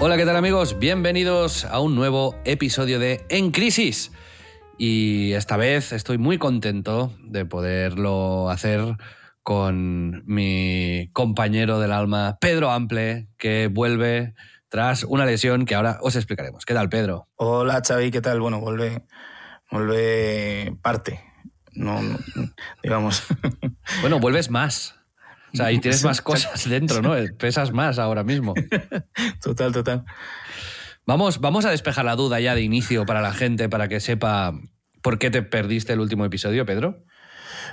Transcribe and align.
Hola, 0.00 0.16
¿qué 0.16 0.24
tal 0.24 0.36
amigos? 0.36 0.78
Bienvenidos 0.78 1.64
a 1.64 1.80
un 1.80 1.96
nuevo 1.96 2.36
episodio 2.44 3.00
de 3.00 3.26
En 3.30 3.50
Crisis. 3.50 4.12
Y 4.78 5.32
esta 5.32 5.56
vez 5.56 5.90
estoy 5.90 6.18
muy 6.18 6.38
contento 6.38 7.12
de 7.24 7.44
poderlo 7.44 8.48
hacer 8.48 8.96
con 9.42 10.22
mi 10.24 11.10
compañero 11.12 11.80
del 11.80 11.90
alma, 11.90 12.38
Pedro 12.40 12.70
Ample, 12.70 13.26
que 13.38 13.66
vuelve 13.66 14.34
tras 14.68 15.02
una 15.02 15.26
lesión 15.26 15.64
que 15.64 15.74
ahora 15.74 15.98
os 16.00 16.14
explicaremos. 16.14 16.64
¿Qué 16.64 16.74
tal, 16.74 16.88
Pedro? 16.88 17.26
Hola 17.34 17.82
Xavi, 17.84 18.12
¿qué 18.12 18.20
tal? 18.20 18.38
Bueno, 18.40 18.60
vuelve, 18.60 19.02
vuelve 19.68 20.76
parte, 20.80 21.20
no, 21.72 22.00
no, 22.00 22.18
digamos. 22.84 23.24
Bueno, 24.00 24.20
vuelves 24.20 24.48
más. 24.48 24.97
Sea, 25.58 25.72
y 25.72 25.78
tienes 25.80 26.04
más 26.04 26.22
cosas 26.22 26.68
dentro, 26.68 27.02
¿no? 27.02 27.14
Pesas 27.38 27.72
más 27.72 27.98
ahora 27.98 28.24
mismo. 28.24 28.54
total, 29.42 29.72
total. 29.72 30.04
Vamos, 31.06 31.40
vamos 31.40 31.64
a 31.64 31.70
despejar 31.70 32.04
la 32.04 32.16
duda 32.16 32.38
ya 32.40 32.54
de 32.54 32.62
inicio 32.62 33.06
para 33.06 33.20
la 33.20 33.32
gente, 33.32 33.68
para 33.68 33.88
que 33.88 34.00
sepa 34.00 34.52
por 35.02 35.18
qué 35.18 35.30
te 35.30 35.42
perdiste 35.42 35.92
el 35.92 36.00
último 36.00 36.24
episodio, 36.24 36.66
Pedro. 36.66 37.04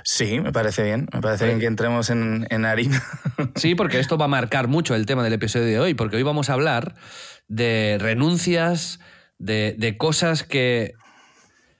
Sí, 0.04 0.40
me 0.40 0.52
parece 0.52 0.82
bien, 0.82 1.08
me 1.12 1.20
parece 1.20 1.46
bien 1.46 1.60
que 1.60 1.66
entremos 1.66 2.10
en, 2.10 2.46
en 2.50 2.64
harina. 2.64 3.02
Sí, 3.56 3.74
porque 3.74 3.98
esto 3.98 4.16
va 4.18 4.26
a 4.26 4.28
marcar 4.28 4.68
mucho 4.68 4.94
el 4.94 5.06
tema 5.06 5.22
del 5.22 5.32
episodio 5.32 5.66
de 5.66 5.80
hoy, 5.80 5.94
porque 5.94 6.16
hoy 6.16 6.22
vamos 6.22 6.48
a 6.48 6.54
hablar 6.54 6.94
de 7.48 7.96
renuncias, 8.00 9.00
de, 9.38 9.74
de 9.78 9.96
cosas 9.96 10.42
que 10.42 10.94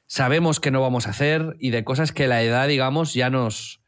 sabemos 0.07 0.61
que 0.61 0.71
no 0.71 0.81
vamos 0.81 1.07
a 1.07 1.11
hacer 1.11 1.57
y 1.59 1.71
de 1.71 1.85
cosas 1.85 2.13
que 2.13 2.29
la 2.29 2.43
edad, 2.43 2.69
digamos, 2.69 3.15
ya 3.15 3.31
nos, 3.31 3.81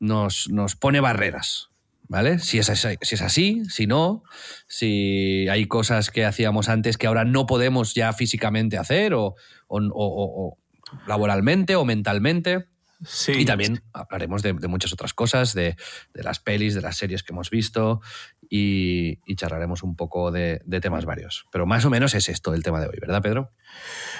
nos, 0.00 0.48
nos 0.50 0.76
pone 0.76 1.00
barreras. 1.00 1.68
¿Vale? 2.06 2.38
Si 2.38 2.58
es, 2.58 2.68
así, 2.68 2.88
si 3.00 3.14
es 3.14 3.22
así, 3.22 3.62
si 3.70 3.86
no, 3.86 4.24
si 4.68 5.48
hay 5.48 5.66
cosas 5.66 6.10
que 6.10 6.26
hacíamos 6.26 6.68
antes 6.68 6.98
que 6.98 7.06
ahora 7.06 7.24
no 7.24 7.46
podemos 7.46 7.94
ya 7.94 8.12
físicamente 8.12 8.76
hacer 8.76 9.14
o, 9.14 9.34
o- 9.68 9.78
o- 9.88 9.88
o 9.96 10.58
laboralmente 11.06 11.76
o 11.76 11.86
mentalmente. 11.86 12.66
Sí. 13.06 13.32
Y 13.32 13.44
también 13.46 13.82
hablaremos 13.94 14.42
de, 14.42 14.52
de 14.52 14.68
muchas 14.68 14.92
otras 14.92 15.14
cosas, 15.14 15.54
de, 15.54 15.76
de 16.12 16.22
las 16.22 16.40
pelis, 16.40 16.74
de 16.74 16.82
las 16.82 16.96
series 16.98 17.22
que 17.22 17.32
hemos 17.32 17.48
visto 17.48 18.02
y, 18.50 19.18
y 19.26 19.36
charlaremos 19.36 19.82
un 19.82 19.96
poco 19.96 20.30
de, 20.30 20.60
de 20.66 20.80
temas 20.82 21.06
varios. 21.06 21.46
Pero 21.52 21.64
más 21.64 21.86
o 21.86 21.90
menos 21.90 22.14
es 22.14 22.28
esto 22.28 22.52
el 22.52 22.62
tema 22.62 22.80
de 22.80 22.88
hoy, 22.88 22.98
¿verdad, 23.00 23.22
Pedro? 23.22 23.50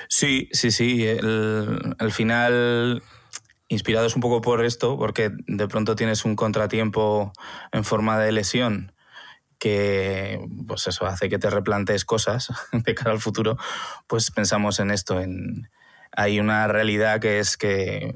Sí, 0.08 0.48
sí, 0.52 0.70
sí. 0.70 1.04
el- 1.06 1.94
al 1.98 2.12
final, 2.12 3.02
inspirados 3.74 4.14
un 4.16 4.22
poco 4.22 4.40
por 4.40 4.64
esto, 4.64 4.96
porque 4.96 5.30
de 5.46 5.68
pronto 5.68 5.94
tienes 5.96 6.24
un 6.24 6.36
contratiempo 6.36 7.32
en 7.72 7.84
forma 7.84 8.18
de 8.18 8.32
lesión 8.32 8.92
que 9.58 10.40
pues 10.66 10.86
eso 10.86 11.06
hace 11.06 11.28
que 11.28 11.38
te 11.38 11.48
replantes 11.48 12.04
cosas 12.04 12.48
de 12.72 12.94
cara 12.94 13.12
al 13.12 13.20
futuro, 13.20 13.56
pues 14.06 14.30
pensamos 14.30 14.80
en 14.80 14.90
esto, 14.90 15.20
en 15.20 15.68
hay 16.16 16.38
una 16.38 16.68
realidad 16.68 17.20
que 17.20 17.40
es 17.40 17.56
que 17.56 18.14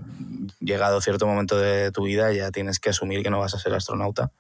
llegado 0.61 1.01
cierto 1.01 1.27
momento 1.27 1.59
de 1.59 1.91
tu 1.91 2.05
vida 2.05 2.33
ya 2.33 2.51
tienes 2.51 2.79
que 2.79 2.91
asumir 2.91 3.23
que 3.23 3.31
no 3.31 3.41
vas 3.41 3.55
a 3.55 3.59
ser 3.59 3.75
astronauta. 3.75 4.31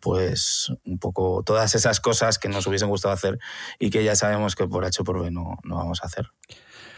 Pues 0.00 0.70
un 0.84 0.98
poco 0.98 1.42
todas 1.44 1.74
esas 1.74 1.98
cosas 1.98 2.38
que 2.38 2.48
nos 2.48 2.66
hubiesen 2.66 2.90
gustado 2.90 3.14
hacer 3.14 3.38
y 3.78 3.90
que 3.90 4.04
ya 4.04 4.14
sabemos 4.14 4.54
que 4.54 4.66
por 4.68 4.84
H 4.84 5.02
por 5.02 5.20
B 5.20 5.30
no, 5.30 5.58
no 5.64 5.76
vamos 5.76 6.02
a 6.02 6.06
hacer. 6.06 6.30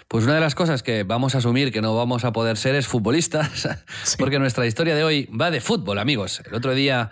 Pues 0.09 0.25
una 0.25 0.35
de 0.35 0.41
las 0.41 0.55
cosas 0.55 0.83
que 0.83 1.03
vamos 1.03 1.35
a 1.35 1.39
asumir 1.39 1.73
que 1.73 1.83
no 1.83 1.97
vamos 1.97 2.25
a 2.25 2.33
poder 2.33 2.57
ser 2.57 2.77
es 2.77 2.87
futbolistas, 2.87 3.69
porque 4.19 4.39
nuestra 4.39 4.67
historia 4.67 4.95
de 4.95 5.03
hoy 5.03 5.27
va 5.27 5.51
de 5.51 5.61
fútbol, 5.61 5.99
amigos. 5.99 6.43
El 6.47 6.55
otro 6.55 6.75
día 6.75 7.11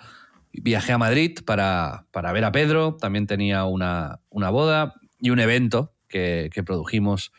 viajé 0.52 0.92
a 0.92 0.98
Madrid 0.98 1.40
para, 1.44 2.06
para 2.12 2.30
ver 2.32 2.44
a 2.44 2.52
Pedro, 2.52 2.96
también 3.00 3.26
tenía 3.26 3.64
una, 3.64 4.20
una 4.30 4.50
boda 4.50 4.94
y 5.18 5.30
un 5.30 5.40
evento 5.40 5.92
que, 6.08 6.50
que 6.52 6.62
produjimos 6.62 7.32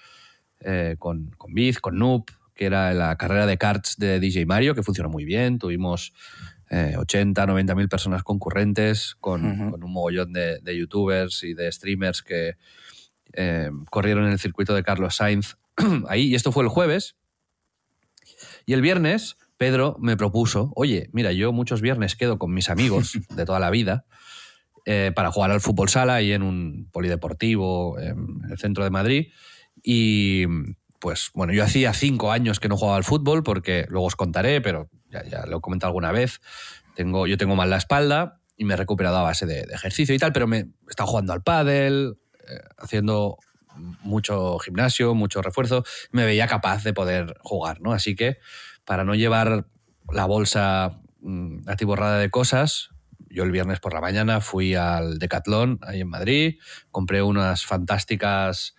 eh, 0.60 0.98
con, 1.00 1.32
con 1.38 1.54
Biz, 1.54 1.80
con 1.80 1.98
Noob, 1.98 2.26
que 2.54 2.66
era 2.66 2.94
la 2.94 3.16
carrera 3.16 3.46
de 3.46 3.58
karts 3.58 3.98
de 3.98 4.20
DJ 4.20 4.46
Mario, 4.46 4.76
que 4.76 4.84
funcionó 4.84 5.10
muy 5.10 5.24
bien. 5.24 5.58
Tuvimos 5.58 6.14
eh, 6.70 6.96
80, 6.98 7.46
90 7.46 7.76
mil 7.76 7.88
personas 7.88 8.24
concurrentes, 8.24 9.16
con, 9.22 9.72
con 9.72 9.84
un 9.84 9.92
mogollón 9.94 10.34
de, 10.34 10.60
de 10.60 10.78
youtubers 10.78 11.44
y 11.44 11.54
de 11.54 11.72
streamers 11.72 12.22
que 12.22 12.56
eh, 13.36 13.70
corrieron 13.92 14.26
en 14.26 14.32
el 14.32 14.40
circuito 14.40 14.74
de 14.74 14.84
Carlos 14.84 15.18
Sainz 15.18 15.58
ahí. 16.08 16.28
Y 16.28 16.36
esto 16.36 16.52
fue 16.52 16.64
el 16.64 16.70
jueves. 16.70 17.16
Y 18.66 18.74
el 18.74 18.82
viernes, 18.82 19.38
Pedro 19.58 19.98
me 20.00 20.18
propuso, 20.18 20.72
oye, 20.76 21.10
mira, 21.14 21.32
yo 21.32 21.52
muchos 21.52 21.82
viernes 21.82 22.16
quedo 22.16 22.40
con 22.40 22.54
mis 22.54 22.70
amigos 22.70 23.18
de 23.30 23.46
toda 23.46 23.60
la 23.60 23.70
vida 23.70 24.06
eh, 24.86 25.12
para 25.16 25.32
jugar 25.32 25.52
al 25.52 25.62
fútbol 25.62 25.90
sala 25.90 26.22
y 26.22 26.32
en 26.32 26.44
un 26.44 26.90
polideportivo 26.92 28.00
en 28.00 28.42
el 28.50 28.58
centro 28.58 28.84
de 28.84 28.90
Madrid. 28.90 29.28
Y 29.84 30.46
pues 31.00 31.30
bueno, 31.34 31.54
yo 31.54 31.64
hacía 31.64 31.94
cinco 31.94 32.32
años 32.32 32.60
que 32.60 32.70
no 32.70 32.78
jugaba 32.78 32.98
al 32.98 33.04
fútbol 33.04 33.44
porque 33.44 33.86
luego 33.90 34.08
os 34.08 34.16
contaré, 34.16 34.62
pero 34.62 34.90
ya, 35.10 35.24
ya 35.24 35.46
lo 35.46 35.58
he 35.58 35.62
comentado 35.62 35.90
alguna 35.90 36.12
vez. 36.12 36.42
Tengo, 36.96 37.28
yo 37.28 37.38
tengo 37.38 37.56
mal 37.56 37.70
la 37.70 37.78
espalda 37.78 38.42
y 38.58 38.66
me 38.66 38.74
he 38.74 38.78
recuperado 38.78 39.18
a 39.18 39.24
base 39.24 39.46
de, 39.46 39.66
de 39.66 39.74
ejercicio 39.74 40.16
y 40.16 40.18
tal, 40.18 40.32
pero 40.32 40.48
me 40.48 40.58
he 40.58 40.68
estado 40.90 41.08
jugando 41.08 41.34
al 41.34 41.44
pádel, 41.44 42.18
haciendo 42.78 43.38
mucho 44.02 44.58
gimnasio, 44.60 45.14
mucho 45.14 45.42
refuerzo, 45.42 45.84
me 46.12 46.26
veía 46.26 46.48
capaz 46.48 46.84
de 46.84 46.94
poder 46.94 47.38
jugar, 47.42 47.82
¿no? 47.82 47.94
Así 47.94 48.16
que 48.16 48.38
para 48.86 49.04
no 49.04 49.16
llevar 49.16 49.68
la 50.10 50.26
bolsa 50.26 51.02
mm, 51.22 51.68
atiborrada 51.68 52.20
de 52.20 52.30
cosas, 52.30 52.90
yo 53.30 53.44
el 53.44 53.52
viernes 53.52 53.80
por 53.80 53.94
la 53.94 54.02
mañana 54.02 54.40
fui 54.40 54.76
al 54.76 55.20
Decathlon, 55.20 55.80
ahí 55.82 56.02
en 56.02 56.10
Madrid, 56.10 56.60
compré 56.92 57.22
unas 57.22 57.66
fantásticas 57.66 58.76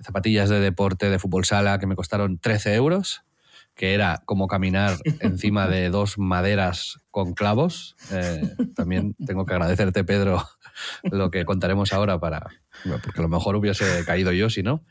zapatillas 0.00 0.50
de 0.50 0.60
deporte 0.60 1.08
de 1.08 1.18
fútbol 1.18 1.44
sala 1.44 1.78
que 1.78 1.86
me 1.86 1.96
costaron 1.96 2.38
13 2.38 2.74
euros, 2.74 3.22
que 3.74 3.94
era 3.94 4.22
como 4.26 4.46
caminar 4.46 4.96
encima 5.20 5.68
de 5.68 5.90
dos 5.90 6.18
maderas 6.18 6.98
con 7.10 7.34
clavos. 7.34 7.96
Eh, 8.10 8.42
también 8.74 9.14
tengo 9.26 9.46
que 9.46 9.54
agradecerte, 9.54 10.04
Pedro, 10.04 10.44
lo 11.10 11.30
que 11.30 11.44
contaremos 11.44 11.92
ahora 11.92 12.18
para... 12.18 12.46
Porque 13.02 13.20
a 13.20 13.22
lo 13.22 13.28
mejor 13.28 13.56
hubiese 13.56 14.04
caído 14.04 14.32
yo, 14.32 14.50
si 14.50 14.62
no. 14.62 14.84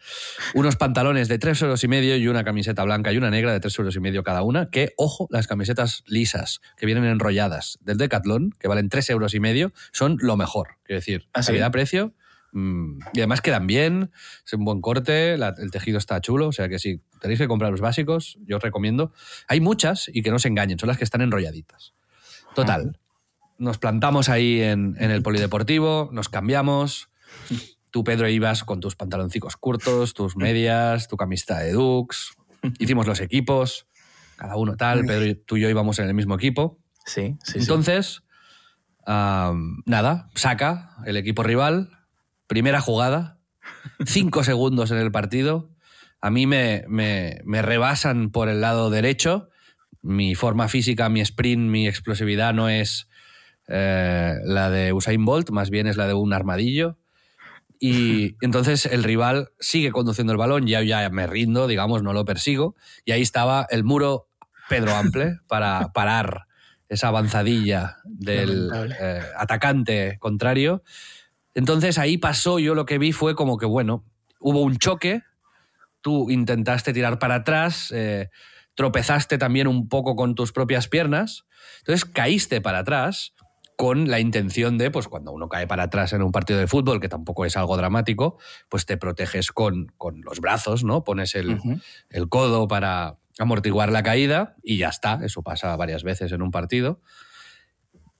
Unos 0.53 0.75
pantalones 0.77 1.27
de 1.27 1.37
3 1.37 1.61
euros 1.63 1.83
y 1.83 1.87
medio 1.87 2.15
y 2.17 2.27
una 2.27 2.43
camiseta 2.43 2.83
blanca 2.83 3.11
y 3.11 3.17
una 3.17 3.29
negra 3.29 3.51
de 3.51 3.59
3 3.59 3.77
euros 3.79 3.95
y 3.95 3.99
medio 3.99 4.23
cada 4.23 4.41
una. 4.41 4.69
Que, 4.69 4.93
ojo, 4.97 5.27
las 5.29 5.47
camisetas 5.47 6.03
lisas, 6.07 6.61
que 6.77 6.85
vienen 6.85 7.03
enrolladas 7.05 7.77
del 7.81 7.97
Decathlon, 7.97 8.51
que 8.59 8.67
valen 8.67 8.89
3 8.89 9.09
euros 9.11 9.33
y 9.33 9.39
medio, 9.39 9.73
son 9.91 10.17
lo 10.21 10.37
mejor. 10.37 10.77
Quiero 10.83 10.99
decir, 10.99 11.27
¿Ah, 11.33 11.43
sí? 11.43 11.47
calidad-precio. 11.47 12.13
mm, 12.53 12.99
y 13.13 13.19
además 13.19 13.41
quedan 13.41 13.65
bien, 13.67 14.11
es 14.45 14.53
un 14.53 14.63
buen 14.63 14.79
corte, 14.79 15.37
la- 15.37 15.55
el 15.57 15.71
tejido 15.71 15.97
está 15.97 16.21
chulo, 16.21 16.47
o 16.47 16.51
sea 16.51 16.69
que 16.69 16.77
si 16.79 17.01
tenéis 17.19 17.39
que 17.39 17.47
comprar 17.47 17.71
los 17.71 17.81
básicos, 17.81 18.37
yo 18.45 18.57
os 18.57 18.63
recomiendo. 18.63 19.11
Hay 19.47 19.59
muchas 19.59 20.07
y 20.13 20.21
que 20.21 20.29
no 20.31 20.37
se 20.39 20.47
engañen, 20.49 20.77
son 20.79 20.87
las 20.87 20.97
que 20.99 21.03
están 21.03 21.21
enrolladitas. 21.21 21.93
Total, 22.55 22.99
nos 23.57 23.77
plantamos 23.77 24.29
ahí 24.29 24.61
en, 24.61 24.95
en 24.99 25.11
el 25.11 25.21
polideportivo, 25.23 26.09
nos 26.11 26.29
cambiamos, 26.29 27.09
Tú, 27.91 28.03
Pedro, 28.03 28.27
ibas 28.27 28.63
con 28.63 28.79
tus 28.79 28.95
pantaloncicos 28.95 29.55
cortos, 29.55 30.15
tus 30.15 30.35
medias, 30.35 31.07
tu 31.07 31.15
camiseta 31.15 31.59
de 31.59 31.73
Dux. 31.73 32.33
Hicimos 32.79 33.05
los 33.05 33.19
equipos, 33.19 33.85
cada 34.35 34.55
uno 34.55 34.75
tal. 34.77 35.05
Pedro, 35.05 35.25
y- 35.27 35.35
tú 35.35 35.57
y 35.57 35.61
yo 35.61 35.69
íbamos 35.69 35.99
en 35.99 36.07
el 36.07 36.15
mismo 36.15 36.33
equipo. 36.33 36.79
Sí, 37.05 37.37
sí, 37.43 37.51
sí. 37.53 37.59
Entonces, 37.59 38.23
nada, 39.05 40.29
saca 40.35 40.95
el 41.05 41.17
equipo 41.17 41.43
rival, 41.43 41.89
primera 42.47 42.81
jugada, 42.81 43.39
cinco 44.05 44.43
segundos 44.43 44.91
en 44.91 44.97
el 44.97 45.11
partido. 45.11 45.69
A 46.21 46.29
mí 46.29 46.47
me, 46.47 46.85
me- 46.87 47.41
me 47.45 47.61
rebasan 47.61 48.31
por 48.31 48.49
el 48.49 48.61
lado 48.61 48.89
derecho. 48.89 49.49
Mi 50.01 50.35
forma 50.35 50.67
física, 50.67 51.09
mi 51.09 51.21
sprint, 51.21 51.69
mi 51.69 51.87
explosividad 51.87 52.53
no 52.53 52.69
es 52.69 53.07
eh, 53.75 54.37
la 54.43 54.69
de 54.69 54.93
Usain 54.93 55.25
Bolt, 55.25 55.49
más 55.49 55.71
bien 55.71 55.87
es 55.87 55.97
la 55.97 56.05
de 56.05 56.13
un 56.13 56.31
armadillo. 56.31 56.99
Y 57.79 58.35
entonces 58.41 58.85
el 58.85 59.03
rival 59.03 59.49
sigue 59.59 59.91
conduciendo 59.91 60.31
el 60.31 60.37
balón, 60.37 60.67
ya, 60.67 60.83
ya 60.83 61.09
me 61.09 61.25
rindo, 61.25 61.65
digamos, 61.65 62.03
no 62.03 62.13
lo 62.13 62.23
persigo. 62.23 62.75
Y 63.03 63.13
ahí 63.13 63.23
estaba 63.23 63.65
el 63.71 63.83
muro 63.83 64.27
Pedro 64.69 64.95
Ample 64.95 65.39
para 65.47 65.91
parar 65.91 66.45
esa 66.87 67.07
avanzadilla 67.07 67.97
del 68.05 68.69
eh, 68.99 69.21
atacante 69.35 70.17
contrario. 70.19 70.83
Entonces 71.55 71.97
ahí 71.97 72.19
pasó, 72.19 72.59
yo 72.59 72.75
lo 72.75 72.85
que 72.85 72.99
vi 72.99 73.11
fue 73.11 73.33
como 73.33 73.57
que, 73.57 73.65
bueno, 73.65 74.05
hubo 74.39 74.61
un 74.61 74.77
choque, 74.77 75.23
tú 76.01 76.29
intentaste 76.29 76.93
tirar 76.93 77.17
para 77.17 77.35
atrás, 77.35 77.91
eh, 77.91 78.29
tropezaste 78.75 79.39
también 79.39 79.65
un 79.65 79.89
poco 79.89 80.15
con 80.15 80.35
tus 80.35 80.51
propias 80.51 80.87
piernas, 80.87 81.45
entonces 81.79 82.05
caíste 82.05 82.61
para 82.61 82.79
atrás 82.79 83.33
con 83.77 84.09
la 84.09 84.19
intención 84.19 84.77
de, 84.77 84.91
pues 84.91 85.07
cuando 85.07 85.31
uno 85.31 85.49
cae 85.49 85.67
para 85.67 85.83
atrás 85.83 86.13
en 86.13 86.21
un 86.21 86.31
partido 86.31 86.59
de 86.59 86.67
fútbol, 86.67 86.99
que 86.99 87.09
tampoco 87.09 87.45
es 87.45 87.57
algo 87.57 87.77
dramático, 87.77 88.37
pues 88.69 88.85
te 88.85 88.97
proteges 88.97 89.51
con, 89.51 89.87
con 89.97 90.21
los 90.21 90.39
brazos, 90.39 90.83
¿no? 90.83 91.03
Pones 91.03 91.35
el, 91.35 91.59
el 92.09 92.29
codo 92.29 92.67
para 92.67 93.17
amortiguar 93.39 93.91
la 93.91 94.03
caída 94.03 94.55
y 94.63 94.77
ya 94.77 94.89
está, 94.89 95.19
eso 95.23 95.41
pasa 95.41 95.75
varias 95.75 96.03
veces 96.03 96.31
en 96.31 96.41
un 96.41 96.51
partido. 96.51 97.01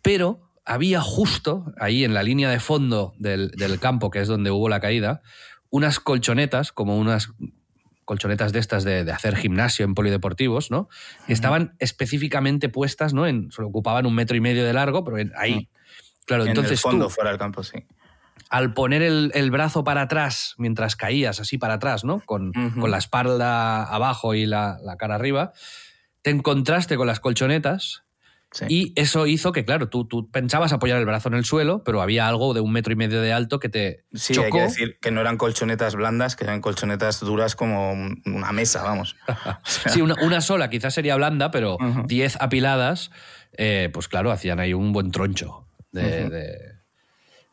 Pero 0.01 0.51
había 0.65 1.01
justo 1.01 1.65
ahí 1.77 2.03
en 2.03 2.13
la 2.13 2.23
línea 2.23 2.49
de 2.49 2.59
fondo 2.59 3.13
del, 3.17 3.51
del 3.51 3.79
campo, 3.79 4.09
que 4.09 4.21
es 4.21 4.27
donde 4.27 4.51
hubo 4.51 4.69
la 4.69 4.79
caída, 4.79 5.21
unas 5.69 5.99
colchonetas, 5.99 6.71
como 6.71 6.97
unas 6.97 7.33
colchonetas 8.05 8.51
de 8.53 8.59
estas 8.59 8.83
de, 8.83 9.03
de 9.03 9.11
hacer 9.11 9.35
gimnasio 9.35 9.85
en 9.85 9.93
polideportivos, 9.95 10.71
¿no? 10.71 10.89
Que 11.27 11.33
estaban 11.33 11.75
específicamente 11.79 12.69
puestas, 12.69 13.13
¿no? 13.13 13.27
En, 13.27 13.51
solo 13.51 13.67
ocupaban 13.69 14.05
un 14.05 14.15
metro 14.15 14.35
y 14.37 14.41
medio 14.41 14.65
de 14.65 14.73
largo, 14.73 15.03
pero 15.03 15.17
en- 15.17 15.31
ahí. 15.37 15.69
Claro, 16.25 16.43
en 16.43 16.49
entonces 16.49 16.71
el 16.73 16.77
fondo, 16.79 17.05
tú, 17.05 17.11
fuera 17.11 17.29
del 17.31 17.39
campo, 17.39 17.63
sí. 17.63 17.85
al 18.49 18.73
poner 18.73 19.01
el, 19.01 19.31
el 19.33 19.51
brazo 19.51 19.83
para 19.83 20.01
atrás 20.03 20.55
mientras 20.57 20.95
caías, 20.95 21.39
así 21.39 21.57
para 21.57 21.75
atrás, 21.75 22.03
¿no? 22.05 22.21
Con, 22.21 22.51
con 22.79 22.91
la 22.91 22.97
espalda 22.97 23.83
abajo 23.83 24.33
y 24.33 24.45
la, 24.45 24.77
la 24.83 24.95
cara 24.95 25.15
arriba, 25.15 25.51
te 26.21 26.29
encontraste 26.29 26.95
con 26.95 27.07
las 27.07 27.19
colchonetas 27.19 28.03
sí. 28.53 28.65
y 28.69 28.93
eso 28.95 29.27
hizo 29.27 29.51
que, 29.51 29.65
claro, 29.65 29.89
tú, 29.89 30.05
tú 30.05 30.31
pensabas 30.31 30.71
apoyar 30.71 30.97
el 30.99 31.05
brazo 31.05 31.27
en 31.27 31.33
el 31.35 31.43
suelo, 31.43 31.83
pero 31.83 32.01
había 32.01 32.27
algo 32.27 32.53
de 32.53 32.61
un 32.61 32.71
metro 32.71 32.93
y 32.93 32.95
medio 32.95 33.21
de 33.21 33.33
alto 33.33 33.59
que 33.59 33.67
te 33.67 34.05
Sí, 34.13 34.33
hay 34.39 34.49
que 34.51 34.61
decir 34.61 34.97
que 35.01 35.11
no 35.11 35.19
eran 35.21 35.37
colchonetas 35.37 35.95
blandas, 35.95 36.35
que 36.37 36.45
eran 36.45 36.61
colchonetas 36.61 37.19
duras 37.19 37.55
como 37.57 37.91
un- 37.91 38.21
una 38.25 38.51
mesa, 38.53 38.81
vamos. 38.83 39.17
Sí, 39.65 40.01
una, 40.01 40.15
una 40.23 40.39
sola 40.41 40.69
quizás 40.69 40.93
sería 40.93 41.15
blanda, 41.17 41.51
pero 41.51 41.75
Ujú. 41.75 42.03
10 42.07 42.37
apiladas, 42.39 43.11
eh, 43.57 43.89
pues 43.93 44.07
claro, 44.07 44.31
hacían 44.31 44.59
ahí 44.59 44.73
un 44.73 44.93
buen 44.93 45.11
troncho. 45.11 45.67
de- 45.91 46.71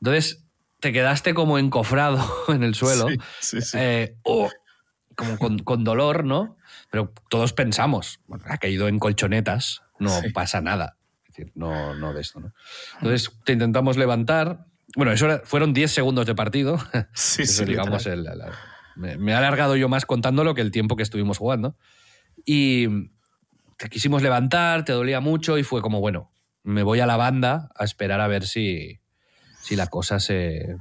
Entonces, 0.01 0.45
te 0.81 0.93
quedaste 0.93 1.35
como 1.35 1.59
encofrado 1.59 2.19
en 2.49 2.63
el 2.63 2.75
suelo, 2.75 3.09
Sí, 3.09 3.17
sí, 3.41 3.61
sí. 3.63 3.79
eh, 3.79 4.17
oh, 4.23 4.49
como 5.15 5.39
con, 5.39 5.59
con 5.59 5.85
dolor, 5.85 6.25
¿no? 6.25 6.57
Pero 6.91 7.13
todos 7.29 7.53
pensamos, 7.53 8.21
bueno, 8.27 8.45
ha 8.49 8.59
caído 8.59 8.89
en 8.89 8.99
colchonetas, 8.99 9.83
no 9.99 10.11
Sí. 10.21 10.31
pasa 10.31 10.61
nada. 10.61 10.97
Es 11.29 11.35
decir, 11.37 11.53
no, 11.55 11.95
no 11.95 12.13
de 12.13 12.21
esto, 12.21 12.41
¿no? 12.41 12.53
Entonces, 13.01 13.31
te 13.45 13.53
intentamos 13.53 13.97
levantar. 13.97 14.67
Bueno, 14.97 15.13
eso 15.13 15.27
era- 15.27 15.43
fueron 15.45 15.73
10 15.73 15.93
segundos 15.93 16.27
de 16.27 16.35
partido. 16.35 16.79
Sí, 17.15 17.43
Eso, 17.43 17.63
sí, 17.63 17.65
digamos, 17.65 18.05
literal. 18.07 18.19
el- 18.33 18.39
la- 18.39 18.53
me, 18.97 19.17
me 19.17 19.33
he 19.33 19.35
alargado 19.35 19.77
yo 19.77 19.89
más 19.89 20.05
contándolo 20.05 20.55
que 20.55 20.61
el 20.63 20.73
tiempo 20.73 20.97
que 20.97 21.05
estuvimos 21.05 21.39
jugando. 21.39 21.77
Y 22.45 22.89
te 23.79 23.89
quisimos 23.89 24.21
levantar, 24.23 24.85
te 24.85 24.93
dolía 24.93 25.21
mucho 25.21 25.57
y 25.59 25.63
fue 25.63 25.81
como, 25.81 26.01
bueno, 26.01 26.33
me 26.65 26.83
voy 26.83 27.01
a 27.01 27.07
la 27.07 27.17
banda 27.17 27.71
a 27.77 27.85
esperar 27.85 28.21
a 28.21 28.27
ver 28.27 28.45
si, 28.47 29.01
si 29.63 29.77
la 29.77 29.87
cosa 29.87 30.19
se, 30.19 30.77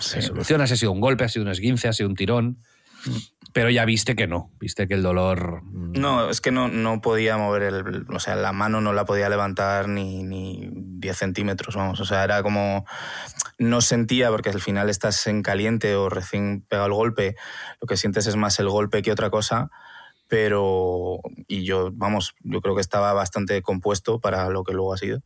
se 0.00 0.20
Sí. 0.20 0.26
soluciona, 0.28 0.66
si 0.66 0.74
ha 0.74 0.76
sido 0.76 0.92
un 0.92 1.00
golpe, 1.00 1.24
ha 1.24 1.28
sido 1.28 1.44
un 1.44 1.50
esguince, 1.52 1.86
ha 1.88 1.92
sido 1.92 2.08
un 2.08 2.16
tirón. 2.16 2.58
Pero 3.54 3.70
ya 3.70 3.84
viste 3.84 4.16
que 4.16 4.26
no, 4.26 4.50
viste 4.58 4.88
que 4.88 4.94
el 4.94 5.04
dolor... 5.04 5.62
mm, 5.62 5.92
No, 5.92 6.28
es 6.28 6.40
que 6.40 6.50
no, 6.50 6.66
no 6.66 7.00
podía 7.00 7.36
mover 7.36 7.62
el. 7.62 8.04
O 8.12 8.18
sea, 8.18 8.34
la 8.34 8.52
mano 8.52 8.80
no 8.80 8.92
la 8.92 9.04
podía 9.04 9.28
levantar 9.28 9.86
ni, 9.88 10.24
ni 10.24 10.70
10 10.72 11.16
centímetros, 11.16 11.76
vamos. 11.76 12.00
O 12.00 12.04
sea, 12.04 12.24
era 12.24 12.42
como. 12.42 12.84
No 13.58 13.80
sentía, 13.80 14.30
porque 14.30 14.50
al 14.50 14.60
final 14.60 14.90
estás 14.90 15.24
en 15.28 15.42
caliente 15.42 15.94
o 15.94 16.08
recién 16.08 16.62
pegado 16.68 16.88
el 16.88 16.94
golpe, 16.94 17.36
lo 17.80 17.86
que 17.86 17.96
sientes 17.96 18.26
es 18.26 18.34
más 18.34 18.58
el 18.58 18.68
golpe 18.68 19.02
que 19.02 19.12
otra 19.12 19.30
cosa. 19.30 19.70
Pero. 20.26 21.20
Y 21.46 21.64
yo, 21.64 21.90
vamos, 21.92 22.34
yo 22.40 22.60
creo 22.60 22.74
que 22.74 22.80
estaba 22.80 23.12
bastante 23.12 23.62
compuesto 23.62 24.18
para 24.18 24.48
lo 24.48 24.64
que 24.64 24.72
luego 24.72 24.94
ha 24.94 24.98
sido. 24.98 25.20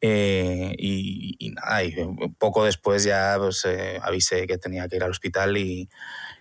Eh, 0.00 0.74
y, 0.78 1.36
y 1.38 1.50
nada, 1.50 1.84
y 1.84 1.94
poco 2.38 2.64
después 2.64 3.04
ya 3.04 3.36
pues, 3.38 3.64
eh, 3.64 4.00
avisé 4.02 4.46
que 4.48 4.58
tenía 4.58 4.88
que 4.88 4.96
ir 4.96 5.04
al 5.04 5.12
hospital 5.12 5.56
y, 5.56 5.88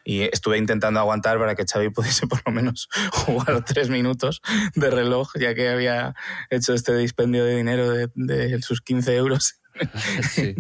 y 0.04 0.24
estuve 0.24 0.58
intentando 0.58 1.00
aguantar 1.00 1.38
para 1.38 1.54
que 1.56 1.66
Xavi 1.66 1.90
pudiese 1.94 2.28
por 2.28 2.42
lo 2.46 2.52
menos 2.52 2.90
jugar 3.12 3.64
tres 3.64 3.90
minutos 3.90 4.42
de 4.76 4.90
reloj, 4.90 5.30
ya 5.40 5.54
que 5.54 5.70
había 5.70 6.16
hecho 6.50 6.74
este 6.74 6.96
dispendio 6.98 7.46
de 7.46 7.56
dinero 7.56 7.92
de, 7.92 8.10
de 8.16 8.62
sus 8.62 8.82
15 8.82 9.16
euros 9.16 9.61
sí. 10.30 10.56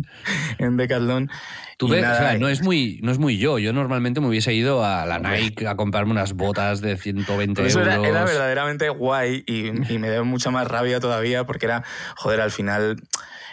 en 0.58 0.78
Decathlon. 0.78 1.30
Tú 1.78 1.88
ves, 1.88 2.02
nada, 2.04 2.14
o 2.16 2.18
sea, 2.20 2.36
y- 2.36 2.40
no 2.40 2.48
es, 2.48 2.62
muy, 2.62 3.00
no 3.02 3.12
es 3.12 3.18
muy 3.18 3.38
yo. 3.38 3.58
Yo 3.58 3.74
normalmente 3.74 4.22
me 4.22 4.28
hubiese 4.28 4.54
ido 4.54 4.86
a 4.86 5.06
la. 5.06 5.20
Nike 5.20 5.68
a 5.68 5.76
comprarme 5.76 6.12
unas 6.12 6.34
botas 6.34 6.82
de 6.82 6.96
120 6.98 7.54
Pero 7.56 7.68
eso 7.68 7.80
euros. 7.80 7.96
era, 7.96 8.08
era 8.08 8.24
verdaderamente 8.26 8.90
guay 8.90 9.44
y, 9.48 9.68
y 9.94 9.98
me 9.98 10.12
dio 10.12 10.24
mucha 10.26 10.52
más 10.52 10.68
rabia 10.68 11.00
todavía 11.00 11.44
porque 11.46 11.66
era, 11.66 11.84
joder, 12.16 12.42
al 12.42 12.52
final 12.52 12.98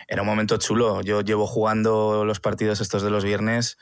era 0.08 0.22
un 0.22 0.28
momento 0.28 0.56
chulo. 0.58 1.00
Yo 1.02 1.22
llevo 1.22 1.46
jugando 1.46 2.24
los 2.24 2.40
partidos 2.40 2.80
estos 2.80 3.02
de 3.02 3.10
los 3.10 3.24
viernes 3.24 3.78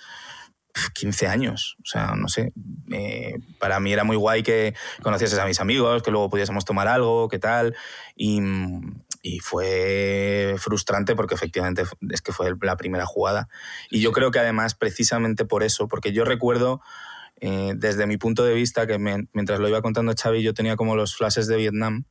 pf, 0.73 0.91
15 0.94 1.27
años. 1.27 1.77
O 1.83 1.87
sea, 1.87 2.15
no 2.17 2.28
sé. 2.28 2.52
eh, 2.93 3.35
para 3.59 3.81
mí 3.81 3.93
era 3.93 4.05
muy 4.05 4.16
guay 4.16 4.43
que 4.45 4.75
conocieses 5.02 5.38
a 5.40 5.47
mis 5.47 5.59
amigos, 5.61 6.02
que 6.02 6.11
luego 6.12 6.31
pudiésemos 6.31 6.64
tomar 6.64 6.87
algo, 6.87 7.28
qué 7.28 7.38
tal. 7.40 7.75
Y, 8.14 8.40
y 9.26 9.40
fue 9.40 10.54
frustrante 10.59 11.16
porque 11.16 11.35
efectivamente 11.35 11.83
es 12.11 12.23
que 12.23 12.30
fue 12.30 12.54
la 12.62 12.76
primera 12.76 13.06
jugada. 13.06 13.49
Y 13.90 14.00
yo 14.00 14.12
creo 14.12 14.30
que 14.30 14.38
además, 14.38 14.76
precisamente 14.76 15.45
por 15.45 15.64
eso, 15.64 15.88
porque 15.88 16.12
yo 16.12 16.25
recuerdo 16.25 16.80
eh, 17.40 17.73
desde 17.75 18.06
mi 18.06 18.18
punto 18.18 18.45
de 18.45 18.54
vista, 18.54 18.87
que 18.87 18.99
mientras 18.99 19.59
lo 19.59 19.68
iba 19.68 19.83
contando 19.83 20.14
Xavi, 20.16 20.45
yo 20.45 20.54
tenía 20.54 20.76
como 20.76 20.95
los 20.95 21.16
flashes 21.16 21.49
de 21.49 21.56
Vietnam. 21.56 22.04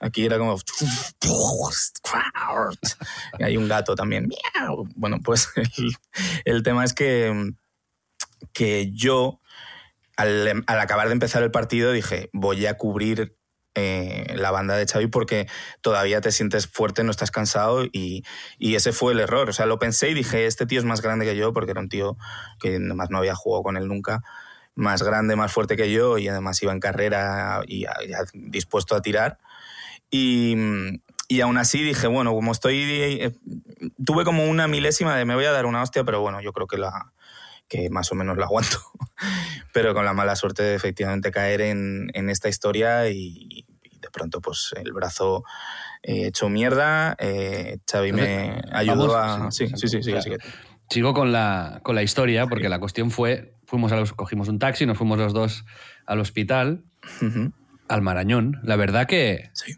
Aquí 0.00 0.24
era 0.24 0.38
como... 0.38 0.56
Y 3.38 3.42
hay 3.42 3.58
un 3.58 3.68
gato 3.68 3.94
también. 3.94 4.30
Bueno, 4.96 5.18
pues 5.22 5.50
el, 5.56 5.94
el 6.46 6.62
tema 6.62 6.82
es 6.84 6.94
que, 6.94 7.52
que 8.54 8.90
yo, 8.90 9.38
al, 10.16 10.64
al 10.66 10.80
acabar 10.80 11.08
de 11.08 11.12
empezar 11.12 11.42
el 11.42 11.50
partido, 11.50 11.92
dije, 11.92 12.30
voy 12.32 12.64
a 12.64 12.78
cubrir 12.78 13.36
eh, 13.74 14.32
la 14.36 14.50
banda 14.50 14.76
de 14.76 14.86
Xavi 14.86 15.08
porque 15.08 15.48
todavía 15.80 16.20
te 16.20 16.32
sientes 16.32 16.66
fuerte, 16.66 17.04
no 17.04 17.10
estás 17.10 17.30
cansado 17.30 17.84
y, 17.84 18.24
y 18.58 18.76
ese 18.76 18.92
fue 18.92 19.12
el 19.12 19.20
error. 19.20 19.48
O 19.48 19.52
sea, 19.52 19.66
lo 19.66 19.78
pensé 19.78 20.10
y 20.10 20.14
dije, 20.14 20.46
este 20.46 20.66
tío 20.66 20.78
es 20.78 20.84
más 20.84 21.02
grande 21.02 21.24
que 21.24 21.36
yo 21.36 21.52
porque 21.52 21.72
era 21.72 21.80
un 21.80 21.88
tío 21.88 22.16
que 22.60 22.76
además 22.76 23.10
no 23.10 23.18
había 23.18 23.34
jugado 23.34 23.62
con 23.62 23.76
él 23.76 23.88
nunca 23.88 24.22
más 24.74 25.02
grande, 25.02 25.36
más 25.36 25.52
fuerte 25.52 25.76
que 25.76 25.90
yo 25.90 26.18
y 26.18 26.28
además 26.28 26.62
iba 26.62 26.72
en 26.72 26.80
carrera 26.80 27.62
y 27.66 27.86
dispuesto 28.34 28.96
a 28.96 29.02
tirar. 29.02 29.38
Y, 30.10 30.56
y 31.28 31.40
aún 31.40 31.58
así 31.58 31.82
dije, 31.82 32.06
bueno, 32.06 32.32
como 32.32 32.52
estoy... 32.52 32.82
eh, 32.82 33.32
tuve 34.04 34.24
como 34.24 34.44
una 34.44 34.68
milésima 34.68 35.16
de 35.16 35.24
me 35.24 35.34
voy 35.34 35.44
a 35.44 35.52
dar 35.52 35.66
una 35.66 35.82
hostia, 35.82 36.04
pero 36.04 36.20
bueno, 36.20 36.40
yo 36.40 36.52
creo 36.52 36.66
que, 36.66 36.78
la, 36.78 37.12
que 37.68 37.88
más 37.90 38.10
o 38.12 38.14
menos 38.14 38.36
la 38.36 38.46
aguanto. 38.46 38.78
pero 39.72 39.94
con 39.94 40.04
la 40.04 40.12
mala 40.12 40.36
suerte 40.36 40.62
de 40.62 40.74
efectivamente 40.74 41.30
caer 41.30 41.60
en, 41.60 42.10
en 42.14 42.30
esta 42.30 42.48
historia 42.48 43.08
y 43.10 43.63
de 44.04 44.10
pronto 44.10 44.40
pues 44.40 44.74
el 44.76 44.92
brazo 44.92 45.44
eh, 46.02 46.26
hecho 46.28 46.48
mierda. 46.48 47.16
Eh, 47.18 47.78
Xavi 47.90 48.12
me 48.12 48.60
ayudó 48.72 49.08
vamos, 49.08 49.46
a... 49.48 49.50
sí, 49.50 49.68
Sí, 49.68 49.76
sí, 49.76 49.88
sí, 49.88 50.02
sí, 50.02 50.10
claro. 50.10 50.22
sí, 50.22 50.30
que- 50.30 50.38
Sigo 50.90 51.14
con 51.14 51.32
la, 51.32 51.80
con 51.82 51.94
la 51.94 52.02
historia, 52.02 52.46
porque 52.46 52.68
la 52.68 52.78
cuestión 52.78 53.10
fue, 53.10 53.54
fuimos 53.64 53.90
a 53.92 53.96
los, 53.96 54.12
cogimos 54.12 54.48
un 54.48 54.58
taxi, 54.58 54.84
nos 54.84 54.98
fuimos 54.98 55.18
los 55.18 55.32
dos 55.32 55.64
al 56.04 56.20
hospital, 56.20 56.84
al 57.88 58.02
Marañón. 58.02 58.60
La 58.62 58.76
verdad 58.76 59.06
que 59.06 59.48
Sí. 59.54 59.72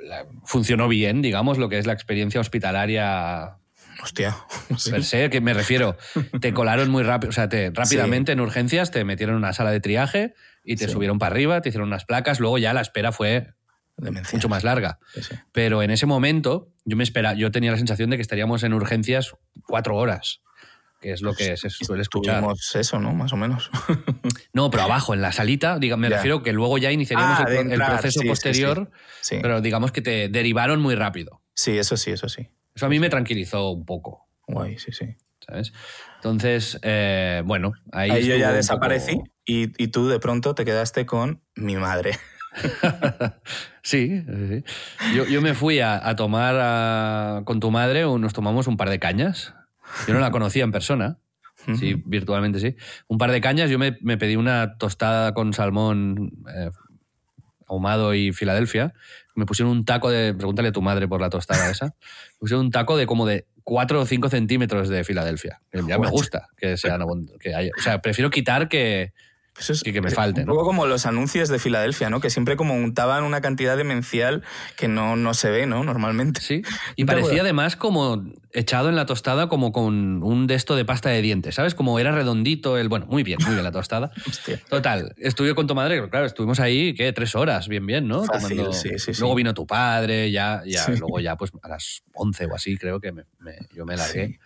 la- 0.00 0.24
funcionó 0.44 0.88
bien, 0.88 1.20
digamos, 1.20 1.58
lo 1.58 1.68
que 1.68 1.78
es 1.78 1.86
la 1.86 1.92
experiencia 1.92 2.40
hospitalaria 2.40 3.58
Hostia. 4.08 4.36
sí. 4.78 4.90
Per 4.90 5.04
se, 5.04 5.28
que 5.30 5.40
me 5.40 5.52
refiero, 5.54 5.96
te 6.40 6.54
colaron 6.54 6.88
muy 6.90 7.02
rápido, 7.02 7.28
o 7.28 7.32
sea, 7.32 7.48
te, 7.48 7.70
rápidamente 7.70 8.32
en 8.32 8.40
urgencias 8.40 8.90
te 8.90 9.04
metieron 9.04 9.34
en 9.34 9.38
una 9.38 9.52
sala 9.52 9.70
de 9.70 9.80
triaje 9.80 10.34
y 10.64 10.76
te 10.76 10.86
Sí. 10.86 10.92
subieron 10.92 11.18
para 11.18 11.32
arriba, 11.34 11.60
te 11.60 11.68
hicieron 11.68 11.88
unas 11.88 12.04
placas, 12.06 12.40
luego 12.40 12.56
ya 12.58 12.72
la 12.72 12.80
espera 12.80 13.12
fue 13.12 13.48
Demencial. 13.98 14.36
mucho 14.38 14.48
más 14.48 14.64
larga. 14.64 14.98
Pero 15.52 15.82
en 15.82 15.90
ese 15.90 16.06
momento 16.06 16.72
yo 16.84 16.96
me 16.96 17.04
espera, 17.04 17.34
yo 17.34 17.50
tenía 17.50 17.70
la 17.70 17.76
sensación 17.78 18.08
de 18.10 18.16
que 18.16 18.22
estaríamos 18.22 18.62
en 18.62 18.72
urgencias 18.72 19.34
cuatro 19.66 19.96
horas, 19.96 20.40
que 21.02 21.12
es 21.12 21.20
lo 21.22 21.34
que 21.34 21.56
se 21.56 21.68
suele 21.70 22.02
escuchar. 22.02 22.38
Tuvimos 22.40 22.74
eso, 22.76 22.98
¿no? 22.98 23.12
Más 23.14 23.32
o 23.32 23.36
menos. 23.36 23.70
No, 24.54 24.70
pero 24.70 24.82
abajo, 24.84 25.14
en 25.14 25.20
la 25.20 25.30
salita, 25.30 25.78
diga, 25.78 25.96
me 25.96 26.08
refiero 26.08 26.42
que 26.42 26.52
luego 26.52 26.78
ya 26.78 26.90
iniciaríamos 26.90 27.38
Ah, 27.40 27.44
el, 27.48 27.78
proceso 27.80 28.20
sí, 28.20 28.26
posterior, 28.26 28.90
Sí. 29.20 29.36
Sí. 29.36 29.38
pero 29.42 29.60
digamos 29.60 29.92
que 29.92 30.00
te 30.02 30.28
derivaron 30.28 30.80
muy 30.80 30.94
rápido. 30.96 31.42
sí, 31.54 31.78
eso 31.78 31.96
sí, 31.96 32.10
eso 32.10 32.28
sí. 32.28 32.48
Eso 32.78 32.86
a 32.86 32.88
mí 32.88 33.00
me 33.00 33.08
tranquilizó 33.10 33.72
un 33.72 33.84
poco. 33.84 34.28
Guay, 34.46 34.78
sí, 34.78 34.92
sí. 34.92 35.16
¿Sabes? 35.44 35.72
Entonces, 36.14 36.78
eh, 36.82 37.42
bueno, 37.44 37.72
ahí, 37.90 38.10
Ahí 38.12 38.26
yo 38.28 38.36
ya 38.36 38.52
desaparecí 38.52 39.16
poco- 39.16 39.28
y, 39.44 39.82
y 39.82 39.88
tú 39.88 40.06
de 40.06 40.20
pronto 40.20 40.54
te 40.54 40.64
quedaste 40.64 41.04
con 41.06 41.42
mi 41.56 41.74
madre. 41.74 42.12
sí, 43.82 44.22
sí, 44.26 44.48
sí. 44.48 44.64
Yo, 45.16 45.26
yo 45.26 45.40
me 45.42 45.54
fui 45.54 45.80
a, 45.80 46.06
a 46.08 46.14
tomar 46.14 46.54
a- 46.60 47.42
con 47.44 47.58
tu 47.58 47.72
madre, 47.72 48.04
o 48.04 48.16
nos 48.18 48.32
tomamos 48.32 48.68
un 48.68 48.76
par 48.76 48.90
de 48.90 49.00
cañas. 49.00 49.54
Yo 50.06 50.14
no 50.14 50.20
la 50.20 50.30
conocía 50.30 50.62
en 50.62 50.70
persona, 50.70 51.18
sí, 51.76 52.00
virtualmente 52.06 52.60
sí. 52.60 52.76
Un 53.08 53.18
par 53.18 53.32
de 53.32 53.40
cañas, 53.40 53.70
yo 53.70 53.78
me, 53.80 53.98
me 54.02 54.16
pedí 54.18 54.36
una 54.36 54.76
tostada 54.78 55.34
con 55.34 55.52
salmón 55.52 56.30
eh, 56.54 56.70
ahumado 57.68 58.14
y 58.14 58.32
Filadelfia. 58.32 58.94
Me 59.34 59.46
pusieron 59.46 59.72
un 59.72 59.84
taco 59.84 60.10
de. 60.10 60.34
Pregúntale 60.34 60.68
a 60.68 60.72
tu 60.72 60.82
madre 60.82 61.06
por 61.06 61.20
la 61.20 61.30
tostada 61.30 61.70
esa. 61.70 61.86
Me 61.86 62.38
pusieron 62.40 62.66
un 62.66 62.72
taco 62.72 62.96
de 62.96 63.06
como 63.06 63.26
de 63.26 63.46
4 63.64 64.00
o 64.00 64.06
5 64.06 64.28
centímetros 64.28 64.88
de 64.88 65.04
Filadelfia. 65.04 65.60
Ya 65.72 65.98
me 65.98 66.08
gusta 66.08 66.48
que 66.56 66.76
sean 66.76 67.02
que 67.38 67.54
haya. 67.54 67.70
O 67.78 67.82
sea, 67.82 68.00
prefiero 68.00 68.30
quitar 68.30 68.68
que. 68.68 69.12
Eso 69.58 69.72
es 69.72 69.82
Que- 69.82 69.92
que 69.92 70.00
me 70.00 70.10
falte, 70.10 70.42
Un 70.42 70.46
¿no? 70.46 70.52
poco 70.54 70.66
como 70.66 70.86
los 70.86 71.04
anuncios 71.06 71.48
de 71.48 71.58
Filadelfia, 71.58 72.10
¿no? 72.10 72.20
Que 72.20 72.30
siempre 72.30 72.56
como 72.56 72.74
untaban 72.74 73.24
una 73.24 73.40
cantidad 73.40 73.76
demencial 73.76 74.42
que 74.76 74.86
no, 74.88 75.16
no 75.16 75.34
se 75.34 75.50
ve, 75.50 75.66
¿no? 75.66 75.82
Normalmente. 75.84 76.40
Sí. 76.40 76.62
Y 76.96 77.04
parecía 77.04 77.42
además 77.42 77.76
como 77.76 78.24
echado 78.52 78.88
en 78.88 78.96
la 78.96 79.04
tostada 79.06 79.48
como 79.48 79.72
con 79.72 80.22
un 80.22 80.46
desto 80.46 80.74
de 80.76 80.84
pasta 80.84 81.10
de 81.10 81.20
dientes, 81.22 81.54
¿sabes? 81.56 81.74
Como 81.74 81.98
era 81.98 82.12
redondito 82.12 82.78
el... 82.78 82.88
Bueno, 82.88 83.06
muy 83.06 83.22
bien, 83.22 83.38
muy 83.44 83.52
bien 83.52 83.62
la 83.64 83.72
tostada. 83.72 84.10
Hostia. 84.26 84.60
Total, 84.68 85.14
estuve 85.18 85.54
con 85.54 85.66
tu 85.66 85.74
madre, 85.74 86.08
claro, 86.08 86.26
estuvimos 86.26 86.58
ahí, 86.60 86.94
¿qué? 86.94 87.12
Tres 87.12 87.34
horas, 87.34 87.68
bien, 87.68 87.84
bien, 87.86 88.08
¿no? 88.08 88.24
Fácil, 88.24 88.64
sí, 88.72 88.90
sí, 88.98 89.12
sí. 89.14 89.20
Luego 89.20 89.34
vino 89.34 89.54
tu 89.54 89.66
padre, 89.66 90.30
ya, 90.30 90.62
ya, 90.66 90.86
luego 90.88 91.20
ya 91.20 91.36
pues 91.36 91.52
a 91.62 91.68
las 91.68 92.02
11 92.14 92.46
o 92.46 92.54
así 92.54 92.76
creo 92.76 93.00
que 93.00 93.12
me- 93.12 93.24
me- 93.40 93.58
yo 93.74 93.84
me 93.84 93.96
largué. 93.96 94.38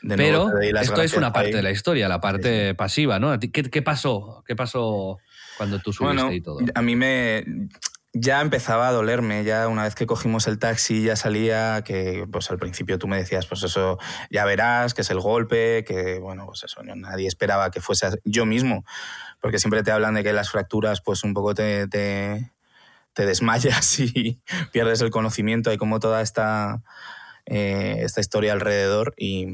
Sí. 0.00 0.08
De 0.08 0.16
Pero 0.16 0.48
nuevo 0.50 0.78
esto 0.80 1.02
es 1.02 1.14
una 1.14 1.32
parte 1.32 1.48
ahí. 1.48 1.54
de 1.54 1.62
la 1.62 1.70
historia, 1.70 2.08
la 2.08 2.20
parte 2.20 2.74
pasiva, 2.74 3.18
¿no? 3.18 3.30
¿A 3.32 3.38
ti 3.38 3.50
¿Qué, 3.50 3.62
qué 3.64 3.82
pasó? 3.82 4.44
¿Qué 4.46 4.54
pasó 4.54 5.18
cuando 5.56 5.78
tú 5.80 5.92
subiste 5.92 6.22
Bueno, 6.22 6.32
y 6.32 6.40
todo? 6.40 6.58
a 6.74 6.82
mí 6.82 6.94
me 6.96 7.44
ya 8.14 8.40
empezaba 8.40 8.88
a 8.88 8.92
dolerme, 8.92 9.44
ya 9.44 9.68
una 9.68 9.82
vez 9.84 9.94
que 9.94 10.06
cogimos 10.06 10.46
el 10.46 10.58
taxi 10.58 11.02
ya 11.02 11.14
salía 11.14 11.82
que 11.84 12.26
pues 12.32 12.50
al 12.50 12.58
principio 12.58 12.98
tú 12.98 13.06
me 13.06 13.18
decías, 13.18 13.46
pues 13.46 13.62
eso 13.62 13.98
ya 14.30 14.44
verás, 14.44 14.94
que 14.94 15.02
es 15.02 15.10
el 15.10 15.20
golpe, 15.20 15.84
que 15.84 16.18
bueno, 16.18 16.46
pues 16.46 16.64
eso, 16.64 16.82
nadie 16.82 17.28
esperaba 17.28 17.70
que 17.70 17.80
fuese 17.80 18.08
yo 18.24 18.46
mismo, 18.46 18.84
porque 19.40 19.58
siempre 19.58 19.82
te 19.82 19.90
hablan 19.92 20.14
de 20.14 20.24
que 20.24 20.32
las 20.32 20.50
fracturas 20.50 21.00
pues 21.02 21.22
un 21.22 21.34
poco 21.34 21.54
te, 21.54 21.86
te, 21.86 22.50
te 23.12 23.26
desmayas 23.26 24.00
y 24.00 24.40
pierdes 24.72 25.00
el 25.02 25.10
conocimiento, 25.10 25.70
hay 25.70 25.76
como 25.76 26.00
toda 26.00 26.22
esta 26.22 26.82
eh, 27.50 28.00
esta 28.00 28.20
historia 28.20 28.52
alrededor 28.52 29.14
y, 29.16 29.46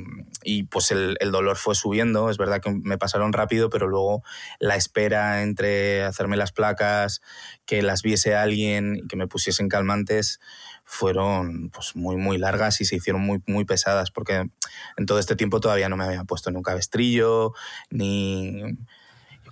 y, 0.42 0.64
pues 0.64 0.90
el, 0.90 1.16
dolor 1.30 1.56
fue 1.56 1.76
subiendo. 1.76 2.28
Es 2.28 2.38
verdad 2.38 2.60
que 2.60 2.72
me 2.72 2.98
pasaron 2.98 3.32
rápido, 3.32 3.70
pero 3.70 3.86
luego 3.86 4.24
la 4.58 4.74
espera 4.74 5.42
entre 5.42 6.02
hacerme 6.02 6.36
las 6.36 6.50
placas, 6.50 7.22
que 7.66 7.82
las 7.82 8.02
viese 8.02 8.34
alguien 8.34 8.96
y 8.96 9.06
que 9.06 9.14
me 9.14 9.28
pusiesen 9.28 9.68
calmantes 9.68 10.40
fueron 10.84 11.70
pues 11.70 11.94
muy 11.94 12.16
muy 12.16 12.36
largas 12.36 12.80
y 12.80 12.84
se 12.84 12.96
hicieron 12.96 13.22
muy 13.22 13.42
muy 13.46 13.64
pesadas 13.64 14.10
porque 14.10 14.50
en 14.98 15.06
todo 15.06 15.18
este 15.18 15.34
tiempo 15.34 15.60
todavía 15.60 15.88
no 15.88 15.96
me 15.96 16.04
había 16.04 16.24
puesto 16.24 16.50
ni 16.50 16.58
un 16.58 16.62
cabestrillo 16.62 17.54
ni 17.90 18.76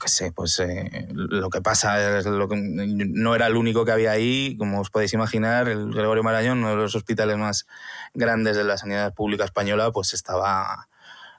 qué 0.03 0.09
sé, 0.09 0.33
pues 0.33 0.59
eh, 0.59 1.07
lo 1.13 1.49
que 1.49 1.61
pasa 1.61 2.19
es 2.19 2.27
lo 2.27 2.49
que 2.49 2.57
no 2.57 3.35
era 3.35 3.47
el 3.47 3.57
único 3.57 3.85
que 3.85 3.93
había 3.93 4.11
ahí, 4.11 4.57
como 4.59 4.81
os 4.81 4.91
podéis 4.91 5.13
imaginar, 5.13 5.69
el 5.69 5.93
Gregorio 5.93 6.25
Marañón, 6.25 6.59
uno 6.59 6.71
de 6.71 6.77
los 6.77 6.95
hospitales 6.97 7.37
más 7.39 7.67
grandes 8.13 8.57
de 8.57 8.65
la 8.65 8.77
sanidad 8.77 9.15
pública 9.15 9.45
española, 9.45 9.93
pues 9.93 10.13
estaba 10.15 10.89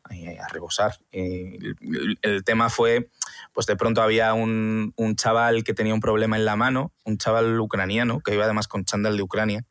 a 0.06 0.48
rebosar. 0.50 0.98
El 1.12 2.44
tema 2.46 2.70
fue, 2.70 3.10
pues 3.54 3.66
de 3.66 3.76
pronto 3.76 4.02
había 4.02 4.34
un, 4.34 4.94
un 4.96 5.16
chaval 5.16 5.64
que 5.64 5.74
tenía 5.74 5.94
un 5.94 6.02
problema 6.02 6.38
en 6.38 6.46
la 6.46 6.56
mano, 6.56 6.94
un 7.04 7.18
chaval 7.18 7.60
ucraniano, 7.60 8.20
que 8.20 8.34
iba 8.34 8.46
además 8.46 8.68
con 8.68 8.86
chándal 8.86 9.18
de 9.18 9.24
Ucrania, 9.24 9.66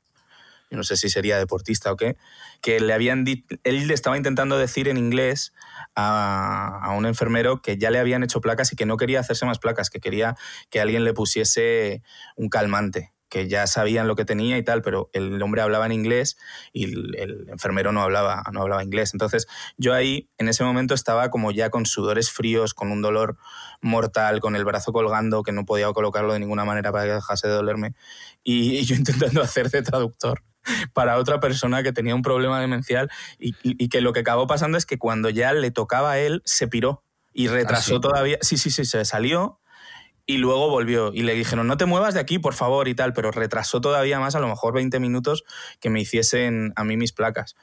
no 0.76 0.84
sé 0.84 0.96
si 0.96 1.08
sería 1.08 1.38
deportista 1.38 1.92
o 1.92 1.96
qué, 1.96 2.16
que 2.60 2.80
le 2.80 2.92
habían 2.92 3.24
él 3.64 3.86
le 3.86 3.94
estaba 3.94 4.16
intentando 4.16 4.58
decir 4.58 4.88
en 4.88 4.96
inglés 4.96 5.52
a, 5.94 6.92
un 6.96 7.06
enfermero 7.06 7.62
que 7.62 7.76
ya 7.78 7.90
le 7.90 7.98
habían 7.98 8.22
hecho 8.22 8.40
placas 8.40 8.72
y 8.72 8.76
que 8.76 8.86
no 8.86 8.96
quería 8.96 9.20
hacerse 9.20 9.46
más 9.46 9.58
placas, 9.58 9.90
que 9.90 10.00
quería 10.00 10.36
que 10.70 10.80
alguien 10.80 11.04
le 11.04 11.14
pusiese 11.14 12.02
un 12.36 12.48
calmante, 12.48 13.12
que 13.28 13.48
ya 13.48 13.66
sabían 13.66 14.08
lo 14.08 14.14
que 14.14 14.24
tenía 14.24 14.58
y 14.58 14.62
tal, 14.62 14.82
pero 14.82 15.08
el 15.14 15.40
hombre 15.42 15.62
hablaba 15.62 15.86
en 15.86 15.92
inglés 15.92 16.36
y 16.72 16.84
el, 16.84 17.16
el 17.16 17.48
enfermero 17.48 17.90
no 17.90 18.02
hablaba, 18.02 18.42
no 18.52 18.60
hablaba 18.60 18.84
inglés. 18.84 19.14
Entonces 19.14 19.46
yo 19.78 19.94
ahí 19.94 20.30
en 20.38 20.48
ese 20.48 20.64
momento 20.64 20.94
estaba 20.94 21.30
como 21.30 21.50
ya 21.50 21.70
con 21.70 21.86
sudores 21.86 22.30
fríos, 22.30 22.74
con 22.74 22.92
un 22.92 23.00
dolor 23.00 23.38
mortal, 23.80 24.40
con 24.40 24.54
el 24.54 24.64
brazo 24.64 24.92
colgando, 24.92 25.42
que 25.42 25.52
no 25.52 25.64
podía 25.64 25.90
colocarlo 25.92 26.34
de 26.34 26.40
ninguna 26.40 26.64
manera 26.64 26.92
para 26.92 27.04
que 27.04 27.12
dejase 27.12 27.48
de 27.48 27.54
dolerme, 27.54 27.94
y, 28.44 28.76
y 28.78 28.84
yo 28.84 28.96
intentando 28.96 29.42
hacer 29.42 29.70
de 29.70 29.82
traductor 29.82 30.42
para 30.92 31.16
otra 31.18 31.40
persona 31.40 31.82
que 31.82 31.92
tenía 31.92 32.14
un 32.14 32.22
problema 32.22 32.60
demencial 32.60 33.10
y, 33.38 33.50
y- 33.62 33.82
y 33.84 33.88
que 33.88 34.00
lo 34.00 34.12
que 34.12 34.20
acabó 34.20 34.46
pasando 34.46 34.78
es 34.78 34.86
que 34.86 34.98
cuando 34.98 35.30
ya 35.30 35.52
le 35.52 35.70
tocaba 35.70 36.12
a 36.12 36.18
él, 36.18 36.42
se 36.44 36.68
piró 36.68 37.04
y 37.32 37.48
retrasó 37.48 37.94
sí? 37.96 38.00
todavía. 38.00 38.38
Sí, 38.40 38.58
sí, 38.58 38.70
sí, 38.70 38.84
se 38.84 39.04
salió 39.04 39.58
y 40.24 40.36
luego 40.38 40.68
volvió 40.70 41.12
y 41.12 41.22
le 41.22 41.34
dijeron, 41.34 41.66
no 41.66 41.76
te 41.76 41.84
muevas 41.84 42.14
de 42.14 42.20
aquí, 42.20 42.38
por 42.38 42.54
favor, 42.54 42.86
y 42.86 42.94
tal, 42.94 43.12
pero 43.12 43.32
retrasó 43.32 43.80
todavía 43.80 44.20
más, 44.20 44.34
a 44.36 44.40
lo 44.40 44.46
mejor 44.48 44.72
20 44.72 45.00
minutos, 45.00 45.42
que 45.80 45.90
me 45.90 46.00
hiciesen 46.00 46.72
a 46.76 46.84
mí 46.84 46.96
mis 46.96 47.12
placas. 47.12 47.56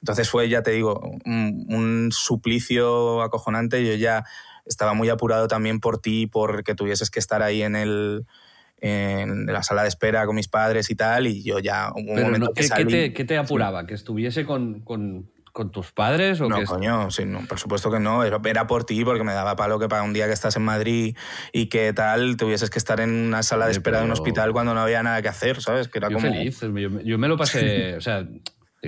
Entonces 0.00 0.28
fue, 0.28 0.48
ya 0.48 0.62
te 0.62 0.72
digo, 0.72 1.00
un, 1.24 1.64
un 1.68 2.12
suplicio 2.12 3.22
acojonante. 3.22 3.84
Yo 3.84 3.94
ya 3.94 4.24
estaba 4.66 4.92
muy 4.92 5.08
apurado 5.08 5.48
también 5.48 5.80
por 5.80 5.98
ti, 5.98 6.26
porque 6.26 6.74
tuvieses 6.74 7.10
que 7.10 7.18
estar 7.18 7.42
ahí 7.42 7.62
en 7.62 7.76
el 7.76 8.26
en 8.80 9.46
la 9.46 9.62
sala 9.62 9.82
de 9.82 9.88
espera 9.88 10.26
con 10.26 10.36
mis 10.36 10.48
padres 10.48 10.90
y 10.90 10.94
tal, 10.94 11.26
y 11.26 11.42
yo 11.42 11.58
ya 11.58 11.90
un 11.94 12.06
Pero 12.06 12.26
momento 12.26 12.46
no, 12.48 12.52
que 12.52 12.68
¿qué, 12.68 12.84
te, 12.84 13.12
qué 13.12 13.24
te 13.24 13.38
apuraba? 13.38 13.86
¿Que 13.86 13.94
estuviese 13.94 14.44
con, 14.44 14.80
con- 14.80 15.30
con 15.52 15.70
tus 15.72 15.90
padres? 15.92 16.38
O 16.42 16.48
No, 16.50 16.58
que 16.58 16.64
coño, 16.66 17.10
sí, 17.10 17.24
no, 17.24 17.40
por 17.48 17.58
supuesto 17.58 17.90
que 17.90 17.98
no. 17.98 18.22
Era, 18.24 18.66
por 18.66 18.84
ti, 18.84 19.02
porque 19.06 19.24
me 19.24 19.32
daba 19.32 19.56
palo 19.56 19.78
que 19.78 19.88
para 19.88 20.02
un 20.02 20.12
día 20.12 20.26
que 20.26 20.34
estás 20.34 20.54
en 20.56 20.62
Madrid 20.62 21.16
y 21.50 21.70
que 21.70 21.94
tal, 21.94 22.36
tuvieses 22.36 22.68
que 22.68 22.78
estar 22.78 23.00
en 23.00 23.08
una 23.10 23.42
sala 23.42 23.64
de 23.64 23.72
espera 23.72 24.00
de 24.00 24.04
un 24.04 24.12
hospital 24.12 24.52
cuando 24.52 24.74
no 24.74 24.80
había 24.82 25.02
nada 25.02 25.22
que 25.22 25.28
hacer, 25.28 25.62
¿sabes? 25.62 25.88
Que 25.88 25.96
era 25.98 26.10
Yo 26.10 26.18
como. 26.18 26.30
feliz. 26.30 26.60
Yo, 26.60 27.00
yo 27.00 27.16
me 27.18 27.28
lo 27.28 27.38
pasé, 27.38 27.94
o 27.96 28.00
sea, 28.02 28.26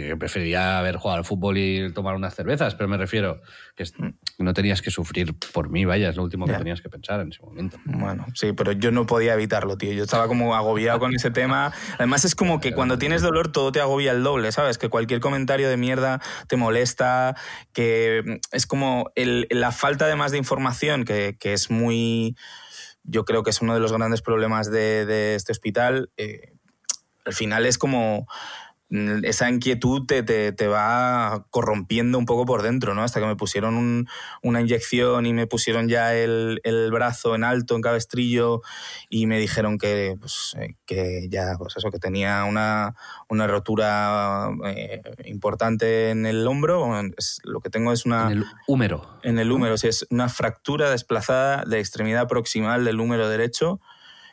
que 0.06 0.16
preferiría 0.16 0.78
haber 0.78 0.96
jugado 0.96 1.18
al 1.18 1.24
fútbol 1.24 1.58
y 1.58 1.92
tomar 1.92 2.14
unas 2.14 2.34
cervezas, 2.34 2.74
pero 2.74 2.88
me 2.88 2.96
refiero 2.96 3.40
que 3.76 3.82
es- 3.84 3.94
no 4.38 4.54
tenías 4.54 4.82
que 4.82 4.90
sufrir 4.90 5.34
por 5.52 5.70
mí, 5.70 5.84
vaya, 5.84 6.08
es 6.10 6.16
lo 6.16 6.22
último 6.22 6.46
que 6.46 6.52
tenías 6.58 6.80
que 6.80 6.88
pensar 6.88 7.20
en 7.20 7.28
ese 7.30 7.42
momento. 7.42 7.78
Bueno, 7.84 8.26
sí, 8.34 8.52
pero 8.52 8.72
yo 8.72 8.90
no 8.90 9.06
podía 9.06 9.34
evitarlo, 9.34 9.76
tío. 9.76 9.92
Yo 9.92 10.04
estaba 10.04 10.28
como 10.28 10.54
agobiado 10.54 10.98
con 11.00 11.14
ese 11.14 11.30
tema. 11.30 11.72
Además, 11.98 12.24
es 12.24 12.34
como 12.34 12.60
que 12.60 12.72
cuando 12.74 12.98
tienes 12.98 13.22
dolor 13.22 13.50
todo 13.52 13.72
te 13.72 13.80
agobia 13.80 14.12
el 14.12 14.22
doble, 14.22 14.52
¿sabes? 14.52 14.78
Que 14.78 14.88
cualquier 14.88 15.20
comentario 15.20 15.68
de 15.68 15.76
mierda 15.76 16.20
te 16.48 16.56
molesta, 16.56 17.34
que 17.72 18.40
es 18.52 18.66
como 18.66 19.10
el- 19.14 19.46
la 19.50 19.72
falta 19.72 20.06
de 20.06 20.16
más 20.16 20.32
de 20.32 20.38
información, 20.38 21.04
que, 21.04 21.36
que 21.38 21.52
es 21.52 21.70
muy. 21.70 22.36
Yo 23.02 23.24
creo 23.24 23.42
que 23.42 23.50
es 23.50 23.62
uno 23.62 23.72
de 23.74 23.80
los 23.80 23.92
grandes 23.92 24.20
problemas 24.22 24.70
de, 24.70 25.06
de 25.06 25.34
este 25.34 25.52
hospital. 25.52 26.10
eh, 26.16 26.52
al 27.24 27.34
final 27.34 27.66
es 27.66 27.76
como 27.76 28.20
mm, 28.22 28.24
esa 28.90 29.50
inquietud 29.50 30.06
te, 30.06 30.22
te- 30.22 30.52
te 30.52 30.66
va 30.66 31.44
corrompiendo 31.50 32.18
un 32.18 32.24
poco 32.24 32.46
por 32.46 32.62
dentro, 32.62 32.94
¿no? 32.94 33.02
Hasta 33.02 33.20
que 33.20 33.26
me 33.26 33.36
pusieron 33.36 33.74
un- 33.76 34.08
una 34.42 34.60
inyección 34.62 35.26
y 35.26 35.34
me 35.34 35.46
pusieron 35.46 35.88
ya 35.88 36.14
el, 36.14 36.60
el 36.64 36.90
brazo 36.90 37.34
en 37.34 37.44
alto, 37.44 37.76
en 37.76 37.82
cabestrillo, 37.82 38.62
y 39.10 39.26
me 39.26 39.38
dijeron 39.38 39.76
que, 39.76 40.16
pues, 40.18 40.56
eh, 40.58 40.74
que 40.86 41.28
ya, 41.30 41.56
pues 41.58 41.76
eso, 41.76 41.90
que 41.90 41.98
tenía 41.98 42.44
una, 42.44 42.94
una 43.28 43.46
rotura 43.46 44.48
eh, 44.66 45.02
importante 45.26 46.10
en 46.10 46.24
el 46.24 46.46
hombro. 46.46 46.98
Es- 47.16 47.40
lo 47.44 47.60
que 47.60 47.68
tengo 47.70 47.92
es 47.92 48.06
una... 48.06 48.30
En 48.30 48.38
el 48.38 48.44
húmero. 48.66 49.18
En 49.22 49.38
el 49.38 49.52
húmero, 49.52 49.76
sí, 49.76 49.88
es 49.88 50.06
una 50.10 50.28
fractura 50.30 50.90
desplazada 50.90 51.64
de 51.66 51.78
extremidad 51.78 52.26
proximal 52.26 52.84
del 52.84 53.00
húmero 53.00 53.28
derecho 53.28 53.80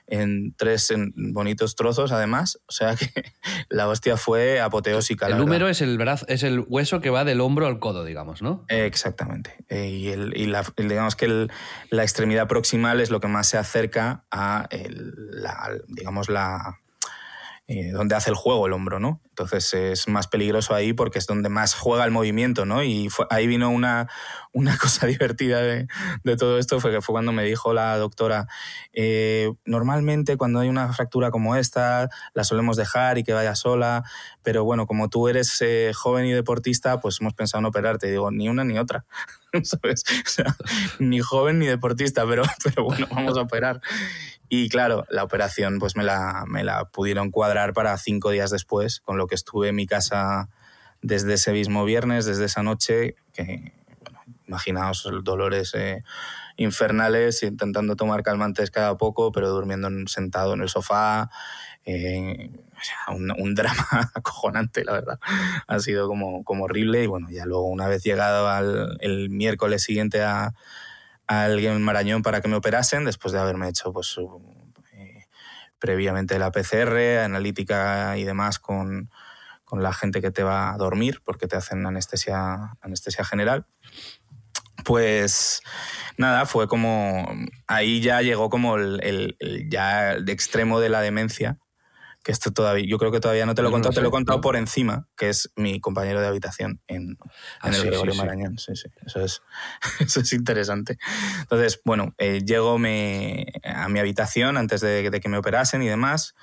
en 0.08 0.54
tres 0.56 0.94
bonitos 1.16 1.76
trozos, 1.76 2.12
además. 2.12 2.60
O 2.68 2.72
sea 2.72 2.96
que 2.96 3.10
la 3.70 3.88
hostia 3.88 4.18
fue 4.18 4.60
apoteósica. 4.60 5.28
El 5.28 5.38
número 5.38 5.68
es 5.68 5.82
el, 5.82 5.98
brazo, 5.98 6.26
es 6.28 6.44
el 6.44 6.64
hueso 6.68 7.02
que 7.02 7.10
va 7.10 7.24
del 7.24 7.42
hombro 7.42 7.68
al 7.68 7.80
codo, 7.80 8.04
digamos, 8.04 8.42
¿no? 8.42 8.66
exactamente. 8.68 9.56
Eh, 9.70 9.90
y, 9.90 10.10
el, 10.10 10.32
digamos 10.78 11.16
que 11.16 11.48
la 11.90 12.04
extremidad 12.04 12.48
proximal 12.48 13.00
es 13.02 13.10
lo 13.10 13.20
que 13.20 13.28
más 13.28 13.48
se 13.48 13.58
acerca 13.58 14.26
a 14.32 14.68
la, 14.72 15.72
digamos, 15.88 16.30
la, 16.30 16.80
eh, 17.68 17.92
donde 17.92 18.16
hace 18.16 18.30
el 18.30 18.36
juego 18.36 18.68
el 18.68 18.74
hombro, 18.74 19.00
¿no? 19.00 19.22
Entonces 19.30 19.74
es 19.74 20.08
más 20.08 20.28
peligroso 20.28 20.76
ahí 20.76 20.94
porque 20.94 21.20
es 21.20 21.26
donde 21.26 21.50
más 21.50 21.74
juega 21.74 22.06
el 22.06 22.12
movimiento, 22.12 22.66
¿no? 22.66 22.84
Y 22.84 23.10
ahí 23.30 23.48
vino 23.48 23.70
una, 23.70 24.08
una 24.54 24.78
cosa 24.78 25.08
divertida 25.08 25.62
de, 25.62 25.88
de, 26.24 26.38
todo 26.38 26.60
esto, 26.60 26.80
fue 26.80 26.92
que 26.92 27.02
fue 27.02 27.14
cuando 27.14 27.32
me 27.32 27.44
dijo 27.44 27.74
la 27.74 27.98
doctora, 27.98 28.48
eh, 28.94 29.52
normalmente 29.66 30.38
cuando 30.38 30.60
hay 30.60 30.70
una 30.70 30.94
fractura 30.94 31.32
como 31.32 31.56
esta, 31.56 32.10
la 32.34 32.44
solemos 32.44 32.78
dejar 32.78 33.18
y 33.18 33.24
que 33.24 33.34
vaya 33.34 33.56
sola, 33.56 34.04
pero 34.44 34.64
bueno, 34.64 34.86
como 34.86 35.10
tú 35.10 35.28
eres 35.28 35.60
eh, 35.62 35.92
joven 35.94 36.26
y 36.26 36.32
deportista, 36.34 37.00
pues 37.00 37.20
hemos 37.20 37.34
pensado 37.34 37.60
en 37.60 37.66
operarte. 37.66 38.12
Digo, 38.12 38.30
ni 38.32 38.48
una 38.48 38.64
ni 38.64 38.78
otra. 38.78 39.06
¿Sabes? 39.64 40.04
O 40.26 40.30
sea, 40.30 40.56
ni 41.00 41.20
joven 41.20 41.60
ni 41.60 41.66
deportista, 41.66 42.26
pero, 42.28 42.44
pero 42.64 42.84
bueno, 42.84 43.08
vamos 43.10 43.38
a 43.38 43.42
operar. 43.42 43.82
Y 44.50 44.70
claro, 44.70 45.06
la 45.10 45.24
operación 45.24 45.80
pues 45.80 45.96
me 45.96 46.04
la, 46.04 46.46
me 46.48 46.64
la 46.64 46.86
pudieron 46.86 47.32
cuadrar 47.32 47.74
para 47.74 47.98
cinco 47.98 48.30
días 48.30 48.52
después, 48.52 49.00
con 49.00 49.18
lo 49.18 49.28
que 49.28 49.36
estuve 49.36 49.70
en 49.70 49.76
mi 49.76 49.88
casa 49.88 50.50
desde 51.02 51.34
ese 51.34 51.52
mismo 51.52 51.86
viernes, 51.86 52.26
desde 52.26 52.46
esa 52.46 52.64
noche, 52.64 53.16
que 53.34 53.74
bueno, 54.02 54.20
imaginaos 54.48 55.08
dolores 55.24 55.74
eh, 55.76 56.04
infernales, 56.58 57.44
intentando 57.44 57.96
tomar 57.96 58.24
calmantes 58.24 58.72
cada 58.72 58.98
poco, 58.98 59.32
pero 59.32 59.50
durmiendo 59.50 59.90
sentado 60.08 60.54
en 60.54 60.62
el 60.62 60.70
sofá. 60.70 61.30
Eh, 61.86 62.50
un, 63.08 63.28
drama 63.56 64.12
acojonante, 64.14 64.84
la 64.84 64.94
verdad. 64.94 65.20
Ha 65.68 65.80
sido 65.80 66.08
como, 66.08 66.44
como 66.44 66.66
horrible 66.66 67.04
y 67.04 67.08
bueno, 67.08 67.28
ya 67.30 67.46
luego 67.46 67.66
una 67.66 67.88
vez 67.88 68.04
llegado 68.04 68.50
al, 68.50 68.98
el 69.02 69.30
miércoles 69.30 69.84
siguiente 69.84 70.24
a, 70.24 70.54
alguien 71.28 71.82
Marañón 71.82 72.22
para 72.22 72.42
que 72.42 72.48
me 72.48 72.56
operasen 72.56 73.06
después 73.06 73.34
de 73.34 73.40
haberme 73.40 73.70
hecho 73.70 73.92
pues 73.92 74.16
eh, 74.94 75.26
previamente 75.80 76.40
la 76.40 76.52
PCR, 76.52 77.24
analítica 77.24 78.18
y 78.18 78.24
demás 78.24 78.60
con, 78.60 79.10
con, 79.64 79.84
la 79.84 79.94
gente 79.94 80.22
que 80.22 80.32
te 80.32 80.44
va 80.44 80.74
a 80.74 80.78
dormir 80.78 81.22
porque 81.24 81.48
te 81.48 81.56
hacen 81.56 81.86
anestesia, 81.86 82.78
anestesia 82.82 83.26
general. 83.26 83.66
Pues 84.84 85.62
nada, 86.18 86.46
fue 86.46 86.68
como 86.68 87.28
ahí 87.68 88.02
ya 88.02 88.22
llegó 88.22 88.50
como 88.50 88.76
el, 88.76 89.00
el 89.04 89.70
ya 89.70 90.16
de 90.20 90.32
extremo 90.32 90.80
de 90.80 90.90
la 90.90 91.02
demencia 91.02 91.58
que 92.26 92.32
esto 92.32 92.52
todavía, 92.52 92.88
yo 92.88 92.98
creo 92.98 93.12
que 93.12 93.20
todavía 93.20 93.46
no 93.46 93.54
te 93.54 93.62
lo 93.62 93.68
he 93.68 93.72
contado, 93.72 93.94
te 93.94 94.02
lo 94.02 94.08
he 94.08 94.12
contado 94.12 94.42
por 94.42 94.56
encima, 94.56 95.08
que 95.16 95.30
es 95.30 95.52
mi 95.56 95.80
compañero 95.80 96.22
de 96.22 96.28
habitación 96.28 96.82
en, 96.88 97.20
ah, 97.62 97.70
el 97.70 97.86
Gregorio 97.86 98.16
Marañón. 98.16 98.58
Sí, 98.58 98.76
sí, 98.76 98.90
eso 99.06 99.24
es, 99.24 99.44
eso 100.00 100.22
es 100.22 100.34
interesante. 100.34 100.98
Entonces, 101.42 101.80
bueno, 101.86 102.16
eh, 102.18 102.42
llego 102.44 102.80
me, 102.80 103.46
a 103.64 103.88
mi 103.90 104.00
habitación 104.00 104.58
antes 104.58 104.82
de, 104.82 105.08
que 105.22 105.30
me 105.30 105.38
operasen 105.38 105.84
y 105.84 105.88
demás. 105.88 106.34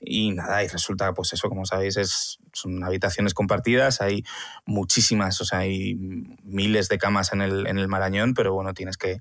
Y 0.00 0.30
nada, 0.30 0.62
y 0.62 0.68
resulta, 0.68 1.12
pues 1.14 1.32
eso, 1.32 1.48
como 1.48 1.66
sabéis, 1.66 1.96
es, 1.96 2.38
son 2.52 2.84
habitaciones 2.84 3.34
compartidas, 3.34 4.00
hay 4.00 4.22
muchísimas, 4.66 5.40
o 5.40 5.44
sea, 5.44 5.60
hay 5.60 5.96
miles 6.44 6.88
de 6.88 6.98
camas 6.98 7.32
en 7.32 7.42
el, 7.42 7.66
en 7.66 7.78
el 7.78 7.88
Marañón, 7.88 8.34
pero 8.34 8.54
bueno, 8.54 8.72
tienes 8.72 8.98
que 8.98 9.18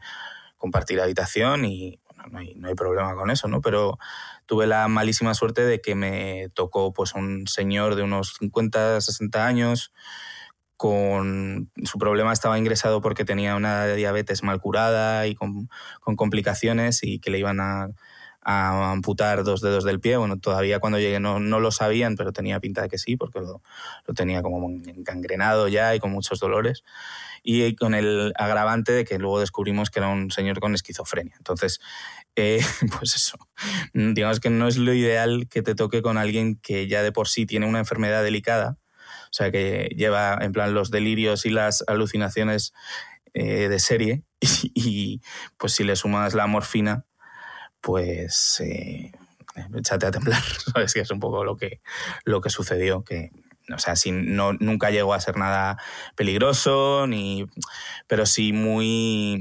compartir 0.57 1.01
habitación 1.01 1.65
y 1.65 1.99
no 2.31 2.39
hay, 2.39 2.55
no 2.55 2.67
hay 2.67 2.75
problema 2.75 3.15
con 3.15 3.31
eso, 3.31 3.47
¿no? 3.47 3.61
Pero 3.61 3.97
tuve 4.45 4.67
la 4.67 4.87
malísima 4.87 5.33
suerte 5.33 5.65
de 5.65 5.81
que 5.81 5.95
me 5.95 6.49
tocó 6.53 6.93
pues 6.93 7.13
un 7.13 7.47
señor 7.47 7.95
de 7.95 8.03
unos 8.03 8.35
50, 8.39 9.01
60 9.01 9.45
años 9.45 9.91
con 10.75 11.71
su 11.83 11.97
problema 11.97 12.33
estaba 12.33 12.57
ingresado 12.57 12.99
porque 12.99 13.23
tenía 13.23 13.55
una 13.55 13.85
diabetes 13.87 14.43
mal 14.43 14.59
curada 14.59 15.27
y 15.27 15.35
con, 15.35 15.69
complicaciones 16.17 17.03
y 17.03 17.19
que 17.19 17.31
le 17.31 17.39
iban 17.39 17.59
a, 17.59 17.89
amputar 18.45 19.45
dos 19.45 19.61
dedos 19.61 19.85
del 19.85 20.01
pie. 20.01 20.17
Bueno, 20.17 20.37
todavía 20.37 20.79
cuando 20.79 20.99
llegué 20.99 21.21
no, 21.21 21.39
no, 21.39 21.61
lo 21.61 21.71
sabían, 21.71 22.17
pero 22.17 22.33
tenía 22.33 22.59
pinta 22.59 22.81
de 22.81 22.89
que 22.89 22.97
sí, 22.97 23.15
porque 23.15 23.39
lo, 23.39 23.61
lo 24.05 24.13
tenía 24.13 24.41
como 24.41 24.69
encangrenado 24.69 25.69
ya 25.69 25.95
y 25.95 26.01
con 26.01 26.11
muchos 26.11 26.41
dolores 26.41 26.83
y 27.43 27.75
con 27.75 27.93
el 27.93 28.33
agravante 28.37 28.93
de 28.93 29.03
que 29.03 29.19
luego 29.19 29.41
descubrimos 29.41 29.89
que 29.89 29.99
era 29.99 30.07
un 30.07 30.31
señor 30.31 30.59
con 30.59 30.73
esquizofrenia. 30.73 31.35
Entonces, 31.37 31.81
eh, 32.35 32.59
pues 32.97 33.15
eso, 33.15 33.37
digamos 33.93 34.39
que 34.39 34.49
no 34.49 34.67
es 34.67 34.77
lo 34.77 34.93
ideal 34.93 35.47
que 35.49 35.61
te 35.61 35.75
toque 35.75 36.01
con 36.01 36.17
alguien 36.17 36.55
que 36.55 36.87
ya 36.87 37.03
de 37.03 37.11
por 37.11 37.27
sí 37.27 37.45
tiene 37.45 37.67
una 37.67 37.79
enfermedad 37.79 38.23
delicada, 38.23 38.77
o 38.99 39.35
sea, 39.35 39.51
que 39.51 39.89
lleva 39.95 40.37
en 40.41 40.51
plan 40.51 40.73
los 40.73 40.91
delirios 40.91 41.45
y 41.45 41.49
las 41.49 41.83
alucinaciones 41.87 42.73
eh, 43.33 43.67
de 43.67 43.79
serie, 43.79 44.23
y, 44.41 45.21
pues 45.57 45.73
si 45.73 45.83
le 45.83 45.95
sumas 45.95 46.33
la 46.33 46.47
morfina, 46.47 47.05
pues 47.81 48.59
eh, 48.61 49.11
échate 49.75 50.05
a 50.05 50.11
temblar, 50.11 50.43
¿sabes? 50.73 50.93
Que 50.93 51.01
es 51.01 51.11
un 51.11 51.19
poco 51.19 51.43
lo 51.43 51.57
que, 51.57 51.81
lo 52.25 52.41
que 52.41 52.49
sucedió, 52.49 53.03
que 53.03 53.31
o 53.73 53.79
sea, 53.79 53.93
no, 54.11 54.53
nunca 54.53 54.89
llegó 54.89 55.13
a 55.13 55.19
ser 55.19 55.37
nada 55.37 55.77
peligroso, 56.15 57.07
ni, 57.07 57.45
pero 58.07 58.25
sí 58.25 58.51
muy, 58.51 59.39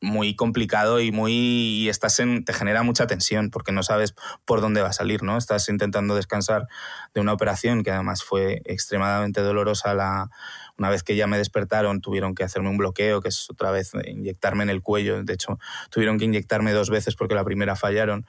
muy 0.00 0.36
complicado 0.36 1.00
y 1.00 1.10
muy 1.10 1.88
estás 1.88 2.20
en, 2.20 2.44
te 2.44 2.52
genera 2.52 2.82
mucha 2.82 3.06
tensión 3.06 3.50
porque 3.50 3.72
no 3.72 3.82
sabes 3.82 4.14
por 4.44 4.60
dónde 4.60 4.80
va 4.80 4.88
a 4.88 4.92
salir, 4.92 5.22
¿no? 5.22 5.36
Estás 5.36 5.68
intentando 5.68 6.14
descansar 6.14 6.68
de 7.14 7.20
una 7.20 7.32
operación 7.32 7.82
que 7.82 7.90
además 7.90 8.22
fue 8.22 8.62
extremadamente 8.64 9.40
dolorosa 9.40 9.94
la 9.94 10.30
una 10.76 10.90
vez 10.90 11.02
que 11.02 11.16
ya 11.16 11.26
me 11.26 11.38
despertaron 11.38 12.00
tuvieron 12.00 12.36
que 12.36 12.44
hacerme 12.44 12.70
un 12.70 12.78
bloqueo, 12.78 13.20
que 13.20 13.28
es 13.28 13.50
otra 13.50 13.72
vez 13.72 13.92
inyectarme 14.06 14.62
en 14.62 14.70
el 14.70 14.82
cuello, 14.82 15.24
de 15.24 15.34
hecho 15.34 15.58
tuvieron 15.90 16.18
que 16.18 16.26
inyectarme 16.26 16.72
dos 16.72 16.90
veces 16.90 17.16
porque 17.16 17.34
la 17.34 17.44
primera 17.44 17.74
fallaron 17.74 18.26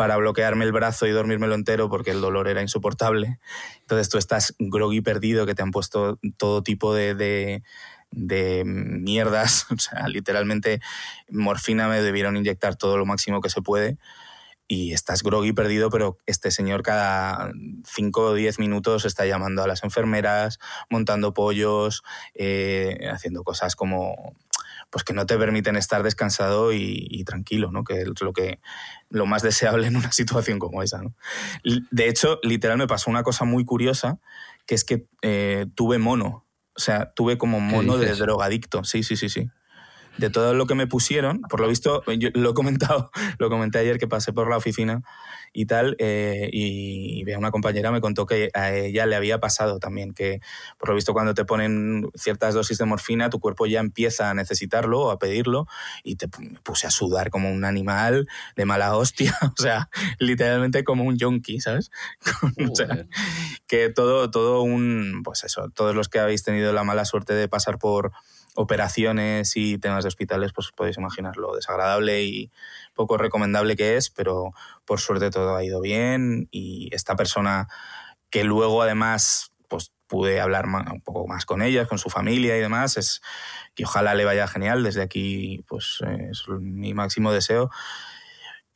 para 0.00 0.16
bloquearme 0.16 0.64
el 0.64 0.72
brazo 0.72 1.06
y 1.06 1.10
dormírmelo 1.10 1.54
entero 1.54 1.90
porque 1.90 2.10
el 2.10 2.22
dolor 2.22 2.48
era 2.48 2.62
insoportable. 2.62 3.38
Entonces 3.80 4.08
tú 4.08 4.16
estás 4.16 4.54
groggy 4.58 5.02
perdido, 5.02 5.44
que 5.44 5.54
te 5.54 5.62
han 5.62 5.72
puesto 5.72 6.18
todo 6.38 6.62
tipo 6.62 6.94
de, 6.94 7.14
de, 7.14 7.62
mierdas, 8.12 9.66
o 9.70 9.78
sea, 9.78 10.08
literalmente 10.08 10.80
morfina 11.28 11.88
me 11.88 12.02
debieron 12.02 12.36
inyectar 12.36 12.76
todo 12.76 12.96
lo 12.96 13.06
máximo 13.06 13.40
que 13.40 13.50
se 13.50 13.62
puede 13.62 13.98
y 14.70 14.92
estás 14.92 15.24
groggy 15.24 15.52
perdido, 15.52 15.90
pero 15.90 16.18
este 16.26 16.52
señor 16.52 16.84
cada 16.84 17.50
5 17.92 18.20
o 18.20 18.34
10 18.34 18.60
minutos 18.60 19.04
está 19.04 19.26
llamando 19.26 19.64
a 19.64 19.66
las 19.66 19.82
enfermeras, 19.82 20.60
montando 20.88 21.34
pollos, 21.34 22.04
eh, 22.34 23.08
haciendo 23.10 23.42
cosas 23.42 23.74
como 23.74 24.36
pues 24.90 25.02
que 25.02 25.12
no 25.12 25.26
te 25.26 25.36
permiten 25.38 25.74
estar 25.74 26.04
descansado 26.04 26.72
y, 26.72 27.22
tranquilo, 27.24 27.72
¿no? 27.72 27.82
Que 27.82 28.02
es 28.02 28.20
lo 28.20 28.32
que 28.32 28.60
lo 29.08 29.26
más 29.26 29.42
deseable 29.42 29.88
en 29.88 29.96
una 29.96 30.12
situación 30.12 30.60
como 30.60 30.82
esa, 30.84 31.02
¿no? 31.02 31.14
De 31.90 32.08
hecho, 32.08 32.38
literal 32.44 32.78
me 32.78 32.86
pasó 32.86 33.10
una 33.10 33.24
cosa 33.24 33.44
muy 33.44 33.64
curiosa, 33.64 34.20
que 34.66 34.76
es 34.76 34.84
que 34.84 35.06
eh, 35.22 35.66
tuve 35.74 35.98
mono. 35.98 36.46
O 36.80 36.82
sea, 36.82 37.12
tuve 37.12 37.36
como 37.36 37.60
mono 37.60 37.98
de 37.98 38.14
drogadicto. 38.14 38.84
Sí, 38.84 39.02
sí, 39.02 39.14
sí, 39.14 39.28
sí 39.28 39.50
de 40.20 40.30
todo 40.30 40.54
lo 40.54 40.66
que 40.66 40.74
me 40.74 40.86
pusieron, 40.86 41.40
por 41.42 41.60
lo 41.60 41.66
visto, 41.66 42.02
yo 42.18 42.28
lo 42.34 42.50
he 42.50 42.54
comentado, 42.54 43.10
lo 43.38 43.48
comenté 43.48 43.78
ayer 43.78 43.98
que 43.98 44.06
pasé 44.06 44.32
por 44.32 44.48
la 44.48 44.56
oficina 44.56 45.02
y 45.52 45.66
tal, 45.66 45.96
eh, 45.98 46.48
y, 46.52 47.24
una 47.34 47.50
compañera 47.50 47.90
me 47.90 48.00
contó 48.00 48.26
que 48.26 48.50
a 48.54 48.72
ella 48.72 49.06
le 49.06 49.16
había 49.16 49.40
pasado 49.40 49.78
también, 49.78 50.12
que 50.12 50.40
por 50.78 50.90
lo 50.90 50.94
visto 50.94 51.14
cuando 51.14 51.32
te 51.32 51.44
ponen 51.44 52.10
ciertas 52.14 52.54
dosis 52.54 52.76
de 52.76 52.84
morfina, 52.84 53.30
tu 53.30 53.40
cuerpo 53.40 53.66
ya 53.66 53.80
empieza 53.80 54.28
a 54.28 54.34
necesitarlo 54.34 55.00
o 55.00 55.10
a 55.10 55.18
pedirlo, 55.18 55.66
y 56.04 56.16
te 56.16 56.28
me 56.38 56.60
puse 56.60 56.86
a 56.86 56.90
sudar 56.90 57.30
como 57.30 57.50
un 57.50 57.64
animal 57.64 58.28
de 58.56 58.64
mala 58.66 58.94
hostia, 58.94 59.34
o 59.58 59.60
sea, 59.62 59.88
literalmente 60.18 60.84
como 60.84 61.04
un 61.04 61.16
yonki, 61.16 61.60
¿sabes? 61.60 61.90
o 62.70 62.74
sea, 62.74 63.06
que 63.66 63.88
todo, 63.88 64.30
todo 64.30 64.62
un, 64.62 65.22
pues 65.24 65.44
eso, 65.44 65.70
todos 65.74 65.94
los 65.94 66.08
que 66.08 66.18
habéis 66.18 66.42
tenido 66.42 66.72
la 66.72 66.84
mala 66.84 67.04
suerte 67.06 67.32
de 67.32 67.48
pasar 67.48 67.78
por 67.78 68.12
operaciones 68.56 69.56
y 69.56 69.78
temas 69.78 70.04
de 70.04 70.08
hospitales, 70.08 70.52
pues 70.52 70.70
podéis 70.74 70.98
imaginar 70.98 71.36
lo 71.36 71.54
desagradable 71.54 72.22
y 72.24 72.50
poco 72.94 73.16
recomendable 73.16 73.76
que 73.76 73.96
es, 73.96 74.10
pero 74.10 74.52
por 74.84 75.00
suerte 75.00 75.30
todo 75.30 75.56
ha 75.56 75.64
ido 75.64 75.80
bien 75.80 76.48
y 76.50 76.88
esta 76.92 77.16
persona 77.16 77.68
que 78.30 78.44
luego 78.44 78.82
además 78.82 79.52
pues 79.68 79.92
pude 80.06 80.40
hablar 80.40 80.66
un 80.66 81.00
poco 81.00 81.26
más 81.28 81.46
con 81.46 81.62
ella, 81.62 81.86
con 81.86 81.98
su 81.98 82.10
familia 82.10 82.56
y 82.56 82.60
demás, 82.60 82.96
es 82.96 83.20
que 83.74 83.84
ojalá 83.84 84.14
le 84.14 84.24
vaya 84.24 84.48
genial, 84.48 84.82
desde 84.82 85.02
aquí 85.02 85.64
pues 85.68 85.98
es 86.30 86.44
mi 86.48 86.94
máximo 86.94 87.32
deseo. 87.32 87.70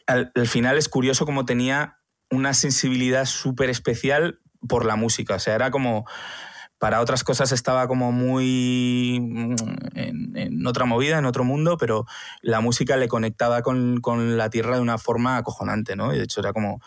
Al, 0.07 0.31
al 0.35 0.47
final 0.47 0.79
es 0.79 0.89
curioso 0.89 1.27
como 1.27 1.45
tenía 1.45 1.99
una 2.31 2.55
sensibilidad 2.55 3.25
súper 3.25 3.71
especial 3.71 4.41
por 4.69 4.87
la 4.87 4.97
música, 4.97 5.35
o 5.35 5.39
sea, 5.39 5.57
era 5.57 5.71
como 5.71 6.07
para 6.85 7.01
otras 7.01 7.25
cosas 7.25 7.51
estaba 7.51 7.88
como 7.88 8.12
muy 8.12 9.18
mm, 9.18 9.55
en, 9.94 10.66
otra 10.66 10.85
movida, 10.85 11.16
en 11.16 11.25
otro 11.25 11.42
mundo, 11.42 11.79
pero 11.79 12.05
la 12.42 12.61
música 12.61 12.99
le 12.99 13.09
conectaba 13.09 13.62
con, 13.62 14.03
con, 14.03 14.37
la 14.37 14.51
tierra 14.51 14.77
de 14.77 14.83
una 14.83 14.99
forma 14.99 15.38
acojonante, 15.38 15.97
¿no? 15.97 16.12
Y 16.12 16.18
de 16.18 16.25
hecho 16.25 16.40
era 16.40 16.53
como, 16.53 16.83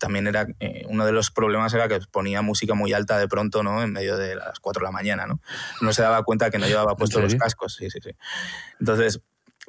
también 0.00 0.26
era, 0.26 0.48
eh, 0.58 0.82
uno 0.88 1.06
de 1.06 1.12
los 1.12 1.30
problemas 1.30 1.72
era 1.72 1.86
que 1.86 2.00
ponía 2.10 2.42
música 2.42 2.74
muy 2.74 2.92
alta 2.92 3.16
de 3.16 3.28
pronto, 3.28 3.62
¿no? 3.62 3.80
En 3.80 3.92
medio 3.92 4.16
de 4.16 4.34
las 4.34 4.58
4 4.58 4.80
de 4.80 4.84
la 4.84 4.90
mañana, 4.90 5.28
¿no? 5.28 5.40
No 5.82 5.92
se 5.92 6.02
daba 6.02 6.24
cuenta 6.24 6.50
que 6.50 6.58
no 6.58 6.66
llevaba 6.66 6.96
puestos 6.96 7.22
los 7.22 7.36
cascos, 7.36 7.76
sí, 7.76 7.90
sí, 7.90 8.00
sí. 8.02 8.10
Entonces, 8.80 9.22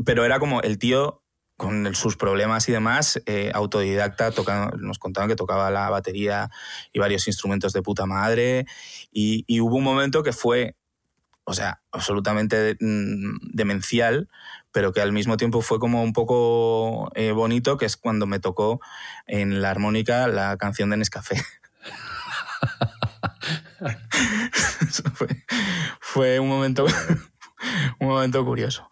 pero 0.03 0.25
era 0.25 0.39
como 0.39 0.63
el 0.63 0.79
tío 0.79 1.21
con 1.59 1.93
sus 1.93 2.15
problemas 2.15 2.69
y 2.69 2.71
demás, 2.71 3.21
eh, 3.25 3.51
autodidacta, 3.53 4.31
nos 4.77 4.97
contaban 4.97 5.27
que 5.27 5.35
tocaba 5.35 5.69
la 5.69 5.89
batería 5.89 6.49
y 6.93 6.99
varios 6.99 7.27
instrumentos 7.27 7.73
de 7.73 7.81
puta 7.81 8.05
madre. 8.05 8.65
Y, 9.11 9.59
hubo 9.59 9.75
un 9.75 9.83
momento 9.83 10.23
que 10.23 10.31
fue, 10.31 10.77
o 11.43 11.53
sea, 11.53 11.81
absolutamente 11.91 12.77
mm, 12.79 13.51
demencial, 13.51 14.29
pero 14.71 14.93
que 14.93 15.01
al 15.01 15.11
mismo 15.11 15.35
tiempo 15.35 15.61
fue 15.61 15.79
como 15.79 16.01
un 16.01 16.13
poco 16.13 17.11
eh, 17.13 17.33
bonito, 17.33 17.75
que 17.75 17.85
es 17.85 17.97
cuando 17.97 18.25
me 18.25 18.39
tocó 18.39 18.79
en 19.27 19.61
la 19.61 19.69
armónica 19.69 20.29
la 20.29 20.55
canción 20.55 20.91
de 20.91 20.97
Nescafé. 20.97 21.35
fue, 25.13 25.27
fue, 25.99 26.39
un 26.39 26.47
momento, 26.47 26.85
un 27.99 28.07
momento 28.07 28.45
curioso. 28.45 28.89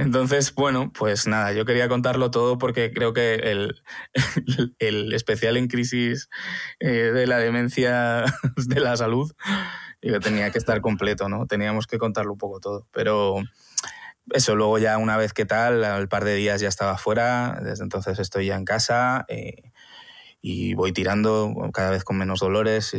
Entonces, 0.00 0.54
bueno, 0.54 0.90
pues 0.94 1.26
nada, 1.26 1.52
yo 1.52 1.66
quería 1.66 1.86
contarlo 1.86 2.30
todo 2.30 2.56
porque 2.56 2.90
creo 2.90 3.12
que 3.12 3.34
el, 3.34 3.82
especial 5.12 5.58
en 5.58 5.68
crisis 5.68 6.30
eh, 6.78 6.88
de 7.12 7.26
la 7.26 7.36
demencia 7.36 8.24
de 8.56 8.80
la 8.80 8.96
salud 8.96 9.30
yo 10.00 10.18
tenía 10.18 10.50
que 10.50 10.56
estar 10.56 10.80
completo, 10.80 11.28
¿no? 11.28 11.46
Teníamos 11.46 11.86
que 11.86 11.98
contarlo 11.98 12.32
un 12.32 12.38
poco 12.38 12.60
todo. 12.60 12.86
Pero 12.92 13.42
eso, 14.32 14.56
luego 14.56 14.78
ya 14.78 14.96
una 14.96 15.18
vez 15.18 15.34
que 15.34 15.44
tal, 15.44 15.84
al 15.84 16.08
par 16.08 16.24
de 16.24 16.34
días 16.34 16.62
ya 16.62 16.68
estaba 16.68 16.96
fuera, 16.96 17.60
desde 17.62 17.82
entonces 17.82 18.18
estoy 18.18 18.46
ya 18.46 18.56
en 18.56 18.64
casa 18.64 19.26
eh, 19.28 19.70
y 20.40 20.72
voy 20.72 20.92
tirando 20.92 21.54
cada 21.74 21.90
vez 21.90 22.04
con 22.04 22.16
menos 22.16 22.40
dolores. 22.40 22.96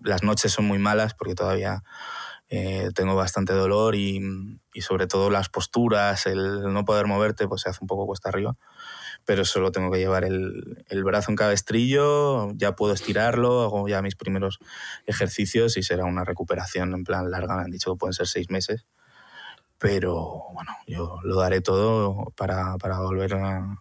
Las 0.00 0.24
noches 0.24 0.50
son 0.50 0.64
muy 0.64 0.80
malas 0.80 1.14
porque 1.14 1.36
todavía 1.36 1.84
eh, 2.48 2.90
tengo 2.94 3.14
bastante 3.14 3.52
dolor 3.52 3.94
y, 3.94 4.20
sobre 4.80 5.06
todo 5.06 5.30
las 5.30 5.48
posturas, 5.48 6.26
el 6.26 6.72
no 6.72 6.84
poder 6.84 7.06
moverte, 7.06 7.48
pues 7.48 7.62
se 7.62 7.70
hace 7.70 7.78
un 7.82 7.86
poco 7.86 8.06
cuesta 8.06 8.28
arriba. 8.28 8.56
Pero 9.24 9.44
solo 9.44 9.72
tengo 9.72 9.90
que 9.90 9.98
llevar 9.98 10.24
el, 10.24 10.84
el 10.88 11.04
brazo 11.04 11.30
en 11.30 11.36
cabestrillo, 11.36 12.52
ya 12.54 12.76
puedo 12.76 12.92
estirarlo, 12.92 13.62
hago 13.62 13.88
ya 13.88 14.02
mis 14.02 14.16
primeros 14.16 14.58
ejercicios 15.06 15.76
y 15.76 15.82
será 15.82 16.04
una 16.04 16.24
recuperación 16.24 16.92
en 16.92 17.04
plan 17.04 17.30
larga. 17.30 17.56
Me 17.56 17.62
han 17.62 17.70
dicho 17.70 17.92
que 17.92 17.98
pueden 17.98 18.12
ser 18.12 18.26
seis 18.26 18.50
meses. 18.50 18.86
Pero 19.78 20.42
bueno, 20.52 20.72
yo 20.86 21.18
lo 21.24 21.36
daré 21.36 21.60
todo 21.60 22.32
para, 22.36 22.76
para 22.78 23.00
volver 23.00 23.34
a, 23.34 23.78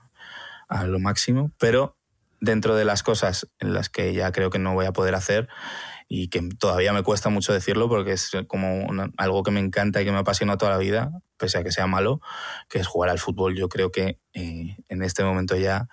a 0.67 0.86
lo 0.86 0.99
máximo. 0.99 1.52
Pero 1.60 1.97
dentro 2.39 2.76
de 2.76 2.84
las 2.84 3.04
cosas 3.04 3.47
en 3.60 3.73
las 3.73 3.89
que 3.89 4.13
ya 4.13 4.32
creo 4.32 4.49
que 4.49 4.60
no 4.60 4.73
voy 4.73 4.86
a 4.86 4.91
poder 4.91 5.15
hacer, 5.15 5.47
y 6.15 6.28
que 6.28 6.47
todavía 6.60 6.93
me 6.93 7.02
cuesta 7.02 7.30
mucho 7.30 7.54
decirlo 7.54 7.89
porque 7.89 8.12
es 8.12 8.30
como 8.45 8.86
algo 9.17 9.41
que 9.41 9.49
me 9.49 9.60
encanta 9.60 9.99
y 9.99 10.06
que 10.06 10.12
me 10.12 10.19
apasiona 10.19 10.60
toda 10.60 10.73
la 10.73 10.78
vida, 10.78 11.10
pese 11.38 11.58
a 11.58 11.63
que 11.63 11.71
sea 11.71 11.88
malo, 11.88 12.21
que 12.69 12.78
es 12.78 12.86
jugar 12.86 13.10
al 13.10 13.17
fútbol. 13.17 13.56
Yo 13.56 13.67
creo 13.67 13.91
que 13.91 14.19
eh, 14.36 14.78
en 14.89 15.02
este 15.02 15.23
momento 15.23 15.56
ya 15.56 15.88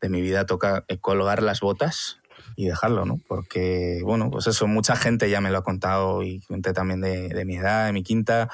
de 0.00 0.08
mi 0.08 0.22
vida 0.22 0.44
toca 0.44 0.84
eh, 0.88 0.98
colgar 0.98 1.40
las 1.40 1.60
botas 1.60 2.18
y 2.56 2.66
dejarlo, 2.66 3.04
¿no? 3.04 3.20
Porque, 3.28 4.00
bueno, 4.02 4.28
pues 4.28 4.48
eso, 4.48 4.66
mucha 4.66 4.96
gente 4.96 5.30
ya 5.30 5.40
me 5.40 5.52
lo 5.52 5.58
ha 5.58 5.62
contado 5.62 6.24
y 6.24 6.40
gente 6.40 6.72
también 6.72 7.00
de, 7.00 7.28
de 7.28 7.44
mi 7.44 7.58
edad, 7.58 7.86
de 7.86 7.92
mi 7.92 8.02
quinta, 8.02 8.50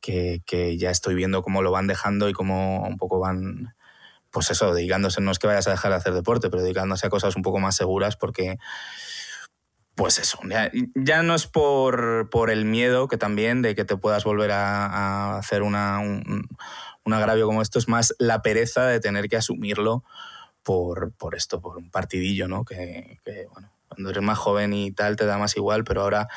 que, 0.00 0.42
que, 0.46 0.78
ya 0.78 0.90
estoy 0.90 1.16
viendo 1.16 1.42
cómo 1.42 1.62
lo 1.62 1.72
van 1.72 1.88
dejando 1.88 2.28
y 2.28 2.34
cómo 2.34 2.86
un 2.86 2.98
poco 2.98 3.18
van, 3.18 3.74
pues 4.30 4.52
eso, 4.52 4.72
dedicándose, 4.72 5.20
no 5.22 5.32
es 5.32 5.40
que 5.40 5.48
vayas 5.48 5.66
a 5.66 5.72
dejar 5.72 5.90
de 5.90 5.96
hacer 5.96 6.14
deporte, 6.14 6.50
pero 6.50 6.62
dedicándose 6.62 7.08
a 7.08 7.10
cosas 7.10 7.34
un 7.34 7.42
poco 7.42 7.58
más 7.58 7.74
seguras 7.74 8.14
porque 8.14 8.58
pues 9.94 10.18
eso, 10.18 10.38
ya, 10.94 11.22
no 11.22 11.34
es 11.34 11.46
por, 11.46 12.30
por, 12.30 12.50
el 12.50 12.64
miedo 12.64 13.08
que 13.08 13.18
también 13.18 13.60
de 13.60 13.74
que 13.74 13.84
te 13.84 13.96
puedas 13.96 14.24
volver 14.24 14.50
a, 14.52 15.36
hacer 15.36 15.62
una, 15.62 15.98
un, 15.98 16.48
agravio 17.12 17.46
como 17.46 17.60
esto, 17.60 17.78
es 17.78 17.88
más 17.88 18.14
la 18.18 18.40
pereza 18.40 18.86
de 18.86 19.00
tener 19.00 19.28
que 19.28 19.36
asumirlo 19.36 20.02
por, 20.62 21.12
por 21.12 21.34
esto, 21.34 21.60
por 21.60 21.76
un 21.76 21.90
partidillo, 21.90 22.48
¿no? 22.48 22.64
Que, 22.64 23.18
bueno, 23.52 23.70
cuando 23.88 24.10
eres 24.10 24.22
más 24.22 24.38
joven 24.38 24.72
y 24.72 24.92
tal 24.92 25.16
te 25.16 25.26
da 25.26 25.36
más 25.36 25.56
igual, 25.56 25.84
pero 25.84 26.02
ahora 26.02 26.28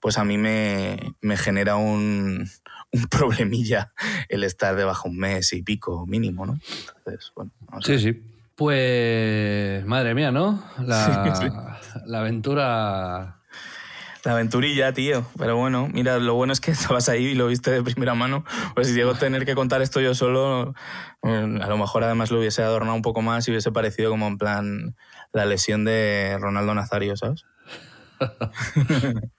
pues 0.00 0.18
a 0.18 0.24
mí 0.24 0.36
me, 0.36 0.98
me 1.20 1.36
genera 1.36 1.76
un, 1.76 2.50
un 2.90 3.04
problemilla 3.10 3.92
el 4.28 4.42
estar 4.42 4.74
debajo 4.74 5.08
un 5.08 5.18
mes 5.18 5.52
y 5.52 5.62
pico 5.62 6.04
mínimo, 6.06 6.46
¿no? 6.46 6.58
Entonces, 6.98 7.32
bueno, 7.36 7.52
sí, 7.80 7.98
sí. 8.00 8.33
Pues, 8.56 9.84
madre 9.84 10.14
mía, 10.14 10.30
¿no? 10.30 10.62
La, 10.78 11.80
la 12.06 12.20
aventura 12.20 13.40
la 14.24 14.32
aventurilla, 14.32 14.92
tío. 14.92 15.26
Pero 15.38 15.56
bueno, 15.56 15.88
mira, 15.92 16.18
lo 16.18 16.34
bueno 16.34 16.52
es 16.52 16.60
que 16.60 16.70
estabas 16.72 17.08
ahí 17.08 17.26
y 17.26 17.34
lo 17.34 17.46
viste 17.46 17.70
de 17.70 17.82
primera 17.82 18.14
mano. 18.14 18.44
Pues 18.74 18.88
si 18.88 18.94
llego 18.94 19.12
a 19.12 19.18
tener 19.18 19.44
que 19.44 19.54
contar 19.54 19.82
esto 19.82 20.00
yo 20.00 20.14
solo, 20.14 20.74
mm, 21.22 21.60
a 21.60 21.66
lo 21.68 21.76
mejor 21.76 22.04
además 22.04 22.30
lo 22.30 22.38
hubiese 22.38 22.62
adornado 22.62 22.96
un 22.96 23.02
poco 23.02 23.22
más 23.22 23.46
y 23.46 23.50
hubiese 23.50 23.72
parecido 23.72 24.10
como 24.10 24.26
en 24.26 24.38
plan 24.38 24.96
la 25.32 25.44
lesión 25.46 25.84
de 25.84 26.36
Ronaldo 26.40 26.74
Nazario, 26.74 27.16
¿sabes? 27.16 27.44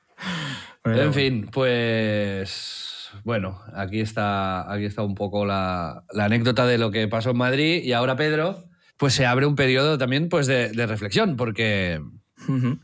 en 0.85 1.13
fin, 1.13 1.49
pues 1.51 3.09
bueno, 3.23 3.61
aquí 3.73 4.01
está, 4.01 4.71
aquí 4.71 4.85
está 4.85 5.01
un 5.01 5.15
poco 5.15 5.45
la, 5.45 6.03
la 6.11 6.25
anécdota 6.25 6.65
de 6.65 6.77
lo 6.77 6.91
que 6.91 7.07
pasó 7.07 7.31
en 7.31 7.37
Madrid. 7.37 7.81
Y 7.83 7.93
ahora, 7.93 8.15
Pedro, 8.15 8.65
pues 8.97 9.13
se 9.13 9.25
abre 9.25 9.45
un 9.45 9.55
periodo 9.55 9.97
también 9.97 10.29
pues, 10.29 10.47
de, 10.47 10.69
reflexión, 10.85 11.35
porque 11.35 12.01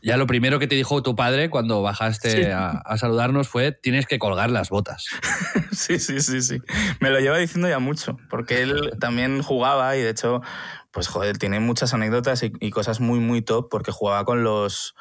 ya 0.02 0.16
lo 0.16 0.26
primero 0.26 0.58
que 0.58 0.66
te 0.66 0.74
dijo 0.74 1.02
tu 1.02 1.14
padre 1.14 1.48
cuando 1.48 1.82
bajaste 1.82 2.52
a, 2.52 2.96
saludarnos 2.96 3.48
fue 3.48 3.72
tienes 3.72 4.06
que 4.06 4.18
colgar 4.18 4.50
las 4.50 4.70
botas. 4.70 5.06
sí, 5.72 5.98
sí, 5.98 6.20
sí, 6.20 6.42
sí. 6.42 6.60
Me 7.00 7.10
lo 7.10 7.20
lleva 7.20 7.38
diciendo 7.38 7.68
ya 7.68 7.78
mucho, 7.78 8.16
porque 8.28 8.62
él 8.62 8.92
también 8.98 9.42
jugaba 9.42 9.96
y 9.96 10.02
de 10.02 10.10
hecho, 10.10 10.42
pues 10.90 11.08
joder, 11.08 11.38
tiene 11.38 11.60
muchas 11.60 11.94
anécdotas 11.94 12.42
y, 12.42 12.70
cosas 12.70 13.00
muy, 13.00 13.20
muy 13.20 13.42
top, 13.42 13.68
porque 13.70 13.92
jugaba 13.92 14.24
con 14.24 14.42
los 14.42 14.94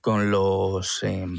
con 0.00 0.30
los 0.30 1.02
em, 1.02 1.36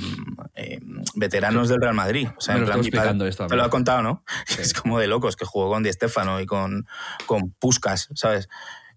em, 0.54 1.02
veteranos 1.16 1.70
del 1.70 1.80
Real 1.80 1.94
Madrid. 1.94 2.28
O 2.36 2.42
sea, 2.42 2.58
me 2.58 2.66
lo, 2.66 2.76
explicando 2.76 3.26
esto, 3.26 3.48
me 3.48 3.56
lo 3.56 3.64
ha 3.64 3.70
contado, 3.70 4.02
¿no? 4.02 4.26
Es 4.60 4.74
como 4.74 5.00
de 5.00 5.08
locos 5.08 5.38
que 5.38 5.46
jugó 5.46 5.70
con 5.70 5.84
Di 5.84 5.94
Stefano 5.94 6.42
y 6.42 6.46
con, 6.46 6.86
con 7.26 7.52
Puskas, 7.52 8.10
¿sabes? 8.14 8.50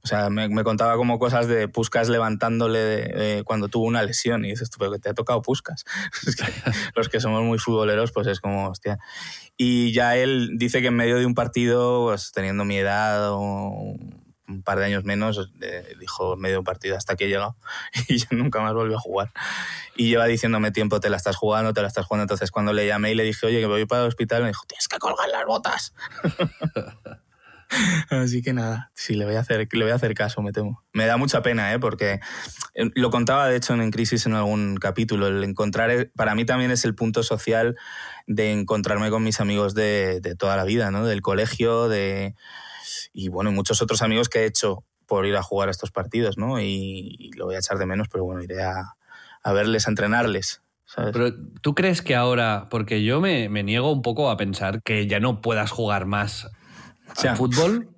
O 0.03 0.07
sea, 0.07 0.31
me, 0.31 0.65
contaba 0.65 0.97
como 0.97 1.19
cosas 1.19 1.47
de 1.47 1.69
Puskas 1.69 2.09
levantándole 2.09 3.43
cuando 3.45 3.69
tuvo 3.69 3.85
una 3.85 4.03
lesión 4.03 4.45
y 4.45 4.51
dices, 4.51 4.71
tú, 4.71 4.79
pero 4.79 4.93
que 4.93 4.99
te 4.99 5.11
ha 5.11 5.15
tocado 5.15 5.43
Puskas. 5.43 5.85
los 6.95 7.09
que 7.09 7.21
somos 7.21 7.43
muy 7.43 7.59
futboleros, 7.59 8.13
pues 8.13 8.27
es 8.27 8.41
como, 8.41 8.69
hostia. 8.69 8.99
Y 9.57 9.93
ya 9.93 10.17
él 10.17 10.53
dice 10.57 10.81
que 10.81 10.89
en 10.89 10.97
medio 10.97 11.19
de 11.19 11.27
un 11.27 11.35
partido, 11.35 12.07
pues 12.07 12.33
teniendo 12.33 12.65
mi 12.65 12.79
edad 12.79 13.33
o 13.33 13.95
un 14.51 14.63
par 14.65 14.79
de 14.79 14.87
años 14.87 15.05
menos, 15.05 15.51
dijo 15.99 16.37
medio 16.37 16.57
de 16.57 16.59
un 16.59 16.65
partido 16.65 16.97
hasta 16.97 17.15
que 17.15 17.27
he 17.27 17.29
llegado 17.29 17.57
y 18.09 18.19
yo 18.19 18.27
nunca 18.33 18.61
más 18.61 18.75
volvió 18.75 18.97
a 18.97 19.01
jugar. 19.01 19.31
Y 19.97 20.09
lleva 20.09 20.27
diciéndome 20.27 20.71
tiempo, 20.73 21.01
te 21.01 21.11
la 21.11 21.17
estás 21.17 21.37
jugando, 21.37 21.73
te 21.73 21.83
la 21.83 21.89
estás 21.89 22.07
jugando. 22.07 22.23
Entonces 22.25 22.51
cuando 22.51 22.73
le 22.73 22.87
llamé 22.87 23.13
y 23.13 23.15
le 23.15 23.23
dije, 23.23 23.47
oye, 23.47 23.61
que 23.61 23.67
voy 23.67 23.87
para 23.87 24.03
el 24.03 24.09
hospital, 24.09 24.43
me 24.43 24.49
dijo, 24.49 24.65
tienes 24.67 24.89
que 24.89 24.99
colgar 24.99 25.29
las 25.29 25.45
botas. 25.47 25.95
Así 28.11 28.43
que 28.43 28.53
nada, 28.53 28.91
sí, 28.95 29.15
le 29.15 29.25
voy, 29.25 29.37
a 29.37 29.41
hacer, 29.41 29.69
le 29.71 29.85
voy 29.85 29.93
a 29.93 29.95
hacer 29.95 30.15
caso, 30.15 30.43
me 30.43 30.53
temo. 30.53 30.83
Me 30.93 31.07
da 31.07 31.17
mucha 31.17 31.43
pena, 31.43 31.73
¿eh? 31.73 31.79
porque 31.79 32.21
eh, 32.75 32.91
lo 32.95 33.11
contaba 33.11 33.49
de 33.49 33.57
hecho 33.57 33.75
en 33.75 33.91
Crisis 33.91 34.27
en 34.27 34.35
algún 34.35 34.77
capítulo, 34.77 35.29
el 35.29 35.43
encontrar, 35.45 35.91
eh, 35.91 36.11
para 36.17 36.35
mí 36.35 36.45
también 36.45 36.71
es 36.71 36.85
el 36.85 36.95
punto 36.95 37.23
social 37.23 37.77
de 38.27 38.53
encontrarme 38.53 39.11
con 39.11 39.23
mis 39.23 39.41
amigos 39.41 39.75
de, 39.75 40.21
toda 40.39 40.57
la 40.57 40.65
vida, 40.65 40.91
¿no? 40.91 41.07
del 41.07 41.23
colegio, 41.23 41.89
de, 41.89 42.35
y 43.13 43.29
bueno, 43.29 43.53
muchos 43.53 43.83
otros 43.83 44.03
amigos 44.03 44.29
que 44.29 44.41
he 44.41 44.47
hecho 44.47 44.85
por 45.07 45.27
ir 45.27 45.37
a 45.37 45.43
jugar 45.43 45.69
a 45.69 45.73
estos 45.73 45.91
partidos, 45.91 46.39
¿no? 46.39 46.61
Y, 46.61 47.31
lo 47.37 47.47
voy 47.47 47.57
a 47.57 47.59
echar 47.59 47.79
de 47.79 47.87
menos, 47.87 48.09
pero 48.09 48.25
bueno, 48.25 48.43
iré 48.45 48.63
a, 48.63 48.95
a 49.43 49.53
verles, 49.53 49.87
a 49.87 49.91
entrenarles. 49.91 50.63
Pero 50.97 51.33
tú 51.61 51.75
crees 51.75 52.03
que 52.03 52.17
ahora, 52.17 52.69
porque 52.71 53.03
yo 53.05 53.21
me, 53.21 53.49
me, 53.49 53.63
niego 53.63 53.93
un 53.93 54.03
poco 54.03 54.31
a 54.31 54.37
pensar 54.37 54.83
que 54.83 55.07
ya 55.07 55.21
no 55.21 55.41
puedas 55.41 55.71
jugar 55.71 56.07
más 56.07 56.49
al 57.23 57.37
fútbol, 57.37 57.91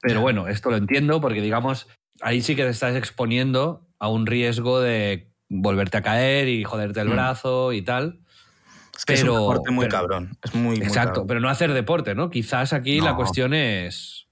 pero 0.00 0.20
bueno, 0.20 0.48
esto 0.48 0.70
lo 0.70 0.76
entiendo 0.76 1.20
porque 1.20 1.40
digamos, 1.40 1.88
ahí 2.20 2.42
sí 2.42 2.56
que 2.56 2.64
te 2.64 2.70
estás 2.70 2.96
exponiendo 2.96 3.86
a 3.98 4.08
un 4.08 4.26
riesgo 4.26 4.80
de 4.80 5.30
volverte 5.48 5.96
a 5.96 6.02
caer 6.02 6.48
y 6.48 6.64
joderte 6.64 7.00
el 7.00 7.08
mm. 7.08 7.12
brazo 7.12 7.72
y 7.72 7.82
tal. 7.82 8.20
Es 8.96 9.04
que 9.04 9.14
pero, 9.14 9.22
es 9.22 9.38
un 9.38 9.48
deporte 9.48 9.70
muy 9.70 9.88
cabrón. 9.88 10.36
Es 10.42 10.54
muy, 10.54 10.76
exacto, 10.78 11.26
pero 11.26 11.40
no 11.40 11.48
hacer 11.48 11.72
deporte, 11.72 12.14
¿no? 12.14 12.30
Quizás 12.30 12.72
aquí 12.72 13.00
la 13.00 13.14
cuestión 13.14 13.54
es 13.54 14.26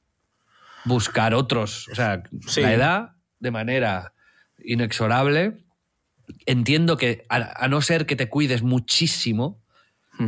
buscar 0.85 1.35
otros. 1.35 1.89
O 1.89 1.95
sea, 1.95 2.23
la 2.57 2.73
edad, 2.73 3.11
de 3.39 3.51
manera 3.51 4.13
inexorable, 4.59 5.65
entiendo 6.47 6.97
que 6.97 7.25
a, 7.29 7.65
a 7.65 7.69
no 7.69 7.81
ser 7.81 8.07
que 8.07 8.17
te 8.17 8.29
cuides 8.29 8.63
muchísimo, 8.63 9.63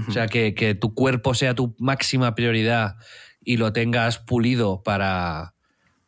o 0.06 0.12
sea, 0.12 0.26
que, 0.26 0.54
que 0.54 0.74
tu 0.74 0.94
cuerpo 0.94 1.34
sea 1.34 1.54
tu 1.54 1.74
máxima 1.78 2.34
prioridad 2.34 2.96
y 3.48 3.56
lo 3.56 3.72
tengas 3.72 4.18
pulido 4.18 4.82
para 4.82 5.54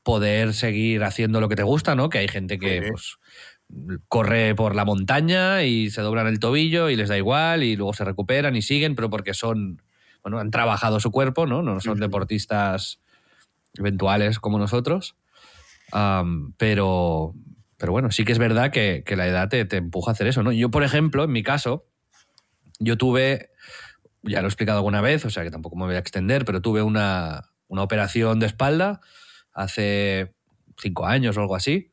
poder 0.02 0.52
seguir 0.52 1.02
haciendo 1.04 1.40
lo 1.40 1.48
que 1.48 1.56
te 1.56 1.62
gusta, 1.62 1.94
¿no? 1.94 2.10
Que 2.10 2.18
hay 2.18 2.28
gente 2.28 2.58
que 2.58 2.82
Sí. 2.82 2.90
pues, 2.90 3.16
corre 4.08 4.54
por 4.54 4.74
la 4.74 4.84
montaña 4.84 5.62
y 5.62 5.88
se 5.88 6.02
doblan 6.02 6.26
el 6.26 6.38
tobillo 6.38 6.90
y 6.90 6.96
les 6.96 7.08
da 7.08 7.16
igual 7.16 7.62
y 7.62 7.76
luego 7.76 7.94
se 7.94 8.04
recuperan 8.04 8.56
y 8.56 8.62
siguen, 8.62 8.94
pero 8.94 9.08
porque 9.08 9.32
son, 9.32 9.80
bueno, 10.22 10.38
han 10.38 10.50
trabajado 10.50 11.00
su 11.00 11.10
cuerpo, 11.10 11.46
¿no? 11.46 11.62
No 11.62 11.80
son 11.80 11.98
deportistas 11.98 13.00
eventuales 13.78 14.38
como 14.38 14.58
nosotros. 14.58 15.16
Pero, 16.58 17.34
pero 17.78 17.92
bueno, 17.92 18.10
sí 18.10 18.24
que 18.24 18.32
es 18.32 18.38
verdad 18.38 18.70
que, 18.70 19.02
que 19.06 19.16
la 19.16 19.26
edad 19.26 19.48
te, 19.48 19.64
te 19.64 19.78
empuja 19.78 20.10
a 20.10 20.12
hacer 20.12 20.26
eso, 20.26 20.42
¿no? 20.42 20.52
Yo, 20.52 20.70
por 20.70 20.82
ejemplo, 20.82 21.24
en 21.24 21.32
mi 21.32 21.42
caso, 21.42 21.86
yo 22.78 22.98
tuve, 22.98 23.49
ya 24.22 24.40
lo 24.40 24.46
he 24.46 24.48
explicado 24.48 24.78
alguna 24.78 25.00
vez, 25.00 25.24
o 25.24 25.30
sea 25.30 25.42
que 25.42 25.50
tampoco 25.50 25.76
me 25.76 25.86
voy 25.86 25.94
a 25.94 25.98
extender, 25.98 26.44
pero 26.44 26.60
tuve 26.60 26.82
una, 26.82 27.50
una 27.68 27.82
operación 27.82 28.40
de 28.40 28.46
espalda 28.46 29.00
hace 29.52 30.34
cinco 30.78 31.06
años 31.06 31.36
o 31.36 31.40
algo 31.40 31.56
así. 31.56 31.92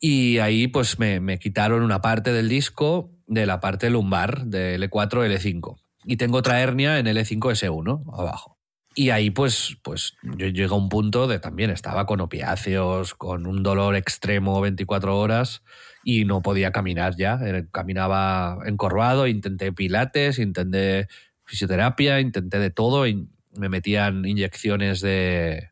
Y 0.00 0.38
ahí 0.38 0.66
pues 0.66 0.98
me, 0.98 1.20
me 1.20 1.38
quitaron 1.38 1.82
una 1.82 2.00
parte 2.00 2.32
del 2.32 2.48
disco 2.48 3.12
de 3.26 3.46
la 3.46 3.60
parte 3.60 3.90
lumbar 3.90 4.46
de 4.46 4.78
L4 4.78 5.26
L5. 5.26 5.76
Y 6.04 6.16
tengo 6.16 6.38
otra 6.38 6.60
hernia 6.60 6.98
en 6.98 7.06
L5S1 7.06 8.04
abajo. 8.18 8.58
Y 8.94 9.10
ahí 9.10 9.30
pues, 9.30 9.76
pues 9.82 10.14
yo 10.22 10.48
llegué 10.48 10.64
a 10.64 10.76
un 10.76 10.88
punto 10.88 11.28
de 11.28 11.38
también 11.38 11.70
estaba 11.70 12.06
con 12.06 12.20
opiáceos, 12.20 13.14
con 13.14 13.46
un 13.46 13.62
dolor 13.62 13.94
extremo 13.94 14.60
24 14.60 15.16
horas 15.16 15.62
y 16.02 16.24
no 16.24 16.42
podía 16.42 16.72
caminar 16.72 17.14
ya. 17.16 17.38
Caminaba 17.70 18.58
encorvado, 18.66 19.28
intenté 19.28 19.72
pilates, 19.72 20.38
intenté 20.40 21.06
fisioterapia, 21.50 22.20
intenté 22.20 22.58
de 22.60 22.70
todo. 22.70 23.06
y 23.08 23.28
me 23.56 23.68
metían 23.68 24.24
inyecciones 24.24 25.00
de, 25.00 25.70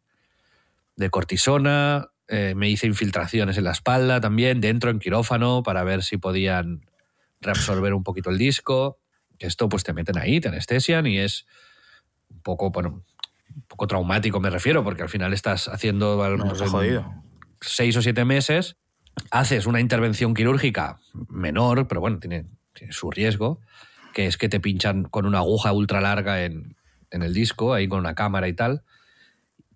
de 0.96 1.10
cortisona, 1.10 2.08
eh, 2.26 2.54
me 2.56 2.68
hice 2.68 2.88
infiltraciones 2.88 3.56
en 3.56 3.64
la 3.64 3.70
espalda 3.70 4.20
también, 4.20 4.60
dentro 4.60 4.90
en 4.90 4.98
quirófano, 4.98 5.62
para 5.62 5.84
ver 5.84 6.02
si 6.02 6.16
podían 6.16 6.84
reabsorber 7.40 7.94
un 7.94 8.02
poquito 8.02 8.30
el 8.30 8.38
disco. 8.38 8.98
Esto 9.38 9.68
pues 9.68 9.84
te 9.84 9.92
meten 9.92 10.18
ahí, 10.18 10.40
te 10.40 10.48
anestesian 10.48 11.06
y 11.06 11.18
es 11.18 11.46
un 12.28 12.40
poco, 12.42 12.70
bueno, 12.72 13.04
un 13.54 13.62
poco 13.68 13.86
traumático 13.86 14.40
me 14.40 14.50
refiero, 14.50 14.82
porque 14.82 15.02
al 15.02 15.08
final 15.08 15.32
estás 15.32 15.68
haciendo 15.68 16.16
No, 16.36 16.48
pues, 16.48 16.68
jodido. 16.68 17.14
seis 17.60 17.96
o 17.96 18.02
siete 18.02 18.24
meses, 18.24 18.76
haces 19.30 19.66
una 19.66 19.80
intervención 19.80 20.34
quirúrgica 20.34 20.98
menor, 21.28 21.86
pero 21.86 22.00
bueno, 22.00 22.18
tiene, 22.18 22.46
tiene 22.72 22.92
su 22.92 23.08
riesgo, 23.12 23.60
que 24.18 24.26
es 24.26 24.36
que 24.36 24.48
te 24.48 24.58
pinchan 24.58 25.04
con 25.04 25.26
una 25.26 25.38
aguja 25.38 25.72
ultra 25.72 26.00
larga 26.00 26.44
en, 26.44 26.74
en 27.12 27.22
el 27.22 27.32
disco, 27.32 27.72
ahí 27.72 27.86
con 27.86 28.00
una 28.00 28.16
cámara 28.16 28.48
y 28.48 28.52
tal. 28.52 28.82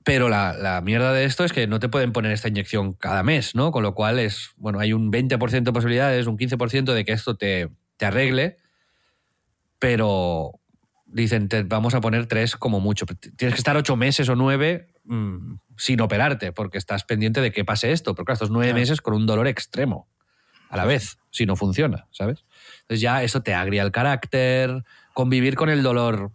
Pero 0.03 0.29
la, 0.29 0.53
la 0.53 0.81
mierda 0.81 1.13
de 1.13 1.27
esto 1.27 1.45
es 1.45 1.53
que 1.53 1.69
no 1.69 1.79
te 1.79 1.89
pueden 1.89 2.11
poner 2.11 2.33
esta 2.33 2.49
inyección 2.49 2.95
cada 2.95 3.23
mes, 3.23 3.55
¿no? 3.55 3.71
Con 3.71 3.85
lo 3.85 3.95
cual 3.95 4.19
es, 4.19 4.51
bueno, 4.57 4.81
hay 4.81 4.95
un 4.95 5.13
20% 5.13 5.63
de 5.63 5.73
posibilidades, 5.73 6.27
un 6.27 6.37
15% 6.37 6.93
de 6.93 7.05
que 7.05 7.13
esto 7.13 7.37
te, 7.37 7.69
te 7.97 8.05
arregle, 8.05 8.57
pero 9.79 10.59
dicen, 11.07 11.47
te 11.47 11.63
vamos 11.63 11.95
a 11.95 12.01
poner 12.01 12.27
tres 12.27 12.57
como 12.57 12.81
mucho. 12.81 13.07
Tienes 13.07 13.55
que 13.55 13.61
estar 13.61 13.77
ocho 13.77 13.95
meses 13.95 14.29
o 14.29 14.35
nueve 14.35 14.89
mm, 15.05 15.55
sin 15.77 16.01
operarte, 16.01 16.51
porque 16.51 16.79
estás 16.79 17.05
pendiente 17.05 17.41
de 17.41 17.53
que 17.53 17.65
pase 17.65 17.93
esto. 17.93 18.17
Pero 18.17 18.25
claro, 18.25 18.35
estos 18.35 18.51
nueve 18.51 18.75
meses 18.75 19.01
con 19.01 19.15
un 19.15 19.25
dolor 19.25 19.47
extremo 19.47 20.09
a 20.69 20.77
la 20.77 20.85
vez, 20.85 21.19
si 21.31 21.47
no 21.47 21.55
funciona, 21.55 22.09
¿sabes? 22.11 22.45
Entonces 22.93 23.01
ya 23.01 23.23
eso 23.23 23.43
te 23.43 23.55
agria 23.55 23.83
el 23.83 23.91
carácter, 23.91 24.85
convivir 25.15 25.55
con 25.55 25.71
el 25.71 25.83
dolor 25.83 26.31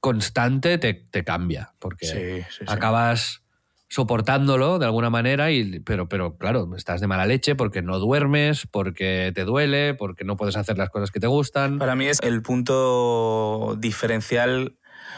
constante 0.00 0.76
te, 0.78 0.94
te 0.94 1.22
cambia, 1.22 1.74
porque 1.78 2.06
Sí, 2.06 2.42
sí, 2.50 2.56
sí. 2.58 2.64
acabas 2.66 3.44
soportándolo 3.88 4.80
de 4.80 4.86
alguna 4.86 5.10
manera, 5.10 5.52
y, 5.52 5.78
pero, 5.78 6.08
pero 6.08 6.36
claro, 6.38 6.68
estás 6.76 7.00
de 7.00 7.06
mala 7.06 7.24
leche 7.26 7.54
porque 7.54 7.82
no 7.82 8.00
duermes, 8.00 8.66
porque 8.66 9.30
te 9.32 9.44
duele, 9.44 9.94
porque 9.94 10.24
no 10.24 10.36
puedes 10.36 10.56
hacer 10.56 10.76
las 10.76 10.90
cosas 10.90 11.12
que 11.12 11.20
te 11.20 11.28
gustan. 11.28 11.78
Para 11.78 11.94
mí 11.94 12.06
es 12.06 12.18
el 12.20 12.42
punto 12.42 13.76
diferencial. 13.78 14.76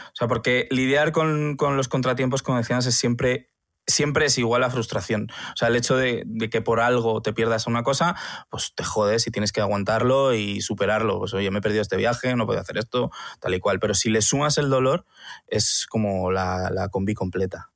O 0.09 0.15
sea, 0.15 0.27
porque 0.27 0.67
lidiar 0.69 1.11
con, 1.13 1.55
con 1.57 1.77
los 1.77 1.87
contratiempos, 1.87 2.43
como 2.43 2.59
decías, 2.59 2.85
es 2.85 2.93
siempre, 2.93 3.49
siempre 3.87 4.25
es 4.25 4.37
igual 4.37 4.63
a 4.63 4.69
frustración. 4.69 5.27
O 5.53 5.57
sea, 5.57 5.67
el 5.67 5.75
hecho 5.75 5.95
de, 5.95 6.23
de 6.25 6.49
que 6.49 6.61
por 6.61 6.79
algo 6.79 7.21
te 7.21 7.33
pierdas 7.33 7.67
una 7.67 7.83
cosa, 7.83 8.15
pues 8.49 8.73
te 8.75 8.83
jodes 8.83 9.27
y 9.27 9.31
tienes 9.31 9.51
que 9.51 9.61
aguantarlo 9.61 10.33
y 10.33 10.61
superarlo. 10.61 11.19
Pues 11.19 11.33
oye, 11.33 11.51
me 11.51 11.59
he 11.59 11.61
perdido 11.61 11.81
este 11.81 11.97
viaje, 11.97 12.35
no 12.35 12.45
puedo 12.45 12.59
hacer 12.59 12.77
esto, 12.77 13.11
tal 13.39 13.53
y 13.53 13.59
cual. 13.59 13.79
Pero 13.79 13.93
si 13.93 14.09
le 14.09 14.21
sumas 14.21 14.57
el 14.57 14.69
dolor, 14.69 15.05
es 15.47 15.85
como 15.89 16.31
la, 16.31 16.69
la 16.71 16.89
combi 16.89 17.13
completa. 17.13 17.69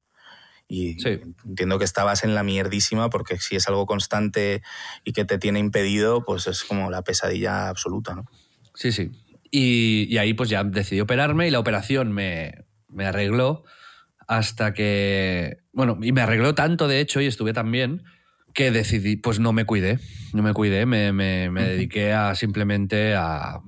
Y 0.68 1.00
Sí. 1.00 1.20
entiendo 1.46 1.80
que 1.80 1.86
estabas 1.86 2.24
en 2.24 2.36
la 2.36 2.44
mierdísima 2.44 3.10
porque 3.10 3.40
si 3.40 3.56
es 3.56 3.68
algo 3.68 3.88
constante 3.88 4.62
y 5.04 5.14
que 5.14 5.26
te 5.26 5.40
tiene 5.40 5.58
impedido, 5.60 6.24
pues 6.24 6.46
es 6.46 6.64
como 6.64 6.92
la 6.92 7.02
pesadilla 7.04 7.70
absoluta, 7.70 8.14
¿no? 8.14 8.26
Sí, 8.76 8.92
sí. 8.92 9.10
Y, 9.50 10.06
y 10.14 10.18
ahí 10.20 10.36
pues 10.36 10.48
ya 10.50 10.64
decidí 10.64 11.02
operarme 11.02 11.48
y 11.48 11.52
la 11.52 11.58
operación 11.60 12.12
me, 12.12 12.66
me 12.88 13.08
arregló 13.08 13.64
hasta 14.28 14.74
que... 14.76 15.58
Bueno, 15.80 15.98
y 16.02 16.12
me 16.12 16.20
arregló 16.20 16.54
tanto 16.56 16.90
de 16.90 17.00
hecho 17.00 17.22
y 17.22 17.26
estuve 17.26 17.54
tan 17.54 17.72
bien 17.72 18.04
que 18.54 18.70
decidí, 18.70 19.16
pues 19.16 19.40
no 19.40 19.54
me 19.54 19.64
cuidé, 19.64 19.98
no 20.34 20.44
me 20.44 20.52
cuidé, 20.54 20.86
me, 20.86 21.14
me- 21.14 21.50
me 21.50 21.64
dediqué 21.64 22.12
a 22.12 22.36
simplemente 22.36 23.16
a... 23.16 23.60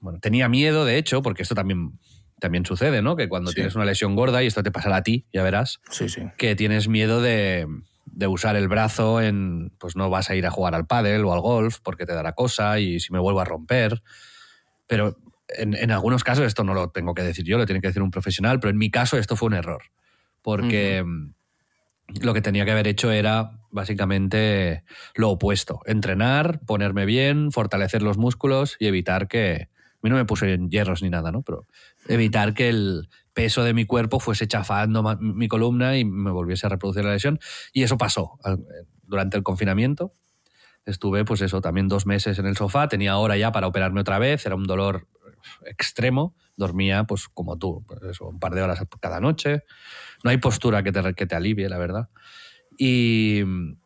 Bueno, 0.00 0.18
tenía 0.20 0.46
miedo 0.50 0.84
de 0.84 0.98
hecho, 0.98 1.22
porque 1.22 1.40
esto 1.42 1.54
también, 1.54 1.98
también 2.38 2.66
sucede, 2.66 3.00
¿no? 3.00 3.16
Que 3.16 3.30
cuando 3.30 3.50
Sí. 3.50 3.54
tienes 3.54 3.74
una 3.76 3.86
lesión 3.86 4.14
gorda, 4.14 4.42
y 4.42 4.46
esto 4.48 4.62
te 4.62 4.70
pasará 4.70 4.96
a 4.96 5.02
ti, 5.02 5.24
ya 5.32 5.42
verás, 5.42 5.80
Sí, 5.88 6.10
sí. 6.10 6.20
que 6.36 6.54
tienes 6.54 6.86
miedo 6.86 7.22
de, 7.22 7.66
de 8.04 8.26
usar 8.26 8.56
el 8.56 8.68
brazo 8.68 9.22
en, 9.22 9.72
pues 9.78 9.96
no 9.96 10.10
vas 10.10 10.28
a 10.28 10.34
ir 10.36 10.44
a 10.44 10.50
jugar 10.50 10.74
al 10.74 10.86
pádel 10.86 11.24
o 11.24 11.32
al 11.32 11.40
golf 11.40 11.78
porque 11.82 12.04
te 12.04 12.12
dará 12.12 12.34
cosa 12.34 12.78
y 12.78 13.00
si 13.00 13.10
me 13.10 13.20
vuelvo 13.20 13.40
a 13.40 13.46
romper. 13.46 14.02
Pero 14.86 15.16
en, 15.48 15.72
en 15.72 15.90
algunos 15.92 16.24
casos 16.24 16.44
esto 16.44 16.62
no 16.62 16.74
lo 16.74 16.90
tengo 16.90 17.14
que 17.14 17.22
decir 17.22 17.46
yo, 17.46 17.56
lo 17.56 17.64
tiene 17.64 17.80
que 17.80 17.86
decir 17.86 18.02
un 18.02 18.10
profesional, 18.10 18.60
pero 18.60 18.70
en 18.70 18.76
mi 18.76 18.90
caso 18.90 19.16
esto 19.16 19.34
fue 19.34 19.46
un 19.46 19.54
error. 19.54 19.82
Porque 20.42 21.02
lo 22.20 22.34
que 22.34 22.42
tenía 22.42 22.64
que 22.64 22.72
haber 22.72 22.86
hecho 22.86 23.10
era 23.10 23.58
básicamente 23.70 24.84
lo 25.14 25.30
opuesto. 25.30 25.80
Entrenar, 25.86 26.60
ponerme 26.66 27.06
bien, 27.06 27.50
fortalecer 27.50 28.02
los 28.02 28.18
músculos 28.18 28.76
y 28.78 28.86
evitar 28.86 29.28
que... 29.28 29.68
A 29.72 30.06
mí 30.06 30.10
no 30.10 30.16
me 30.16 30.26
puse 30.26 30.52
en 30.52 30.68
hierros 30.68 31.02
ni 31.02 31.08
nada, 31.08 31.32
¿no? 31.32 31.40
Pero 31.40 31.66
evitar 32.08 32.52
que 32.52 32.68
el 32.68 33.08
peso 33.32 33.64
de 33.64 33.72
mi 33.72 33.86
cuerpo 33.86 34.20
fuese 34.20 34.46
chafando 34.46 35.02
mi 35.18 35.48
columna 35.48 35.96
y 35.96 36.04
me 36.04 36.30
volviese 36.30 36.66
a 36.66 36.68
reproducir 36.68 37.06
la 37.06 37.12
lesión. 37.12 37.38
Y 37.72 37.84
eso 37.84 37.96
pasó 37.96 38.38
durante 39.02 39.38
el 39.38 39.42
confinamiento. 39.42 40.12
Estuve, 40.84 41.24
pues 41.24 41.40
eso, 41.40 41.62
también 41.62 41.88
dos 41.88 42.04
meses 42.04 42.38
en 42.38 42.44
el 42.44 42.54
sofá. 42.54 42.86
Tenía 42.88 43.16
hora 43.16 43.38
ya 43.38 43.50
para 43.50 43.66
operarme 43.66 44.02
otra 44.02 44.18
vez. 44.18 44.44
Era 44.44 44.56
un 44.56 44.64
dolor 44.64 45.08
extremo. 45.64 46.36
Dormía, 46.56 47.04
pues 47.04 47.28
como 47.28 47.56
tú, 47.56 47.82
pues 47.86 48.20
un 48.20 48.38
par 48.38 48.54
de 48.54 48.62
horas 48.62 48.84
cada 49.00 49.20
noche. 49.20 49.62
No 50.24 50.30
hay 50.30 50.38
postura 50.38 50.82
que 50.82 50.90
te, 50.90 51.14
que 51.14 51.26
te 51.26 51.36
alivie, 51.36 51.68
la 51.68 51.78
verdad. 51.78 52.08
Y, 52.76 53.42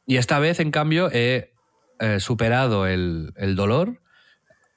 y 0.07 0.17
esta 0.17 0.39
vez, 0.39 0.61
en 0.61 0.71
cambio, 0.71 1.11
he 1.13 1.53
eh, 2.01 2.21
superado 2.21 2.87
el, 2.87 3.35
el 3.37 3.55
dolor 3.57 4.01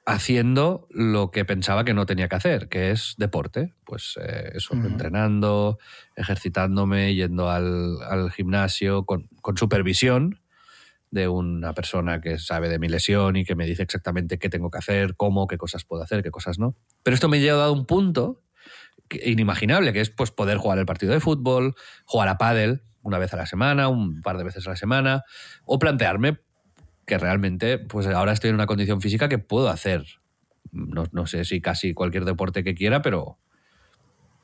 haciendo 0.04 0.88
lo 0.90 1.30
que 1.30 1.44
pensaba 1.44 1.84
que 1.84 1.94
no 1.94 2.06
tenía 2.06 2.28
que 2.28 2.34
hacer, 2.36 2.68
que 2.68 2.90
es 2.90 3.14
deporte. 3.16 3.72
Pues 3.84 4.18
eh, 4.20 4.50
eso, 4.54 4.74
entrenando, 4.74 5.78
ejercitándome, 6.16 7.14
yendo 7.14 7.48
al, 7.48 8.02
al 8.02 8.32
gimnasio 8.32 9.04
con, 9.04 9.28
con 9.40 9.56
supervisión 9.56 10.40
de 11.12 11.28
una 11.28 11.74
persona 11.74 12.20
que 12.20 12.38
sabe 12.38 12.68
de 12.68 12.78
mi 12.78 12.88
lesión 12.88 13.36
y 13.36 13.44
que 13.44 13.54
me 13.54 13.66
dice 13.66 13.82
exactamente 13.82 14.38
qué 14.38 14.48
tengo 14.48 14.70
que 14.70 14.78
hacer, 14.78 15.14
cómo, 15.14 15.46
qué 15.46 15.58
cosas 15.58 15.84
puedo 15.84 16.02
hacer, 16.02 16.22
qué 16.22 16.30
cosas 16.30 16.58
no. 16.58 16.74
Pero 17.02 17.14
esto 17.14 17.28
me 17.28 17.36
ha 17.36 17.40
llevado 17.40 17.64
a 17.64 17.70
un 17.70 17.86
punto 17.86 18.42
inimaginable, 19.24 19.92
que 19.92 20.00
es 20.00 20.10
pues, 20.10 20.30
poder 20.30 20.58
jugar 20.58 20.78
el 20.78 20.86
partido 20.86 21.12
de 21.12 21.20
fútbol, 21.20 21.74
jugar 22.04 22.28
a 22.28 22.38
pádel 22.38 22.82
una 23.02 23.18
vez 23.18 23.32
a 23.34 23.36
la 23.36 23.46
semana, 23.46 23.88
un 23.88 24.20
par 24.22 24.38
de 24.38 24.44
veces 24.44 24.66
a 24.66 24.70
la 24.70 24.76
semana, 24.76 25.24
o 25.64 25.78
plantearme 25.78 26.38
que 27.06 27.18
realmente 27.18 27.78
pues 27.78 28.06
ahora 28.06 28.32
estoy 28.32 28.50
en 28.50 28.54
una 28.54 28.66
condición 28.66 29.00
física 29.00 29.28
que 29.28 29.38
puedo 29.38 29.68
hacer. 29.68 30.04
No, 30.70 31.04
no 31.12 31.26
sé 31.26 31.44
si 31.44 31.60
casi 31.60 31.94
cualquier 31.94 32.24
deporte 32.24 32.62
que 32.62 32.74
quiera, 32.74 33.02
pero, 33.02 33.38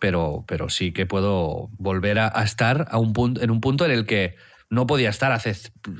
pero, 0.00 0.44
pero 0.46 0.68
sí 0.68 0.92
que 0.92 1.06
puedo 1.06 1.68
volver 1.78 2.18
a, 2.18 2.30
a 2.34 2.42
estar 2.44 2.86
a 2.90 2.98
un 2.98 3.12
punto, 3.12 3.42
en 3.42 3.50
un 3.50 3.60
punto 3.60 3.84
en 3.84 3.90
el 3.92 4.06
que 4.06 4.34
no 4.70 4.86
podía 4.86 5.10
estar 5.10 5.32
hace 5.32 5.54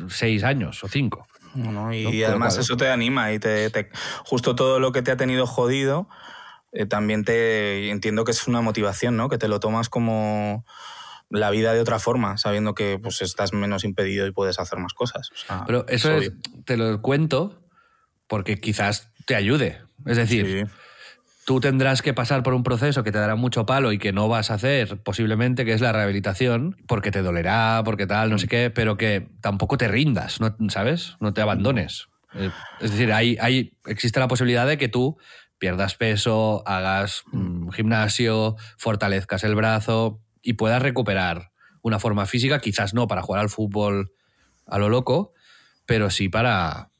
seis 0.08 0.44
años 0.44 0.82
o 0.84 0.88
cinco. 0.88 1.26
No, 1.54 1.92
y 1.92 2.02
No, 2.04 2.26
además 2.26 2.58
eso 2.58 2.76
te 2.76 2.88
anima 2.90 3.32
y 3.32 3.38
te, 3.38 3.70
te- 3.70 3.88
justo 4.24 4.54
todo 4.54 4.78
lo 4.78 4.92
que 4.92 5.02
te 5.02 5.10
ha 5.10 5.16
tenido 5.16 5.46
jodido 5.46 6.08
eh, 6.72 6.86
también 6.86 7.24
te 7.24 7.90
entiendo 7.90 8.24
que 8.24 8.32
es 8.32 8.46
una 8.48 8.60
motivación, 8.60 9.16
¿no? 9.16 9.28
Que 9.28 9.38
te 9.38 9.48
lo 9.48 9.60
tomas 9.60 9.88
como 9.88 10.64
la 11.30 11.50
vida 11.50 11.72
de 11.74 11.80
otra 11.80 11.98
forma, 11.98 12.38
sabiendo 12.38 12.74
que 12.74 12.98
pues 13.02 13.20
estás 13.22 13.52
menos 13.52 13.84
impedido 13.84 14.26
y 14.26 14.32
puedes 14.32 14.58
hacer 14.58 14.78
más 14.78 14.94
cosas. 14.94 15.30
O 15.32 15.36
sea, 15.36 15.64
Pero 15.66 15.86
eso 15.88 16.12
es, 16.12 16.32
te 16.64 16.76
lo 16.76 17.02
cuento 17.02 17.62
porque 18.26 18.56
quizás 18.56 19.12
te 19.26 19.34
ayude. 19.34 19.82
Es 20.06 20.16
decir, 20.16 20.66
Sí. 20.66 20.72
tú 21.44 21.60
tendrás 21.60 22.00
que 22.02 22.14
pasar 22.14 22.42
por 22.42 22.54
un 22.54 22.62
proceso 22.62 23.02
que 23.04 23.12
te 23.12 23.18
dará 23.18 23.34
mucho 23.34 23.66
palo 23.66 23.92
y 23.92 23.98
que 23.98 24.12
no 24.12 24.28
vas 24.28 24.50
a 24.50 24.54
hacer 24.54 25.02
posiblemente, 25.02 25.64
que 25.66 25.72
es 25.74 25.80
la 25.82 25.92
rehabilitación, 25.92 26.76
porque 26.86 27.10
te 27.10 27.20
dolerá, 27.22 27.82
porque 27.84 28.06
tal, 28.06 28.30
no 28.30 28.38
sé 28.38 28.48
qué, 28.48 28.70
pero 28.70 28.96
que 28.96 29.28
tampoco 29.42 29.76
te 29.76 29.88
rindas, 29.88 30.40
¿no? 30.40 30.54
¿sabes? 30.70 31.16
No 31.20 31.32
te 31.34 31.40
abandones. 31.42 32.08
Eh, 32.34 32.50
Es 32.80 32.90
decir, 32.92 33.12
hay, 33.12 33.36
hay, 33.40 33.72
existe 33.86 34.20
la 34.20 34.28
posibilidad 34.28 34.66
de 34.66 34.78
que 34.78 34.88
tú 34.88 35.18
pierdas 35.58 35.94
peso, 35.94 36.62
hagas 36.66 37.24
mm, 37.32 37.70
gimnasio, 37.70 38.56
fortalezcas 38.76 39.44
el 39.44 39.54
brazo 39.54 40.20
y 40.42 40.54
puedas 40.54 40.82
recuperar 40.82 41.52
una 41.82 41.98
forma 41.98 42.26
física, 42.26 42.60
quizás 42.60 42.94
no 42.94 43.06
para 43.06 43.22
jugar 43.22 43.40
al 43.40 43.48
fútbol 43.48 44.12
a 44.66 44.78
lo 44.78 44.88
loco, 44.88 45.32
pero 45.86 46.10
sí 46.10 46.28
para, 46.28 46.90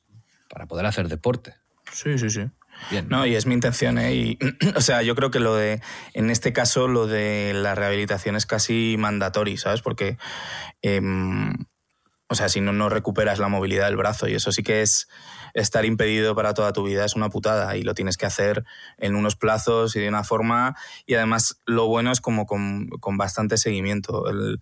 para 0.49 0.67
poder 0.67 0.87
hacer 0.87 1.09
deporte. 1.09 1.55
Sí, 1.93 2.19
sí, 2.19 2.31
sí. 2.31 2.43
Bien. 2.91 3.09
No, 3.09 3.27
y 3.27 3.35
es 3.35 3.47
mi 3.47 3.55
intención, 3.55 3.99
¿eh? 3.99 4.15
Y, 4.15 4.39
o 4.77 4.81
sea, 4.81 5.03
yo 5.03 5.15
creo 5.15 5.31
que 5.31 5.41
lo 5.41 5.55
de, 5.55 5.81
en 6.15 6.31
este 6.31 6.53
caso, 6.53 6.89
lo 6.89 7.07
de 7.07 7.53
la 7.55 7.75
rehabilitación 7.75 8.37
es 8.37 8.47
casi 8.47 8.97
mandatorio, 8.99 9.57
¿sabes? 9.59 9.83
Porque, 9.83 10.17
em, 10.83 11.53
o 12.29 12.35
sea, 12.35 12.49
si 12.49 12.61
no, 12.61 12.73
no 12.73 12.89
recuperas 12.89 13.39
la 13.39 13.49
movilidad 13.49 13.87
del 13.87 13.97
brazo 13.97 14.29
y 14.29 14.35
eso 14.35 14.53
sí 14.53 14.63
que 14.63 14.83
es 14.83 15.09
estar 15.55 15.85
impedido 15.85 16.35
para 16.35 16.55
toda 16.55 16.73
tu 16.73 16.85
vida, 16.85 17.05
es 17.05 17.15
una 17.15 17.31
putada 17.31 17.77
y 17.77 17.83
lo 17.83 17.95
tienes 17.95 18.17
que 18.17 18.27
hacer 18.27 18.65
en 18.99 19.15
unos 19.15 19.37
plazos 19.37 19.97
y 19.97 20.01
de 20.01 20.09
una 20.09 20.25
forma 20.25 20.77
y 21.07 21.15
además 21.15 21.61
lo 21.67 21.87
bueno 21.87 22.13
es 22.13 22.21
como 22.21 22.47
con, 22.47 22.89
con 23.01 23.17
bastante 23.17 23.57
seguimiento. 23.57 24.29
El, 24.29 24.61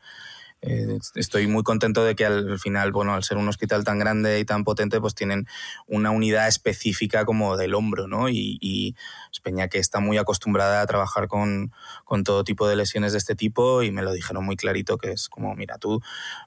eh, 0.63 0.99
estoy 1.15 1.47
muy 1.47 1.63
contento 1.63 2.05
de 2.05 2.17
que 2.17 2.25
al 2.25 2.59
final, 2.59 2.93
bueno, 2.93 3.15
al 3.15 3.25
ser 3.25 3.37
un 3.37 3.49
hospital 3.49 3.85
tan 3.85 3.99
grande 3.99 4.41
y 4.41 4.45
tan 4.45 4.65
potente, 4.65 5.01
pues 5.01 5.15
tienen 5.15 5.47
una 5.87 6.11
unidad 6.11 6.49
específica 6.49 7.25
como 7.25 7.57
del 7.57 7.75
hombro, 7.75 8.09
¿no? 8.09 8.29
Y, 8.29 8.59
y 8.61 8.95
Peña 9.43 9.69
que 9.69 9.79
está 9.79 10.01
muy 10.01 10.19
acostumbrada 10.19 10.81
a 10.81 10.87
trabajar 10.87 11.29
con, 11.29 11.73
con, 12.05 12.25
todo 12.25 12.43
tipo 12.43 12.67
de 12.67 12.77
lesiones 12.77 13.13
de 13.13 13.19
este 13.19 13.35
tipo 13.35 13.83
y 13.83 13.91
me 13.93 14.03
lo 14.03 14.13
dijeron 14.13 14.45
muy 14.45 14.57
clarito 14.57 14.99
que 14.99 15.13
es 15.13 15.29
como, 15.29 15.55
mira, 15.55 15.79
tú 15.79 16.03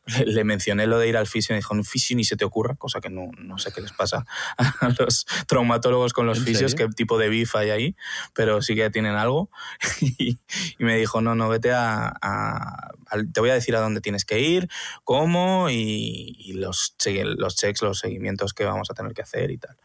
le, 0.06 0.26
le 0.26 0.44
mencioné 0.44 0.88
lo 0.88 1.00
de 1.00 1.08
ir 1.08 1.16
al 1.16 1.28
fisio 1.28 1.54
y 1.54 1.56
me 1.56 1.60
dijo, 1.60 1.74
un 1.74 1.86
fisio 1.86 2.18
ni 2.18 2.24
se 2.24 2.36
te 2.36 2.46
ocurra, 2.46 2.76
cosa 2.76 3.00
que 3.00 3.10
no, 3.10 3.32
no 3.38 3.58
sé 3.58 3.72
qué 3.72 3.82
les 3.82 3.94
pasa 3.94 4.26
a 4.58 4.90
los 5.00 5.26
traumatólogos 5.48 6.14
con 6.14 6.26
los 6.26 6.40
fisios, 6.40 6.76
qué 6.76 6.88
tipo 6.90 7.18
de 7.18 7.30
bif 7.30 7.56
hay 7.56 7.70
ahí, 7.70 7.96
pero 8.34 8.62
sí 8.62 8.76
que 8.76 8.90
tienen 8.90 9.16
algo. 9.16 9.50
y, 10.02 10.38
y 10.78 10.84
me 10.84 10.98
dijo, 10.98 11.22
no, 11.22 11.36
no, 11.36 11.50
vete 11.50 11.72
a, 11.72 12.08
a, 12.22 12.92
a, 13.08 13.18
te 13.34 13.40
voy 13.40 13.50
a 13.50 13.54
decir 13.54 13.76
a 13.76 13.80
dónde 13.80 13.99
tienes 14.02 14.26
que 14.26 14.40
ir, 14.40 14.70
cómo 15.04 15.70
y, 15.70 16.36
y 16.38 16.54
los, 16.54 16.96
los 17.38 17.56
checks, 17.56 17.82
los 17.82 18.00
seguimientos 18.00 18.54
que 18.54 18.66
vamos 18.66 18.90
a 18.92 18.94
tener 18.94 19.14
que 19.14 19.22
hacer 19.22 19.52
y 19.52 19.58
tal. 19.58 19.78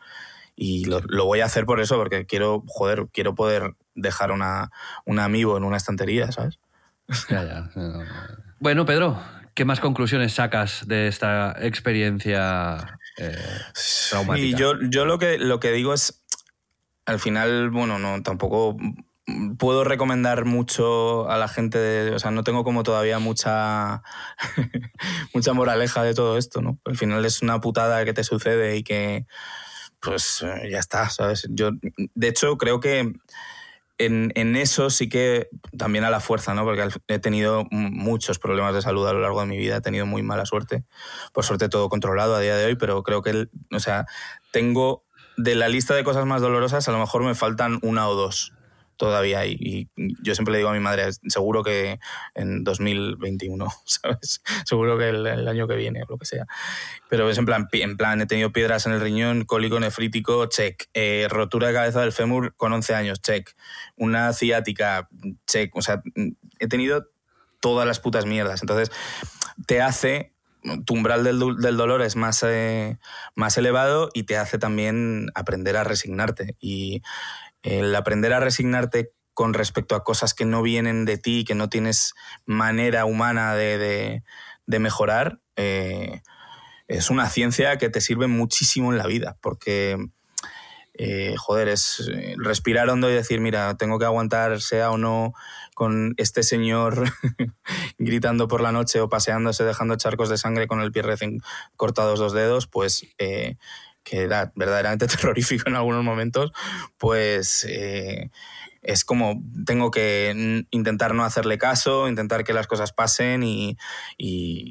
Y 0.57 0.85
lo, 0.85 1.00
lo, 1.00 1.24
voy 1.24 1.40
a 1.40 1.46
hacer 1.46 1.66
por 1.66 1.81
eso, 1.81 1.96
porque 1.96 2.27
quiero, 2.27 2.62
joder, 2.66 3.09
quiero 3.12 3.35
poder 3.35 3.74
dejar 3.94 4.31
una, 4.31 4.70
un 5.05 5.18
amigo 5.18 5.57
en 5.57 5.64
una 5.64 5.77
estantería, 5.77 6.31
¿sabes? 6.33 6.59
Ya, 7.29 7.44
ya. 7.44 7.70
Bueno, 8.61 8.87
Pedro, 8.87 9.20
¿qué 9.55 9.64
más 9.64 9.81
conclusiones 9.81 10.35
sacas 10.35 10.87
de 10.87 11.09
esta 11.09 11.55
experiencia 11.61 12.98
eh, 13.18 13.37
traumática? 14.11 14.46
Y 14.46 14.55
yo, 14.55 14.74
yo 14.88 15.05
lo, 15.05 15.18
que, 15.18 15.38
lo 15.38 15.61
que 15.61 15.72
digo 15.72 15.92
es, 15.92 16.22
al 17.05 17.18
final, 17.18 17.70
bueno, 17.70 17.98
no, 17.98 18.22
tampoco 18.22 18.77
puedo 19.58 19.84
recomendar 19.84 20.44
mucho 20.44 21.28
a 21.30 21.38
la 21.38 21.48
gente, 21.48 21.78
de, 21.78 22.14
o 22.14 22.18
sea, 22.18 22.30
no 22.30 22.44
tengo 22.44 22.64
como 22.64 22.82
todavía 22.82 23.18
mucha, 23.18 24.02
mucha 25.34 25.52
moraleja 25.54 26.02
de 26.02 26.14
todo 26.14 26.37
esto, 26.37 26.60
¿no? 26.60 26.78
Al 26.84 26.96
final 26.96 27.24
es 27.24 27.42
una 27.42 27.60
putada 27.60 28.04
que 28.04 28.12
te 28.12 28.24
sucede 28.24 28.76
y 28.76 28.82
que, 28.82 29.26
pues, 30.00 30.44
ya 30.70 30.78
está, 30.78 31.08
¿sabes? 31.08 31.46
Yo, 31.50 31.70
de 31.96 32.28
hecho, 32.28 32.58
creo 32.58 32.80
que 32.80 33.14
en, 33.96 34.32
en, 34.34 34.56
eso 34.56 34.90
sí 34.90 35.08
que 35.08 35.48
también 35.78 36.04
a 36.04 36.10
la 36.10 36.20
fuerza, 36.20 36.52
¿no? 36.52 36.64
Porque 36.64 36.87
he 37.08 37.18
tenido 37.18 37.64
muchos 37.70 38.38
problemas 38.38 38.74
de 38.74 38.82
salud 38.82 39.06
a 39.06 39.12
lo 39.12 39.20
largo 39.20 39.40
de 39.40 39.46
mi 39.46 39.56
vida, 39.56 39.76
he 39.76 39.80
tenido 39.80 40.04
muy 40.04 40.22
mala 40.22 40.44
suerte. 40.44 40.84
Por 41.32 41.44
suerte 41.44 41.70
todo 41.70 41.88
controlado 41.88 42.34
a 42.34 42.40
día 42.40 42.56
de 42.56 42.66
hoy, 42.66 42.76
pero 42.76 43.02
creo 43.02 43.22
que, 43.22 43.48
o 43.72 43.80
sea, 43.80 44.04
tengo 44.50 45.04
de 45.37 45.54
la 45.54 45.68
lista 45.68 45.94
de 45.94 46.04
cosas 46.04 46.26
más 46.26 46.42
dolorosas, 46.42 46.87
a 46.88 46.92
lo 46.92 46.98
mejor 46.98 47.22
me 47.22 47.34
faltan 47.34 47.78
una 47.82 48.06
o 48.08 48.14
dos 48.14 48.52
todavía 48.96 49.46
y, 49.46 49.57
y, 49.59 49.88
yo 50.22 50.35
siempre 50.35 50.52
le 50.52 50.59
digo 50.59 50.70
a 50.70 50.72
mi 50.72 50.80
madre 50.80 51.11
seguro 51.28 51.62
que 51.62 51.98
en 52.35 52.64
2021 52.64 53.68
sabes 53.85 54.42
seguro 54.64 54.98
que 54.98 55.09
el, 55.09 55.48
año 55.48 55.68
que 55.68 55.76
viene 55.76 56.02
o 56.02 56.07
lo 56.09 56.18
que 56.18 56.26
sea. 56.26 56.46
Pero 57.09 57.28
es 57.30 57.38
en 57.38 57.46
plan 57.46 57.68
en 57.72 57.96
plan 57.96 58.20
he 58.20 58.26
tenido 58.26 58.52
piedras 58.52 58.87
en 58.87 58.92
el 58.92 59.00
riñón 59.00 59.44
cólico 59.44 59.78
nefrítico 59.80 60.46
check. 60.46 60.88
Eh, 60.94 61.26
rotura 61.28 61.68
de 61.68 61.74
cabeza 61.74 62.00
del 62.00 62.12
fémur 62.12 62.54
con 62.57 62.72
11 62.72 62.94
años 62.94 63.22
check. 63.22 63.50
Una 63.96 64.33
ciática 64.33 65.09
check. 65.46 65.74
O 65.76 65.83
sea 65.83 66.02
he 66.59 66.68
tenido 66.68 67.07
todas 67.61 67.87
las 67.87 68.00
putas 68.00 68.26
mierdas. 68.26 68.62
Entonces 68.62 68.90
te 69.66 69.80
hace 69.80 70.35
tu 70.87 70.94
umbral 70.94 71.24
del, 71.24 71.38
del 71.59 71.76
dolor 71.76 72.02
es 72.02 72.16
más, 72.16 72.42
eh, 72.42 72.98
más 73.35 73.59
elevado 73.59 74.09
y 74.14 74.22
te 74.24 74.37
hace 74.37 74.59
también 74.59 75.28
aprender 75.35 75.76
a 75.76 75.85
resignarte. 75.85 76.57
Y 76.59 77.02
el 77.64 77.94
aprender 77.96 78.33
a 78.33 78.40
resignarte 78.40 79.12
con 79.33 79.53
respecto 79.53 79.96
a 79.96 80.05
cosas 80.05 80.33
que 80.33 80.44
no 80.44 80.62
vienen 80.62 81.05
de 81.05 81.18
ti, 81.18 81.44
que 81.44 81.57
no 81.57 81.68
tienes 81.68 82.14
manera 82.46 83.05
humana 83.05 83.55
de, 83.57 84.22
de, 84.66 84.79
mejorar, 84.79 85.40
eh, 85.57 86.22
es 86.87 87.11
una 87.11 87.29
ciencia 87.29 87.77
que 87.79 87.88
te 87.88 88.00
sirve 88.00 88.29
muchísimo 88.29 88.92
en 88.92 88.98
la 88.98 89.07
vida, 89.07 89.37
porque, 89.40 89.96
eh, 90.92 91.35
joder, 91.37 91.68
es 91.68 92.09
respirar 92.37 92.88
hondo 92.90 93.11
y 93.11 93.14
decir, 93.14 93.40
mira, 93.40 93.77
tengo 93.77 93.98
que 93.98 94.05
aguantar, 94.05 94.61
sea 94.61 94.92
o 94.92 94.98
no, 94.98 95.33
con 95.74 96.14
este 96.18 96.44
señor 96.44 97.05
gritando 97.98 98.46
por 98.46 98.61
la 98.61 98.72
noche 98.72 99.00
o 99.00 99.09
paseándose, 99.09 99.64
dejando 99.64 99.96
charcos 99.96 100.29
de 100.29 100.38
sangre 100.38 100.68
con 100.68 100.81
el 100.81 100.92
pie 100.92 101.03
recién 101.03 101.40
cortados 101.77 102.20
dos 102.20 102.33
dedos, 102.35 102.68
pues... 102.68 103.07
Eh, 103.18 103.57
que 104.05 104.23
era 104.23 104.53
verdaderamente 104.55 105.07
terrorífico 105.09 105.69
en 105.69 105.77
algunos 105.77 106.05
momentos, 106.05 106.53
pues 106.99 107.67
eh, 107.69 108.31
es 108.85 109.05
como 109.05 109.43
tengo 109.64 109.90
que 109.90 110.64
intentar 110.71 111.14
no 111.14 111.25
hacerle 111.25 111.59
caso, 111.59 112.07
intentar 112.07 112.45
que 112.45 112.53
las 112.53 112.67
cosas 112.67 112.93
pasen 112.93 113.43
y, 113.43 113.77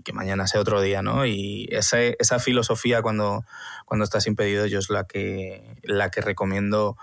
que 0.05 0.13
mañana 0.13 0.47
sea 0.47 0.61
otro 0.61 0.81
día, 0.81 1.01
¿no? 1.01 1.25
Y 1.25 1.67
esa, 1.71 1.99
esa, 2.01 2.39
filosofía 2.39 3.01
cuando, 3.01 3.43
cuando 3.85 4.03
estás 4.03 4.27
impedido 4.27 4.67
yo 4.67 4.79
es 4.79 4.89
la 4.89 5.05
que, 5.05 5.77
la 5.83 6.11
que 6.11 6.21
recomiendo 6.21 6.95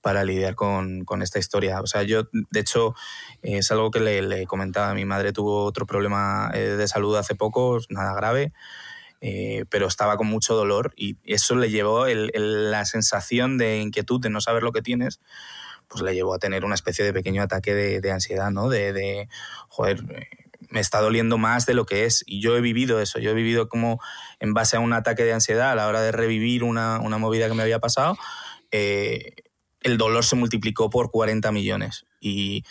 para 0.00 0.22
lidiar 0.22 0.54
con, 0.54 1.04
con, 1.04 1.22
esta 1.22 1.38
historia. 1.38 1.80
O 1.80 1.86
sea, 1.86 2.02
yo, 2.02 2.28
de 2.32 2.60
hecho, 2.60 2.94
es 3.42 3.70
algo 3.70 3.90
que 3.90 4.00
le, 4.00 4.22
le 4.22 4.46
comentaba. 4.46 4.92
Mi 4.94 5.06
madre 5.06 5.32
tuvo 5.32 5.64
otro 5.64 5.86
problema 5.86 6.50
eh, 6.52 6.76
de 6.76 6.88
salud 6.88 7.16
hace 7.16 7.34
poco, 7.34 7.78
nada 7.88 8.14
grave, 8.14 8.52
eh, 9.26 9.64
pero 9.70 9.86
estaba 9.86 10.18
con 10.18 10.26
mucho 10.26 10.54
dolor 10.54 10.92
y 10.96 11.16
eso 11.24 11.56
le 11.56 11.70
llevó 11.70 12.04
el, 12.04 12.30
el, 12.34 12.70
la 12.70 12.84
sensación 12.84 13.56
de 13.56 13.78
inquietud, 13.80 14.20
de 14.20 14.28
no 14.28 14.42
saber 14.42 14.62
lo 14.62 14.70
que 14.70 14.82
tienes, 14.82 15.18
pues 15.88 16.02
le 16.02 16.14
llevó 16.14 16.34
a 16.34 16.38
tener 16.38 16.62
una 16.62 16.74
especie 16.74 17.06
de 17.06 17.14
pequeño 17.14 17.40
ataque 17.40 17.72
de, 17.72 18.02
de 18.02 18.12
ansiedad, 18.12 18.50
¿no? 18.50 18.68
De, 18.68 18.92
de, 18.92 19.30
joder, 19.68 20.04
me 20.68 20.80
está 20.80 21.00
doliendo 21.00 21.38
más 21.38 21.64
de 21.64 21.72
lo 21.72 21.86
que 21.86 22.04
es. 22.04 22.22
Y 22.26 22.42
yo 22.42 22.54
he 22.54 22.60
vivido 22.60 23.00
eso, 23.00 23.18
yo 23.18 23.30
he 23.30 23.34
vivido 23.34 23.66
como 23.66 23.98
en 24.40 24.52
base 24.52 24.76
a 24.76 24.80
un 24.80 24.92
ataque 24.92 25.24
de 25.24 25.32
ansiedad 25.32 25.70
a 25.70 25.74
la 25.74 25.88
hora 25.88 26.02
de 26.02 26.12
revivir 26.12 26.62
una, 26.62 27.00
una 27.00 27.16
movida 27.16 27.48
que 27.48 27.54
me 27.54 27.62
había 27.62 27.78
pasado, 27.78 28.18
eh, 28.72 29.32
el 29.80 29.96
dolor 29.96 30.26
se 30.26 30.36
multiplicó 30.36 30.90
por 30.90 31.10
40 31.10 31.50
millones. 31.50 32.04
Y 32.20 32.64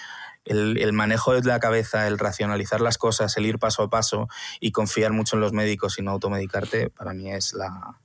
el, 0.45 0.77
el, 0.77 0.93
manejo 0.93 1.33
de 1.33 1.47
la 1.47 1.59
cabeza, 1.59 2.07
el 2.07 2.19
racionalizar 2.19 2.81
las 2.81 2.97
cosas, 2.97 3.35
el 3.37 3.45
ir 3.45 3.59
paso 3.59 3.83
a 3.83 3.89
paso 3.89 4.27
y 4.59 4.71
confiar 4.71 5.11
mucho 5.11 5.35
en 5.35 5.41
los 5.41 5.53
médicos 5.53 5.97
y 5.99 6.01
no 6.01 6.11
automedicarte, 6.11 6.89
para 6.89 7.13
mí 7.13 7.31
es 7.31 7.53
la, 7.53 7.99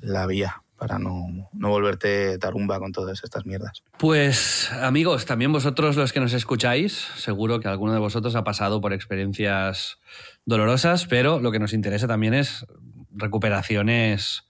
la 0.00 0.26
vía 0.26 0.62
para 0.82 0.98
no, 0.98 1.48
no, 1.52 1.68
volverte 1.68 2.38
tarumba 2.38 2.80
con 2.80 2.90
todas 2.90 3.22
estas 3.22 3.46
mierdas. 3.46 3.84
Pues 3.98 4.68
amigos, 4.72 5.26
también 5.26 5.52
vosotros 5.52 5.94
los 5.94 6.12
que 6.12 6.18
nos 6.18 6.32
escucháis, 6.32 7.06
seguro 7.14 7.60
que 7.60 7.68
alguno 7.68 7.92
de 7.92 8.00
vosotros 8.00 8.34
ha 8.34 8.42
pasado 8.42 8.80
por 8.80 8.92
experiencias 8.92 10.00
dolorosas, 10.44 11.06
pero 11.06 11.38
lo 11.38 11.52
que 11.52 11.60
nos 11.60 11.72
interesa 11.72 12.08
también 12.08 12.34
es 12.34 12.66
recuperaciones 13.14 14.48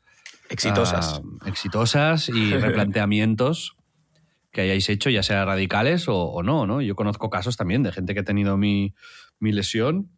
exitosas, 0.49 1.21
uh, 1.23 1.39
exitosas 1.47 2.31
y 2.31 2.53
replanteamientos 2.57 3.77
que 4.53 4.61
hayáis 4.61 4.89
hecho, 4.89 5.11
ya 5.11 5.23
sea 5.23 5.45
radicales 5.45 6.09
o, 6.09 6.17
o, 6.17 6.43
no, 6.43 6.67
¿no? 6.67 6.81
Yo 6.83 6.95
conozco 6.95 7.31
casos 7.31 7.57
también 7.57 7.83
de 7.83 7.91
gente 7.91 8.15
que 8.15 8.21
ha 8.21 8.25
tenido 8.25 8.57
mi, 8.57 8.95
mi 9.41 9.51
lesión 9.51 10.11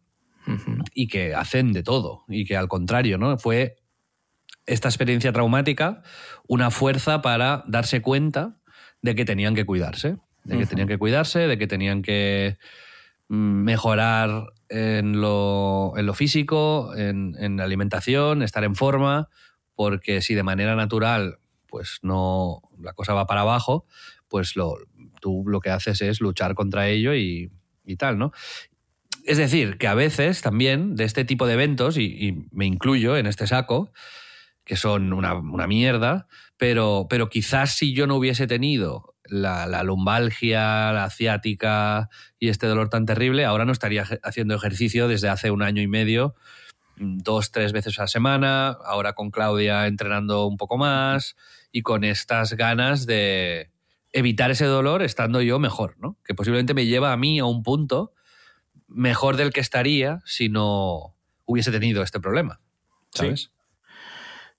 uh 0.45 0.51
-huh. 0.51 0.83
y 0.93 1.07
que 1.07 1.33
hacen 1.33 1.73
de 1.73 1.83
todo 1.83 2.25
y 2.27 2.45
que 2.45 2.57
al 2.57 2.67
contrario, 2.67 3.17
¿no? 3.17 3.37
Fue 3.37 3.77
esta 4.65 4.89
experiencia 4.89 5.31
traumática 5.31 6.03
una 6.47 6.69
fuerza 6.69 7.21
para 7.21 7.63
darse 7.67 8.01
cuenta 8.01 8.57
de 9.01 9.15
que 9.15 9.25
tenían 9.25 9.55
que 9.55 9.65
cuidarse, 9.65 10.17
de 10.43 10.57
que 10.57 10.63
uh 10.63 10.65
-huh. 10.65 10.69
tenían 10.69 10.87
que 10.87 10.97
cuidarse, 10.97 11.39
de 11.47 11.57
que 11.57 11.67
tenían 11.67 12.01
que 12.01 12.57
mm, 13.29 13.35
mejorar 13.63 14.53
en 14.67 15.21
lo, 15.21 15.93
en 15.95 16.05
lo 16.05 16.13
físico, 16.13 16.93
en, 16.95 17.35
en 17.39 17.57
la 17.57 17.63
alimentación, 17.63 18.41
estar 18.41 18.63
en 18.63 18.75
forma, 18.75 19.29
porque 19.75 20.21
si 20.21 20.33
de 20.33 20.43
manera 20.43 20.75
natural 20.75 21.39
pues 21.75 21.99
no, 22.03 22.61
la 22.79 22.93
cosa 22.93 23.13
va 23.13 23.27
para 23.27 23.41
abajo, 23.41 23.85
pues 24.35 24.57
lo, 24.57 24.75
tú 25.21 25.45
lo 25.47 25.61
que 25.61 25.69
haces 25.69 26.01
es 26.01 26.19
luchar 26.19 26.55
contra 26.55 26.89
ello 26.89 27.15
y, 27.15 27.53
y 27.85 27.95
tal, 27.95 28.17
¿no? 28.17 28.33
Es 29.23 29.37
decir, 29.37 29.77
que 29.77 29.87
a 29.87 29.93
veces 29.93 30.41
también 30.41 30.97
de 30.97 31.05
este 31.05 31.23
tipo 31.23 31.47
de 31.47 31.53
eventos, 31.53 31.97
y, 31.97 32.45
me 32.51 32.65
incluyo 32.65 33.15
en 33.15 33.27
este 33.27 33.47
saco, 33.47 33.93
que 34.65 34.75
son 34.75 35.13
una, 35.13 35.35
una 35.35 35.67
mierda, 35.67 36.27
pero, 36.57 37.07
pero 37.09 37.29
quizás 37.29 37.77
si 37.77 37.93
yo 37.93 38.07
no 38.07 38.17
hubiese 38.17 38.45
tenido 38.45 39.15
la, 39.23 39.67
la, 39.67 39.83
lumbalgia, 39.83 40.91
la 40.91 41.09
ciática 41.09 42.09
y 42.37 42.49
este 42.49 42.67
dolor 42.67 42.89
tan 42.89 43.05
terrible, 43.05 43.45
ahora 43.45 43.63
no 43.63 43.71
estaría 43.71 44.03
haciendo 44.21 44.53
ejercicio 44.53 45.07
desde 45.07 45.29
hace 45.29 45.49
un 45.49 45.61
año 45.61 45.81
y 45.81 45.87
medio, 45.87 46.35
dos, 46.97 47.53
tres 47.53 47.71
veces 47.71 47.97
a 47.99 48.01
la 48.01 48.07
semana, 48.09 48.67
ahora 48.83 49.13
con 49.13 49.31
Claudia 49.31 49.87
entrenando 49.87 50.45
un 50.45 50.57
poco 50.57 50.77
más 50.77 51.37
y 51.71 51.83
con 51.83 52.03
estas 52.03 52.51
ganas 52.51 53.05
de 53.05 53.71
evitar 54.15 54.49
ese 54.49 54.65
dolor 54.65 55.03
estando 55.03 55.41
yo 55.41 55.59
mejor, 55.59 55.97
¿no? 55.99 56.17
Que 56.23 56.33
posiblemente 56.33 56.73
me 56.73 56.85
lleva 56.85 57.11
a 57.11 57.17
mí 57.17 57.37
a 57.39 57.45
un 57.45 57.63
punto 57.63 58.13
mejor 58.87 59.35
del 59.35 59.51
que 59.51 59.59
estaría 59.59 60.21
si 60.25 60.47
no 60.47 61.13
hubiese 61.43 61.69
tenido 61.69 62.01
este 62.01 62.21
problema. 62.21 62.61
¿Sabes? 63.11 63.41
Sí. 63.41 63.49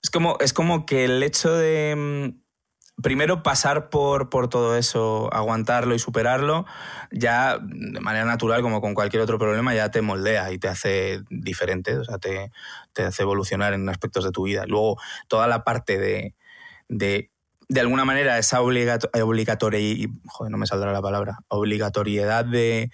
Es 0.03 0.11
como, 0.11 0.37
es 0.41 0.53
como 0.53 0.85
que 0.85 1.05
el 1.05 1.23
hecho 1.23 1.51
de 1.51 1.95
mm, 1.97 3.01
primero 3.01 3.41
pasar 3.41 3.89
por, 3.89 4.29
por 4.29 4.47
todo 4.47 4.77
eso, 4.77 5.33
aguantarlo 5.33 5.95
y 5.95 5.99
superarlo, 5.99 6.67
ya 7.11 7.57
de 7.59 7.99
manera 7.99 8.25
natural, 8.25 8.61
como 8.61 8.79
con 8.79 8.93
cualquier 8.93 9.23
otro 9.23 9.39
problema, 9.39 9.73
ya 9.73 9.89
te 9.89 10.03
moldea 10.03 10.51
y 10.51 10.59
te 10.59 10.67
hace 10.67 11.23
diferente, 11.31 11.97
o 11.97 12.03
sea, 12.03 12.19
te, 12.19 12.51
te 12.93 13.05
hace 13.05 13.23
evolucionar 13.23 13.73
en 13.73 13.89
aspectos 13.89 14.23
de 14.23 14.31
tu 14.31 14.43
vida. 14.43 14.65
Luego, 14.67 14.97
toda 15.27 15.47
la 15.47 15.63
parte 15.63 15.97
de, 15.97 16.35
de 16.89 17.31
de 17.69 17.81
alguna 17.81 18.05
manera 18.05 18.37
esa 18.37 18.61
obligatoria, 18.61 20.07
joder, 20.27 20.51
no 20.51 20.57
me 20.57 20.67
saldrá 20.67 20.93
la 20.93 21.01
palabra, 21.01 21.39
obligatoriedad 21.49 22.45
de, 22.45 22.91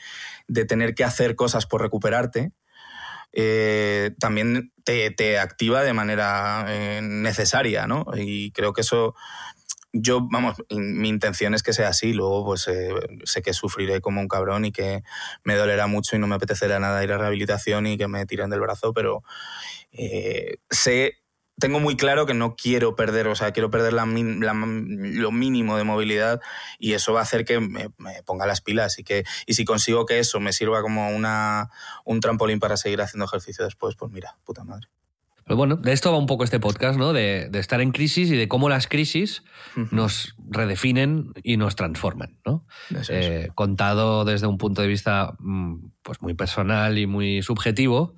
tener 0.67 0.95
que 0.95 1.03
hacer 1.03 1.35
cosas 1.35 1.65
por 1.65 1.81
recuperarte, 1.81 2.51
eh, 3.33 4.11
también 4.19 4.71
te, 4.83 5.39
activa 5.39 5.83
de 5.83 5.93
manera 5.93 6.65
eh, 6.69 7.01
necesaria, 7.01 7.87
¿no? 7.87 8.05
Y 8.15 8.51
creo 8.51 8.73
que 8.73 8.81
eso, 8.81 9.15
yo, 9.91 10.27
vamos, 10.29 10.55
mi 10.71 11.07
intención 11.07 11.53
es 11.53 11.61
que 11.61 11.73
sea 11.73 11.89
así, 11.89 12.13
luego 12.13 12.43
pues 12.43 12.67
eh, 12.67 12.89
sé 13.25 13.43
que 13.43 13.53
sufriré 13.53 14.01
como 14.01 14.21
un 14.21 14.27
cabrón 14.27 14.65
y 14.65 14.71
que 14.71 15.03
me 15.43 15.55
dolerá 15.55 15.85
mucho 15.85 16.15
y 16.15 16.19
no 16.19 16.25
me 16.27 16.35
apetecerá 16.35 16.79
nada 16.79 17.03
ir 17.03 17.11
a 17.11 17.19
rehabilitación 17.19 17.85
y 17.85 17.97
que 17.97 18.07
me 18.07 18.25
tiren 18.25 18.49
del 18.49 18.59
brazo, 18.59 18.91
pero 18.93 19.23
eh, 19.91 20.57
sé 20.69 21.22
tengo 21.59 21.79
muy 21.79 21.95
claro 21.95 22.25
que 22.25 22.33
no 22.33 22.55
quiero 22.55 22.95
perder, 22.95 23.27
o 23.27 23.35
sea, 23.35 23.51
quiero 23.51 23.69
perder 23.69 23.93
la, 23.93 24.05
la, 24.05 24.53
lo 24.53 25.31
mínimo 25.31 25.77
de 25.77 25.83
movilidad 25.83 26.41
y 26.79 26.93
eso 26.93 27.13
va 27.13 27.19
a 27.19 27.23
hacer 27.23 27.45
que 27.45 27.59
me, 27.59 27.89
me, 27.97 28.23
ponga 28.23 28.45
las 28.45 28.61
pilas 28.61 28.97
y 28.99 29.03
que 29.03 29.23
y 29.45 29.53
si 29.53 29.63
consigo 29.65 30.05
que 30.05 30.19
eso 30.19 30.39
me 30.39 30.53
sirva 30.53 30.81
como 30.81 31.09
una, 31.09 31.69
un 32.05 32.19
trampolín 32.19 32.59
para 32.59 32.77
seguir 32.77 33.01
haciendo 33.01 33.25
ejercicio 33.25 33.65
después, 33.65 33.95
pues 33.95 34.11
mira, 34.11 34.37
puta 34.43 34.63
madre. 34.63 34.87
Pero 35.45 35.57
bueno, 35.57 35.75
de 35.75 35.91
esto 35.91 36.11
va 36.11 36.17
un 36.17 36.25
poco 36.25 36.45
este 36.45 36.59
podcast, 36.59 36.97
¿no? 36.97 37.11
De, 37.11 37.49
de 37.49 37.59
estar 37.59 37.81
en 37.81 37.91
crisis 37.91 38.31
y 38.31 38.37
de 38.37 38.47
cómo 38.47 38.69
las 38.69 38.87
crisis 38.87 39.43
uh 39.75 39.81
-huh. 39.81 39.91
nos 39.91 40.35
redefinen 40.49 41.33
y 41.43 41.57
nos 41.57 41.75
transforman, 41.75 42.39
¿no? 42.45 42.65
Eh, 43.09 43.49
contado 43.53 44.23
desde 44.23 44.47
un 44.47 44.57
punto 44.57 44.81
de 44.81 44.87
vista 44.87 45.35
pues 46.01 46.21
muy 46.21 46.33
personal 46.33 46.97
y 46.97 47.07
muy 47.07 47.41
subjetivo, 47.41 48.15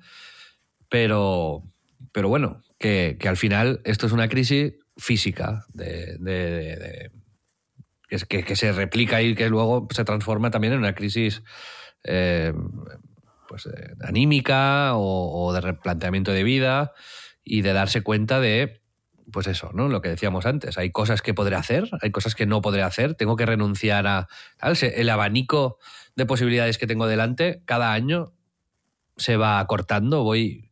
pero, 0.88 1.64
pero 2.12 2.28
bueno, 2.28 2.62
que, 2.78 3.16
que, 3.18 3.28
al 3.28 3.36
final 3.36 3.80
esto 3.84 4.06
es 4.06 4.12
una 4.12 4.28
crisis 4.28 4.74
física 4.96 5.66
de, 5.72 7.10
que, 8.08 8.56
se 8.56 8.72
replica 8.72 9.22
y 9.22 9.34
que 9.34 9.48
luego 9.48 9.88
se 9.90 10.04
transforma 10.04 10.50
también 10.50 10.74
en 10.74 10.78
una 10.80 10.94
crisis 10.94 11.42
eh, 12.04 12.52
pues, 13.48 13.66
eh, 13.66 13.94
anímica 14.02 14.92
o, 14.94 15.52
de 15.52 15.60
replanteamiento 15.60 16.32
de 16.32 16.44
vida 16.44 16.92
y 17.44 17.62
de 17.62 17.72
darse 17.72 18.02
cuenta 18.02 18.40
de 18.40 18.80
pues 19.32 19.48
eso, 19.48 19.70
¿no? 19.74 19.88
Lo 19.88 20.02
que 20.02 20.08
decíamos 20.08 20.46
antes, 20.46 20.78
hay 20.78 20.92
cosas 20.92 21.20
que 21.20 21.34
podré 21.34 21.56
hacer, 21.56 21.90
hay 22.00 22.12
cosas 22.12 22.36
que 22.36 22.46
no 22.46 22.62
podré 22.62 22.84
hacer, 22.84 23.14
tengo 23.14 23.34
que 23.34 23.44
renunciar 23.44 24.06
a 24.06 24.28
el 24.60 25.10
abanico 25.10 25.78
de 26.14 26.26
posibilidades 26.26 26.78
que 26.78 26.86
tengo 26.86 27.08
delante 27.08 27.60
cada 27.64 27.92
año 27.92 28.34
se 29.16 29.36
va 29.36 29.58
acortando, 29.58 30.22
voy 30.22 30.65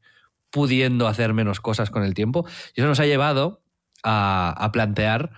pudiendo 0.54 1.08
hacer 1.08 1.34
menos 1.34 1.58
cosas 1.58 1.90
con 1.90 2.04
el 2.04 2.14
tiempo. 2.14 2.46
Y 2.76 2.80
eso 2.80 2.86
nos 2.86 3.00
ha 3.00 3.06
llevado 3.06 3.64
a, 4.04 4.54
a 4.56 4.70
plantear, 4.70 5.32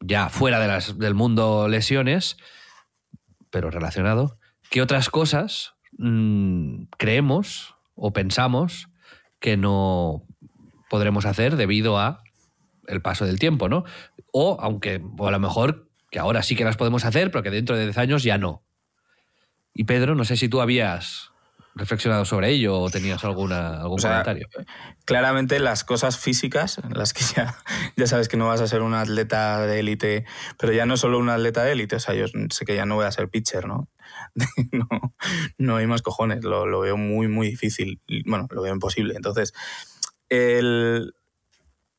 ya 0.00 0.30
fuera 0.30 0.58
de 0.58 0.66
las, 0.66 0.98
del 0.98 1.14
mundo 1.14 1.68
lesiones, 1.68 2.36
pero 3.50 3.70
relacionado, 3.70 4.40
qué 4.68 4.82
otras 4.82 5.10
cosas 5.10 5.74
mmm, 5.96 6.86
creemos 6.98 7.76
o 7.94 8.12
pensamos 8.12 8.88
que 9.38 9.56
no 9.56 10.26
podremos 10.90 11.24
hacer 11.24 11.54
debido 11.54 11.96
a 11.96 12.24
el 12.88 13.00
paso 13.02 13.26
del 13.26 13.38
tiempo, 13.38 13.68
¿no? 13.68 13.84
O 14.32 14.58
aunque, 14.60 15.00
o 15.18 15.28
a 15.28 15.30
lo 15.30 15.38
mejor 15.38 15.88
que 16.10 16.18
ahora 16.18 16.42
sí 16.42 16.56
que 16.56 16.64
las 16.64 16.76
podemos 16.76 17.04
hacer, 17.04 17.30
pero 17.30 17.44
que 17.44 17.50
dentro 17.50 17.76
de 17.76 17.84
10 17.84 17.98
años 17.98 18.24
ya 18.24 18.38
no. 18.38 18.64
Y 19.72 19.84
Pedro, 19.84 20.16
no 20.16 20.24
sé 20.24 20.36
si 20.36 20.48
tú 20.48 20.60
habías 20.60 21.30
reflexionado 21.76 22.24
sobre 22.24 22.50
ello 22.50 22.80
o 22.80 22.90
tenías 22.90 23.22
alguna, 23.24 23.80
algún 23.80 23.98
o 23.98 24.02
sea, 24.02 24.10
comentario? 24.10 24.48
Claramente 25.04 25.60
las 25.60 25.84
cosas 25.84 26.18
físicas, 26.18 26.80
las 26.90 27.12
que 27.12 27.22
ya, 27.22 27.56
ya 27.96 28.06
sabes 28.06 28.28
que 28.28 28.36
no 28.36 28.48
vas 28.48 28.60
a 28.60 28.66
ser 28.66 28.82
un 28.82 28.94
atleta 28.94 29.64
de 29.66 29.78
élite, 29.78 30.24
pero 30.58 30.72
ya 30.72 30.86
no 30.86 30.96
solo 30.96 31.18
un 31.18 31.28
atleta 31.28 31.62
de 31.62 31.72
élite, 31.72 31.96
o 31.96 32.00
sea, 32.00 32.14
yo 32.14 32.26
sé 32.26 32.64
que 32.64 32.74
ya 32.74 32.86
no 32.86 32.96
voy 32.96 33.04
a 33.04 33.12
ser 33.12 33.28
pitcher, 33.28 33.66
¿no? 33.66 33.88
no, 34.72 35.14
no 35.58 35.76
hay 35.76 35.86
más 35.86 36.02
cojones, 36.02 36.42
lo, 36.42 36.66
lo, 36.66 36.80
veo 36.80 36.96
muy, 36.96 37.28
muy 37.28 37.48
difícil, 37.48 38.00
bueno, 38.24 38.48
lo 38.50 38.62
veo 38.62 38.72
imposible. 38.72 39.14
Entonces, 39.14 39.52
el, 40.28 41.14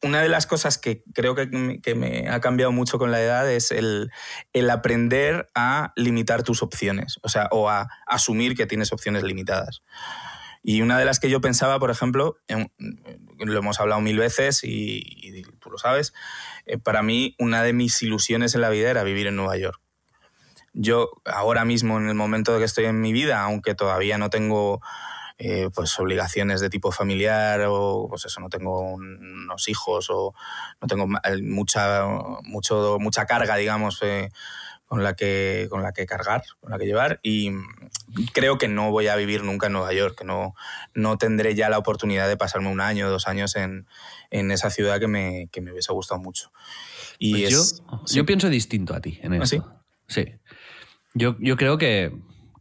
una 0.07 0.21
de 0.21 0.29
las 0.29 0.47
cosas 0.47 0.77
que 0.77 1.03
creo 1.13 1.35
que, 1.35 1.79
que, 1.81 1.95
me 1.95 2.29
ha 2.29 2.39
cambiado 2.39 2.71
mucho 2.71 2.97
con 2.97 3.11
la 3.11 3.21
edad 3.21 3.51
es 3.51 3.71
el, 3.71 4.09
el, 4.53 4.69
aprender 4.69 5.49
a 5.53 5.93
limitar 5.95 6.43
tus 6.43 6.63
opciones, 6.63 7.19
o 7.21 7.29
sea, 7.29 7.47
o 7.51 7.69
a 7.69 7.89
asumir 8.07 8.55
que 8.55 8.65
tienes 8.65 8.91
opciones 8.91 9.23
limitadas. 9.23 9.81
Y 10.63 10.81
una 10.81 10.99
de 10.99 11.05
las 11.05 11.19
que 11.19 11.29
yo 11.29 11.39
pensaba, 11.39 11.79
por 11.79 11.91
ejemplo, 11.91 12.37
lo 13.39 13.57
hemos 13.57 13.79
hablado 13.79 14.01
mil 14.01 14.17
veces 14.17 14.61
y, 14.63 15.43
tú 15.59 15.69
lo 15.69 15.77
sabes, 15.77 16.13
eh, 16.65 16.77
para 16.77 17.03
mí 17.03 17.35
una 17.39 17.63
de 17.63 17.73
mis 17.73 18.01
ilusiones 18.01 18.55
en 18.55 18.61
la 18.61 18.69
vida 18.69 18.89
era 18.89 19.03
vivir 19.03 19.27
en 19.27 19.35
Nueva 19.35 19.57
York. 19.57 19.79
Yo 20.73 21.09
ahora 21.25 21.63
mismo, 21.65 21.97
en 21.97 22.09
el 22.09 22.15
momento 22.15 22.57
que 22.57 22.65
estoy 22.65 22.85
en 22.85 22.99
mi 22.99 23.13
vida, 23.13 23.41
aunque 23.41 23.75
todavía 23.75 24.17
no 24.17 24.29
tengo 24.29 24.81
eh, 25.39 25.69
pues 25.73 25.99
obligaciones 25.99 26.61
de 26.61 26.69
tipo 26.69 26.91
familiar 26.91 27.61
o 27.67 28.07
pues 28.09 28.25
eso 28.25 28.39
no 28.41 28.49
tengo 28.49 28.93
unos 28.93 29.69
hijos 29.69 30.07
o 30.09 30.33
no 30.81 30.87
tengo 30.87 31.07
mucha 31.43 32.05
mucho 32.43 32.97
mucha 32.99 33.25
carga 33.27 33.55
digamos 33.55 33.99
eh, 34.01 34.29
con 34.85 35.03
la 35.03 35.15
que 35.15 35.67
con 35.69 35.83
la 35.83 35.91
que 35.91 36.07
cargar 36.07 36.43
con 36.59 36.71
la 36.71 36.79
que 36.79 36.85
llevar 36.85 37.19
y 37.21 37.51
creo 38.33 38.57
que 38.57 38.67
no 38.67 38.89
voy 38.89 39.09
a 39.09 39.15
vivir 39.15 39.43
nunca 39.43 39.67
en 39.67 39.73
Nueva 39.73 39.93
York 39.93 40.17
que 40.17 40.25
no 40.25 40.55
no 40.95 41.19
tendré 41.19 41.53
ya 41.53 41.69
la 41.69 41.77
oportunidad 41.77 42.27
de 42.27 42.37
pasarme 42.37 42.69
un 42.69 42.81
año 42.81 43.07
dos 43.09 43.27
años 43.27 43.55
en, 43.55 43.85
en 44.31 44.49
esa 44.49 44.71
ciudad 44.71 44.99
que 44.99 45.07
me, 45.07 45.49
que 45.51 45.61
me 45.61 45.71
hubiese 45.71 45.93
gustado 45.93 46.19
mucho 46.19 46.51
y 47.19 47.31
pues 47.31 47.43
es, 47.43 47.51
yo, 47.51 48.01
sí. 48.07 48.15
yo 48.15 48.25
pienso 48.25 48.49
distinto 48.49 48.95
a 48.95 49.01
ti 49.01 49.19
en 49.21 49.33
eso 49.33 49.43
¿Ah, 49.43 49.83
sí? 50.07 50.23
sí 50.25 50.33
yo, 51.13 51.35
yo 51.39 51.57
creo 51.57 51.77
que 51.77 52.11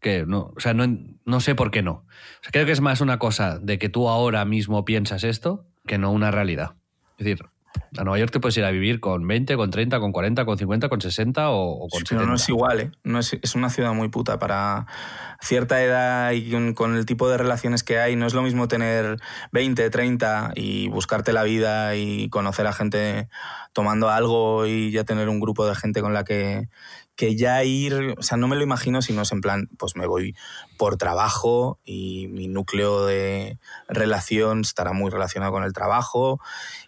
que 0.06 0.24
no, 0.24 0.52
o 0.56 0.60
sea, 0.60 0.72
no, 0.72 0.86
no 1.24 1.40
sé 1.40 1.54
por 1.54 1.70
qué 1.72 1.82
no. 1.82 2.05
Sea, 2.46 2.52
creo 2.52 2.66
que 2.66 2.72
es 2.72 2.80
más 2.80 3.00
una 3.00 3.18
cosa 3.18 3.58
de 3.58 3.78
que 3.78 3.88
tú 3.88 4.08
ahora 4.08 4.44
mismo 4.44 4.84
piensas 4.84 5.24
esto 5.24 5.66
que 5.86 5.98
no 5.98 6.10
una 6.10 6.30
realidad. 6.30 6.74
Es 7.18 7.24
decir, 7.24 7.46
a 7.96 8.04
Nueva 8.04 8.18
York 8.18 8.32
te 8.32 8.40
puedes 8.40 8.56
ir 8.56 8.64
a 8.64 8.70
vivir 8.70 9.00
con 9.00 9.26
20, 9.26 9.56
con 9.56 9.70
30, 9.70 10.00
con 10.00 10.12
40, 10.12 10.44
con 10.44 10.58
50, 10.58 10.88
con 10.88 11.00
60 11.00 11.50
o, 11.50 11.70
o 11.72 11.88
con 11.88 12.00
sí, 12.00 12.06
70. 12.06 12.26
no 12.26 12.34
es 12.36 12.48
igual, 12.48 12.80
¿eh? 12.80 12.90
No 13.04 13.18
es, 13.18 13.36
es, 13.40 13.54
una 13.54 13.70
ciudad 13.70 13.92
muy 13.92 14.08
puta 14.08 14.38
para 14.38 14.86
cierta 15.40 15.82
edad 15.82 16.32
y 16.32 16.50
con, 16.50 16.74
con, 16.74 16.96
el 16.96 17.06
tipo 17.06 17.28
de 17.28 17.38
relaciones 17.38 17.82
que 17.82 17.98
hay. 17.98 18.16
No 18.16 18.26
es 18.26 18.34
lo 18.34 18.42
mismo 18.42 18.68
tener 18.68 19.18
20, 19.52 19.88
30 19.90 20.52
y 20.56 20.88
buscarte 20.88 21.32
la 21.32 21.42
vida 21.42 21.96
y 21.96 22.28
conocer 22.28 22.66
a 22.66 22.72
gente 22.72 23.28
tomando 23.72 24.10
algo 24.10 24.66
y 24.66 24.90
ya 24.90 25.04
tener 25.04 25.28
un 25.28 25.40
grupo 25.40 25.66
de 25.66 25.74
gente 25.74 26.00
con 26.00 26.14
la 26.14 26.24
que, 26.24 26.68
que 27.16 27.34
ya 27.34 27.64
ir, 27.64 28.14
o 28.18 28.22
sea, 28.22 28.36
no 28.36 28.46
me 28.46 28.56
lo 28.56 28.62
imagino 28.62 29.00
si 29.00 29.12
no 29.12 29.22
es 29.22 29.32
en 29.32 29.40
plan, 29.40 29.68
pues 29.78 29.96
me 29.96 30.06
voy 30.06 30.36
por 30.76 30.98
trabajo 30.98 31.80
y 31.84 32.28
mi 32.28 32.46
núcleo 32.46 33.06
de 33.06 33.58
relación 33.88 34.60
estará 34.60 34.92
muy 34.92 35.10
relacionado 35.10 35.50
con 35.50 35.64
el 35.64 35.72
trabajo. 35.72 36.40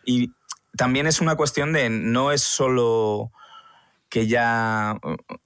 Y 0.05 0.33
también 0.77 1.07
es 1.07 1.21
una 1.21 1.35
cuestión 1.35 1.73
de, 1.73 1.89
no 1.89 2.31
es 2.31 2.43
solo 2.43 3.33
que 4.11 4.27
ya, 4.27 4.99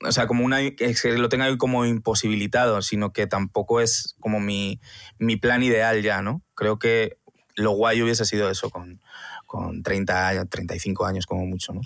o 0.05 0.12
sea, 0.12 0.26
como 0.26 0.45
una, 0.45 0.59
que 0.59 0.95
lo 1.16 1.28
tenga 1.28 1.57
como 1.59 1.85
imposibilitado, 1.85 2.83
sino 2.83 3.12
que 3.12 3.26
tampoco 3.26 3.80
es 3.80 4.16
como 4.20 4.41
mi, 4.41 4.80
mi 5.18 5.37
plan 5.37 5.62
ideal 5.62 6.03
ya, 6.03 6.22
¿no? 6.22 6.43
Creo 6.55 6.78
que 6.78 7.18
lo 7.55 7.72
guay 7.72 8.03
hubiese 8.03 8.24
sido 8.24 8.51
eso 8.51 8.70
con, 8.70 9.01
con 9.47 9.83
30, 9.83 10.47
35 10.47 11.07
años 11.07 11.26
como 11.26 11.47
mucho, 11.47 11.72
¿no? 11.72 11.83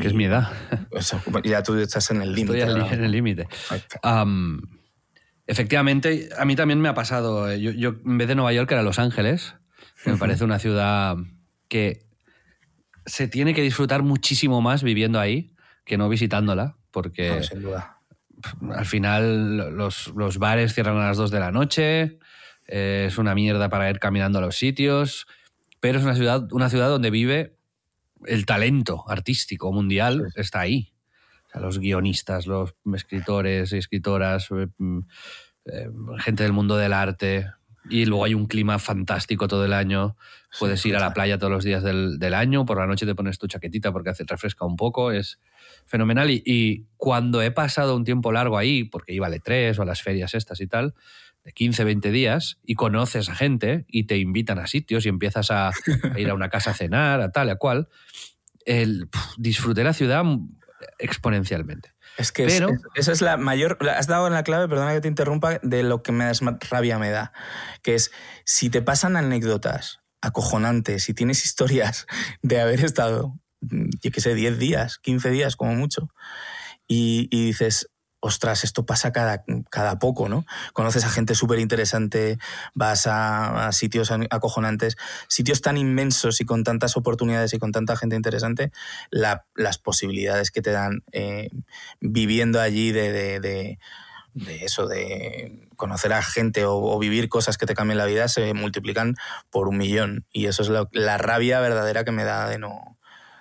Que 0.00 0.08
es 0.08 0.14
mi 0.14 0.24
edad. 0.24 0.50
Eso, 0.92 1.20
ya 1.44 1.62
tú 1.62 1.74
estás 1.78 2.10
en 2.10 2.22
el 2.22 2.34
límite. 2.34 2.62
En 2.62 3.04
el 3.04 3.10
límite. 3.12 3.46
Efectivamente, 5.46 6.28
a 6.38 6.44
mí 6.44 6.56
también 6.56 6.80
me 6.80 6.88
ha 6.88 6.94
pasado. 6.94 7.50
eh, 7.50 7.60
Yo, 7.60 7.70
yo, 7.70 7.94
en 8.04 8.18
vez 8.18 8.28
de 8.28 8.34
Nueva 8.34 8.52
York 8.52 8.70
era 8.70 8.82
Los 8.82 8.98
Ángeles, 8.98 9.54
que 10.04 10.10
me 10.10 10.18
parece 10.18 10.44
una 10.44 10.58
ciudad 10.58 11.16
que 11.68 12.04
se 13.06 13.28
tiene 13.28 13.54
que 13.54 13.62
disfrutar 13.62 14.02
muchísimo 14.02 14.60
más 14.60 14.82
viviendo 14.82 15.18
ahí 15.18 15.54
que 15.86 15.96
no 15.96 16.08
visitándola, 16.10 16.76
porque 16.90 17.30
No, 17.30 17.42
sin 17.42 17.62
duda. 17.62 17.98
al 18.74 18.84
final 18.84 19.76
los, 19.76 20.12
los 20.14 20.36
bares 20.38 20.74
cierran 20.74 20.98
a 20.98 21.06
las 21.08 21.16
2 21.16 21.30
de 21.30 21.40
la 21.40 21.50
noche, 21.50 22.18
eh, 22.66 23.06
es 23.08 23.16
una 23.16 23.34
mierda 23.34 23.70
para 23.70 23.88
ir 23.88 23.98
caminando 23.98 24.38
a 24.38 24.42
los 24.42 24.56
sitios, 24.56 25.26
pero 25.80 25.98
es 25.98 26.04
una 26.04 26.14
ciudad, 26.14 26.46
una 26.52 26.68
ciudad 26.68 26.88
donde 26.90 27.08
vive 27.10 27.56
el 28.26 28.46
talento 28.46 29.04
artístico 29.08 29.72
mundial, 29.72 30.32
está 30.34 30.60
ahí. 30.60 30.92
O 31.46 31.50
sea, 31.50 31.60
los 31.60 31.78
guionistas, 31.78 32.46
los 32.46 32.74
escritores 32.94 33.72
y 33.72 33.78
escritoras, 33.78 34.48
eh, 34.50 34.68
mm, 34.76 34.98
eh, 35.66 35.88
gente 36.18 36.42
del 36.42 36.52
mundo 36.52 36.76
del 36.76 36.92
arte. 36.92 37.50
Y 37.90 38.04
luego 38.04 38.24
hay 38.24 38.34
un 38.34 38.46
clima 38.46 38.78
fantástico 38.78 39.48
todo 39.48 39.64
el 39.64 39.72
año. 39.72 40.16
Puedes 40.58 40.84
ir 40.84 40.94
a 40.96 41.00
la 41.00 41.14
playa 41.14 41.38
todos 41.38 41.50
los 41.50 41.64
días 41.64 41.82
del, 41.82 42.18
del 42.18 42.34
año. 42.34 42.66
Por 42.66 42.78
la 42.78 42.86
noche 42.86 43.06
te 43.06 43.14
pones 43.14 43.38
tu 43.38 43.46
chaquetita 43.46 43.92
porque 43.92 44.10
hace, 44.10 44.24
refresca 44.26 44.66
un 44.66 44.76
poco. 44.76 45.10
Es 45.10 45.40
fenomenal. 45.86 46.30
Y, 46.30 46.42
y 46.44 46.86
cuando 46.98 47.40
he 47.40 47.50
pasado 47.50 47.96
un 47.96 48.04
tiempo 48.04 48.30
largo 48.30 48.58
ahí, 48.58 48.84
porque 48.84 49.14
iba 49.14 49.26
al 49.26 49.32
E3 49.32 49.78
o 49.78 49.82
a 49.82 49.86
las 49.86 50.02
ferias 50.02 50.34
estas 50.34 50.60
y 50.60 50.66
tal, 50.66 50.94
de 51.44 51.52
15, 51.52 51.84
20 51.84 52.10
días, 52.10 52.58
y 52.64 52.74
conoces 52.74 53.28
a 53.28 53.34
gente 53.34 53.84
y 53.88 54.04
te 54.04 54.18
invitan 54.18 54.58
a 54.58 54.66
sitios 54.66 55.06
y 55.06 55.08
empiezas 55.08 55.50
a, 55.50 55.68
a 56.14 56.18
ir 56.20 56.28
a 56.30 56.34
una 56.34 56.50
casa 56.50 56.70
a 56.72 56.74
cenar, 56.74 57.20
a 57.20 57.30
tal, 57.32 57.48
a 57.50 57.56
cual, 57.56 57.88
el, 58.66 59.08
pf, 59.08 59.24
disfruté 59.38 59.82
la 59.84 59.92
ciudad 59.94 60.24
exponencialmente. 60.98 61.92
Es 62.16 62.32
que 62.32 62.46
Pero- 62.46 62.70
es- 62.70 62.80
esa 62.94 63.12
es 63.12 63.22
la 63.22 63.36
mayor. 63.36 63.78
Has 63.88 64.06
dado 64.06 64.26
en 64.26 64.32
la 64.32 64.42
clave, 64.42 64.68
perdona 64.68 64.92
que 64.94 65.00
te 65.00 65.08
interrumpa, 65.08 65.58
de 65.62 65.82
lo 65.82 66.02
que 66.02 66.12
más 66.12 66.40
rabia 66.70 66.98
me 66.98 67.10
da. 67.10 67.32
Que 67.82 67.94
es 67.94 68.10
si 68.44 68.70
te 68.70 68.82
pasan 68.82 69.16
anécdotas 69.16 70.00
acojonantes, 70.20 71.04
si 71.04 71.14
tienes 71.14 71.44
historias 71.44 72.06
de 72.42 72.60
haber 72.60 72.84
estado, 72.84 73.38
yo 73.60 74.10
qué 74.10 74.20
sé, 74.20 74.34
10 74.34 74.58
días, 74.58 74.98
15 74.98 75.30
días 75.30 75.54
como 75.56 75.74
mucho, 75.74 76.08
y, 76.86 77.28
y 77.30 77.46
dices. 77.46 77.88
Ostras, 78.20 78.64
esto 78.64 78.84
pasa 78.84 79.12
cada, 79.12 79.44
cada 79.70 80.00
poco, 80.00 80.28
¿no? 80.28 80.44
Conoces 80.72 81.04
a 81.04 81.08
gente 81.08 81.36
súper 81.36 81.60
interesante, 81.60 82.38
vas 82.74 83.06
a, 83.06 83.70
sitios 83.70 84.10
acojonantes, 84.30 84.96
sitios 85.28 85.60
tan 85.62 85.76
inmensos 85.76 86.40
y 86.40 86.44
con 86.44 86.64
tantas 86.64 86.96
oportunidades 86.96 87.54
y 87.54 87.58
con 87.60 87.70
tanta 87.70 87.96
gente 87.96 88.16
interesante, 88.16 88.72
la- 89.10 89.46
las 89.54 89.78
posibilidades 89.78 90.50
que 90.50 90.62
te 90.62 90.72
dan 90.72 91.04
eh, 91.12 91.48
viviendo 92.00 92.60
allí 92.60 92.90
de, 92.90 93.12
de- 93.12 93.40
de- 93.40 93.78
de 94.34 94.64
eso, 94.64 94.86
de 94.86 95.68
conocer 95.76 96.12
a 96.12 96.22
gente 96.22 96.64
o, 96.64 96.98
vivir 96.98 97.28
cosas 97.28 97.58
que 97.58 97.66
te 97.66 97.74
cambien 97.74 97.98
la 97.98 98.04
vida, 98.04 98.28
se 98.28 98.52
multiplican 98.54 99.16
por 99.50 99.68
un 99.68 99.78
millón. 99.78 100.26
Y 100.32 100.46
eso 100.46 100.62
es 100.62 100.70
la 100.92 101.18
rabia 101.18 101.60
verdadera 101.60 102.04
que 102.04 102.12
me 102.12 102.24
da 102.24 102.48
de 102.48 102.58
no, 102.58 102.97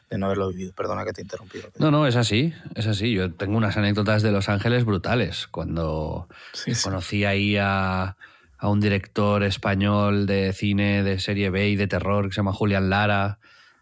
de 0.09 0.17
no 0.17 0.25
haberlo 0.27 0.49
vivido. 0.49 0.73
Perdona 0.73 1.03
que 1.05 1.13
te 1.13 1.21
he 1.21 1.23
interrumpido. 1.23 1.69
No, 1.79 1.91
no, 1.91 2.07
es 2.07 2.15
así, 2.15 2.53
es 2.75 2.87
así. 2.87 3.11
Yo 3.13 3.33
tengo 3.33 3.57
unas 3.57 3.75
anécdotas 3.77 4.21
de 4.23 4.31
Los 4.31 4.49
Ángeles 4.49 4.85
brutales. 4.85 5.47
Cuando 5.47 6.27
Sí, 6.53 6.73
sí. 6.75 6.83
conocí 6.83 7.25
ahí 7.25 7.57
a, 7.57 8.15
a 8.57 8.69
un 8.69 8.79
director 8.79 9.43
español 9.43 10.25
de 10.25 10.53
cine 10.53 11.03
de 11.03 11.19
serie 11.19 11.49
B 11.49 11.69
y 11.69 11.75
de 11.75 11.87
terror 11.87 12.25
que 12.27 12.31
se 12.33 12.37
llama 12.37 12.53
Julián 12.53 12.89
Lara, 12.89 13.39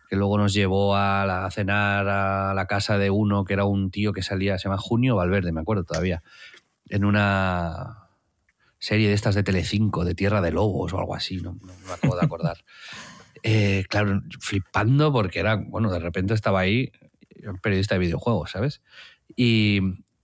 que 0.09 0.15
luego 0.15 0.37
nos 0.37 0.53
llevó 0.53 0.95
a, 0.95 1.25
la- 1.25 1.45
a 1.45 1.51
cenar 1.51 2.07
a 2.07 2.53
la 2.53 2.65
casa 2.67 2.97
de 2.97 3.09
uno 3.09 3.43
que 3.45 3.53
era 3.53 3.65
un 3.65 3.91
tío 3.91 4.11
que 4.13 4.21
salía, 4.23 4.57
se 4.57 4.63
llama 4.65 4.77
Junio 4.77 5.15
Valverde, 5.15 5.51
me 5.51 5.61
acuerdo 5.61 5.83
todavía, 5.83 6.21
en 6.89 7.05
una 7.05 7.99
serie 8.77 9.07
de 9.07 9.13
estas 9.15 9.33
de 9.33 9.41
Telecinco, 9.43 10.05
de 10.05 10.13
Tierra 10.13 10.41
de 10.41 10.51
Lobos 10.51 10.93
o 10.93 10.99
algo 10.99 11.15
así, 11.15 11.37
no, 11.37 11.53
no 11.61 11.73
me 11.87 11.93
acabo 11.93 12.15
de 12.15 12.23
acordar. 12.25 12.57
Eh, 13.47 13.85
claro, 13.89 14.23
flipando 14.39 15.11
porque 15.13 15.39
era, 15.39 15.55
bueno, 15.55 15.91
de 15.91 15.99
repente 15.99 16.33
estaba 16.33 16.61
ahí 16.61 16.91
un 17.47 17.59
periodista 17.59 17.93
de 17.93 17.99
videojuegos, 17.99 18.49
¿sabes? 18.49 18.81
Y 19.35 19.81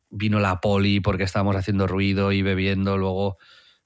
vino 0.09 0.39
la 0.39 0.59
poli 0.59 1.01
porque 1.01 1.24
estábamos 1.24 1.55
haciendo 1.55 1.86
ruido 1.86 2.32
y 2.32 2.41
bebiendo, 2.41 2.97
luego, 2.97 3.38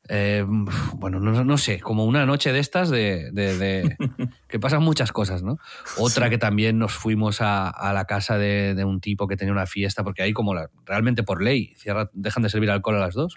eh, 0.07 0.45
bueno, 0.93 1.19
no, 1.19 1.43
no 1.43 1.57
sé, 1.57 1.81
como 1.81 2.05
una 2.05 2.25
noche 2.25 2.53
de 2.53 2.59
estas 2.59 2.89
de, 2.89 3.29
de- 3.33 3.57
de- 3.57 3.97
que 4.47 4.57
pasan 4.57 4.81
muchas 4.83 5.11
cosas, 5.11 5.43
¿no? 5.43 5.57
Otra 5.97 6.29
que 6.29 6.37
también 6.37 6.77
nos 6.79 6.93
fuimos 6.93 7.41
a, 7.41 7.67
a 7.69 7.91
la 7.91 8.05
casa 8.05 8.37
de, 8.37 8.73
de 8.73 8.85
un 8.85 9.01
tipo 9.01 9.27
que 9.27 9.35
tenía 9.35 9.51
una 9.51 9.65
fiesta, 9.67 10.05
porque 10.05 10.21
ahí 10.21 10.31
como 10.31 10.53
la- 10.53 10.69
realmente 10.85 11.23
por 11.23 11.43
ley 11.43 11.73
cierra, 11.75 12.09
dejan 12.13 12.41
de 12.43 12.49
servir 12.49 12.71
alcohol 12.71 12.95
a 12.95 12.99
las 12.99 13.15
dos, 13.15 13.35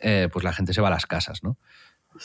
eh, 0.00 0.28
pues 0.32 0.44
la 0.44 0.52
gente 0.52 0.72
se 0.74 0.80
va 0.80 0.88
a 0.88 0.92
las 0.92 1.06
casas, 1.06 1.42
¿no? 1.42 1.56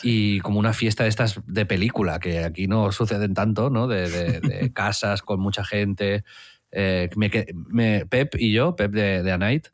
Y 0.01 0.39
como 0.39 0.59
una 0.59 0.73
fiesta 0.73 1.03
de 1.03 1.09
estas 1.09 1.39
de 1.45 1.65
película, 1.65 2.19
que 2.19 2.43
aquí 2.43 2.67
no 2.67 2.91
suceden 2.91 3.33
tanto, 3.33 3.69
¿no? 3.69 3.87
De, 3.87 4.09
de- 4.09 4.39
de 4.39 4.73
casas 4.73 5.21
con 5.21 5.39
mucha 5.39 5.63
gente. 5.63 6.23
Eh, 6.71 7.09
me 7.15 8.05
Pep 8.07 8.35
y 8.39 8.51
yo, 8.53 8.75
Pep 8.75 8.91
de, 8.91 9.21
de 9.21 9.31
A 9.31 9.37
Night, 9.37 9.67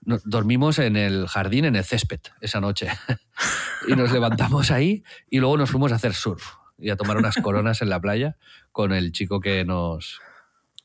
dormimos 0.00 0.78
en 0.78 0.96
el 0.96 1.26
jardín, 1.28 1.64
en 1.66 1.76
el 1.76 1.84
césped, 1.84 2.20
esa 2.40 2.60
noche. 2.60 2.88
y 3.88 3.94
nos 3.96 4.12
levantamos 4.12 4.70
ahí 4.70 5.02
y 5.28 5.40
luego 5.40 5.58
nos 5.58 5.70
fuimos 5.70 5.92
a 5.92 5.96
hacer 5.96 6.14
surf 6.14 6.54
y 6.78 6.90
a 6.90 6.96
tomar 6.96 7.16
unas 7.16 7.36
coronas 7.36 7.82
en 7.82 7.90
la 7.90 8.00
playa 8.00 8.36
con 8.72 8.92
el 8.92 9.12
chico 9.12 9.40
que 9.40 9.64
nos, 9.64 10.20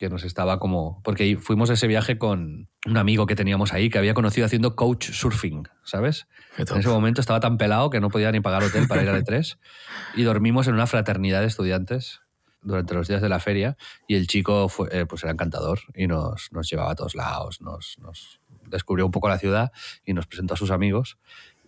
que 0.02 0.10
nos 0.10 0.24
estaba 0.24 0.58
como... 0.58 1.00
Porque 1.04 1.38
fuimos 1.38 1.70
a 1.70 1.74
ese 1.74 1.86
viaje 1.86 2.18
con 2.18 2.68
un 2.88 2.98
amigo 2.98 3.28
que 3.28 3.36
teníamos 3.36 3.72
ahí 3.72 3.92
que 3.92 4.00
había 4.00 4.16
conocido 4.16 4.48
haciendo 4.48 4.76
coach 4.76 5.12
surfing, 5.12 5.68
¿sabes? 5.84 6.26
En 6.58 6.76
ese 6.76 6.90
momento 6.90 7.22
estaba 7.22 7.40
tan 7.40 7.60
pelado 7.60 7.92
que 7.92 8.00
no 8.00 8.10
podía 8.10 8.32
ni 8.32 8.40
pagar 8.40 8.64
hotel 8.64 8.88
para 8.88 9.04
ir 9.04 9.10
al 9.10 9.24
E3 9.24 9.60
y 10.16 10.24
dormimos 10.24 10.68
en 10.68 10.74
una 10.74 10.88
fraternidad 10.88 11.42
de 11.42 11.46
estudiantes 11.46 12.22
durante 12.64 12.96
los 12.96 13.08
días 13.10 13.22
de 13.22 13.30
la 13.30 13.40
feria 13.40 13.78
y 14.08 14.16
el 14.16 14.26
chico 14.26 14.70
fue, 14.70 14.90
eh, 14.92 15.06
pues 15.06 15.22
era 15.22 15.34
encantador 15.34 15.82
y 15.94 16.08
nos, 16.08 16.52
nos 16.52 16.68
llevaba 16.68 16.94
a 16.94 16.96
todos 16.96 17.14
lados, 17.14 17.62
nos, 17.62 18.00
nos 18.00 18.40
descubrió 18.72 19.06
un 19.06 19.12
poco 19.12 19.30
la 19.30 19.38
ciudad 19.38 19.72
y 20.04 20.14
nos 20.16 20.26
presentó 20.26 20.56
a 20.56 20.58
sus 20.58 20.72
amigos 20.72 21.20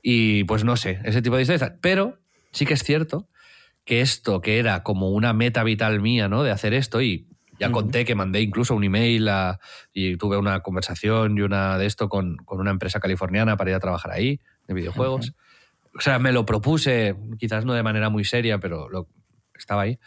y 0.01 0.43
pues 0.45 0.63
no 0.63 0.75
sé, 0.75 0.99
ese 1.03 1.21
tipo 1.21 1.35
de 1.35 1.43
historias. 1.43 1.73
Pero 1.81 2.17
sí 2.51 2.65
que 2.65 2.73
es 2.73 2.83
cierto 2.83 3.29
que 3.85 4.01
esto 4.01 4.41
que 4.41 4.57
era 4.57 4.81
como 4.81 5.11
una 5.11 5.33
meta 5.33 5.63
vital 5.63 6.01
mía, 6.01 6.27
¿no? 6.29 6.41
De 6.41 6.49
hacer 6.49 6.73
esto 6.73 6.99
y 6.99 7.27
ya 7.59 7.71
conté 7.71 8.03
que 8.05 8.15
mandé 8.15 8.41
incluso 8.41 8.75
un 8.75 8.83
email 8.83 9.27
a- 9.29 9.59
y 9.93 10.17
tuve 10.17 10.37
una 10.37 10.59
conversación 10.61 11.37
y 11.37 11.41
una 11.41 11.77
de 11.77 11.85
esto 11.85 12.09
con, 12.09 12.37
con 12.37 12.59
una 12.59 12.71
empresa 12.71 12.99
californiana 12.99 13.57
para 13.57 13.69
ir 13.71 13.75
a 13.75 13.79
trabajar 13.79 14.11
ahí, 14.11 14.39
de 14.67 14.73
videojuegos. 14.73 15.33
O 15.95 16.01
sea, 16.01 16.17
me 16.19 16.31
lo 16.31 16.45
propuse, 16.45 17.15
quizás 17.37 17.65
no 17.65 17.73
de 17.73 17.83
manera 17.83 18.09
muy 18.09 18.25
seria, 18.25 18.59
pero 18.59 18.89
lo, 18.89 19.07
estaba 19.57 19.83
ahí. 19.83 19.99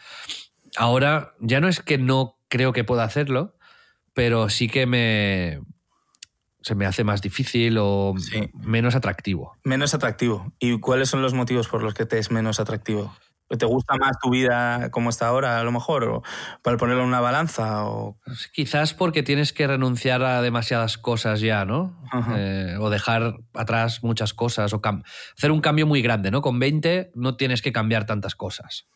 Ahora 0.75 1.33
ya 1.39 1.59
no 1.61 1.67
es 1.67 1.81
que 1.81 1.97
no 1.97 2.37
creo 2.49 2.73
que 2.73 2.83
pueda 2.83 3.03
hacerlo, 3.03 3.55
pero 4.13 4.49
sí 4.49 4.67
que 4.67 4.85
me 4.85 5.61
se 6.61 6.75
me 6.75 6.85
hace 6.85 7.05
más 7.05 7.21
difícil 7.21 7.77
o 7.79 8.13
Sí. 8.17 8.49
menos 8.53 8.93
atractivo. 8.95 9.55
Menos 9.63 9.93
atractivo. 9.93 10.51
¿Y 10.59 10.79
cuáles 10.81 11.07
son 11.07 11.21
los 11.21 11.33
motivos 11.33 11.69
por 11.69 11.81
los 11.81 11.93
que 11.93 12.05
te 12.05 12.19
es 12.19 12.29
menos 12.29 12.59
atractivo? 12.59 13.15
¿Te 13.49 13.65
gusta 13.65 13.95
más 13.95 14.19
tu 14.19 14.29
vida 14.29 14.89
como 14.91 15.09
está 15.09 15.27
ahora, 15.27 15.59
a 15.59 15.63
lo 15.63 15.71
mejor? 15.71 16.03
¿O 16.03 16.23
para 16.61 16.77
ponerlo 16.77 17.03
en 17.03 17.07
una 17.07 17.21
balanza? 17.21 17.85
O... 17.85 18.17
Pues 18.25 18.47
Quizás 18.47 18.93
porque 18.93 19.23
tienes 19.23 19.53
que 19.53 19.67
renunciar 19.67 20.21
a 20.23 20.41
demasiadas 20.41 20.97
cosas 20.97 21.39
ya, 21.39 21.63
¿no? 21.63 22.01
Eh, 22.35 22.75
o 22.79 22.89
dejar 22.89 23.35
atrás 23.53 24.03
muchas 24.03 24.33
cosas, 24.33 24.73
o 24.73 24.81
hacer 25.35 25.51
un 25.51 25.61
cambio 25.61 25.87
muy 25.87 26.01
grande, 26.01 26.31
¿no? 26.31 26.41
Con 26.41 26.59
20 26.59 27.11
no 27.15 27.37
tienes 27.37 27.61
que 27.61 27.71
cambiar 27.71 28.05
tantas 28.05 28.35
cosas. 28.35 28.87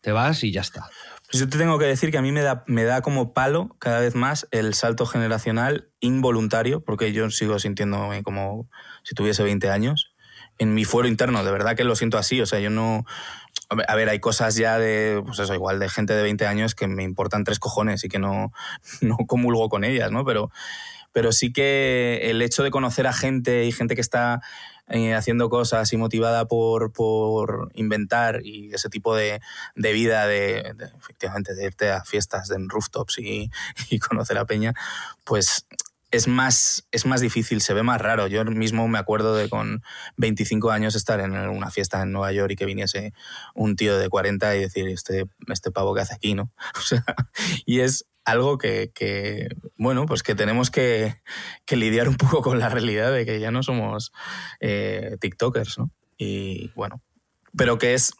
Te 0.00 0.12
vas 0.12 0.42
y 0.42 0.52
ya 0.52 0.60
está. 0.60 0.88
Pues 1.30 1.40
yo 1.40 1.48
te 1.48 1.56
tengo 1.56 1.78
que 1.78 1.86
decir 1.86 2.10
que 2.10 2.18
a 2.18 2.22
mí 2.22 2.30
me 2.30 2.42
da, 2.42 2.64
me 2.66 2.84
da 2.84 3.00
como 3.00 3.32
palo 3.32 3.74
cada 3.78 4.00
vez 4.00 4.14
más 4.14 4.48
el 4.50 4.74
salto 4.74 5.06
generacional 5.06 5.88
involuntario, 6.00 6.84
porque 6.84 7.12
yo 7.12 7.30
sigo 7.30 7.58
sintiéndome 7.58 8.22
como 8.22 8.68
si 9.02 9.14
tuviese 9.14 9.42
20 9.42 9.70
años. 9.70 10.14
En 10.58 10.74
mi 10.74 10.84
fuero 10.84 11.08
interno, 11.08 11.42
de 11.42 11.50
verdad 11.50 11.74
que 11.74 11.84
lo 11.84 11.96
siento 11.96 12.18
así. 12.18 12.40
O 12.42 12.46
sea, 12.46 12.60
yo 12.60 12.68
no. 12.68 13.06
A 13.88 13.94
ver, 13.94 14.08
hay 14.10 14.20
cosas 14.20 14.56
ya 14.56 14.78
de, 14.78 15.22
pues 15.24 15.38
eso, 15.38 15.54
igual 15.54 15.78
de 15.78 15.88
gente 15.88 16.14
de 16.14 16.22
20 16.22 16.46
años 16.46 16.74
que 16.74 16.86
me 16.88 17.02
importan 17.02 17.44
tres 17.44 17.58
cojones 17.58 18.04
y 18.04 18.08
que 18.08 18.18
no, 18.18 18.52
no 19.00 19.16
comulgo 19.26 19.68
con 19.68 19.84
ellas, 19.84 20.10
¿no? 20.10 20.24
Pero, 20.24 20.50
pero 21.12 21.32
sí 21.32 21.52
que 21.52 22.20
el 22.24 22.42
hecho 22.42 22.62
de 22.62 22.70
conocer 22.70 23.06
a 23.06 23.12
gente 23.12 23.64
y 23.64 23.72
gente 23.72 23.94
que 23.94 24.00
está 24.00 24.42
eh, 24.88 25.14
haciendo 25.14 25.48
cosas 25.48 25.90
y 25.92 25.96
motivada 25.96 26.46
por, 26.46 26.92
por 26.92 27.70
inventar 27.74 28.40
y 28.44 28.74
ese 28.74 28.90
tipo 28.90 29.14
de, 29.14 29.40
de 29.74 29.92
vida, 29.92 30.26
de, 30.26 30.74
de, 30.76 30.90
efectivamente, 30.98 31.54
de 31.54 31.64
irte 31.64 31.90
a 31.90 32.04
fiestas 32.04 32.50
en 32.50 32.68
rooftops 32.68 33.18
y, 33.18 33.50
y 33.90 33.98
conocer 34.00 34.36
a 34.36 34.44
Peña, 34.44 34.74
pues 35.24 35.66
es 36.12 36.28
más, 36.28 36.86
es 36.92 37.06
más 37.06 37.20
difícil, 37.20 37.60
se 37.60 37.74
ve 37.74 37.82
más 37.82 38.00
raro. 38.00 38.28
Yo 38.28 38.44
mismo 38.44 38.86
me 38.86 38.98
acuerdo 38.98 39.34
de 39.34 39.48
con 39.48 39.82
25 40.18 40.70
años 40.70 40.94
estar 40.94 41.18
en 41.20 41.32
una 41.32 41.70
fiesta 41.70 42.02
en 42.02 42.12
Nueva 42.12 42.32
York 42.32 42.52
y 42.52 42.56
que 42.56 42.66
viniese 42.66 43.12
un 43.54 43.74
tío 43.74 43.98
de 43.98 44.08
40 44.08 44.56
y 44.56 44.60
decir, 44.60 44.86
este, 44.88 45.24
este 45.48 45.70
pavo 45.70 45.94
que 45.94 46.02
hace 46.02 46.14
aquí, 46.14 46.34
¿no? 46.34 46.52
Y 47.66 47.80
es, 47.80 48.06
algo 48.24 48.56
que, 48.56 48.92
que, 48.94 49.48
bueno, 49.76 50.06
pues 50.06 50.22
que 50.22 50.36
tenemos 50.36 50.70
que, 50.70 51.16
que, 51.64 51.76
lidiar 51.76 52.08
un 52.08 52.16
poco 52.16 52.40
con 52.40 52.60
la 52.60 52.68
realidad 52.68 53.12
de 53.12 53.26
que 53.26 53.40
ya 53.40 53.50
no 53.50 53.64
somos 53.64 54.12
eh, 54.60 55.16
TikTokers, 55.20 55.78
¿no? 55.78 55.90
Y 56.16 56.70
bueno, 56.76 57.02
pero 57.56 57.78
que 57.78 57.94
es, 57.94 58.12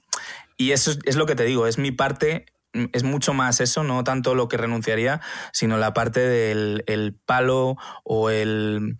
y 0.56 0.72
eso 0.72 0.92
es 1.04 1.14
lo 1.14 1.26
que 1.26 1.36
te 1.36 1.44
digo, 1.44 1.68
es 1.68 1.78
mi 1.78 1.92
parte 1.92 2.46
es 2.72 3.02
mucho 3.02 3.34
más 3.34 3.60
eso, 3.60 3.84
no 3.84 4.04
tanto 4.04 4.34
lo 4.34 4.48
que 4.48 4.56
renunciaría, 4.56 5.20
sino 5.52 5.78
la 5.78 5.92
parte 5.92 6.20
del 6.20 6.84
el 6.86 7.14
palo 7.14 7.76
o 8.04 8.30
el, 8.30 8.98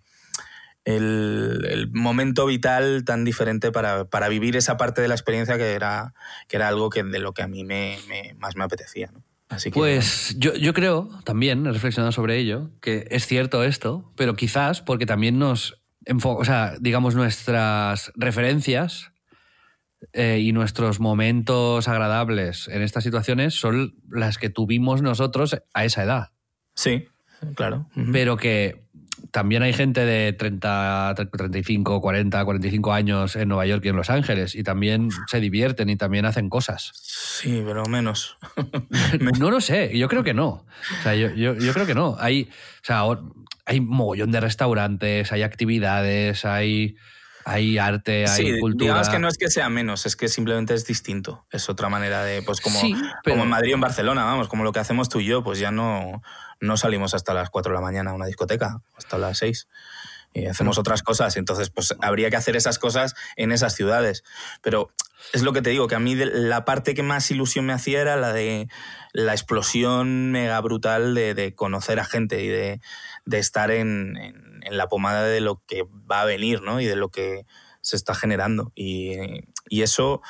el, 0.85 1.89
momento 1.91 2.45
vital 2.45 3.03
tan 3.05 3.23
diferente 3.23 3.71
para, 3.71 4.05
para, 4.05 4.29
vivir 4.29 4.55
esa 4.55 4.77
parte 4.77 5.01
de 5.01 5.07
la 5.07 5.15
experiencia 5.15 5.57
que 5.57 5.73
era, 5.73 6.13
que 6.47 6.57
era 6.57 6.67
algo 6.67 6.89
que, 6.89 7.03
de 7.03 7.19
lo 7.19 7.33
que 7.33 7.41
a 7.41 7.47
mí 7.47 7.63
me, 7.63 7.97
más 8.37 8.55
me 8.55 8.63
apetecía. 8.63 9.11
Así 9.49 9.69
que, 9.69 9.79
pues 9.79 10.35
yo, 10.37 10.55
yo 10.55 10.73
creo, 10.73 11.09
también, 11.25 11.65
he 11.67 11.71
reflexionado 11.71 12.11
sobre 12.11 12.37
ello, 12.37 12.71
que 12.81 13.07
es 13.11 13.27
cierto 13.27 13.63
esto, 13.63 14.11
pero 14.15 14.35
quizás 14.35 14.81
porque 14.81 15.05
también 15.05 15.37
nos 15.37 15.83
o 16.23 16.45
sea, 16.45 16.75
digamos, 16.79 17.15
nuestras 17.15 18.11
referencias 18.15 19.12
eh, 20.11 20.39
y 20.41 20.51
nuestros 20.51 20.99
momentos 20.99 21.87
agradables 21.87 22.67
en 22.67 22.81
estas 22.81 23.03
situaciones 23.03 23.53
son 23.53 23.95
las 24.09 24.37
que 24.37 24.49
tuvimos 24.49 25.01
nosotros 25.01 25.55
a 25.73 25.85
esa 25.85 26.03
edad. 26.03 26.31
Sí, 26.75 27.05
claro. 27.55 27.87
Pero 28.11 28.37
que 28.37 28.83
también 29.31 29.63
hay 29.63 29.73
gente 29.73 30.05
de 30.05 30.33
30, 30.33 31.15
35, 31.15 32.01
40, 32.01 32.45
45 32.45 32.93
años 32.93 33.35
en 33.35 33.47
Nueva 33.47 33.65
York 33.65 33.83
y 33.85 33.89
en 33.89 33.95
Los 33.95 34.09
Ángeles 34.09 34.53
y 34.53 34.63
también 34.63 35.09
se 35.27 35.39
divierten 35.39 35.89
y 35.89 35.95
también 35.95 36.25
hacen 36.25 36.49
cosas. 36.49 36.91
Sí, 36.93 37.63
pero 37.65 37.83
menos. 37.85 38.37
no 39.39 39.49
lo 39.49 39.61
sé, 39.61 39.97
yo 39.97 40.07
creo 40.07 40.23
que 40.23 40.33
no. 40.33 40.49
O 40.99 41.03
sea, 41.03 41.15
yo, 41.15 41.29
yo, 41.33 41.55
yo 41.55 41.73
creo 41.73 41.85
que 41.85 41.95
no. 41.95 42.15
Hay, 42.19 42.43
o 42.43 42.85
sea, 42.85 43.03
hay 43.65 43.79
mogollón 43.79 44.31
de 44.31 44.39
restaurantes, 44.39 45.31
hay 45.31 45.41
actividades, 45.41 46.45
hay 46.45 46.95
hay 47.45 47.77
arte, 47.77 48.25
hay 48.27 48.59
cultura. 48.59 48.93
Digamos 48.93 49.09
que 49.09 49.19
no 49.19 49.27
es 49.27 49.37
que 49.37 49.49
sea 49.49 49.69
menos, 49.69 50.05
es 50.05 50.15
que 50.15 50.27
simplemente 50.27 50.73
es 50.73 50.85
distinto. 50.85 51.45
Es 51.51 51.69
otra 51.69 51.89
manera 51.89 52.23
de, 52.23 52.41
pues 52.41 52.61
como, 52.61 52.79
como 53.23 53.43
en 53.43 53.49
Madrid 53.49 53.71
o 53.71 53.75
en 53.75 53.81
Barcelona, 53.81 54.23
vamos, 54.23 54.47
como 54.47 54.63
lo 54.63 54.71
que 54.71 54.79
hacemos 54.79 55.09
tú 55.09 55.19
y 55.19 55.25
yo, 55.25 55.43
pues 55.43 55.59
ya 55.59 55.71
no, 55.71 56.21
no 56.59 56.77
salimos 56.77 57.13
hasta 57.13 57.33
las 57.33 57.49
4 57.49 57.71
de 57.71 57.75
la 57.75 57.81
mañana 57.81 58.11
a 58.11 58.13
una 58.13 58.25
discoteca, 58.25 58.81
hasta 58.95 59.17
las 59.17 59.37
6 59.39 59.67
y 60.33 60.47
hacemos 60.47 60.77
otras 60.77 61.03
cosas. 61.03 61.37
Entonces, 61.37 61.69
pues 61.69 61.95
habría 62.01 62.29
que 62.29 62.35
hacer 62.35 62.55
esas 62.55 62.79
cosas 62.79 63.15
en 63.35 63.51
esas 63.51 63.75
ciudades. 63.75 64.23
Pero 64.61 64.89
es 65.31 65.43
lo 65.43 65.53
que 65.53 65.61
te 65.61 65.69
digo, 65.69 65.87
que 65.87 65.95
a 65.95 65.99
mí 65.99 66.15
la 66.15 66.65
parte 66.65 66.93
que 66.93 67.03
más 67.03 67.29
ilusión 67.31 67.65
me 67.65 67.73
hacía 67.73 68.01
era 68.01 68.15
la 68.15 68.33
de 68.33 68.67
la 69.13 69.33
explosión 69.33 70.31
mega 70.31 70.59
brutal 70.59 71.13
de, 71.13 71.53
conocer 71.55 71.99
a 71.99 72.05
gente 72.05 72.43
y 72.43 72.47
de, 72.47 72.81
estar 73.31 73.71
en, 73.71 74.17
en, 74.17 74.42
la 74.69 74.87
pomada 74.87 75.23
de 75.23 75.41
lo 75.41 75.61
que 75.67 75.83
va 76.09 76.21
a 76.21 76.25
venir, 76.25 76.61
¿no? 76.61 76.79
Y 76.79 76.85
de 76.85 76.95
lo 76.95 77.09
que 77.09 77.45
se 77.83 77.95
está 77.95 78.15
generando. 78.15 78.71
Y, 78.75 79.17
eso 79.69 80.21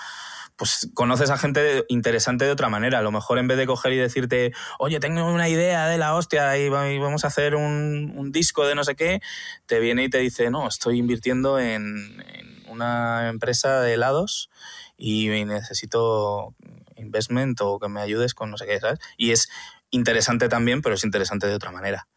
pues 0.55 0.89
conoces 0.93 1.29
a 1.29 1.37
gente 1.37 1.83
interesante 1.89 2.45
de 2.45 2.51
otra 2.51 2.69
manera. 2.69 2.99
A 2.99 3.01
lo 3.01 3.11
mejor 3.11 3.37
en 3.39 3.47
vez 3.47 3.57
de 3.57 3.65
coger 3.65 3.93
y 3.93 3.97
decirte, 3.97 4.53
oye, 4.79 4.99
tengo 4.99 5.25
una 5.25 5.49
idea 5.49 5.87
de 5.87 5.97
la 5.97 6.15
hostia 6.15 6.57
y 6.57 6.69
vamos 6.69 7.23
a 7.23 7.27
hacer 7.27 7.55
un, 7.55 8.31
disco 8.31 8.65
de 8.65 8.75
no 8.75 8.83
sé 8.83 8.95
qué, 8.95 9.21
te 9.65 9.79
viene 9.79 10.05
y 10.05 10.09
te 10.09 10.19
dice, 10.19 10.49
no, 10.49 10.67
estoy 10.67 10.97
invirtiendo 10.97 11.59
en, 11.59 12.23
una 12.67 13.29
empresa 13.29 13.81
de 13.81 13.93
helados 13.93 14.49
y 14.97 15.27
necesito 15.45 16.55
investment 16.95 17.59
o 17.61 17.79
que 17.79 17.89
me 17.89 18.01
ayudes 18.01 18.33
con 18.33 18.49
no 18.49 18.57
sé 18.57 18.65
qué, 18.65 18.79
¿sabes? 18.79 18.99
Y 19.17 19.31
es 19.31 19.49
interesante 19.89 20.49
también, 20.49 20.81
pero 20.81 20.95
es 20.95 21.03
interesante 21.03 21.47
de 21.47 21.55
otra 21.55 21.71
manera. 21.71 22.07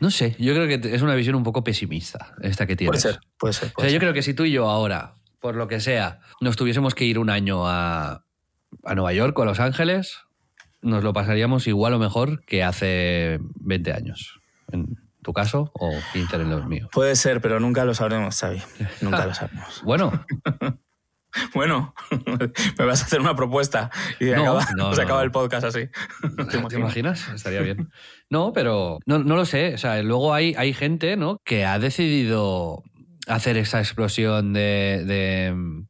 No 0.00 0.10
sé, 0.10 0.34
yo 0.38 0.54
creo 0.54 0.66
que 0.66 0.94
es 0.94 1.02
una 1.02 1.14
visión 1.14 1.34
un 1.36 1.42
poco 1.42 1.62
pesimista 1.62 2.34
esta 2.42 2.66
que 2.66 2.74
tienes. 2.74 3.02
Puede 3.02 3.14
ser, 3.14 3.20
puede 3.38 3.52
ser. 3.52 3.72
o 3.76 3.80
sea, 3.80 3.90
yo 3.90 3.98
creo 3.98 4.12
que 4.12 4.22
si 4.22 4.34
tú 4.34 4.44
y 4.44 4.52
yo 4.52 4.68
ahora 4.68 5.14
por 5.40 5.56
lo 5.56 5.66
que 5.66 5.80
sea, 5.80 6.20
nos 6.40 6.56
tuviésemos 6.56 6.94
que 6.94 7.04
ir 7.04 7.18
un 7.18 7.30
año 7.30 7.66
a, 7.66 8.24
a 8.84 8.94
Nueva 8.94 9.12
York 9.12 9.36
o 9.38 9.42
a 9.42 9.46
Los 9.46 9.58
Ángeles, 9.58 10.18
nos 10.82 11.02
lo 11.02 11.12
pasaríamos 11.12 11.66
igual 11.66 11.94
o 11.94 11.98
mejor 11.98 12.44
que 12.44 12.62
hace 12.62 13.40
20 13.60 13.92
años. 13.92 14.40
En 14.70 14.98
tu 15.22 15.32
caso 15.32 15.70
o 15.74 15.90
15 16.12 16.36
en 16.36 16.50
los 16.50 16.66
míos. 16.66 16.88
Puede 16.92 17.16
ser, 17.16 17.40
pero 17.40 17.58
nunca 17.58 17.84
lo 17.84 17.94
sabremos, 17.94 18.38
Xavi. 18.38 18.62
Nunca 19.00 19.26
lo 19.26 19.34
sabremos. 19.34 19.82
bueno. 19.84 20.24
bueno, 21.54 21.94
me 22.78 22.84
vas 22.84 23.02
a 23.02 23.04
hacer 23.04 23.20
una 23.20 23.34
propuesta 23.34 23.90
y 24.18 24.26
se 24.26 24.34
acaba 24.34 24.64
el 25.22 25.30
podcast 25.30 25.64
así. 25.66 25.88
¿Te, 26.68 26.76
imaginas? 26.76 27.28
Estaría 27.28 27.60
bien. 27.60 27.90
No, 28.28 28.52
pero 28.52 28.98
no, 29.06 29.18
no 29.18 29.36
lo 29.36 29.44
sé. 29.44 29.74
O 29.74 29.78
sea, 29.78 30.02
luego 30.02 30.34
hay, 30.34 30.54
hay 30.56 30.72
gente 30.72 31.16
¿no? 31.16 31.38
que 31.44 31.64
ha 31.64 31.78
decidido 31.78 32.82
hacer 33.26 33.56
esa 33.56 33.78
explosión 33.78 34.52
de, 34.52 35.52
mm, 35.54 35.82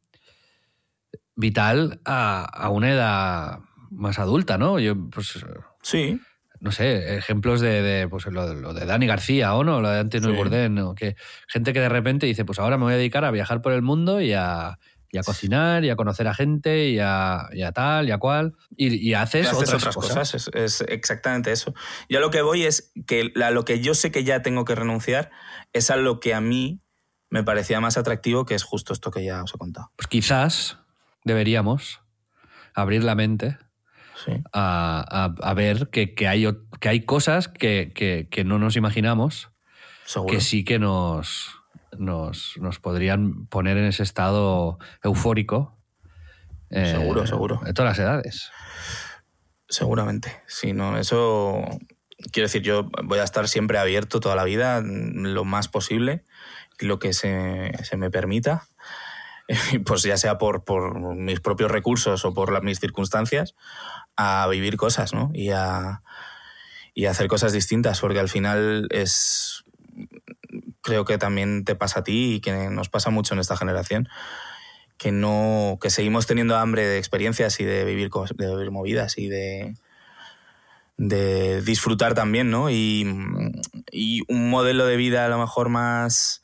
vital 1.35 2.01
a, 2.05 2.69
una 2.71 2.91
edad 2.91 3.59
más 3.89 4.19
adulta, 4.19 4.57
¿no? 4.57 4.79
Yo, 4.79 4.95
pues. 5.09 5.43
Sí. 5.81 6.19
No 6.59 6.71
sé, 6.71 7.17
ejemplos 7.17 7.59
de, 7.59 8.07
pues, 8.07 8.27
lo, 8.27 8.73
de 8.75 8.85
Dani 8.85 9.07
García 9.07 9.55
o 9.55 9.63
no, 9.63 9.81
lo 9.81 9.89
de 9.89 9.99
Antino 9.99 10.29
sí. 10.31 10.69
¿no? 10.69 10.93
que 10.93 11.15
gente 11.47 11.73
que 11.73 11.79
de 11.79 11.89
repente 11.89 12.27
dice, 12.27 12.45
pues 12.45 12.59
ahora 12.59 12.77
me 12.77 12.83
voy 12.83 12.93
a 12.93 12.97
dedicar 12.97 13.25
a 13.25 13.31
viajar 13.31 13.63
por 13.63 13.73
el 13.73 13.81
mundo 13.81 14.21
y 14.21 14.33
a, 14.33 14.77
cocinar 15.23 15.83
y 15.83 15.89
a 15.89 15.95
conocer 15.95 16.27
a 16.27 16.33
gente 16.33 16.89
y 16.89 16.99
a, 16.99 17.49
tal 17.73 18.07
y 18.07 18.11
a 18.11 18.17
cual. 18.17 18.55
Y, 18.75 19.13
haces, 19.13 19.51
otras, 19.53 19.95
cosas. 19.95 20.49
Es, 20.53 20.81
exactamente 20.81 21.51
eso. 21.51 21.73
Yo 22.09 22.19
lo 22.19 22.31
que 22.31 22.41
voy 22.41 22.63
es 22.63 22.91
que 23.05 23.33
a 23.43 23.51
lo 23.51 23.65
que 23.65 23.81
yo 23.81 23.93
sé 23.93 24.11
que 24.11 24.23
ya 24.23 24.41
tengo 24.41 24.65
que 24.65 24.75
renunciar 24.75 25.31
es 25.73 25.89
a 25.89 25.97
lo 25.97 26.19
que 26.19 26.33
a 26.33 26.41
mí 26.41 26.81
me 27.29 27.43
parecía 27.43 27.79
más 27.79 27.97
atractivo, 27.97 28.45
que 28.45 28.55
es 28.55 28.63
justo 28.63 28.93
esto 28.93 29.11
que 29.11 29.23
ya 29.23 29.43
os 29.43 29.53
he 29.53 29.57
contado. 29.57 29.91
Pues 29.95 30.07
quizás 30.07 30.77
deberíamos 31.23 32.01
abrir 32.73 33.03
la 33.03 33.15
mente 33.15 33.57
a, 34.53 35.53
ver 35.55 35.89
que, 35.89 36.27
hay, 36.27 36.47
que 36.79 36.89
hay 36.89 37.05
cosas 37.05 37.47
que, 37.47 38.43
no 38.45 38.59
nos 38.59 38.75
imaginamos, 38.75 39.49
que 40.27 40.41
sí 40.41 40.63
que 40.63 40.79
nos, 40.79 41.60
nos, 41.97 42.57
podrían 42.81 43.45
poner 43.47 43.77
en 43.77 43.85
ese 43.85 44.03
estado 44.03 44.79
eufórico. 45.03 45.77
Eh, 46.69 46.95
seguro, 46.97 47.27
seguro. 47.27 47.61
De 47.63 47.73
todas 47.73 47.97
las 47.97 47.99
edades. 47.99 48.51
Seguramente. 49.67 50.41
Sí, 50.47 50.73
no, 50.73 50.97
eso. 50.97 51.63
Quiero 52.31 52.47
decir, 52.47 52.61
yo 52.61 52.89
voy 53.03 53.19
a 53.19 53.23
estar 53.23 53.47
siempre 53.47 53.79
abierto 53.79 54.19
toda 54.19 54.35
la 54.35 54.43
vida, 54.43 54.81
lo 54.81 55.43
más 55.43 55.67
posible 55.67 56.23
lo 56.85 56.99
que 56.99 57.13
se, 57.13 57.71
me 57.97 58.11
permita, 58.11 58.67
pues 59.85 60.03
ya 60.03 60.17
sea 60.17 60.37
por, 60.37 61.15
mis 61.15 61.39
propios 61.39 61.71
recursos 61.71 62.25
o 62.25 62.33
por 62.33 62.51
las, 62.51 62.63
mis 62.63 62.79
circunstancias, 62.79 63.55
a 64.15 64.47
vivir 64.47 64.77
cosas, 64.77 65.13
¿no? 65.13 65.31
Y 65.33 65.51
a, 65.51 66.03
y 66.93 67.05
hacer 67.05 67.27
cosas 67.27 67.53
distintas, 67.53 68.01
porque 68.01 68.19
al 68.19 68.29
final 68.29 68.87
es, 68.91 69.50
creo 70.81 71.05
que 71.05 71.17
también 71.17 71.63
te 71.63 71.75
pasa 71.75 72.01
a 72.01 72.03
ti 72.03 72.35
y 72.35 72.41
que 72.41 72.69
nos 72.69 72.89
pasa 72.89 73.09
mucho 73.09 73.33
en 73.33 73.39
esta 73.39 73.57
generación, 73.57 74.09
que 74.97 75.11
no, 75.11 75.77
que 75.81 75.89
seguimos 75.89 76.27
teniendo 76.27 76.57
hambre 76.57 76.85
de 76.85 76.97
experiencias 76.97 77.59
y 77.59 77.65
de 77.65 77.85
vivir, 77.85 78.09
de 78.35 78.47
vivir 78.47 78.71
movidas 78.71 79.17
y 79.17 79.27
de, 79.27 79.75
de 80.97 81.61
disfrutar 81.61 82.13
también, 82.13 82.51
¿no? 82.51 82.69
Y, 82.69 83.05
y, 83.91 84.21
un 84.27 84.49
modelo 84.49 84.85
de 84.85 84.97
vida 84.97 85.25
a 85.25 85.29
lo 85.29 85.39
mejor 85.39 85.69
más 85.69 86.41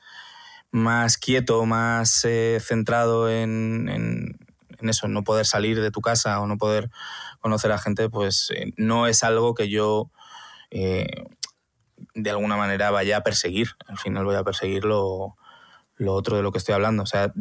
más 0.71 1.17
quieto, 1.17 1.65
más 1.65 2.25
eh, 2.25 2.59
centrado 2.61 3.29
en, 3.29 3.89
en, 3.89 4.89
eso, 4.89 5.05
en 5.05 5.13
no 5.13 5.23
poder 5.23 5.45
salir 5.45 5.81
de 5.81 5.91
tu 5.91 6.01
casa 6.01 6.39
o 6.39 6.47
no 6.47 6.57
poder 6.57 6.89
conocer 7.39 7.71
a 7.71 7.77
gente, 7.77 8.09
pues 8.09 8.51
eh, 8.55 8.73
no 8.77 9.07
es 9.07 9.23
algo 9.23 9.53
que 9.53 9.69
yo 9.69 10.11
eh, 10.71 11.07
de 12.13 12.29
alguna 12.29 12.57
manera 12.57 12.91
vaya 12.91 13.17
a 13.17 13.23
perseguir. 13.23 13.69
Al 13.87 13.97
final 13.97 14.25
voy 14.25 14.35
a 14.35 14.43
perseguir 14.43 14.85
lo, 14.85 15.35
lo, 15.95 16.13
otro 16.13 16.37
de 16.37 16.43
lo 16.43 16.51
que 16.51 16.57
estoy 16.57 16.73
hablando. 16.73 17.03
O 17.03 17.07
sea, 17.07 17.33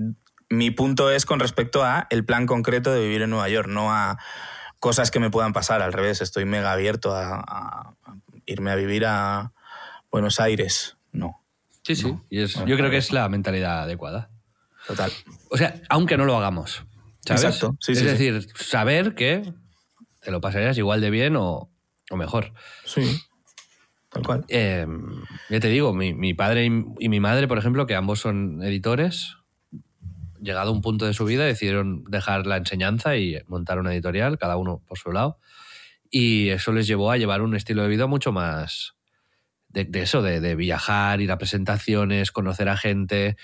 mi 0.49 0.71
punto 0.71 1.11
es 1.11 1.27
con 1.27 1.41
respecto 1.41 1.85
a 1.85 2.07
el 2.11 2.25
plan 2.25 2.47
concreto 2.47 2.93
de 2.93 3.01
vivir 3.01 3.23
en 3.23 3.31
Nueva 3.31 3.49
York, 3.49 3.69
no 3.69 3.93
a 3.93 4.19
cosas 4.81 5.11
que 5.11 5.21
me 5.21 5.31
puedan 5.31 5.53
pasar. 5.53 5.83
Al 5.83 5.93
revés, 5.93 6.21
estoy 6.21 6.45
mega 6.45 6.73
abierto 6.73 7.15
a, 7.15 7.41
a 7.41 7.95
irme 8.45 8.71
a 8.71 8.77
vivir 8.77 9.05
a 9.07 9.53
Buenos 10.11 10.41
Aires. 10.41 10.97
No, 11.13 11.47
Sí, 11.87 11.95
sí. 11.95 12.13
Y 12.31 12.41
es, 12.41 12.55
yo 12.55 12.77
creo 12.77 12.91
que 12.91 12.97
es 12.97 13.13
la 13.13 13.29
mentalidad 13.29 13.85
adecuada. 13.85 14.29
Total. 14.89 15.13
O 15.51 15.57
sea, 15.57 15.81
aunque 15.89 16.17
no 16.17 16.25
lo 16.25 16.37
hagamos. 16.37 16.85
¿sabes? 17.25 17.45
Exacto. 17.45 17.77
es 17.87 18.03
decir, 18.03 18.45
saber 18.57 19.15
que 19.15 19.55
te 20.21 20.33
lo 20.33 20.41
pasarías 20.41 20.77
igual 20.79 21.01
de 21.01 21.11
bien 21.11 21.37
o, 21.37 21.71
mejor. 22.11 22.53
Sí. 22.85 23.21
Tal. 24.23 24.45
Em, 24.49 25.23
ya 25.49 25.61
te 25.61 25.69
digo, 25.69 25.93
mi, 25.95 26.35
padre 26.35 26.67
y, 26.67 27.09
mi 27.09 27.21
madre, 27.21 27.49
por 27.49 27.59
ejemplo, 27.59 27.87
que 27.87 27.95
ambos 27.95 28.21
son 28.21 28.63
editores, 28.63 29.37
llegado 30.41 30.71
a 30.71 30.73
un 30.73 30.81
punto 30.81 31.07
de 31.07 31.15
su 31.15 31.25
vida, 31.25 31.45
decidieron 31.45 32.05
dejar 32.05 32.47
la 32.47 32.57
enseñanza 32.57 33.17
y 33.17 33.39
montar 33.47 33.79
una 33.79 33.93
editorial, 33.93 34.39
cada 34.39 34.57
uno 34.57 34.83
por 34.87 34.99
su 34.99 35.13
lado. 35.13 35.39
Y 36.11 36.51
eso 36.51 36.73
les 36.73 36.87
llevó 36.87 37.11
a 37.11 37.17
llevar 37.17 37.43
un 37.43 37.57
estilo 37.57 37.83
de 37.83 37.89
vida 37.89 38.07
mucho 38.07 38.33
más 38.33 38.95
de, 39.69 39.85
de 39.85 40.03
eso, 40.03 40.23
de, 40.23 40.41
de 40.41 40.55
viajar, 40.55 41.21
ir 41.21 41.33
a 41.33 41.39
presentaciones, 41.39 42.33
conocer 42.33 42.69
a 42.69 42.77
gente, 42.77 43.37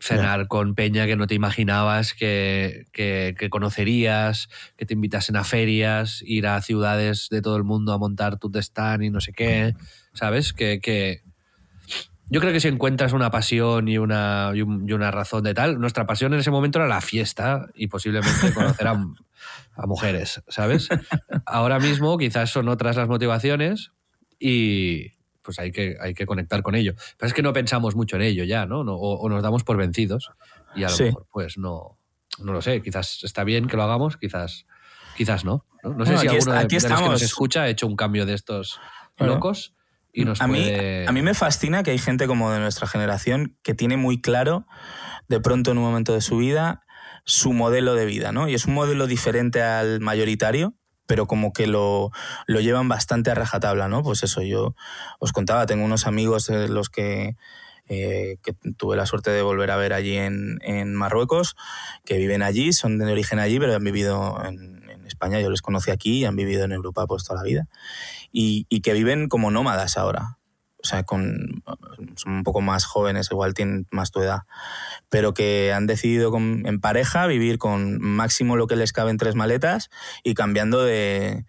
cenar 0.00 0.48
con 0.48 0.74
peña 0.74 1.06
que 1.06 1.16
no 1.16 1.26
te 1.26 1.34
imaginabas 1.34 2.12
que, 2.14 2.86
que- 2.92 3.34
que 3.38 3.50
conocerías, 3.50 4.48
que 4.76 4.86
te 4.86 4.94
invitasen 4.94 5.36
a 5.36 5.44
ferias, 5.44 6.22
ir 6.26 6.46
a 6.46 6.60
ciudades 6.62 7.28
de 7.30 7.42
todo 7.42 7.56
el 7.56 7.64
mundo 7.64 7.92
a 7.92 7.98
montar 7.98 8.38
tu 8.38 8.50
stand 8.58 9.04
y 9.04 9.10
no 9.10 9.20
sé 9.20 9.32
qué, 9.32 9.74
¿sabes? 10.12 10.52
Que, 10.52 10.80
que 10.80 11.22
yo 12.28 12.40
creo 12.40 12.52
que 12.52 12.58
si 12.60 12.66
encuentras 12.68 13.12
una 13.12 13.30
pasión 13.30 13.86
y 13.88 13.98
una, 13.98 14.50
y, 14.54 14.62
un- 14.62 14.88
y 14.88 14.92
una 14.92 15.10
razón 15.12 15.44
de 15.44 15.54
tal, 15.54 15.78
nuestra 15.78 16.06
pasión 16.06 16.34
en 16.34 16.40
ese 16.40 16.50
momento 16.50 16.78
era 16.80 16.88
la 16.88 17.00
fiesta 17.00 17.66
y 17.74 17.86
posiblemente 17.86 18.52
conocer 18.54 18.88
a, 18.88 18.92
a 19.76 19.86
mujeres, 19.86 20.42
¿sabes? 20.48 20.88
Ahora 21.44 21.78
mismo 21.78 22.18
quizás 22.18 22.50
son 22.50 22.68
otras 22.68 22.96
las 22.96 23.06
motivaciones 23.08 23.92
y 24.40 25.12
pues 25.46 25.58
hay 25.58 25.72
que, 25.72 25.96
hay 26.00 26.12
que 26.12 26.26
conectar 26.26 26.60
con 26.62 26.74
ello. 26.74 26.92
Pero 27.16 27.28
es 27.28 27.32
que 27.32 27.40
no 27.42 27.54
pensamos 27.54 27.96
mucho 27.96 28.16
en 28.16 28.22
ello 28.22 28.44
ya, 28.44 28.66
¿no? 28.66 28.84
No- 28.84 28.96
o, 28.96 29.14
o 29.20 29.28
nos 29.30 29.42
damos 29.42 29.64
por 29.64 29.78
vencidos 29.78 30.28
y 30.74 30.82
a 30.84 30.88
lo 30.90 30.94
Sí. 30.94 31.04
mejor 31.04 31.26
pues 31.32 31.56
no, 31.56 31.98
no 32.38 32.52
lo 32.52 32.60
sé, 32.60 32.82
quizás 32.82 33.24
está 33.24 33.44
bien 33.44 33.66
que 33.68 33.76
lo 33.78 33.84
hagamos, 33.84 34.18
quizás, 34.18 34.66
quizás 35.16 35.44
no. 35.46 35.64
No, 35.82 35.94
No 35.94 36.04
sé 36.04 36.12
Bueno, 36.14 36.20
si 36.20 36.26
alguno 36.26 36.38
está- 36.38 36.52
de, 36.52 36.58
aquí 36.58 36.66
de 36.68 36.74
los 36.74 36.82
que 36.84 36.88
nos 36.90 36.98
estamos. 37.00 37.22
escucha 37.22 37.62
ha 37.62 37.68
hecho 37.68 37.86
un 37.86 37.96
cambio 37.96 38.26
de 38.26 38.34
estos 38.34 38.78
Bueno. 39.16 39.34
locos 39.34 39.72
y 40.12 40.24
nos 40.24 40.40
a, 40.42 40.46
mí, 40.46 40.54
puede... 40.62 41.06
a 41.06 41.12
mí 41.12 41.22
me 41.22 41.32
fascina 41.34 41.82
que 41.82 41.92
hay 41.92 41.98
gente 41.98 42.26
como 42.26 42.50
de 42.50 42.58
nuestra 42.58 42.86
generación 42.86 43.56
que 43.62 43.72
tiene 43.74 43.96
muy 43.96 44.20
claro, 44.20 44.66
de 45.28 45.40
pronto 45.40 45.70
en 45.70 45.78
un 45.78 45.84
momento 45.84 46.12
de 46.12 46.20
su 46.20 46.36
vida, 46.38 46.82
su 47.24 47.52
modelo 47.52 47.94
de 47.94 48.06
vida, 48.06 48.32
¿no? 48.32 48.48
Y 48.48 48.54
es 48.54 48.66
un 48.66 48.74
modelo 48.74 49.06
diferente 49.06 49.62
al 49.62 50.00
mayoritario, 50.00 50.74
pero 51.06 51.26
como 51.26 51.52
que 51.52 51.66
lo, 51.66 52.10
lo 52.46 52.60
llevan 52.60 52.88
bastante 52.88 53.30
a 53.30 53.34
rajatabla, 53.34 53.88
¿no? 53.88 54.02
Pues 54.02 54.22
eso, 54.22 54.42
yo 54.42 54.74
os 55.18 55.32
contaba, 55.32 55.66
tengo 55.66 55.84
unos 55.84 56.06
amigos 56.06 56.48
eh, 56.50 56.68
los 56.68 56.90
que, 56.90 57.36
eh, 57.88 58.36
que 58.42 58.52
tuve 58.76 58.96
la 58.96 59.06
suerte 59.06 59.30
de 59.30 59.42
volver 59.42 59.70
a 59.70 59.76
ver 59.76 59.92
allí 59.92 60.16
en, 60.16 60.58
en 60.62 60.94
Marruecos, 60.94 61.56
que 62.04 62.18
viven 62.18 62.42
allí, 62.42 62.72
son 62.72 62.98
de 62.98 63.10
origen 63.10 63.38
allí, 63.38 63.58
pero 63.58 63.74
han 63.74 63.84
vivido 63.84 64.42
en, 64.44 64.88
en 64.90 65.06
España, 65.06 65.40
yo 65.40 65.50
les 65.50 65.62
conocí 65.62 65.90
aquí 65.90 66.18
y 66.18 66.24
han 66.24 66.36
vivido 66.36 66.64
en 66.64 66.72
Europa 66.72 67.06
pues 67.06 67.24
toda 67.24 67.40
la 67.40 67.44
vida 67.44 67.68
y, 68.32 68.66
y 68.68 68.80
que 68.80 68.92
viven 68.92 69.28
como 69.28 69.50
nómadas 69.50 69.96
ahora. 69.96 70.38
O 70.86 70.88
sea, 70.88 71.02
con, 71.02 71.64
son 72.14 72.32
un 72.32 72.42
poco 72.44 72.60
más 72.60 72.84
jóvenes, 72.84 73.28
igual 73.32 73.54
tienen 73.54 73.88
más 73.90 74.12
tu 74.12 74.20
edad, 74.20 74.42
pero 75.08 75.34
que 75.34 75.72
han 75.72 75.86
decidido 75.88 76.30
con- 76.30 76.62
en 76.66 76.80
pareja 76.80 77.26
vivir 77.26 77.58
con 77.58 78.00
máximo 78.00 78.56
lo 78.56 78.68
que 78.68 78.76
les 78.76 78.92
cabe 78.92 79.10
en 79.10 79.16
tres 79.16 79.34
maletas 79.34 79.90
y 80.22 80.34
cambiando 80.34 80.82
de, 80.84 81.44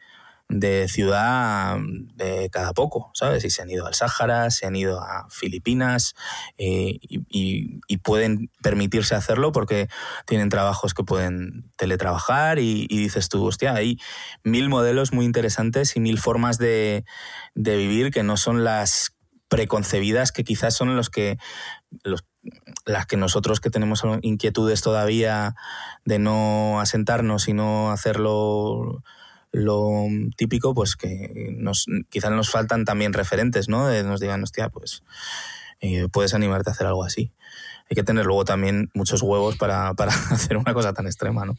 de 0.49 0.87
ciudad 0.87 1.77
de 2.15 2.49
cada 2.49 2.73
poco, 2.73 3.11
¿sabes? 3.13 3.43
Y 3.43 3.49
se 3.49 3.61
han 3.61 3.69
ido 3.69 3.85
al 3.85 3.93
Sáhara, 3.93 4.49
se 4.49 4.65
han 4.65 4.75
ido 4.77 5.01
a 5.01 5.27
Filipinas 5.29 6.15
eh, 6.57 6.97
y, 7.01 7.19
y- 7.29 7.79
y 7.87 7.97
pueden 7.97 8.49
permitirse 8.63 9.13
hacerlo 9.15 9.51
porque 9.51 9.89
tienen 10.25 10.49
trabajos 10.49 10.93
que 10.93 11.03
pueden 11.03 11.71
teletrabajar 11.75 12.59
y, 12.59 12.87
y 12.89 12.97
dices 12.99 13.27
tú, 13.29 13.45
hostia, 13.45 13.73
hay 13.75 13.99
mil 14.43 14.69
modelos 14.69 15.11
muy 15.13 15.25
interesantes 15.25 15.95
y 15.97 15.99
mil 15.99 16.17
formas 16.17 16.57
de, 16.57 17.03
de 17.55 17.75
vivir 17.77 18.11
que 18.11 18.23
no 18.23 18.37
son 18.37 18.63
las 18.63 19.16
preconcebidas 19.49 20.31
que 20.31 20.43
quizás 20.43 20.75
son 20.75 20.95
los 20.95 21.09
que 21.09 21.37
los- 22.03 22.25
las 22.85 23.05
que 23.05 23.17
nosotros 23.17 23.59
que 23.59 23.69
tenemos 23.69 24.03
inquietudes 24.21 24.81
todavía 24.81 25.55
de 26.05 26.19
no 26.19 26.79
asentarnos 26.79 27.47
y 27.49 27.53
no 27.53 27.91
hacerlo 27.91 29.03
lo 29.51 30.05
típico, 30.37 30.73
pues 30.73 30.95
que 30.95 31.55
nos, 31.57 31.85
quizás 32.09 32.31
nos 32.31 32.49
faltan 32.49 32.85
también 32.85 33.13
referentes, 33.13 33.67
¿no? 33.69 33.87
De 33.87 34.03
nos 34.03 34.19
digan, 34.19 34.43
hostia, 34.43 34.69
pues 34.69 35.03
eh, 35.79 36.07
puedes 36.11 36.33
animarte 36.33 36.69
a 36.69 36.73
hacer 36.73 36.87
algo 36.87 37.03
así. 37.03 37.31
Hay 37.89 37.95
que 37.95 38.03
tener 38.03 38.25
luego 38.25 38.43
también 38.43 38.89
muchos 38.93 39.21
huevos 39.21 39.55
para, 39.57 39.93
para 39.93 40.11
hacer 40.31 40.57
una 40.57 40.73
cosa 40.73 40.93
tan 40.93 41.05
extrema, 41.07 41.45
¿no? 41.45 41.55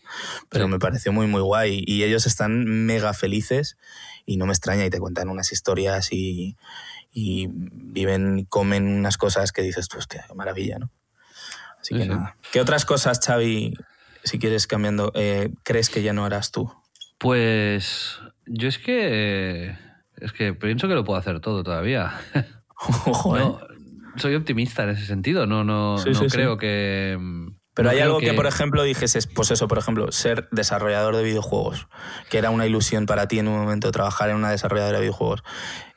Pero 0.51 0.67
Sí. 0.67 0.71
me 0.71 0.79
pareció 0.79 1.13
muy, 1.13 1.27
muy 1.27 1.41
guay. 1.41 1.83
Y 1.87 2.03
ellos 2.05 2.27
están 2.27 2.65
mega 2.87 3.15
felices 3.15 3.77
y 4.27 4.37
no 4.37 4.45
me 4.47 4.53
extraña 4.53 4.85
y 4.85 4.91
te 4.91 5.01
cuentan 5.01 5.29
unas 5.31 5.53
historias 5.53 6.13
y, 6.13 6.57
y 7.11 7.49
viven 7.53 8.39
y 8.41 8.45
comen 8.47 8.87
unas 8.87 9.17
cosas 9.17 9.53
que 9.53 9.63
dices, 9.63 9.89
tú, 9.89 9.99
hostia, 9.99 10.25
qué 10.29 10.35
maravilla, 10.35 10.79
¿no? 10.79 10.91
Así 11.81 11.95
Sí, 11.95 11.97
que 11.97 12.03
sí. 12.05 12.09
nada. 12.09 12.37
¿Qué 12.53 12.61
otras 12.61 12.85
cosas, 12.85 13.21
Xavi, 13.25 13.75
si 14.25 14.39
quieres 14.39 14.67
cambiando, 14.67 15.13
eh, 15.15 15.51
crees 15.65 15.91
que 15.91 16.03
ya 16.03 16.13
no 16.13 16.25
harás 16.25 16.51
tú? 16.53 16.73
Pues 17.19 18.21
yo 18.47 18.69
es 18.69 18.79
que 18.79 19.77
es 20.17 20.33
que 20.33 20.55
pienso 20.55 20.89
que 20.89 20.95
lo 20.95 21.05
puedo 21.05 21.19
hacer 21.19 21.41
todo 21.41 21.63
todavía. 21.63 22.13
Ojo. 23.07 23.37
No, 23.39 23.61
soy 24.17 24.35
optimista 24.35 24.85
en 24.85 24.91
ese 24.91 25.07
sentido. 25.07 25.47
No, 25.47 25.65
no, 25.65 25.99
Sí, 25.99 26.11
no 26.11 26.21
creo 26.27 26.59
que. 26.59 27.17
Pero 27.75 27.91
no 27.91 27.95
hay 27.95 28.01
algo 28.01 28.19
que... 28.19 28.33
por 28.33 28.47
ejemplo, 28.47 28.83
dijes, 28.83 29.29
pues 29.35 29.53
eso, 29.53 29.69
por 29.69 29.79
ejemplo, 29.79 30.11
ser 30.11 30.49
desarrollador 30.51 31.15
de 31.15 31.23
videojuegos, 31.23 31.87
que 32.29 32.39
era 32.39 32.51
una 32.51 32.67
ilusión 32.67 33.07
para 33.07 33.29
ti 33.29 33.39
en 33.39 33.47
un 33.47 33.57
momento 33.57 33.93
trabajar 33.93 34.31
en 34.31 34.37
una 34.37 34.51
desarrolladora 34.51 34.99
de 34.99 35.03
videojuegos. 35.03 35.45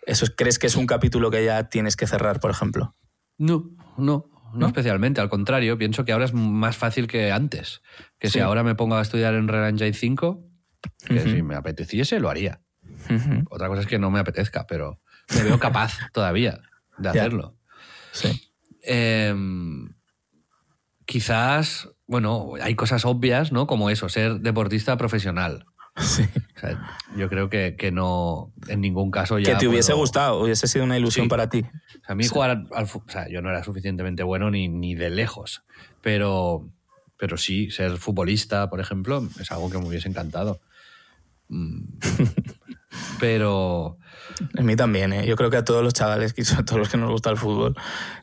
¿Eso 0.05 0.25
es- 0.25 0.33
crees 0.35 0.59
que 0.59 0.67
es 0.67 0.75
un 0.75 0.87
capítulo 0.87 1.29
que 1.31 1.43
ya 1.45 1.69
tienes 1.69 1.95
que 1.95 2.07
cerrar, 2.07 2.39
por 2.39 2.51
ejemplo? 2.51 2.95
No, 3.37 3.69
no, 3.97 4.25
no, 4.53 4.53
¿No? 4.53 4.67
especialmente. 4.67 5.21
Al 5.21 5.29
contrario, 5.29 5.77
pienso 5.77 6.05
que 6.05 6.11
ahora 6.11 6.25
es 6.25 6.33
más 6.33 6.75
fácil 6.77 7.07
que 7.07 7.31
antes. 7.31 7.81
Que 8.19 8.27
Sí. 8.27 8.33
si 8.33 8.39
ahora 8.39 8.63
me 8.63 8.75
pongo 8.75 8.95
a 8.95 9.01
estudiar 9.01 9.33
en 9.35 9.47
Real 9.47 9.69
Engine 9.69 9.93
5, 9.93 10.43
que 11.07 11.19
si 11.19 11.41
me 11.43 11.55
apeteciese, 11.55 12.19
lo 12.19 12.29
haría. 12.29 12.61
Otra 13.49 13.67
cosa 13.67 13.81
es 13.81 13.87
que 13.87 13.99
no 13.99 14.11
me 14.11 14.19
apetezca, 14.19 14.65
pero 14.67 14.99
me 15.35 15.43
veo 15.43 15.59
capaz 15.59 15.93
todavía 16.13 16.59
de 16.97 17.03
Ya. 17.05 17.09
hacerlo. 17.11 17.57
Sí. 18.11 18.51
Em, 18.83 19.93
quizás, 21.05 21.89
bueno, 22.07 22.53
hay 22.61 22.75
cosas 22.75 23.05
obvias, 23.05 23.51
¿no? 23.51 23.67
Como 23.67 23.89
eso, 23.89 24.09
ser 24.09 24.39
deportista 24.39 24.97
profesional. 24.97 25.65
Sí. 26.01 26.23
O 26.55 26.59
sea, 26.59 26.81
yo 27.15 27.29
creo 27.29 27.49
que, 27.49 27.75
que 27.77 27.91
no, 27.91 28.51
en 28.67 28.81
ningún 28.81 29.11
caso 29.11 29.39
ya. 29.39 29.53
Que 29.53 29.59
te 29.59 29.67
hubiese 29.67 29.91
puedo- 29.91 29.99
gustado, 30.01 30.41
hubiese 30.41 30.67
sido 30.67 30.83
una 30.85 30.97
ilusión 30.97 31.25
Sí. 31.25 31.29
para 31.29 31.49
ti. 31.49 31.59
O 31.59 32.05
sea, 32.05 32.13
a 32.13 32.15
mí 32.15 32.27
jugar 32.27 32.49
al, 32.51 32.67
al 32.73 32.85
o 32.85 33.03
sea, 33.07 33.27
yo 33.29 33.41
no 33.41 33.49
era 33.49 33.63
suficientemente 33.63 34.23
bueno 34.23 34.49
ni, 34.51 34.67
ni 34.67 34.95
de 34.95 35.09
lejos, 35.09 35.63
pero, 36.01 36.67
pero 37.17 37.37
sí, 37.37 37.71
ser 37.71 37.97
futbolista, 37.97 38.69
por 38.69 38.79
ejemplo, 38.79 39.27
es 39.39 39.51
algo 39.51 39.69
que 39.69 39.77
me 39.77 39.87
hubiese 39.87 40.09
encantado. 40.09 40.59
Mm. 41.49 41.83
Pero 43.19 43.97
A 44.57 44.61
mí 44.63 44.75
también, 44.75 45.13
¿eh? 45.13 45.25
Yo 45.25 45.35
creo 45.35 45.49
que 45.49 45.57
a 45.57 45.63
todos 45.63 45.83
los 45.83 45.93
chavales, 45.93 46.33
y 46.35 46.43
sobre 46.43 46.63
todo 46.63 46.79
los 46.79 46.89
que 46.89 46.97
nos 46.97 47.11
gusta 47.11 47.29
el 47.29 47.37
fútbol, 47.37 47.75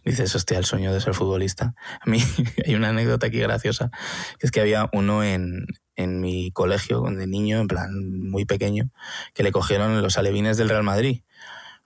dices, 0.04 0.34
hostia, 0.34 0.58
el 0.58 0.64
sueño 0.64 0.92
de 0.92 1.00
ser 1.00 1.14
futbolista. 1.14 1.74
A 2.00 2.10
mí 2.10 2.18
hay 2.66 2.74
una 2.74 2.88
anécdota 2.90 3.28
aquí 3.28 3.38
graciosa, 3.38 3.90
que 4.38 4.46
es 4.46 4.50
que 4.50 4.60
había 4.60 4.88
uno 4.92 5.22
en, 5.22 5.66
en 5.98 6.20
mi 6.20 6.52
colegio, 6.52 7.02
de 7.02 7.26
niño, 7.26 7.58
en 7.58 7.66
plan 7.66 7.90
muy 8.30 8.44
pequeño, 8.44 8.90
que 9.34 9.42
le 9.42 9.52
cogieron 9.52 10.00
los 10.00 10.16
alevines 10.16 10.56
del 10.56 10.68
Real 10.68 10.84
Madrid. 10.84 11.22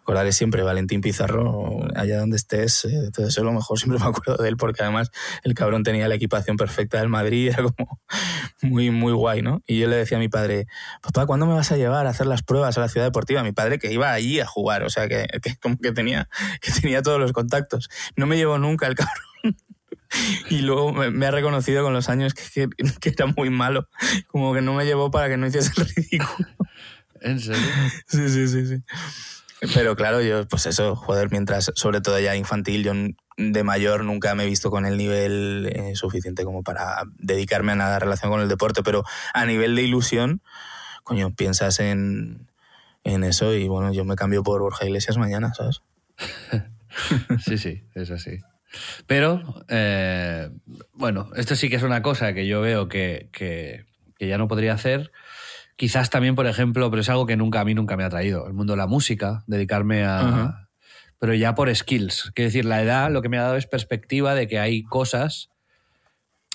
Acordaré 0.02 0.32
siempre, 0.32 0.62
Valentín 0.62 1.00
Pizarro, 1.00 1.86
allá 1.94 2.18
donde 2.18 2.36
estés, 2.36 2.84
eh, 2.84 3.10
todo 3.14 3.28
eso 3.28 3.40
es 3.40 3.44
lo 3.44 3.52
mejor, 3.52 3.78
siempre 3.78 3.98
me 3.98 4.04
acuerdo 4.04 4.42
de 4.42 4.48
él, 4.50 4.56
porque 4.58 4.82
además 4.82 5.10
el 5.44 5.54
cabrón 5.54 5.82
tenía 5.82 6.08
la 6.08 6.16
equipación 6.16 6.58
perfecta 6.58 6.98
del 6.98 7.08
Madrid, 7.08 7.48
era 7.58 7.62
como 7.62 8.00
muy, 8.60 8.90
muy 8.90 9.14
guay, 9.14 9.40
¿no? 9.40 9.62
Y 9.66 9.78
yo 9.78 9.88
le 9.88 9.96
decía 9.96 10.18
a 10.18 10.20
mi 10.20 10.28
padre, 10.28 10.66
papá, 11.00 11.24
¿cuándo 11.24 11.46
me 11.46 11.54
vas 11.54 11.72
a 11.72 11.78
llevar 11.78 12.06
a 12.06 12.10
hacer 12.10 12.26
las 12.26 12.42
pruebas 12.42 12.76
a 12.76 12.82
la 12.82 12.88
ciudad 12.90 13.06
deportiva? 13.06 13.42
Mi 13.42 13.52
padre 13.52 13.78
que 13.78 13.90
iba 13.92 14.12
allí 14.12 14.40
a 14.40 14.46
jugar, 14.46 14.82
o 14.82 14.90
sea, 14.90 15.08
que, 15.08 15.26
que 15.40 15.56
como 15.56 15.78
que 15.78 15.92
tenía, 15.92 16.28
que 16.60 16.70
tenía 16.70 17.00
todos 17.00 17.18
los 17.18 17.32
contactos. 17.32 17.88
No 18.14 18.26
me 18.26 18.36
llevó 18.36 18.58
nunca 18.58 18.88
el 18.88 18.94
cabrón. 18.96 19.31
Y 20.50 20.58
luego 20.58 20.92
me, 20.92 21.10
me 21.10 21.26
ha 21.26 21.30
reconocido 21.30 21.82
con 21.82 21.92
los 21.92 22.08
años 22.08 22.34
que, 22.34 22.68
que, 22.68 22.84
que 23.00 23.08
era 23.10 23.26
muy 23.26 23.50
malo. 23.50 23.88
Como 24.26 24.52
que 24.54 24.60
no 24.60 24.74
me 24.74 24.84
llevó 24.84 25.10
para 25.10 25.28
que 25.28 25.36
no 25.36 25.46
hiciese 25.46 25.72
el 25.76 25.86
ridículo. 25.88 26.48
en 27.20 27.40
serio. 27.40 27.62
Sí, 28.06 28.28
sí, 28.28 28.48
sí, 28.48 28.66
sí. 28.66 28.82
Pero 29.74 29.94
claro, 29.94 30.20
yo, 30.20 30.46
pues 30.48 30.66
eso, 30.66 30.96
joder, 30.96 31.30
mientras, 31.30 31.70
sobre 31.76 32.00
todo 32.00 32.18
ya 32.18 32.34
infantil, 32.34 32.82
yo 32.82 32.92
de 33.36 33.62
mayor 33.62 34.04
nunca 34.04 34.34
me 34.34 34.42
he 34.42 34.46
visto 34.46 34.70
con 34.70 34.86
el 34.86 34.96
nivel 34.96 35.70
eh, 35.72 35.94
suficiente 35.94 36.44
como 36.44 36.62
para 36.62 37.04
dedicarme 37.18 37.72
a 37.72 37.76
nada 37.76 37.94
en 37.94 38.00
relación 38.00 38.30
con 38.30 38.40
el 38.40 38.48
deporte, 38.48 38.82
pero 38.82 39.04
a 39.32 39.46
nivel 39.46 39.76
de 39.76 39.82
ilusión, 39.82 40.42
coño, 41.04 41.32
piensas 41.34 41.78
en, 41.78 42.48
en 43.04 43.22
eso 43.22 43.54
y 43.54 43.68
bueno, 43.68 43.92
yo 43.92 44.04
me 44.04 44.16
cambio 44.16 44.42
por 44.42 44.60
Borja 44.60 44.84
Iglesias 44.84 45.16
mañana, 45.16 45.54
¿sabes? 45.54 45.82
Sí, 47.42 47.56
sí, 47.56 47.84
es 47.94 48.10
así. 48.10 48.38
Pero, 49.06 49.64
eh, 49.68 50.50
bueno, 50.92 51.30
esto 51.36 51.54
sí 51.56 51.68
que 51.68 51.76
es 51.76 51.82
una 51.82 52.02
cosa 52.02 52.32
que 52.34 52.46
yo 52.46 52.60
veo 52.60 52.88
que, 52.88 53.28
que- 53.32 53.84
que 54.18 54.28
ya 54.28 54.38
no 54.38 54.48
podría 54.48 54.72
hacer. 54.74 55.10
Quizás 55.76 56.10
también, 56.10 56.34
por 56.34 56.46
ejemplo, 56.46 56.90
pero 56.90 57.00
es 57.02 57.08
algo 57.08 57.26
que 57.26 57.36
nunca 57.36 57.60
a 57.60 57.64
mí 57.64 57.74
nunca 57.74 57.96
me 57.96 58.04
ha 58.04 58.08
traído, 58.10 58.46
el 58.46 58.52
mundo 58.52 58.74
de 58.74 58.76
la 58.76 58.86
música, 58.86 59.42
dedicarme 59.46 60.04
a... 60.04 60.68
Pero 61.18 61.34
ya 61.34 61.54
por 61.54 61.74
skills. 61.74 62.30
Quiero 62.34 62.48
decir, 62.48 62.64
la 62.64 62.82
edad 62.82 63.10
lo 63.10 63.22
que 63.22 63.28
me 63.28 63.38
ha 63.38 63.42
dado 63.42 63.56
es 63.56 63.66
perspectiva 63.66 64.34
de 64.34 64.46
que 64.48 64.58
hay 64.58 64.82
cosas... 64.84 65.48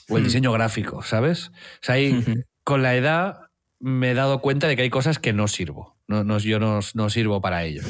O 0.09 0.15
el 0.17 0.23
Hmm. 0.23 0.25
diseño 0.27 0.51
gráfico, 0.53 1.01
¿sabes? 1.03 1.49
O 1.49 1.51
sea, 1.81 1.95
hay- 1.95 2.23
con 2.63 2.81
la 2.81 2.95
edad 2.95 3.39
me 3.79 4.11
he 4.11 4.13
dado 4.13 4.39
cuenta 4.39 4.67
de 4.67 4.75
que 4.75 4.81
hay 4.83 4.89
cosas 4.89 5.19
que 5.19 5.33
no 5.33 5.47
sirvo. 5.49 5.97
No, 6.07 6.23
no- 6.23 6.39
yo 6.39 6.59
no, 6.59 6.79
no 6.93 7.09
sirvo 7.09 7.41
para 7.41 7.63
ello. 7.65 7.81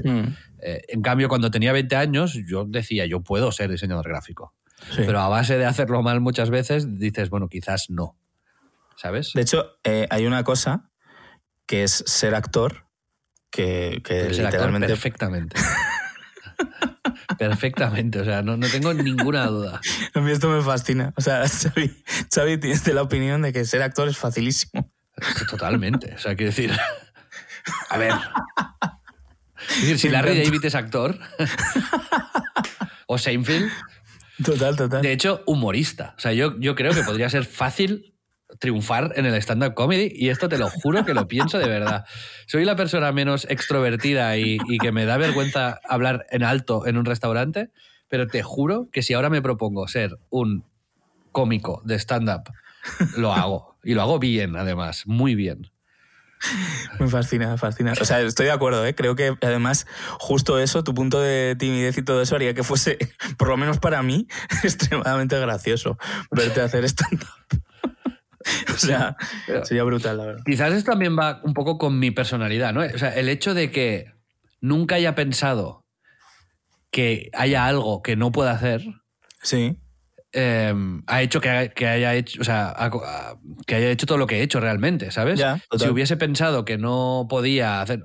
Eh, 0.62 0.82
en 0.88 1.02
cambio, 1.02 1.30
cuando 1.30 1.52
tenía 1.52 1.72
20 1.72 1.96
años, 1.96 2.38
yo 2.48 2.66
decía, 2.66 3.06
yo 3.06 3.22
puedo 3.22 3.52
ser 3.52 3.70
diseñador 3.70 4.08
gráfico. 4.08 4.54
sí. 4.92 5.04
Pero 5.06 5.20
a 5.20 5.28
base 5.28 5.58
de 5.58 5.66
hacerlo 5.66 6.02
mal 6.02 6.22
muchas 6.22 6.50
veces, 6.50 6.98
dices, 7.00 7.30
bueno, 7.30 7.48
quizás 7.50 7.90
no. 7.90 8.18
¿Sabes? 8.96 9.32
De 9.34 9.42
hecho, 9.42 9.78
eh, 9.84 10.08
hay 10.10 10.26
una 10.26 10.44
cosa 10.44 10.90
que 11.68 11.84
es 11.84 12.04
ser 12.08 12.34
actor, 12.34 12.88
que, 13.52 13.98
actor 13.98 14.32
literalmente... 14.32 14.88
perfectamente. 14.88 15.56
perfectamente, 17.38 18.20
o 18.20 18.26
sea, 18.26 18.42
no, 18.42 18.58
no 18.58 18.68
tengo 18.68 18.94
ninguna 18.94 19.46
duda. 19.48 19.82
A 20.14 20.20
mí 20.20 20.32
esto 20.32 20.50
me 20.50 20.62
fascina. 20.62 21.14
O 21.16 21.22
sea, 21.22 21.44
Xavi, 21.48 22.04
Xavi 22.34 22.58
tiene 22.58 22.94
la 22.94 23.02
opinión 23.02 23.42
de 23.42 23.54
que 23.54 23.66
ser 23.66 23.82
actor 23.82 24.08
es 24.08 24.18
facilísimo. 24.18 24.92
Totalmente. 25.50 26.14
O 26.16 26.20
sea, 26.20 26.36
quiero 26.36 26.52
decir. 26.52 26.72
A 27.90 27.98
ver. 27.98 28.14
Es 29.78 29.82
decir, 29.82 30.00
si 30.00 30.10
Larry. 30.10 30.44
David 30.44 30.66
es 30.66 30.76
actor. 30.76 31.18
o 33.08 33.18
Seinfeld. 33.18 33.70
Total, 34.44 34.76
total. 34.76 35.02
De 35.02 35.12
hecho, 35.12 35.44
humorista. 35.46 36.14
O 36.18 36.20
sea, 36.20 36.34
yo, 36.34 36.60
yo 36.60 36.76
creo 36.76 36.94
que 36.94 37.04
podría 37.04 37.30
ser 37.30 37.46
fácil 37.46 38.14
triunfar 38.60 39.14
en 39.16 39.26
el 39.26 39.36
stand-up 39.36 39.74
comedy 39.74 40.12
y 40.16 40.30
esto 40.30 40.48
te 40.48 40.58
lo 40.58 40.70
juro 40.70 41.06
que 41.06 41.14
lo 41.14 41.28
pienso 41.28 41.60
de 41.60 41.68
verdad. 41.68 42.06
Soy 42.46 42.66
la 42.66 42.76
persona 42.76 43.12
menos 43.12 43.46
extrovertida 43.50 44.38
y, 44.38 44.58
y 44.68 44.78
que 44.78 44.92
me 44.92 45.06
da 45.06 45.18
vergüenza 45.18 45.80
hablar 45.88 46.26
en 46.32 46.44
alto 46.44 46.88
en 46.88 46.98
un 46.98 47.06
restaurante, 47.06 47.72
pero 48.08 48.28
te 48.28 48.44
juro 48.44 48.90
que 48.92 49.04
si 49.04 49.14
ahora 49.14 49.30
me 49.30 49.42
propongo 49.42 49.88
ser 49.88 50.18
un 50.30 50.66
cómico 51.32 51.82
de 51.86 51.96
stand-up, 52.00 52.52
lo 53.18 53.34
hago. 53.34 53.78
Y 53.84 53.94
lo 53.94 54.02
hago 54.02 54.20
bien, 54.20 54.56
además, 54.56 55.04
muy 55.06 55.36
bien. 55.36 55.70
Me 57.00 57.08
fascina, 57.08 57.58
fascina. 57.58 57.94
O 58.00 58.06
sea, 58.06 58.22
estoy 58.22 58.46
de 58.48 58.52
acuerdo, 58.52 58.86
¿eh? 58.86 58.96
Creo 58.96 59.16
que 59.16 59.36
además 59.42 59.86
justo 60.20 60.60
eso, 60.60 60.84
tu 60.84 60.94
punto 60.94 61.20
de 61.20 61.56
timidez 61.58 61.98
y 61.98 62.04
todo 62.04 62.22
eso 62.22 62.36
haría 62.36 62.54
que 62.54 62.64
fuese, 62.64 62.98
por 63.38 63.48
lo 63.50 63.58
menos 63.58 63.80
para 63.80 64.02
mí, 64.04 64.28
extremadamente 64.64 65.40
gracioso 65.40 65.98
verte 66.32 66.62
hacer 66.62 66.84
stand-up. 66.86 67.28
o 68.74 68.78
sea, 68.78 69.16
pero- 69.46 69.66
sería 69.66 69.84
brutal, 69.84 70.18
la 70.18 70.26
verdad. 70.26 70.44
Quizás 70.46 70.74
esto 70.74 70.92
también 70.92 71.18
va 71.18 71.42
un 71.44 71.54
poco 71.54 71.78
con 71.78 72.00
mi 72.00 72.12
personalidad, 72.12 72.74
¿no? 72.74 72.82
O 72.82 72.98
sea, 72.98 73.16
el 73.16 73.30
hecho 73.30 73.54
de 73.54 73.72
que 73.72 74.14
nunca 74.62 74.96
haya 74.96 75.16
pensado 75.16 75.84
que 76.92 77.30
haya 77.34 77.66
algo 77.66 78.02
que 78.02 78.16
no 78.16 78.32
pueda 78.32 78.52
hacer, 78.52 78.82
Sí, 79.44 79.78
eh, 80.34 80.74
ha 81.08 81.22
hecho 81.22 81.40
que, 81.42 81.50
ha- 81.50 81.68
que 81.70 81.88
haya 81.88 82.14
hecho, 82.16 82.42
o 82.42 82.44
sea, 82.44 82.70
ha- 82.70 82.86
ha- 82.88 83.38
que 83.66 83.76
haya 83.76 83.90
hecho 83.90 84.06
todo 84.06 84.18
lo 84.18 84.28
que 84.28 84.40
he 84.40 84.42
hecho 84.44 84.60
realmente, 84.60 85.12
¿sabes? 85.12 85.40
Si 85.78 85.88
hubiese 85.90 86.18
pensado 86.18 86.66
que 86.66 86.78
no 86.78 87.28
podía 87.30 87.82
hacer 87.82 88.04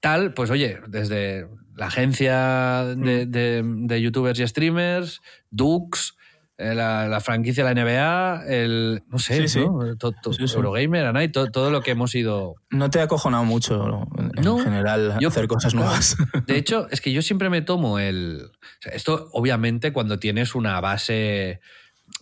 tal, 0.00 0.32
pues 0.34 0.50
oye, 0.50 0.78
desde 0.88 1.46
la 1.76 1.86
agencia 1.86 2.84
de, 2.96 3.26
Mm. 3.26 3.30
de- 3.30 3.62
de 3.64 4.02
youtubers 4.02 4.38
y 4.40 4.46
streamers, 4.48 5.20
Dux, 5.50 6.16
la, 6.58 7.06
la 7.08 7.20
franquicia 7.20 7.64
de 7.64 7.72
la 7.74 7.80
NBA, 7.84 8.44
el, 8.48 9.02
no 9.08 9.18
sé, 9.20 9.42
Sí, 9.42 9.48
sí. 9.48 9.60
¿no? 9.60 9.96
To- 9.96 10.10
to- 10.12 10.32
Sí, 10.32 10.48
sí. 10.48 10.56
Eurogamer, 10.56 11.06
Anay, 11.06 11.28
to- 11.28 11.50
todo 11.50 11.70
lo 11.70 11.80
que 11.82 11.92
hemos 11.92 12.14
ido 12.14 12.56
no 12.70 12.90
te 12.90 13.00
ha 13.00 13.04
acojonado 13.04 13.44
mucho 13.44 14.06
en, 14.18 14.32
en 14.36 14.44
No, 14.44 14.58
general 14.58 15.16
yo- 15.20 15.28
hacer 15.28 15.46
cosas 15.46 15.74
nuevas. 15.74 16.16
De 16.46 16.56
hecho, 16.56 16.88
es 16.90 17.00
que 17.00 17.12
yo 17.12 17.22
siempre 17.22 17.48
me 17.48 17.62
tomo 17.62 17.98
el. 17.98 18.50
o 18.52 18.82
sea, 18.82 18.92
esto, 18.92 19.28
obviamente, 19.32 19.92
cuando 19.92 20.18
tienes 20.18 20.54
una 20.54 20.80
base 20.80 21.60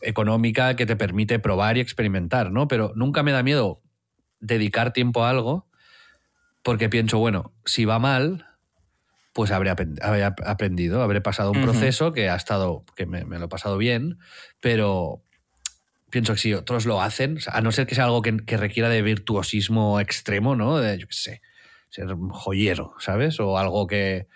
económica 0.03 0.77
que 0.77 0.87
te 0.87 0.97
permite 0.97 1.39
probar 1.39 1.77
y 1.77 1.81
experimentar, 1.81 2.51
¿no? 2.51 2.69
Pero 2.69 2.93
nunca 2.97 3.23
me 3.23 3.33
da 3.33 3.43
miedo 3.43 3.83
dedicar 4.41 4.93
tiempo 4.93 5.25
a 5.25 5.31
algo 5.31 5.69
porque 6.63 6.89
pienso, 6.89 7.19
bueno, 7.19 7.53
si 7.65 7.85
va 7.85 7.99
mal, 7.99 8.46
pues 9.37 9.51
habré, 9.51 9.69
aprendido, 9.69 11.03
habré 11.03 11.21
pasado 11.21 11.51
un 11.53 11.61
proceso 11.61 12.15
que 12.15 12.31
ha 12.31 12.37
estado, 12.37 12.87
que 12.97 13.05
me, 13.05 13.27
me 13.27 13.39
lo 13.39 13.45
he 13.45 13.49
pasado 13.49 13.77
bien, 13.77 14.19
pero 14.61 15.23
pienso 16.09 16.33
que 16.33 16.39
si 16.39 16.55
otros 16.55 16.87
lo 16.87 17.03
hacen, 17.03 17.37
a 17.49 17.61
no 17.61 17.71
ser 17.71 17.87
que 17.87 17.95
sea 17.95 18.05
algo 18.05 18.23
que, 18.23 18.35
que 18.47 18.57
requiera 18.57 18.89
de 18.89 19.03
virtuosismo 19.03 20.01
extremo, 20.01 20.57
¿no? 20.57 20.79
De, 20.79 20.97
yo 20.97 21.07
qué 21.07 21.13
sé, 21.15 21.43
ser 21.91 22.07
un 22.15 22.31
joyero, 22.31 22.95
¿sabes? 22.99 23.39
O 23.39 23.59
algo 23.59 23.87
que, 23.87 24.27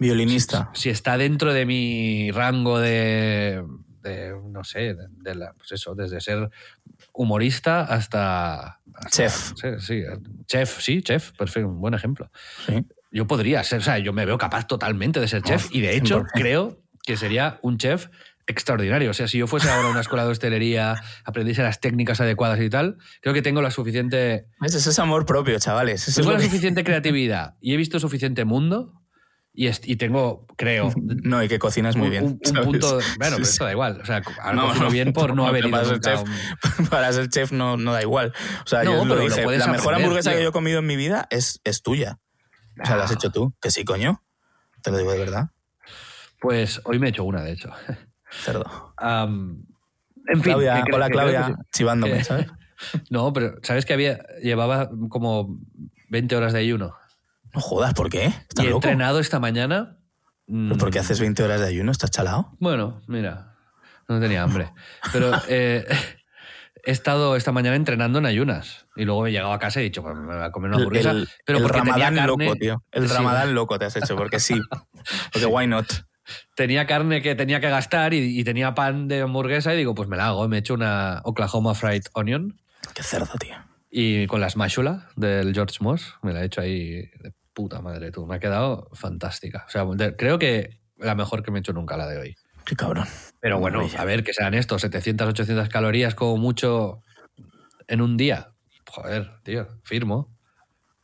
Violinista. 0.00 0.70
si 0.74 0.90
está 0.90 1.16
dentro 1.16 1.52
de 1.52 1.64
mi 1.64 2.32
rango 2.32 2.80
de, 2.80 3.62
de, 4.02 4.34
no 4.50 4.64
sé, 4.64 4.94
de, 4.94 5.06
de 5.10 5.34
la- 5.36 5.52
pues 5.52 5.70
eso, 5.70 5.94
desde 5.94 6.20
ser 6.20 6.50
humorista 7.12 7.82
hasta... 7.82 8.80
hasta- 8.94 9.10
Chef. 9.10 9.52
Sí, 9.54 9.68
sí, 9.78 10.02
chef, 10.46 10.80
sí, 10.80 11.02
chef, 11.02 11.30
perfecto, 11.38 11.68
un 11.68 11.80
buen 11.80 11.94
ejemplo. 11.94 12.30
Sí. 12.66 12.84
Yo 13.10 13.26
podría 13.26 13.62
ser, 13.64 13.78
o 13.80 13.82
sea, 13.82 13.98
yo 13.98 14.12
me 14.12 14.24
veo 14.26 14.38
capaz 14.38 14.66
totalmente 14.66 15.18
de 15.20 15.28
ser 15.28 15.42
chef 15.42 15.66
Oh, 15.66 15.68
y 15.72 15.80
de 15.80 15.96
hecho 15.96 16.20
100%. 16.20 16.26
creo 16.34 16.82
que 17.04 17.16
sería 17.16 17.58
un 17.62 17.78
chef 17.78 18.08
extraordinario. 18.46 19.10
O 19.10 19.14
sea, 19.14 19.28
si 19.28 19.38
yo 19.38 19.46
fuese 19.46 19.70
ahora 19.70 19.88
a 19.88 19.90
una 19.90 20.00
escuela 20.00 20.24
de 20.24 20.30
hostelería, 20.30 20.94
aprendiese 21.24 21.62
las 21.62 21.80
técnicas 21.80 22.20
adecuadas 22.20 22.60
y 22.60 22.68
tal, 22.70 22.96
creo 23.22 23.34
que 23.34 23.42
tengo 23.42 23.62
la 23.62 23.70
suficiente. 23.70 24.46
Ese 24.62 24.78
es 24.78 24.98
amor 24.98 25.26
propio, 25.26 25.58
chavales. 25.58 26.02
Eso 26.02 26.10
es 26.10 26.16
tengo 26.26 26.32
la 26.32 26.38
que- 26.38 26.44
suficiente 26.44 26.84
creatividad 26.84 27.54
y 27.60 27.74
he 27.74 27.76
visto 27.76 27.98
suficiente 28.00 28.44
mundo 28.44 28.94
y, 29.60 29.96
tengo, 29.96 30.46
creo, 30.56 30.92
No, 30.96 31.42
y 31.42 31.48
que 31.48 31.58
cocinas 31.58 31.96
muy 31.96 32.06
un- 32.06 32.10
bien. 32.10 32.24
Un, 32.24 32.58
un 32.58 32.64
punto. 32.64 32.92
Bueno, 33.18 33.36
pero 33.36 33.42
esto 33.42 33.64
da 33.64 33.72
igual. 33.72 34.00
O 34.00 34.04
sea, 34.06 34.22
ahora 34.40 34.52
No, 34.54 34.66
cocino 34.68 34.84
no, 34.84 34.90
bien 34.92 35.12
por 35.12 35.34
no, 35.34 35.46
haber 35.48 35.62
que 35.62 35.68
ido 35.68 35.76
para 35.76 35.84
ser 35.88 35.94
nunca 35.96 36.12
a 36.12 36.16
chef, 36.16 36.78
un- 36.78 36.86
Para 36.90 37.12
ser 37.12 37.28
chef 37.28 37.52
no, 37.52 37.76
no 37.76 37.92
da 37.92 38.00
igual. 38.02 38.32
O 38.64 38.68
sea, 38.68 38.84
No, 38.84 38.92
yo 38.98 39.04
lo 39.04 39.18
dije, 39.18 39.40
la 39.40 39.46
mejor 39.66 39.66
aprender, 39.72 39.94
hamburguesa 39.96 40.30
tío. 40.30 40.38
que 40.38 40.42
yo 40.44 40.50
he 40.50 40.52
comido 40.52 40.78
en 40.78 40.86
mi 40.86 40.94
vida 40.96 41.26
es, 41.30 41.60
es 41.64 41.82
tuya. 41.82 42.18
O 42.82 42.86
sea, 42.86 42.96
la 42.96 43.04
has 43.04 43.12
hecho 43.12 43.30
tú. 43.30 43.54
Que 43.60 43.70
sí, 43.70 43.84
coño. 43.84 44.22
Te 44.82 44.90
lo 44.90 44.98
digo 44.98 45.12
de 45.12 45.18
verdad. 45.18 45.50
Pues 46.40 46.80
hoy 46.84 46.98
me 46.98 47.06
he 47.06 47.10
hecho 47.10 47.24
una, 47.24 47.42
de 47.42 47.52
hecho. 47.52 47.70
Cerdo. 48.30 48.94
Am, 48.96 49.64
en 50.26 50.34
fin. 50.34 50.42
Claudia, 50.42 50.74
que 50.76 50.82
creo- 50.82 50.96
hola 50.96 51.06
que 51.06 51.12
Claudia, 51.12 51.46
que 51.46 51.54
chivándome, 51.72 52.18
Que- 52.18 52.24
¿sabes? 52.24 52.46
No, 53.10 53.32
pero 53.32 53.56
¿sabes 53.62 53.84
que 53.84 53.92
había 53.94 54.18
llevaba 54.40 54.88
como 55.08 55.58
20 56.10 56.36
horas 56.36 56.52
de 56.52 56.60
ayuno? 56.60 56.94
No 57.52 57.60
jodas, 57.60 57.92
¿por 57.94 58.08
qué? 58.08 58.24
Y 58.26 58.28
¿Estás 58.28 58.64
he 58.66 58.68
loco? 58.68 58.76
entrenado 58.86 59.18
esta 59.18 59.40
mañana. 59.40 59.98
mm, 60.46 60.68
¿Pero 60.68 60.78
¿Por 60.78 60.90
qué 60.92 61.00
haces 61.00 61.18
20 61.18 61.42
horas 61.42 61.60
de 61.60 61.66
ayuno? 61.66 61.90
¿Estás 61.90 62.10
chalado? 62.12 62.54
Bueno, 62.60 63.00
mira, 63.08 63.56
no 64.06 64.20
tenía 64.20 64.44
hambre. 64.44 64.70
Pero 65.12 65.32
eh, 65.48 65.84
he 66.88 66.92
estado 66.92 67.36
esta 67.36 67.52
mañana 67.52 67.76
entrenando 67.76 68.18
en 68.18 68.26
ayunas. 68.26 68.86
Y 68.96 69.04
luego 69.04 69.26
he 69.26 69.30
llegado 69.32 69.52
a 69.52 69.58
casa 69.58 69.80
y 69.80 69.82
he 69.82 69.84
dicho, 69.84 70.02
pues 70.02 70.16
me 70.16 70.34
voy 70.34 70.42
a 70.44 70.50
comer 70.50 70.70
una 70.70 70.78
hamburguesa. 70.78 71.10
el, 71.10 71.28
pero 71.44 71.66
ramadán 71.68 72.14
carne, 72.16 72.26
loco, 72.26 72.54
tío. 72.56 72.82
El 72.92 73.08
Sí. 73.08 73.14
ramadán 73.14 73.54
loco 73.54 73.78
te 73.78 73.84
has 73.84 73.96
hecho, 73.96 74.16
porque 74.16 74.40
sí. 74.40 74.58
Porque 75.32 75.46
why 75.46 75.66
not? 75.66 75.86
tenía 76.54 76.86
carne 76.86 77.22
que 77.22 77.34
tenía 77.34 77.58
que 77.60 77.70
gastar 77.70 78.12
y, 78.12 78.38
y 78.38 78.44
tenía 78.44 78.74
pan 78.74 79.08
de 79.08 79.22
hamburguesa 79.22 79.72
y 79.74 79.78
digo, 79.78 79.94
pues 79.94 80.08
me 80.08 80.16
la 80.16 80.26
hago. 80.28 80.46
Me 80.48 80.56
he 80.56 80.60
hecho 80.60 80.74
una 80.74 81.20
Oklahoma 81.24 81.74
Fried 81.74 82.02
Onion 82.12 82.60
Qué 82.94 83.02
cerdo, 83.02 83.32
tío. 83.38 83.56
y 83.90 84.26
con 84.26 84.40
la 84.40 84.50
smashula 84.50 85.08
del 85.16 85.54
George 85.54 85.76
Moss 85.80 86.16
me 86.22 86.32
la 86.34 86.42
he 86.42 86.46
hecho 86.46 86.60
ahí 86.60 87.02
de 87.20 87.32
puta 87.54 87.80
madre 87.80 88.10
tú. 88.12 88.26
Me 88.26 88.36
ha 88.36 88.40
quedado 88.40 88.88
fantástica. 88.92 89.64
O 89.66 89.70
sea, 89.70 89.84
creo 90.16 90.38
que 90.38 90.80
la 90.98 91.14
mejor 91.14 91.42
que 91.42 91.50
me 91.50 91.58
he 91.58 91.60
hecho 91.60 91.72
nunca 91.72 91.96
la 91.96 92.06
de 92.06 92.18
hoy. 92.18 92.36
Qué 92.68 92.76
cabrón. 92.76 93.06
Pero 93.40 93.58
bueno, 93.58 93.80
a 93.96 94.04
ver, 94.04 94.22
que 94.22 94.34
sean 94.34 94.52
estos 94.52 94.82
700, 94.82 95.28
800 95.28 95.68
calorías 95.70 96.14
como 96.14 96.36
mucho 96.36 97.02
en 97.86 98.02
un 98.02 98.18
día. 98.18 98.50
Joder, 98.90 99.30
tío, 99.42 99.66
firmo. 99.84 100.36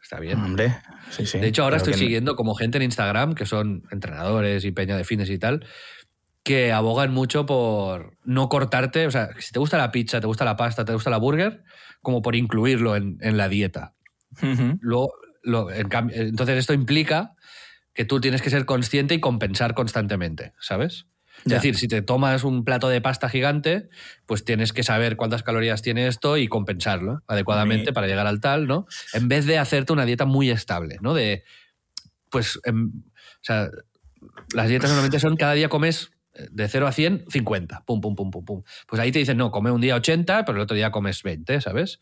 Está 0.02 0.20
bien. 0.20 0.38
Hombre, 0.38 0.76
sí, 1.10 1.24
sí. 1.24 1.38
De 1.38 1.46
hecho, 1.46 1.62
ahora 1.62 1.78
estoy 1.78 1.92
siguiendo 2.04 2.36
como 2.36 2.54
gente 2.54 2.76
en 2.76 2.82
Instagram, 2.82 3.34
que 3.34 3.46
son 3.46 3.84
entrenadores 3.90 4.62
y 4.66 4.72
peña 4.72 4.96
de 4.98 5.04
fitness 5.04 5.30
y 5.30 5.38
tal, 5.38 5.66
que 6.42 6.70
abogan 6.72 7.14
mucho 7.14 7.46
por 7.46 8.18
no 8.24 8.50
cortarte. 8.50 9.06
O 9.06 9.10
sea, 9.10 9.30
si 9.38 9.50
te 9.52 9.58
gusta 9.58 9.78
la 9.78 9.90
pizza, 9.90 10.20
te 10.20 10.26
gusta 10.26 10.44
la 10.44 10.56
pasta, 10.58 10.84
te 10.84 10.92
gusta 10.92 11.08
la 11.08 11.16
burger, 11.16 11.64
como 12.02 12.20
por 12.20 12.36
incluirlo 12.36 12.94
en, 12.96 13.16
en 13.22 13.38
la 13.38 13.48
dieta. 13.48 13.94
Luego, 14.82 15.14
lo- 15.42 15.70
en 15.70 15.88
cambio- 15.88 16.14
entonces, 16.20 16.58
esto 16.58 16.74
implica 16.74 17.34
que 17.94 18.04
tú 18.04 18.20
tienes 18.20 18.42
que 18.42 18.50
ser 18.50 18.66
consciente 18.66 19.14
y 19.14 19.20
compensar 19.20 19.72
constantemente, 19.72 20.52
¿sabes? 20.60 21.06
Es 21.44 21.52
decir, 21.52 21.76
si 21.76 21.88
te 21.88 22.00
tomas 22.00 22.42
un 22.42 22.64
plato 22.64 22.88
de 22.88 23.00
pasta 23.00 23.28
gigante, 23.28 23.88
pues 24.24 24.44
tienes 24.44 24.72
que 24.72 24.82
saber 24.82 25.16
cuántas 25.16 25.42
calorías 25.42 25.82
tiene 25.82 26.06
esto 26.06 26.38
y 26.38 26.48
compensarlo 26.48 27.22
adecuadamente 27.26 27.92
para 27.92 28.06
llegar 28.06 28.26
al 28.26 28.40
tal, 28.40 28.66
¿no? 28.66 28.86
En 29.12 29.28
vez 29.28 29.44
de 29.44 29.58
hacerte 29.58 29.92
una 29.92 30.06
dieta 30.06 30.24
muy 30.24 30.50
estable, 30.50 30.96
¿no? 31.02 31.12
De, 31.12 31.44
pues, 32.30 32.58
em, 32.64 32.92
o 32.96 33.42
sea, 33.42 33.68
las 34.54 34.68
dietas 34.68 34.88
normalmente 34.88 35.20
son 35.20 35.36
cada 35.36 35.52
día 35.52 35.68
comes 35.68 36.12
eh, 36.34 36.48
de 36.50 36.66
0 36.66 36.86
a 36.86 36.92
100, 36.92 37.24
50, 37.28 37.84
pum, 37.84 38.00
pum, 38.00 38.16
pum, 38.16 38.30
pum, 38.30 38.44
pum. 38.44 38.62
Pues 38.86 39.00
ahí 39.00 39.12
te 39.12 39.18
dicen, 39.18 39.36
no, 39.36 39.50
come 39.50 39.70
un 39.70 39.80
día 39.80 39.96
80, 39.96 40.44
pero 40.46 40.56
el 40.56 40.62
otro 40.62 40.76
día 40.76 40.90
comes 40.90 41.22
20, 41.22 41.60
¿sabes? 41.60 42.00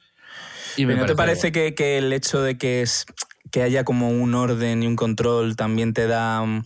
Y 0.76 0.86
¿Pero 0.86 1.00
¿No 1.00 1.06
te 1.06 1.16
parece 1.16 1.52
que, 1.52 1.74
que 1.74 1.98
el 1.98 2.12
hecho 2.12 2.40
de 2.42 2.56
que, 2.56 2.82
es, 2.82 3.06
que 3.50 3.62
haya 3.62 3.84
como 3.84 4.10
un 4.10 4.34
orden 4.34 4.82
y 4.82 4.86
un 4.86 4.96
control 4.96 5.56
también 5.56 5.92
te 5.92 6.06
da 6.06 6.42
mm, 6.44 6.64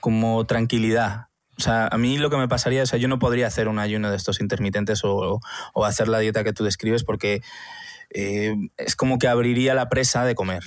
como 0.00 0.44
tranquilidad? 0.46 1.28
O 1.62 1.64
sea, 1.64 1.86
a 1.86 1.96
mí 1.96 2.18
lo 2.18 2.28
que 2.28 2.36
me 2.36 2.48
pasaría, 2.48 2.82
o 2.82 2.86
sea, 2.86 2.98
yo 2.98 3.06
no 3.06 3.20
podría 3.20 3.46
hacer 3.46 3.68
un 3.68 3.78
ayuno 3.78 4.10
de 4.10 4.16
estos 4.16 4.40
intermitentes 4.40 5.04
o, 5.04 5.38
o 5.74 5.84
hacer 5.84 6.08
la 6.08 6.18
dieta 6.18 6.42
que 6.42 6.52
tú 6.52 6.64
describes 6.64 7.04
porque 7.04 7.40
eh, 8.10 8.56
es 8.78 8.96
como 8.96 9.16
que 9.18 9.28
abriría 9.28 9.72
la 9.74 9.88
presa 9.88 10.24
de 10.24 10.34
comer. 10.34 10.64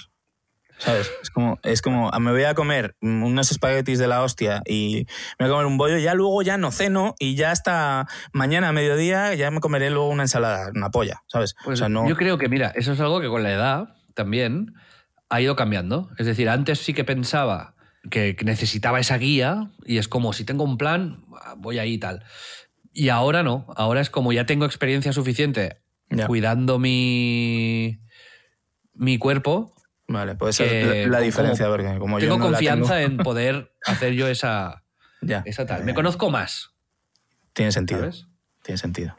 ¿Sabes? 0.78 1.12
Es 1.22 1.30
como, 1.32 1.60
es 1.64 1.82
como, 1.82 2.10
ah, 2.14 2.20
me 2.20 2.32
voy 2.32 2.46
a 2.46 2.56
comer 2.56 2.96
unos 3.02 3.52
espaguetis 3.52 4.00
de 4.00 4.08
la 4.08 4.24
hostia 4.24 4.62
y 4.66 5.06
me 5.38 5.48
voy 5.48 5.48
a 5.48 5.52
comer 5.52 5.66
un 5.66 5.78
bollo, 5.78 5.98
ya 5.98 6.14
luego 6.14 6.42
ya 6.44 6.58
no 6.58 6.72
ceno 6.72 7.14
y 7.20 7.36
ya 7.36 7.52
hasta 7.52 8.08
mañana 8.32 8.70
a 8.70 8.72
mediodía 8.72 9.34
ya 9.34 9.52
me 9.52 9.60
comeré 9.60 9.90
luego 9.90 10.08
una 10.08 10.24
ensalada, 10.24 10.72
una 10.74 10.92
polla, 10.92 11.24
¿sabes? 11.28 11.56
Pues 11.66 11.80
o 11.80 11.82
sea, 11.82 11.90
no... 11.90 12.08
Yo 12.08 12.16
creo 12.16 12.38
que, 12.38 12.48
mira, 12.48 12.72
eso 12.76 12.94
es 12.94 13.02
algo 13.02 13.20
que 13.20 13.28
con 13.28 13.44
la 13.44 13.52
edad 13.52 13.96
también 14.14 14.76
ha 15.30 15.42
ido 15.42 15.58
cambiando. 15.58 16.10
Es 16.18 16.26
decir, 16.26 16.48
antes 16.48 16.80
sí 16.80 16.94
que 16.94 17.04
pensaba 17.04 17.75
que 18.10 18.36
necesitaba 18.44 19.00
esa 19.00 19.18
guía 19.18 19.72
y 19.86 19.98
es 19.98 20.08
como, 20.08 20.34
si 20.34 20.44
tengo 20.46 20.64
un 20.64 20.78
plan, 20.78 21.24
voy 21.58 21.80
ahí 21.80 21.94
y 21.94 21.98
tal. 21.98 22.24
Y 22.94 23.10
ahora 23.10 23.44
no, 23.44 23.66
ahora 23.76 24.02
es 24.02 24.10
como 24.10 24.32
ya 24.34 24.46
tengo 24.46 24.66
experiencia 24.66 25.12
suficiente 25.14 25.82
Ya. 26.10 26.28
cuidando 26.28 26.80
mi, 26.80 28.00
mi 28.94 29.18
cuerpo. 29.18 29.74
Vale, 30.08 30.36
puede 30.36 30.54
ser 30.54 31.08
la, 31.10 31.20
diferencia, 31.20 31.66
como- 31.66 31.78
porque 31.78 31.98
como 32.00 32.20
tengo 32.20 32.36
yo 32.36 32.38
no 32.38 32.46
confianza 32.52 32.96
tengo- 32.98 33.08
en 33.12 33.18
poder 33.18 33.72
hacer 33.86 34.14
yo 34.14 34.28
esa, 34.28 34.84
Ya. 35.22 35.42
esa 35.46 35.66
tal. 35.66 35.84
Me 35.84 35.94
conozco 35.96 36.30
más, 36.30 36.70
Tiene 37.54 37.72
sentido. 37.72 38.02
¿sabes? 38.02 38.28
Tiene 38.64 38.78
sentido. 38.78 39.16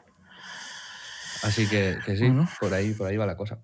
Así 1.43 1.67
que, 1.67 1.97
que 2.05 2.17
sí, 2.17 2.31
por, 2.59 2.73
ahí, 2.73 2.93
por 2.93 3.07
ahí 3.07 3.17
va 3.17 3.25
la 3.25 3.35
cosa. 3.37 3.59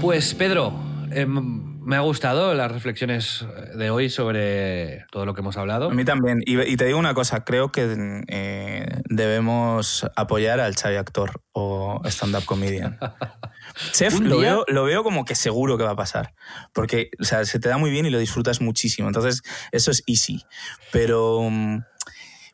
Pues 0.00 0.34
Pedro, 0.34 0.72
em, 1.10 1.75
me 1.86 1.94
ha 1.94 2.00
gustado 2.00 2.52
las 2.54 2.72
reflexiones 2.72 3.46
de 3.76 3.90
hoy 3.90 4.10
sobre 4.10 5.04
todo 5.12 5.24
lo 5.24 5.34
que 5.34 5.40
hemos 5.40 5.56
hablado. 5.56 5.88
A 5.88 5.94
mí 5.94 6.04
también. 6.04 6.42
Y, 6.44 6.60
y 6.60 6.76
te 6.76 6.84
digo 6.84 6.98
una 6.98 7.14
cosa, 7.14 7.44
creo 7.44 7.70
que 7.70 8.24
eh, 8.26 8.86
debemos 9.08 10.04
apoyar 10.16 10.58
al 10.58 10.74
Xavi 10.74 10.96
actor 10.96 11.42
o 11.52 12.02
stand-up 12.06 12.44
comedian. 12.44 12.98
Chef 13.92 14.18
lo 14.18 14.38
veo, 14.38 14.64
lo 14.66 14.82
veo 14.82 15.04
como 15.04 15.24
que 15.24 15.36
seguro 15.36 15.78
que 15.78 15.84
va 15.84 15.92
a 15.92 15.96
pasar. 15.96 16.34
Porque 16.72 17.10
o 17.20 17.24
sea, 17.24 17.44
se 17.44 17.60
te 17.60 17.68
da 17.68 17.78
muy 17.78 17.92
bien 17.92 18.04
y 18.04 18.10
lo 18.10 18.18
disfrutas 18.18 18.60
muchísimo. 18.60 19.06
Entonces, 19.06 19.42
eso 19.70 19.92
es 19.92 20.02
easy. 20.08 20.44
Pero, 20.90 21.48
mm, 21.48 21.84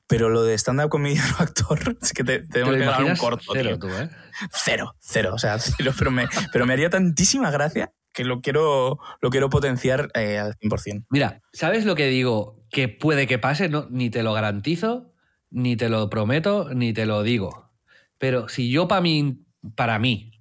pero 0.07 0.29
lo 0.29 0.43
de 0.43 0.59
stand-up 0.59 0.91
comedian 0.91 1.25
o 1.39 1.43
actor, 1.43 1.97
es 2.03 2.13
que 2.13 2.23
te, 2.23 2.41
¿Te 2.41 2.49
tenemos 2.49 2.75
que 2.75 2.81
grabar 2.81 3.05
un 3.05 3.17
corto. 3.17 3.53
Cero, 3.55 3.79
tío. 3.79 3.79
tú, 3.79 3.89
¿eh? 3.97 4.11
Cero, 4.53 4.95
cero. 5.01 5.31
O 5.33 5.39
sea, 5.39 5.59
cero. 5.59 5.93
Pero 5.99 6.11
me, 6.11 6.29
pero 6.53 6.67
me 6.67 6.75
haría 6.75 6.91
tantísima 6.91 7.51
gracia 7.51 7.93
que 8.13 8.25
lo 8.25 8.41
quiero, 8.41 8.99
lo 9.21 9.31
quiero 9.31 9.51
potenciar 9.51 10.11
eh, 10.15 10.39
al 10.39 10.55
100%. 10.57 11.07
Mira, 11.11 11.41
¿sabes 11.53 11.85
lo 11.85 11.95
que 11.95 12.07
digo? 12.07 12.61
Que 12.71 12.89
puede 12.89 13.27
que 13.27 13.39
pase, 13.39 13.69
no, 13.69 13.87
ni 13.91 14.11
te 14.11 14.23
lo 14.23 14.33
garantizo, 14.33 15.13
ni 15.51 15.77
te 15.77 15.89
lo 15.89 16.09
prometo, 16.11 16.69
ni 16.75 16.93
te 16.93 17.07
lo 17.07 17.23
digo. 17.23 17.71
Pero 18.19 18.49
si 18.49 18.71
yo 18.71 18.89
para 18.89 19.01
mí, 19.01 19.45
para 19.75 19.99
mí 19.99 20.33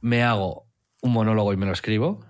me 0.00 0.22
hago 0.22 0.66
un 1.00 1.12
monólogo 1.12 1.52
y 1.52 1.56
me 1.56 1.66
lo 1.66 1.72
escribo, 1.72 2.24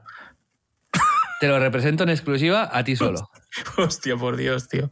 te 1.40 1.48
lo 1.48 1.58
represento 1.58 2.04
en 2.04 2.10
exclusiva 2.10 2.68
a 2.72 2.84
ti 2.84 2.96
solo. 2.96 3.28
Hostia, 3.76 4.16
por 4.16 4.36
Dios, 4.36 4.68
tío. 4.68 4.90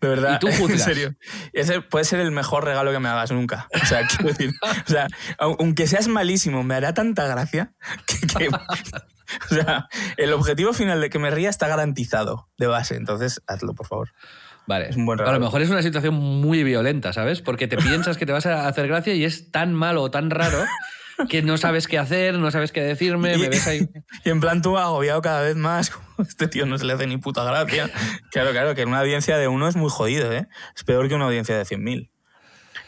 De 0.00 0.08
verdad. 0.08 0.36
Y 0.36 0.38
tú 0.38 0.48
En 0.68 0.78
serio. 0.78 1.14
Ese 1.52 1.80
puede 1.80 2.04
ser 2.04 2.20
el 2.20 2.30
mejor 2.30 2.64
regalo 2.64 2.90
que 2.92 2.98
me 2.98 3.08
hagas 3.08 3.30
nunca. 3.32 3.68
O 3.82 3.86
sea, 3.86 4.06
quiero 4.08 4.28
decir, 4.28 4.52
o 4.62 4.88
sea, 4.90 5.06
au- 5.38 5.56
aunque 5.58 5.86
seas 5.86 6.08
malísimo, 6.08 6.62
me 6.64 6.74
hará 6.74 6.94
tanta 6.94 7.26
gracia 7.26 7.72
que, 8.06 8.26
que- 8.26 8.48
o 8.48 9.54
sea, 9.54 9.88
el 10.16 10.32
objetivo 10.32 10.72
final 10.72 11.00
de 11.02 11.10
que 11.10 11.18
me 11.18 11.30
ría 11.30 11.50
está 11.50 11.68
garantizado 11.68 12.48
de 12.56 12.66
base. 12.66 12.96
Entonces, 12.96 13.42
hazlo, 13.46 13.74
por 13.74 13.86
favor. 13.86 14.10
Vale. 14.66 14.88
Es 14.90 14.96
un 14.96 15.06
buen 15.06 15.18
a 15.18 15.22
lo 15.22 15.26
regalo. 15.28 15.44
mejor 15.46 15.62
es 15.62 15.70
una 15.70 15.82
situación 15.82 16.14
muy 16.14 16.62
violenta, 16.62 17.12
¿sabes? 17.14 17.40
Porque 17.42 17.68
te 17.68 17.76
piensas 17.78 18.16
que 18.18 18.26
te 18.26 18.32
vas 18.32 18.44
a 18.46 18.68
hacer 18.68 18.86
gracia 18.88 19.14
y 19.14 19.24
es 19.24 19.50
tan 19.50 19.72
malo 19.74 20.02
o 20.02 20.10
tan 20.10 20.28
raro 20.30 20.62
que 21.28 21.42
no 21.42 21.56
sabes 21.56 21.86
qué 21.86 21.98
hacer, 21.98 22.34
no 22.38 22.50
sabes 22.50 22.72
qué 22.72 22.82
decirme, 22.82 23.36
me 23.36 23.48
ves 23.48 23.66
ahí. 23.66 23.88
Y 24.24 24.30
en 24.30 24.40
plan 24.40 24.62
tú 24.62 24.78
agobiado 24.78 25.20
cada 25.22 25.42
vez 25.42 25.56
más, 25.56 25.92
este 26.18 26.48
tío 26.48 26.66
no 26.66 26.78
se 26.78 26.84
le 26.84 26.92
hace 26.92 27.06
ni 27.06 27.16
puta 27.16 27.44
gracia. 27.44 27.90
Claro, 28.30 28.50
claro, 28.52 28.74
que 28.74 28.84
una 28.84 29.00
audiencia 29.00 29.36
de 29.38 29.48
uno 29.48 29.68
es 29.68 29.76
muy 29.76 29.90
jodido, 29.90 30.32
¿eh? 30.32 30.48
Es 30.76 30.84
peor 30.84 31.08
que 31.08 31.14
una 31.14 31.26
audiencia 31.26 31.56
de 31.56 31.64
100.000. 31.64 32.10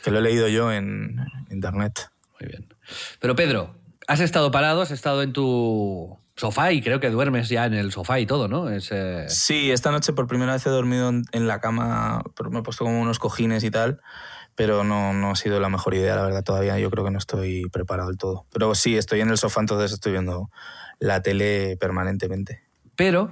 Que 0.03 0.11
lo 0.11 0.19
he 0.19 0.23
leído 0.23 0.49
yo 0.49 0.73
en 0.73 1.17
internet. 1.51 2.11
Muy 2.41 2.49
bien. 2.49 2.69
Pero 3.21 3.37
Pedro, 3.37 3.77
has 4.07 4.21
estado 4.21 4.51
parado, 4.51 4.81
has 4.81 4.91
estado 4.91 5.23
en 5.23 5.33
tu 5.33 6.19
sofá 6.37 6.73
y 6.73 6.81
creo 6.81 7.01
que 7.01 7.11
duermes 7.11 7.51
ya 7.51 7.67
en 7.67 7.75
el 7.75 7.93
sofá 7.93 8.19
y 8.19 8.25
todo, 8.25 8.49
¿no? 8.49 8.71
Es, 8.71 8.89
eh, 8.93 9.27
Sí, 9.29 9.71
esta 9.71 9.91
noche 9.91 10.15
por 10.15 10.27
primera 10.27 10.55
vez 10.55 10.65
he 10.65 10.71
dormido 10.71 11.11
en 11.11 11.47
la 11.47 11.61
cama, 11.61 12.23
pero 12.35 12.51
me 12.51 12.61
he 12.61 12.63
puesto 12.63 12.85
como 12.85 12.99
unos 12.99 13.19
cojines 13.19 13.63
y 13.63 13.71
tal, 13.71 14.01
pero 14.61 14.85
no, 14.85 15.15
no 15.15 15.31
ha 15.31 15.37
sido 15.37 15.59
la 15.59 15.71
mejor 15.71 15.95
idea, 15.95 16.15
la 16.17 16.23
verdad, 16.25 16.45
todavía 16.45 16.79
yo 16.79 16.91
creo 16.91 17.03
que 17.03 17.11
no 17.11 17.17
estoy 17.17 17.63
preparado 17.73 18.09
del 18.09 18.19
todo. 18.19 18.45
Pero 18.53 18.75
sí, 18.75 18.95
estoy 18.99 19.23
en 19.23 19.31
el 19.31 19.39
sofá, 19.39 19.61
entonces 19.61 19.91
estoy 19.91 20.13
viendo 20.13 20.51
la 20.99 21.23
tele 21.23 21.79
permanentemente. 21.81 22.61
Pero, 22.95 23.31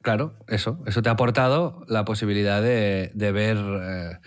claro, 0.00 0.32
eso, 0.48 0.78
eso 0.86 1.02
te 1.02 1.10
ha 1.10 1.12
aportado 1.12 1.84
la 1.88 2.06
posibilidad 2.06 2.62
de, 2.62 3.10
de 3.12 3.32
ver 3.32 3.58
eh, 3.58 4.18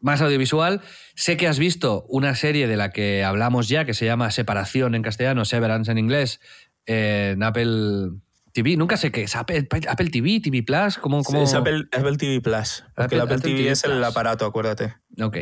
más 0.00 0.20
audiovisual. 0.22 0.80
Sé 1.14 1.36
que 1.36 1.46
has 1.46 1.60
visto 1.60 2.04
una 2.08 2.34
serie 2.34 2.66
de 2.66 2.76
la 2.76 2.90
que 2.90 3.22
hablamos 3.22 3.68
ya, 3.68 3.84
que 3.84 3.94
se 3.94 4.06
llama 4.06 4.32
Separación 4.32 4.96
en 4.96 5.02
castellano, 5.02 5.44
Severance 5.44 5.88
en 5.92 5.98
inglés, 5.98 6.40
en 6.86 7.44
Apple 7.44 8.10
TV. 8.52 8.76
Nunca 8.76 8.96
sé 8.96 9.12
qué 9.12 9.22
es, 9.22 9.36
Apple, 9.36 9.68
Apple 9.88 10.10
TV, 10.10 10.40
TV 10.40 10.64
Plus, 10.64 10.98
¿cómo? 10.98 11.22
cómo- 11.22 11.44
Es 11.44 11.54
Apple, 11.54 11.84
Apple 11.92 12.16
TV 12.16 12.40
Plus, 12.40 12.82
porque 12.96 13.14
Apple- 13.14 13.16
el 13.18 13.22
Apple, 13.22 13.38
TV, 13.38 13.56
TV 13.56 13.70
es 13.70 13.84
el 13.84 14.02
aparato, 14.02 14.44
acuérdate. 14.46 14.96
Ok. 15.22 15.36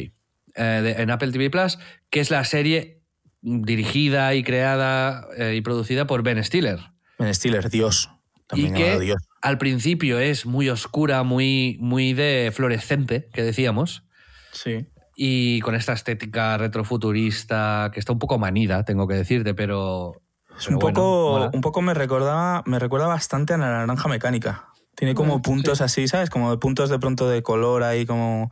Eh, 0.59 0.83
de- 0.83 1.03
en 1.03 1.11
Apple 1.11 1.31
TV 1.33 1.51
Plus, 1.51 1.79
que 2.11 2.21
es 2.21 2.31
la 2.31 2.45
serie 2.45 3.01
dirigida 3.41 4.35
y 4.35 4.43
creada 4.43 5.27
eh, 5.37 5.55
y 5.57 5.61
producida 5.61 6.07
por 6.07 6.23
Ben 6.23 6.43
Stiller. 6.43 6.81
Ben 7.19 7.33
Stiller, 7.33 7.71
Dios. 7.71 8.11
También 8.49 8.75
y 8.77 8.79
que 8.79 8.99
Dios. 8.99 9.19
al 9.43 9.59
principio 9.59 10.19
es 10.19 10.47
muy 10.47 10.69
oscura, 10.69 11.23
muy, 11.23 11.77
muy 11.81 12.13
de 12.15 12.51
fluorescente, 12.55 13.29
que 13.33 13.43
decíamos, 13.43 14.05
Sí. 14.53 14.87
y 15.17 15.61
con 15.61 15.75
esta 15.75 15.93
estética 15.93 16.57
retrofuturista 16.59 17.91
que 17.93 18.01
está 18.01 18.13
un 18.13 18.19
poco 18.19 18.39
manida, 18.39 18.85
tengo 18.85 19.07
que 19.07 19.15
decirte, 19.15 19.55
pero... 19.55 20.13
Es 20.59 20.65
pero 20.65 20.77
un 20.77 20.79
bueno, 20.81 20.95
poco, 20.95 21.31
mola. 21.39 21.51
un 21.53 21.61
poco 21.61 21.83
me 21.83 21.95
recuerda, 21.95 22.63
me 22.67 22.79
recuerda 22.79 23.07
bastante 23.07 23.53
a 23.55 23.59
la 23.59 23.69
naranja 23.69 24.09
mecánica. 24.09 24.69
Tiene 24.99 25.15
como 25.15 25.29
Bueno, 25.35 25.43
puntos 25.43 25.79
sí. 25.79 25.85
así, 25.85 26.09
¿sabes? 26.09 26.29
Como 26.29 26.51
de 26.51 26.59
puntos 26.59 26.91
de 26.91 26.99
pronto 26.99 27.29
de 27.29 27.43
color 27.43 27.85
ahí, 27.85 28.05
como. 28.05 28.51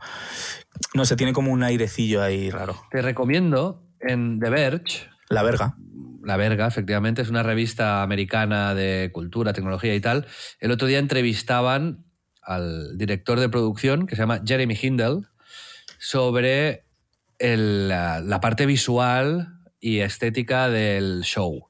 No 0.93 1.03
sé, 1.05 1.15
tiene 1.17 1.33
como 1.33 1.51
un 1.51 1.61
airecillo 1.61 2.23
ahí 2.23 2.49
raro. 2.49 2.81
Te 2.89 3.01
recomiendo 3.01 3.83
en 3.99 4.39
The 4.39 4.49
Verge, 4.49 5.09
La 5.29 5.43
verga. 5.43 5.75
La 6.23 6.35
Verga, 6.35 6.67
efectivamente, 6.67 7.21
es 7.21 7.29
una 7.29 7.41
revista 7.43 8.01
americana 8.03 8.73
de 8.75 9.11
cultura, 9.13 9.53
tecnología 9.53 9.95
y 9.95 10.01
tal. 10.01 10.25
El 10.59 10.71
otro 10.71 10.85
día 10.87 10.99
entrevistaban 10.99 12.05
al 12.41 12.97
director 12.97 13.39
de 13.39 13.47
producción, 13.47 14.07
que 14.07 14.15
se 14.17 14.23
llama 14.23 14.41
Jeremy 14.45 14.77
Hindle, 14.81 15.21
sobre 15.99 16.83
el- 17.39 17.87
la, 17.87 18.19
la 18.19 18.41
parte 18.41 18.65
visual 18.65 19.53
y 19.79 19.99
estética 19.99 20.69
del 20.69 21.21
show. 21.21 21.67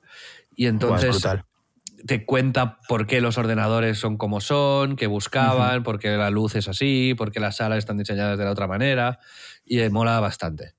Y 0.55 0.65
entonces 0.67 1.09
brutal. 1.09 1.45
Te 2.05 2.25
cuenta 2.25 2.79
por 2.87 3.07
qué 3.07 3.21
los 3.21 3.37
ordenadores 3.37 3.97
son 3.97 4.17
como 4.17 4.41
son, 4.41 4.95
qué 4.95 5.07
buscaban, 5.07 5.83
por 5.83 5.99
qué 5.99 6.09
la 6.17 6.29
luz 6.29 6.55
es 6.55 6.67
así, 6.67 7.13
por 7.17 7.31
qué 7.31 7.39
las 7.39 7.57
salas 7.57 7.79
están 7.79 7.97
diseñadas 7.97 8.37
de 8.37 8.45
la 8.45 8.51
otra 8.51 8.67
manera. 8.67 9.19
Y 9.65 9.79
eh, 9.79 9.89
mola 9.89 10.19
bastante. 10.19 10.75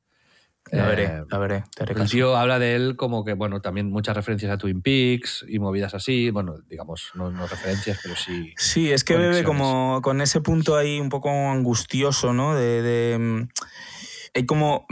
La 0.70 0.84
Eh, 0.84 0.88
veré, 0.88 1.24
la 1.30 1.38
veré. 1.38 1.64
Te 1.74 1.82
haré 1.82 1.92
el 1.92 1.98
caso. 1.98 2.10
tío 2.10 2.36
habla 2.36 2.58
de 2.58 2.74
él 2.76 2.96
como 2.96 3.24
que, 3.24 3.32
bueno, 3.32 3.60
también 3.60 3.90
muchas 3.90 4.16
referencias 4.16 4.52
a 4.52 4.58
Twin 4.58 4.82
Peaks 4.82 5.44
y 5.48 5.58
movidas 5.58 5.94
así. 5.94 6.30
Bueno, 6.30 6.56
digamos, 6.68 7.10
no, 7.14 7.30
no 7.30 7.46
referencias, 7.46 7.98
pero 8.02 8.14
sí. 8.16 8.52
Sí, 8.56 8.92
es 8.92 9.04
que 9.04 9.16
bebe 9.16 9.44
como 9.44 10.00
con 10.02 10.20
ese 10.20 10.40
punto 10.40 10.76
ahí 10.76 11.00
un 11.00 11.08
poco 11.08 11.30
angustioso, 11.30 12.32
¿no? 12.32 12.54
De. 12.54 12.82
de, 12.82 13.18
mm, 13.18 13.48
hay 14.38 14.46
como, 14.46 14.86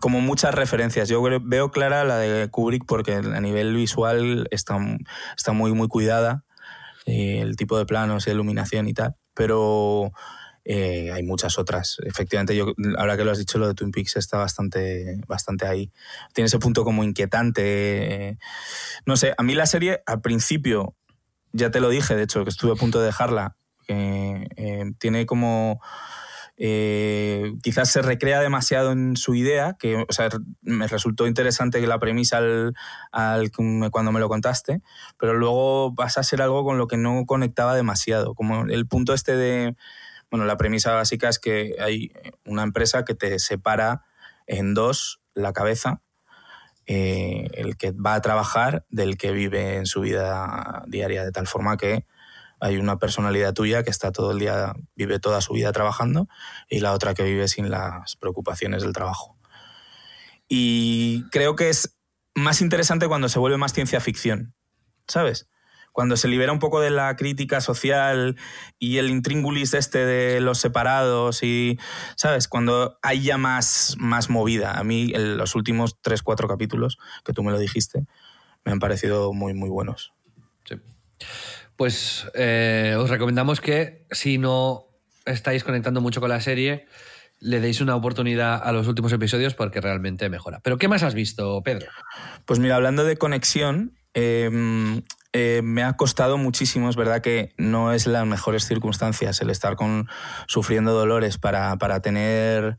como 0.00 0.20
muchas 0.20 0.54
referencias. 0.54 1.08
Yo 1.08 1.20
veo 1.42 1.70
clara 1.72 2.04
la 2.04 2.18
de 2.18 2.48
Kubrick 2.48 2.84
porque 2.86 3.14
a 3.14 3.40
nivel 3.40 3.74
visual 3.74 4.46
está, 4.52 4.78
está 5.36 5.50
muy, 5.52 5.72
muy 5.72 5.88
cuidada. 5.88 6.44
eh, 7.04 7.40
el 7.40 7.56
tipo 7.56 7.76
de 7.78 7.84
planos, 7.84 8.26
iluminación 8.28 8.86
y 8.88 8.94
tal. 8.94 9.16
Pero 9.34 10.12
eh, 10.64 11.10
hay 11.12 11.24
muchas 11.24 11.58
otras. 11.58 11.96
Efectivamente, 12.04 12.54
yo, 12.54 12.74
ahora 12.96 13.16
que 13.16 13.24
lo 13.24 13.32
has 13.32 13.38
dicho, 13.38 13.58
lo 13.58 13.66
de 13.66 13.74
Twin 13.74 13.90
Peaks 13.90 14.16
está 14.16 14.38
bastante, 14.38 15.20
bastante 15.26 15.66
ahí. 15.66 15.90
Tiene 16.32 16.46
ese 16.46 16.60
punto 16.60 16.84
como 16.84 17.02
inquietante. 17.02 17.62
eh. 18.30 18.38
No 19.04 19.16
sé, 19.16 19.34
a 19.36 19.42
mí 19.42 19.54
la 19.56 19.66
serie 19.66 20.02
al 20.06 20.20
principio 20.20 20.94
ya 21.52 21.72
te 21.72 21.80
lo 21.80 21.88
dije, 21.88 22.14
de 22.14 22.22
hecho, 22.22 22.44
que 22.44 22.50
estuve 22.50 22.72
a 22.72 22.76
punto 22.76 23.00
de 23.00 23.06
dejarla. 23.06 23.56
tiene 24.98 25.26
como. 25.26 25.80
Eh, 26.56 27.52
quizás 27.62 27.90
se 27.90 28.02
recrea 28.02 28.40
demasiado 28.40 28.92
en 28.92 29.16
su 29.16 29.34
idea, 29.34 29.76
que 29.78 30.04
me 30.62 30.86
resultó 30.88 31.26
interesante 31.26 31.80
la 31.86 31.98
premisa 31.98 32.38
al, 32.38 32.74
al- 33.12 33.50
cuando 33.90 34.12
me 34.12 34.20
lo 34.20 34.28
contaste, 34.28 34.80
pero 35.18 35.34
luego 35.34 35.94
pasa 35.94 36.20
a 36.20 36.24
ser 36.24 36.42
algo 36.42 36.64
con 36.64 36.78
lo 36.78 36.86
que 36.86 36.96
no 36.96 37.24
conectaba 37.26 37.74
demasiado. 37.74 38.34
Como 38.34 38.64
el 38.66 38.86
punto 38.86 39.14
este 39.14 39.36
de. 39.36 39.76
Bueno, 40.30 40.44
la 40.46 40.56
premisa 40.56 40.92
básica 40.92 41.28
es 41.28 41.38
que 41.38 41.76
hay 41.78 42.10
una 42.44 42.64
empresa 42.64 43.04
que 43.04 43.14
te 43.14 43.38
separa 43.38 44.02
en 44.48 44.74
dos 44.74 45.20
la 45.34 45.52
cabeza 45.52 46.02
eh, 46.86 47.48
el 47.54 47.76
que 47.76 47.90
va 47.92 48.14
a 48.14 48.20
trabajar 48.20 48.84
del 48.88 49.16
que 49.16 49.32
vive 49.32 49.76
en 49.76 49.86
su 49.86 50.00
vida 50.00 50.84
diaria, 50.86 51.24
de 51.24 51.32
tal 51.32 51.46
forma 51.46 51.76
que 51.76 52.06
hay 52.60 52.76
una 52.78 52.98
personalidad 52.98 53.52
tuya 53.52 53.82
que 53.82 53.90
está 53.90 54.12
todo 54.12 54.32
el 54.32 54.38
día, 54.38 54.74
vive 54.94 55.18
toda 55.18 55.40
su 55.40 55.52
vida 55.52 55.72
trabajando 55.72 56.28
y 56.68 56.80
la 56.80 56.92
otra 56.92 57.14
que 57.14 57.22
vive 57.22 57.48
sin 57.48 57.70
las 57.70 58.16
preocupaciones 58.16 58.82
del 58.82 58.92
trabajo. 58.92 59.36
Y 60.48 61.24
creo 61.30 61.56
que 61.56 61.68
es 61.68 61.96
más 62.34 62.60
interesante 62.60 63.08
cuando 63.08 63.28
se 63.28 63.38
vuelve 63.38 63.56
más 63.56 63.72
ciencia 63.72 64.00
ficción, 64.00 64.54
¿sabes? 65.08 65.48
Cuando 65.92 66.16
se 66.16 66.28
libera 66.28 66.52
un 66.52 66.58
poco 66.58 66.80
de 66.80 66.90
la 66.90 67.16
crítica 67.16 67.62
social 67.62 68.36
y 68.78 68.98
el 68.98 69.08
intríngulis 69.08 69.72
este 69.72 70.04
de 70.04 70.40
los 70.40 70.58
separados 70.58 71.42
y, 71.42 71.78
¿sabes? 72.16 72.48
Cuando 72.48 72.98
hay 73.02 73.22
ya 73.22 73.38
más, 73.38 73.96
más 73.98 74.28
movida. 74.28 74.78
A 74.78 74.84
mí 74.84 75.12
en 75.14 75.38
los 75.38 75.54
últimos 75.54 75.98
tres, 76.02 76.22
cuatro 76.22 76.48
capítulos, 76.48 76.98
que 77.24 77.32
tú 77.32 77.42
me 77.42 77.50
lo 77.50 77.58
dijiste, 77.58 78.04
me 78.64 78.72
han 78.72 78.78
parecido 78.78 79.32
muy, 79.32 79.54
muy 79.54 79.70
buenos. 79.70 80.12
Sí. 80.64 80.76
Pues 81.76 82.26
eh, 82.34 82.96
os 82.98 83.10
recomendamos 83.10 83.60
que 83.60 84.06
si 84.10 84.38
no 84.38 84.86
estáis 85.24 85.64
conectando 85.64 86.00
mucho 86.00 86.20
con 86.20 86.30
la 86.30 86.40
serie, 86.40 86.86
le 87.40 87.60
deis 87.60 87.80
una 87.80 87.96
oportunidad 87.96 88.60
a 88.62 88.72
los 88.72 88.88
últimos 88.88 89.12
episodios 89.12 89.54
porque 89.54 89.80
realmente 89.80 90.28
mejora. 90.28 90.60
¿Pero 90.62 90.78
qué 90.78 90.88
más 90.88 91.02
has 91.02 91.14
visto, 91.14 91.62
Pedro? 91.62 91.86
Pues 92.44 92.58
mira, 92.58 92.76
hablando 92.76 93.04
de 93.04 93.16
conexión, 93.16 93.98
eh, 94.14 94.50
eh, 95.38 95.60
me 95.62 95.82
ha 95.82 95.92
costado 95.98 96.38
muchísimo, 96.38 96.88
es 96.88 96.96
verdad 96.96 97.20
que 97.20 97.52
no 97.58 97.92
es 97.92 98.06
las 98.06 98.24
mejores 98.24 98.66
circunstancias 98.66 99.38
el 99.42 99.50
estar 99.50 99.76
con, 99.76 100.08
sufriendo 100.46 100.94
dolores 100.94 101.36
para, 101.36 101.76
para 101.76 102.00
tener 102.00 102.78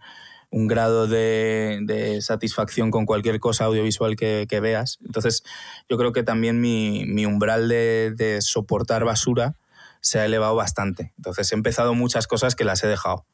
un 0.49 0.67
grado 0.67 1.07
de, 1.07 2.19
satisfacción 2.21 2.91
con 2.91 3.05
cualquier 3.05 3.39
cosa 3.39 3.65
audiovisual 3.65 4.15
que, 4.15 4.59
veas. 4.61 4.99
Entonces, 5.05 5.43
yo 5.89 5.97
creo 5.97 6.11
que 6.11 6.23
también 6.23 6.61
mi, 6.61 7.25
umbral 7.25 7.67
de, 7.67 8.37
soportar 8.41 9.03
basura 9.05 9.57
se 10.01 10.19
ha 10.19 10.25
elevado 10.25 10.55
bastante. 10.55 11.13
Entonces, 11.17 11.51
he 11.51 11.55
empezado 11.55 11.93
muchas 11.93 12.27
cosas 12.27 12.55
que 12.55 12.63
las 12.63 12.83
he 12.83 12.87
dejado. 12.87 13.25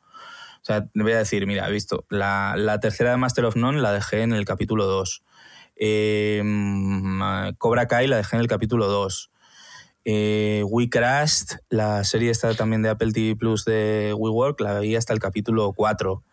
O 0.61 0.65
sea, 0.65 0.87
voy 0.95 1.11
a 1.11 1.17
decir, 1.17 1.45
mira, 1.45 1.67
he 1.67 1.71
visto, 1.71 2.05
la, 2.09 2.77
tercera 2.81 3.11
de 3.11 3.17
Master 3.17 3.45
of 3.45 3.55
None 3.55 3.81
la 3.81 3.91
dejé 3.91 4.21
en 4.21 4.33
el 4.33 4.45
capítulo 4.45 4.85
2. 4.85 5.23
Eh, 5.75 6.41
Cobra 7.57 7.87
Kai 7.87 8.07
la 8.07 8.17
dejé 8.17 8.37
en 8.37 8.41
el 8.41 8.47
capítulo 8.47 8.87
2. 8.87 9.29
Eh, 10.05 10.63
We 10.65 10.89
Crashed, 10.89 11.59
la 11.69 12.03
serie 12.03 12.29
esta 12.29 12.53
también 12.55 12.81
de 12.81 12.89
Apple 12.89 13.13
TV 13.13 13.35
Plus 13.37 13.63
de 13.63 14.13
WeWork, 14.17 14.59
la 14.59 14.79
vi 14.79 14.95
hasta 14.95 15.13
el 15.13 15.19
capítulo 15.19 15.71
4. 15.73 16.23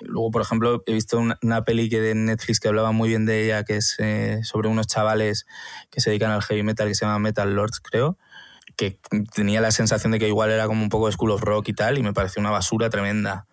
Luego, 0.00 0.30
por 0.30 0.42
ejemplo, 0.42 0.82
he 0.86 0.92
visto 0.92 1.18
una, 1.18 1.38
una, 1.42 1.64
peli 1.64 1.88
que 1.88 2.00
de 2.00 2.14
Netflix 2.14 2.60
que 2.60 2.68
hablaba 2.68 2.92
muy 2.92 3.08
bien 3.08 3.26
de 3.26 3.44
ella, 3.44 3.64
que 3.64 3.76
es 3.76 3.96
eh, 3.98 4.40
sobre 4.42 4.68
unos 4.68 4.86
chavales 4.86 5.46
que 5.90 6.00
se 6.00 6.10
dedican 6.10 6.30
al 6.30 6.42
heavy 6.42 6.62
metal, 6.62 6.88
que 6.88 6.94
se 6.94 7.04
llama 7.04 7.18
Metal 7.18 7.52
Lords, 7.54 7.80
creo, 7.80 8.18
que 8.76 8.98
tenía 9.34 9.60
la 9.60 9.70
sensación 9.70 10.12
de 10.12 10.18
que 10.18 10.28
igual 10.28 10.50
era 10.50 10.66
como 10.66 10.82
un 10.82 10.88
poco 10.88 11.06
de 11.06 11.12
School 11.12 11.32
of 11.32 11.42
Rock 11.42 11.68
y 11.68 11.72
tal, 11.72 11.98
y 11.98 12.02
me 12.02 12.12
pareció 12.12 12.40
una 12.40 12.50
basura 12.50 12.90
tremenda. 12.90 13.46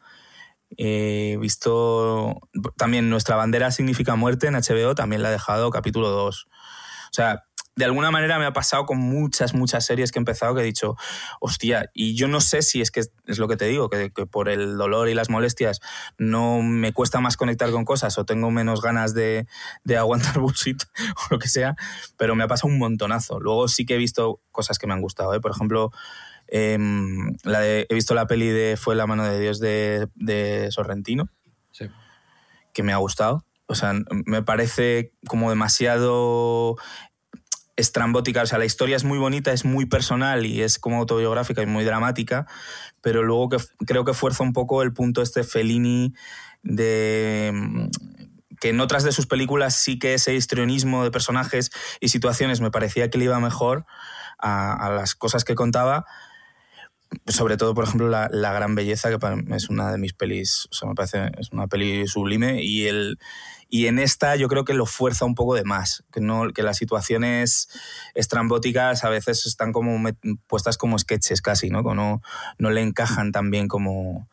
He 0.76 1.38
visto 1.39 2.41
también 2.76 3.10
Nuestra 3.10 3.36
bandera 3.36 3.72
significa 3.72 4.16
muerte 4.16 4.48
en 4.48 4.56
HBO, 4.56 4.95
también 4.95 5.22
la 5.24 5.30
he 5.30 5.34
dejado 5.34 5.70
capítulo 5.70 6.10
2. 6.10 6.48
O 6.48 7.14
sea, 7.14 7.47
de 7.78 7.86
alguna 7.86 8.10
manera 8.10 8.40
me 8.40 8.46
ha 8.46 8.54
pasado 8.54 8.86
con 8.88 8.98
muchas, 8.98 9.54
muchas 9.54 9.86
series 9.86 10.12
que 10.12 10.18
he 10.18 10.22
empezado 10.22 10.56
que 10.56 10.62
he 10.62 10.66
dicho, 10.66 10.98
hostia, 11.40 11.92
y 11.94 12.16
yo 12.16 12.28
no 12.28 12.42
sé 12.42 12.64
si 12.64 12.82
es 12.82 12.90
que 12.90 13.02
es 13.02 13.38
lo 13.38 13.48
que 13.48 13.56
te 13.56 13.66
digo, 13.66 13.90
que, 13.90 14.12
que, 14.12 14.26
por 14.26 14.50
el 14.50 14.78
dolor 14.78 15.10
y 15.10 15.14
las 15.14 15.30
molestias 15.30 15.80
no 16.18 16.64
me 16.64 16.92
cuesta 16.92 17.22
más 17.22 17.38
conectar 17.38 17.70
con 17.70 17.86
cosas 17.86 18.18
o 18.18 18.26
tengo 18.26 18.50
menos 18.50 18.82
ganas 18.82 19.14
de, 19.14 19.46
de 19.84 19.96
aguantar 19.96 20.40
bullshit 20.40 20.82
o 20.84 21.22
lo 21.30 21.40
que 21.40 21.48
sea, 21.48 21.76
pero 22.18 22.36
me 22.36 22.44
ha 22.44 22.48
pasado 22.48 22.74
un 22.74 22.80
montonazo. 22.80 23.40
Luego 23.40 23.68
sí 23.68 23.86
que 23.86 23.94
he 23.94 23.98
visto 23.98 24.42
cosas 24.52 24.80
que 24.80 24.88
me 24.88 24.94
han 24.94 25.02
gustado, 25.02 25.36
¿eh? 25.36 25.40
por 25.40 25.52
ejemplo, 25.52 25.92
eh, 26.48 26.80
la 27.44 27.60
de, 27.60 27.86
he 27.90 27.94
visto 27.94 28.16
la 28.16 28.26
peli 28.26 28.48
de 28.48 28.76
Fue 28.76 28.96
la 28.96 29.06
mano 29.06 29.24
de 29.24 29.40
Dios 29.40 29.60
de, 29.60 30.08
de 30.16 30.70
Sorrentino, 30.72 31.30
sí. 31.72 31.86
que 32.74 32.82
me 32.82 32.92
ha 32.92 32.98
gustado. 32.98 33.46
O 33.70 33.76
sea, 33.76 33.94
me 34.26 34.42
parece 34.44 35.12
como 35.28 35.50
demasiado 35.50 36.78
estrambótica, 37.78 38.42
o 38.42 38.46
sea, 38.46 38.58
la 38.58 38.66
historia 38.66 38.98
es 38.98 39.06
muy 39.06 39.18
bonita, 39.20 39.54
es 39.54 39.64
muy 39.64 39.86
personal 39.86 40.46
y 40.46 40.62
es 40.62 40.80
como 40.80 40.98
autobiográfica 40.98 41.62
y 41.62 41.68
muy 41.68 41.86
dramática, 41.86 42.48
pero 43.02 43.24
luego 43.24 43.50
que 43.50 43.58
creo 43.86 44.04
que 44.04 44.14
fuerza 44.14 44.44
un 44.44 44.52
poco 44.52 44.82
el 44.82 44.92
punto 44.94 45.22
este 45.22 45.44
Fellini 45.44 46.14
de 46.64 47.90
que 48.60 48.70
en 48.70 48.82
otras 48.82 49.04
de 49.04 49.12
sus 49.12 49.28
películas 49.28 49.76
sí 49.76 50.00
que 50.00 50.16
ese 50.16 50.34
histrionismo 50.34 51.04
de 51.04 51.12
personajes 51.12 51.70
y 52.00 52.10
situaciones 52.10 52.60
me 52.60 52.72
parecía 52.72 53.10
que 53.12 53.20
le 53.20 53.26
iba 53.26 53.40
mejor 53.40 53.86
a 54.40 54.92
las 54.92 55.16
cosas 55.16 55.44
que 55.44 55.56
contaba, 55.56 56.06
sobre 57.28 57.58
todo, 57.58 57.74
por 57.74 57.86
ejemplo, 57.86 58.10
la, 58.10 58.30
la, 58.32 58.53
Gran 58.53 58.76
Belleza, 58.76 59.10
que 59.10 59.18
es 59.55 59.70
una 59.70 59.91
de 59.91 59.97
mis 59.97 60.14
pelis, 60.14 60.68
o 60.72 60.74
sea, 60.74 60.89
me 60.89 60.95
parece, 60.95 61.32
es 61.38 61.51
una 61.51 61.68
peli 61.68 62.08
sublime, 62.08 62.64
y, 62.64 62.88
el, 62.88 63.20
y 63.70 63.88
en 63.88 63.99
esta 63.99 64.36
yo 64.36 64.47
creo 64.47 64.66
que 64.66 64.74
lo 64.74 64.86
fuerza 64.86 65.26
un 65.26 65.36
poco 65.36 65.55
de 65.55 65.64
más, 65.64 66.03
que, 66.12 66.22
no, 66.22 66.51
que 66.53 66.64
las 66.64 66.78
situaciones 66.78 67.70
estrambóticas 68.16 69.03
a 69.03 69.10
veces 69.10 69.45
están 69.45 69.72
como 69.74 69.97
puestas 70.47 70.78
como 70.78 70.97
sketches 70.97 71.41
casi, 71.41 71.70
¿no? 71.70 71.82
No, 71.82 72.22
no 72.58 72.70
le 72.70 72.82
encajan 72.82 73.32
tan 73.32 73.51
bien 73.51 73.68
como... 73.68 74.30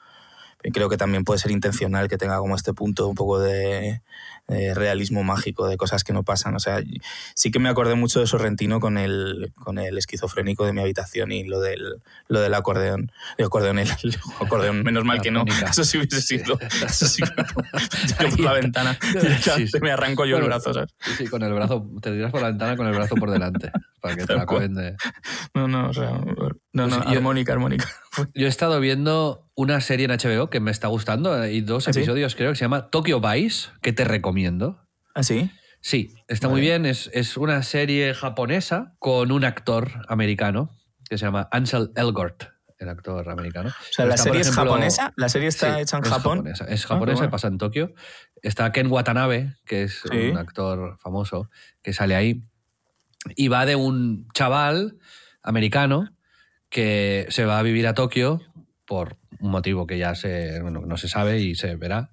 Creo 0.73 0.89
que 0.89 0.97
también 0.97 1.25
puede 1.25 1.39
ser 1.41 1.51
intencional 1.51 2.09
que 2.09 2.17
tenga 2.19 2.39
como 2.39 2.57
este 2.57 2.73
punto 2.73 3.07
un 3.09 3.15
poco 3.15 3.39
de, 3.39 4.01
de 4.49 4.75
realismo 4.75 5.23
mágico, 5.23 5.67
de 5.69 5.77
cosas 5.77 6.05
que 6.05 6.13
no 6.13 6.23
pasan. 6.23 6.55
O 6.55 6.59
sea, 6.61 6.81
sí 7.35 7.51
que 7.51 7.59
me 7.59 7.69
acordé 7.69 7.95
mucho 7.95 8.21
de 8.21 8.27
Sorrentino 8.27 8.81
con 8.81 8.97
el, 8.99 9.53
con 9.57 9.79
el 9.79 9.99
esquizofrénico 9.99 10.65
de 10.65 10.73
mi 10.73 10.81
habitación 10.81 11.33
y 11.33 11.45
lo 11.45 11.61
del, 11.61 12.03
lo 12.29 12.41
del 12.41 12.55
acordeón. 12.55 13.11
El 13.39 13.47
acordeón, 13.47 13.79
el, 13.79 13.89
el 14.03 14.17
acordeón, 14.41 14.83
menos 14.83 15.05
mal 15.05 15.21
que 15.21 15.31
no. 15.31 15.45
Eso 15.69 15.85
sí 15.85 15.99
hubiese 15.99 16.23
sido. 16.23 16.59
Eso 16.61 17.07
sí, 17.07 17.23
yo 18.21 18.29
por 18.31 18.41
la 18.41 18.53
ventana 18.55 18.99
sí, 19.41 19.69
sí. 19.69 19.79
me 19.81 19.91
arranco 19.93 20.25
yo 20.27 20.39
el 20.39 20.45
brazo, 20.45 20.73
¿sabes? 20.73 20.95
Sí, 21.19 21.27
con 21.27 21.43
el 21.43 21.53
brazo, 21.53 21.87
te 22.01 22.11
tiras 22.13 22.31
por 22.31 22.41
la 22.41 22.49
ventana 22.49 22.77
con 22.77 22.87
el 22.87 22.95
brazo 22.95 23.15
por 23.17 23.31
delante, 23.31 23.71
para 24.01 24.17
que 24.17 24.25
te 24.27 24.35
la 24.35 24.45
de... 24.47 24.97
No, 25.55 25.69
no, 25.69 25.89
o 25.89 25.93
sea, 25.93 26.11
no, 26.11 26.25
no, 26.73 26.89
Pues 26.89 27.05
yo- 27.05 27.11
armónica, 27.19 27.53
armónica. 27.53 27.89
Yo 28.35 28.47
he 28.47 28.49
estado 28.49 28.79
viendo 28.79 29.51
una 29.57 29.81
serie 29.81 30.07
en 30.07 30.13
HBO 30.13 30.51
que 30.51 30.61
me 30.61 30.71
está 30.71 30.89
gustando 30.89 31.47
y 31.47 31.61
dos 31.61 31.87
¿Ah, 31.89 31.93
sí? 31.93 32.01
episodios 32.01 32.35
creo 32.35 32.51
que 32.51 32.57
se 32.57 32.65
llama 32.65 32.91
Tokyo 32.91 33.21
Vice, 33.21 33.69
que 33.83 33.93
te 33.93 34.05
recomiendo. 34.05 34.81
¿Ah, 35.15 35.23
sí? 35.23 35.51
Sí, 35.81 36.15
está 36.29 36.49
Vale. 36.49 36.53
muy 36.55 36.61
bien. 36.63 36.87
Es, 36.87 37.11
es 37.13 37.37
una 37.37 37.63
serie 37.63 38.15
japonesa 38.15 38.95
con 38.99 39.31
un 39.31 39.45
actor 39.45 39.91
americano 40.09 40.71
que 41.09 41.19
se 41.19 41.27
llama 41.27 41.49
Ansel 41.53 41.91
Elgort, 41.95 42.45
el 42.79 42.89
actor 42.89 43.29
americano. 43.31 43.69
O 43.69 43.93
sea, 43.93 44.07
la 44.07 44.15
Está, 44.15 44.25
serie 44.25 44.41
es 44.41 44.51
japonesa, 44.51 45.13
la 45.17 45.29
serie 45.29 45.49
está 45.49 45.75
Sí, 45.77 45.83
hecha 45.83 45.99
en 45.99 46.05
es 46.05 46.09
Japón. 46.11 46.39
japonesa, 46.39 46.65
es 46.65 46.85
Ah, 46.85 46.89
japonesa, 46.89 47.17
bueno. 47.19 47.31
pasa 47.31 47.49
en 47.49 47.59
Tokio. 47.59 47.93
Está 48.43 48.73
Ken 48.73 48.87
Watanabe, 48.91 49.55
que 49.67 49.83
es 49.85 50.01
Sí. 50.11 50.31
un 50.31 50.39
actor 50.39 50.97
famoso, 50.99 51.51
que 51.83 51.93
sale 51.93 52.17
ahí. 52.17 52.43
Y 53.37 53.49
va 53.49 53.65
de 53.67 53.77
un 53.77 54.27
chaval 54.35 54.99
americano 55.43 56.09
que 56.71 57.27
se 57.29 57.45
va 57.45 57.59
a 57.59 57.63
vivir 57.63 57.87
a 57.87 57.95
Tokio 57.95 58.41
por 58.87 59.17
un 59.41 59.51
motivo 59.51 59.87
que 59.87 59.99
ya 59.99 60.15
se, 60.15 60.61
bueno, 60.61 60.83
no 60.87 60.97
se 60.97 61.09
sabe 61.09 61.41
y 61.41 61.55
se 61.55 61.77
verá. 61.77 62.11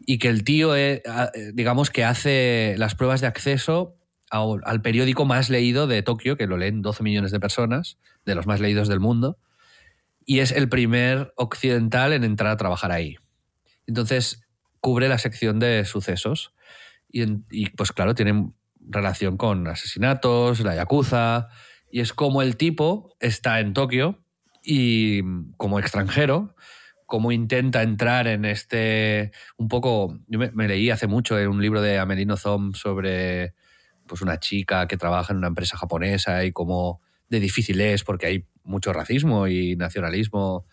Y 0.00 0.18
que 0.18 0.28
el 0.28 0.44
tío, 0.44 0.76
eh, 0.76 1.02
eh, 1.04 1.52
digamos 1.54 1.90
que 1.90 2.04
hace 2.04 2.74
las 2.78 2.94
pruebas 2.94 3.20
de 3.20 3.26
acceso 3.26 3.96
al 4.30 4.82
periódico 4.82 5.24
más 5.24 5.48
leído 5.48 5.86
de 5.86 6.02
Tokio, 6.02 6.36
que 6.36 6.48
lo 6.48 6.56
leen 6.56 6.82
12 6.82 7.04
millones 7.04 7.30
de 7.30 7.38
personas, 7.38 7.98
de 8.24 8.34
los 8.34 8.46
más 8.46 8.58
leídos 8.58 8.88
del 8.88 8.98
mundo, 8.98 9.38
y 10.26 10.40
es 10.40 10.50
el 10.50 10.68
primer 10.68 11.32
occidental 11.36 12.12
en 12.12 12.24
entrar 12.24 12.50
a 12.50 12.56
trabajar 12.56 12.90
ahí. 12.90 13.16
Entonces 13.86 14.42
cubre 14.80 15.08
la 15.08 15.18
sección 15.18 15.60
de 15.60 15.84
sucesos 15.84 16.52
y, 17.08 17.22
y, 17.50 17.70
pues 17.70 17.92
claro, 17.92 18.14
tienen 18.14 18.54
relación 18.80 19.36
con 19.36 19.68
asesinatos, 19.68 20.60
la 20.60 20.74
yakuza, 20.74 21.48
y 21.90 22.00
es 22.00 22.12
como 22.12 22.42
el 22.42 22.56
tipo 22.56 23.14
está 23.20 23.60
en 23.60 23.72
Tokio 23.72 24.23
y 24.64 25.22
como 25.56 25.78
extranjero, 25.78 26.54
como 27.06 27.30
intenta 27.30 27.82
entrar 27.82 28.26
en 28.26 28.44
este, 28.44 29.30
un 29.56 29.68
poco, 29.68 30.18
yo 30.26 30.38
me, 30.38 30.50
me 30.52 30.66
leí 30.66 30.90
hace 30.90 31.06
mucho 31.06 31.38
en 31.38 31.48
un 31.48 31.60
libro 31.60 31.82
de 31.82 31.98
Amelino 31.98 32.36
Zom 32.36 32.72
sobre 32.72 33.54
pues 34.06 34.22
una 34.22 34.38
chica 34.38 34.86
que 34.86 34.96
trabaja 34.96 35.32
en 35.32 35.38
una 35.38 35.48
empresa 35.48 35.76
japonesa 35.76 36.44
y 36.44 36.52
cómo 36.52 37.00
de 37.28 37.40
difícil 37.40 37.80
es 37.80 38.04
porque 38.04 38.26
hay 38.26 38.46
mucho 38.62 38.92
racismo 38.92 39.46
y 39.46 39.76
nacionalismo 39.76 40.66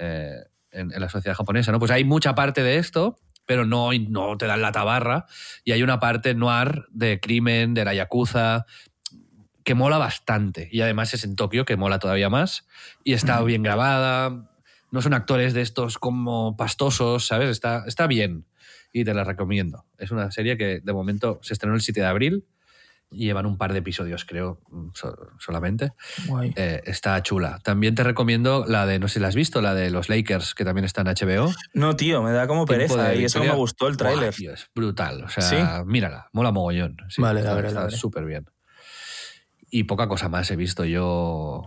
eh, 0.00 0.36
en, 0.70 0.92
en 0.92 1.00
la 1.00 1.08
sociedad 1.08 1.36
japonesa, 1.36 1.72
¿no? 1.72 1.78
Pues 1.78 1.90
hay 1.90 2.04
mucha 2.04 2.34
parte 2.34 2.62
de 2.62 2.76
esto, 2.76 3.16
pero 3.46 3.64
no, 3.64 3.90
no 3.92 4.36
te 4.36 4.46
dan 4.46 4.60
la 4.60 4.72
tabarra. 4.72 5.26
Y 5.64 5.72
hay 5.72 5.82
una 5.82 5.98
parte 5.98 6.34
noir 6.34 6.84
de 6.90 7.18
crimen, 7.18 7.74
de 7.74 7.84
la 7.84 7.94
yakuza, 7.94 8.66
que 9.68 9.74
mola 9.74 9.98
bastante. 9.98 10.70
Y 10.72 10.80
además 10.80 11.12
es 11.12 11.24
en 11.24 11.36
Tokio, 11.36 11.66
que 11.66 11.76
mola 11.76 11.98
todavía 11.98 12.30
más. 12.30 12.66
Y 13.04 13.12
está 13.12 13.42
bien 13.42 13.62
grabada. 13.62 14.48
No 14.90 15.02
son 15.02 15.12
actores 15.12 15.52
de 15.52 15.60
estos 15.60 15.98
como 15.98 16.56
pastosos, 16.56 17.26
¿sabes? 17.26 17.50
Está, 17.50 17.84
está 17.86 18.06
bien. 18.06 18.46
y 18.94 19.04
te 19.04 19.12
la 19.12 19.24
recomiendo. 19.24 19.84
Es 19.98 20.10
una 20.10 20.30
serie 20.30 20.56
que 20.56 20.80
de 20.82 20.92
momento 20.94 21.38
se 21.42 21.52
estrenó 21.52 21.74
el 21.74 21.82
7 21.82 22.00
de 22.00 22.06
abril 22.06 22.46
y 23.10 23.26
llevan 23.26 23.44
un 23.44 23.58
par 23.58 23.74
de 23.74 23.80
episodios, 23.80 24.24
creo, 24.24 24.62
so- 24.94 25.14
solamente. 25.38 25.92
Guay. 26.26 26.54
Eh, 26.56 26.80
está 26.86 27.22
chula. 27.22 27.58
También 27.62 27.94
te 27.94 28.02
recomiendo 28.04 28.64
la 28.66 28.86
de, 28.86 28.98
no 28.98 29.06
sé 29.08 29.14
si 29.14 29.20
la 29.20 29.28
has 29.28 29.34
visto, 29.34 29.60
la 29.60 29.74
de 29.74 29.90
los 29.90 30.08
Lakers, 30.08 30.54
que 30.54 30.64
también 30.64 30.86
está 30.86 31.02
en 31.02 31.08
HBO. 31.08 31.52
No, 31.74 31.94
tío, 31.96 32.22
me 32.22 32.32
da 32.32 32.46
como 32.46 32.64
pereza 32.64 33.14
y 33.14 33.24
eso 33.24 33.40
me 33.40 33.50
gustó 33.52 33.86
el 33.88 33.98
tráiler. 33.98 34.30
es 34.38 34.70
brutal. 34.74 35.24
O 35.24 35.28
sea, 35.28 35.42
¿Sí? 35.42 35.56
mírala, 35.84 36.30
mola 36.32 36.52
mogollón. 36.52 36.96
Sí, 37.10 37.20
Vale, 37.20 37.40
está- 37.40 37.60
la 37.60 37.68
está 37.68 37.84
veré. 37.84 37.96
súper 37.98 38.24
bien. 38.24 38.46
Y 39.70 39.84
poca 39.84 40.08
cosa 40.08 40.28
más 40.28 40.50
he 40.50 40.56
visto 40.56 40.84
yo. 40.84 41.62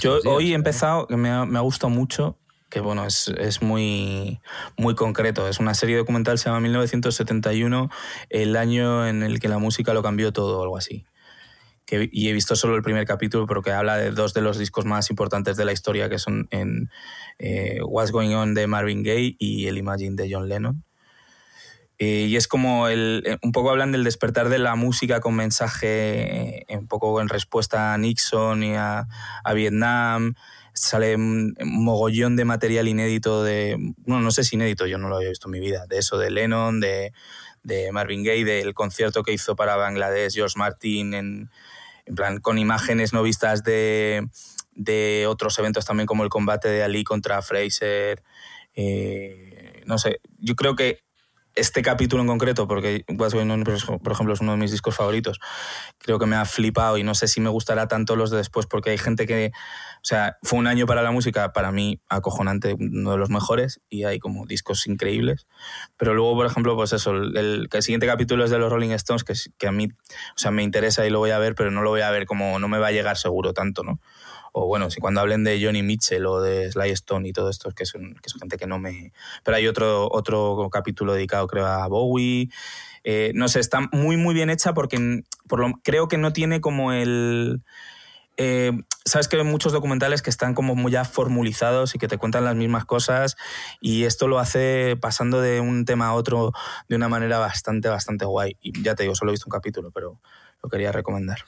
Yo 0.00 0.20
días, 0.20 0.26
hoy 0.26 0.48
he 0.48 0.52
¿eh? 0.52 0.54
empezado, 0.54 1.06
que 1.06 1.16
me 1.16 1.30
ha, 1.30 1.44
me 1.44 1.58
ha 1.58 1.62
gustado 1.62 1.90
mucho, 1.90 2.38
que 2.70 2.80
bueno, 2.80 3.04
es, 3.06 3.28
es 3.38 3.62
muy, 3.62 4.40
muy 4.76 4.94
concreto. 4.94 5.48
Es 5.48 5.58
una 5.58 5.74
serie 5.74 5.96
documental, 5.96 6.38
se 6.38 6.46
llama 6.46 6.60
1971, 6.60 7.90
el 8.30 8.56
año 8.56 9.06
en 9.06 9.22
el 9.22 9.38
que 9.38 9.48
la 9.48 9.58
música 9.58 9.94
lo 9.94 10.02
cambió 10.02 10.32
todo 10.32 10.58
o 10.58 10.62
algo 10.62 10.76
así. 10.76 11.04
Que, 11.84 12.08
y 12.10 12.28
he 12.28 12.32
visto 12.32 12.56
solo 12.56 12.74
el 12.74 12.82
primer 12.82 13.06
capítulo, 13.06 13.46
pero 13.46 13.62
que 13.62 13.70
habla 13.70 13.96
de 13.96 14.10
dos 14.10 14.34
de 14.34 14.40
los 14.40 14.58
discos 14.58 14.84
más 14.84 15.08
importantes 15.10 15.56
de 15.56 15.64
la 15.64 15.72
historia, 15.72 16.08
que 16.08 16.18
son 16.18 16.48
en 16.50 16.90
eh, 17.38 17.78
What's 17.86 18.10
Going 18.10 18.34
On 18.34 18.54
de 18.54 18.66
Marvin 18.66 19.04
Gaye 19.04 19.36
y 19.38 19.66
el 19.66 19.78
Imagine 19.78 20.16
de 20.16 20.28
John 20.32 20.48
Lennon. 20.48 20.84
Eh, 21.98 22.26
y 22.28 22.36
es 22.36 22.46
como 22.46 22.88
el, 22.88 23.22
eh, 23.24 23.38
un 23.42 23.52
poco 23.52 23.70
hablan 23.70 23.90
del 23.90 24.04
despertar 24.04 24.50
de 24.50 24.58
la 24.58 24.74
música 24.74 25.20
con 25.20 25.34
mensaje 25.34 26.62
eh, 26.70 26.76
un 26.76 26.88
poco 26.88 27.22
en 27.22 27.28
respuesta 27.30 27.94
a 27.94 27.98
Nixon 27.98 28.62
y 28.62 28.74
a, 28.74 29.06
a 29.42 29.52
Vietnam. 29.54 30.34
Sale 30.74 31.14
un 31.16 31.54
mogollón 31.64 32.36
de 32.36 32.44
material 32.44 32.86
inédito 32.86 33.42
de, 33.42 33.78
no, 34.04 34.20
no 34.20 34.30
sé 34.30 34.44
si 34.44 34.56
inédito, 34.56 34.86
yo 34.86 34.98
no 34.98 35.08
lo 35.08 35.16
había 35.16 35.30
visto 35.30 35.48
en 35.48 35.52
mi 35.52 35.60
vida, 35.60 35.86
de 35.86 35.96
eso 35.96 36.18
de 36.18 36.30
Lennon, 36.30 36.80
de, 36.80 37.14
de 37.62 37.90
Marvin 37.92 38.22
Gaye, 38.22 38.44
del 38.44 38.74
concierto 38.74 39.22
que 39.22 39.32
hizo 39.32 39.56
para 39.56 39.76
Bangladesh 39.76 40.34
George 40.34 40.58
Martin, 40.58 41.14
en, 41.14 41.50
en 42.04 42.14
plan 42.14 42.40
con 42.40 42.58
imágenes 42.58 43.14
no 43.14 43.22
vistas 43.22 43.64
de, 43.64 44.28
de 44.74 45.24
otros 45.26 45.58
eventos 45.58 45.86
también 45.86 46.06
como 46.06 46.24
el 46.24 46.28
combate 46.28 46.68
de 46.68 46.82
Ali 46.82 47.04
contra 47.04 47.40
Fraser. 47.40 48.22
Eh, 48.74 49.82
no 49.86 49.96
sé, 49.96 50.20
yo 50.38 50.56
creo 50.56 50.76
que 50.76 51.05
este 51.56 51.82
capítulo 51.82 52.22
en 52.22 52.28
concreto, 52.28 52.68
porque 52.68 53.04
What's 53.08 53.34
Going 53.34 53.50
On, 53.50 53.64
por 53.64 54.12
ejemplo, 54.12 54.34
es 54.34 54.40
uno 54.40 54.52
de 54.52 54.58
mis 54.58 54.70
discos 54.70 54.94
favoritos, 54.94 55.40
creo 55.98 56.18
que 56.18 56.26
me 56.26 56.36
ha 56.36 56.44
flipado 56.44 56.98
y 56.98 57.02
no 57.02 57.14
sé 57.14 57.26
si 57.26 57.40
me 57.40 57.48
gustará 57.48 57.88
tanto 57.88 58.14
los 58.14 58.30
de 58.30 58.36
después, 58.36 58.66
porque 58.66 58.90
hay 58.90 58.98
gente 58.98 59.26
que, 59.26 59.50
o 59.54 60.04
sea, 60.04 60.36
fue 60.42 60.58
un 60.58 60.66
año 60.66 60.86
para 60.86 61.02
la 61.02 61.10
música, 61.10 61.52
para 61.52 61.72
mí 61.72 62.00
acojonante, 62.08 62.76
uno 62.78 63.10
de 63.12 63.16
los 63.18 63.30
mejores, 63.30 63.80
y 63.88 64.04
hay 64.04 64.18
como 64.18 64.46
discos 64.46 64.86
increíbles. 64.86 65.46
Pero 65.96 66.14
luego, 66.14 66.34
por 66.36 66.46
ejemplo, 66.46 66.76
pues 66.76 66.92
eso, 66.92 67.10
el, 67.12 67.36
el- 67.36 67.82
siguiente 67.82 68.06
capítulo 68.06 68.44
es 68.44 68.50
de 68.50 68.58
los 68.58 68.70
Rolling 68.70 68.90
Stones, 68.90 69.24
que, 69.24 69.34
que 69.58 69.66
a 69.66 69.72
mí, 69.72 69.86
o 69.86 70.38
sea, 70.38 70.50
me 70.50 70.62
interesa 70.62 71.06
y 71.06 71.10
lo 71.10 71.18
voy 71.18 71.30
a 71.30 71.38
ver, 71.38 71.54
pero 71.54 71.70
no 71.70 71.82
lo 71.82 71.90
voy 71.90 72.02
a 72.02 72.10
ver 72.10 72.26
como, 72.26 72.58
no 72.58 72.68
me 72.68 72.78
va 72.78 72.88
a 72.88 72.92
llegar 72.92 73.16
seguro 73.16 73.52
tanto, 73.52 73.82
¿no? 73.82 74.00
O 74.58 74.64
bueno, 74.66 74.88
si 74.88 75.00
cuando 75.00 75.20
hablen 75.20 75.44
de 75.44 75.62
Johnny 75.62 75.82
Mitchell 75.82 76.24
o 76.24 76.40
de 76.40 76.72
Sly 76.72 76.88
Stone 76.92 77.28
y 77.28 77.32
todo 77.34 77.50
esto, 77.50 77.72
que 77.72 77.84
son, 77.84 78.16
gente 78.40 78.56
que 78.56 78.66
no 78.66 78.78
me... 78.78 79.12
Pero 79.44 79.58
hay 79.58 79.68
otro, 79.68 80.08
otro 80.10 80.70
capítulo 80.72 81.12
dedicado, 81.12 81.46
creo, 81.46 81.66
a 81.66 81.86
Bowie. 81.88 82.48
Eh, 83.04 83.32
no 83.34 83.48
sé, 83.48 83.60
está 83.60 83.80
muy, 83.92 84.16
muy 84.16 84.32
bien 84.32 84.48
hecha 84.48 84.72
porque 84.72 84.98
mm, 84.98 85.24
por 85.46 85.60
lo, 85.60 85.74
creo 85.84 86.08
que 86.08 86.16
no 86.16 86.32
tiene 86.32 86.62
como 86.62 86.92
el... 86.92 87.64
eh, 88.38 88.72
Sabes 89.04 89.28
que 89.28 89.36
hay 89.36 89.44
muchos 89.44 89.74
documentales 89.74 90.22
que 90.22 90.30
están 90.30 90.54
como 90.54 90.74
muy 90.74 90.90
ya 90.90 91.04
formulizados 91.04 91.94
y 91.94 91.98
que 91.98 92.08
te 92.08 92.16
cuentan 92.16 92.46
las 92.46 92.56
mismas 92.56 92.86
cosas 92.86 93.36
y 93.82 94.04
esto 94.04 94.26
lo 94.26 94.38
hace 94.38 94.96
pasando 94.98 95.42
de 95.42 95.60
un 95.60 95.84
tema 95.84 96.06
a 96.06 96.14
otro 96.14 96.52
de 96.88 96.96
una 96.96 97.10
manera 97.10 97.38
bastante, 97.38 97.90
bastante 97.90 98.24
guay. 98.24 98.56
Y 98.62 98.82
ya 98.82 98.94
te 98.94 99.02
digo, 99.02 99.14
solo 99.14 99.32
he 99.32 99.34
visto 99.34 99.48
un 99.48 99.52
capítulo, 99.52 99.90
pero 99.90 100.18
lo 100.62 100.70
quería 100.70 100.92
recomendar. 100.92 101.40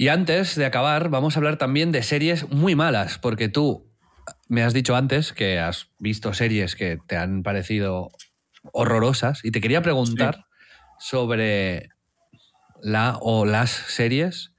Y 0.00 0.08
antes 0.08 0.56
de 0.56 0.64
acabar, 0.64 1.10
vamos 1.10 1.36
a 1.36 1.40
hablar 1.40 1.58
también 1.58 1.92
de 1.92 2.02
series 2.02 2.48
muy 2.48 2.74
malas, 2.74 3.18
porque 3.18 3.50
tú 3.50 3.92
me 4.48 4.62
has 4.62 4.72
dicho 4.72 4.96
antes 4.96 5.34
que 5.34 5.58
has 5.58 5.90
visto 5.98 6.32
series 6.32 6.74
que 6.74 6.98
te 7.06 7.18
han 7.18 7.42
parecido 7.42 8.10
horrorosas 8.72 9.44
y 9.44 9.50
te 9.50 9.60
quería 9.60 9.82
preguntar 9.82 10.46
sobre 10.98 11.90
la 12.80 13.18
o 13.20 13.44
las 13.44 13.68
series 13.68 14.54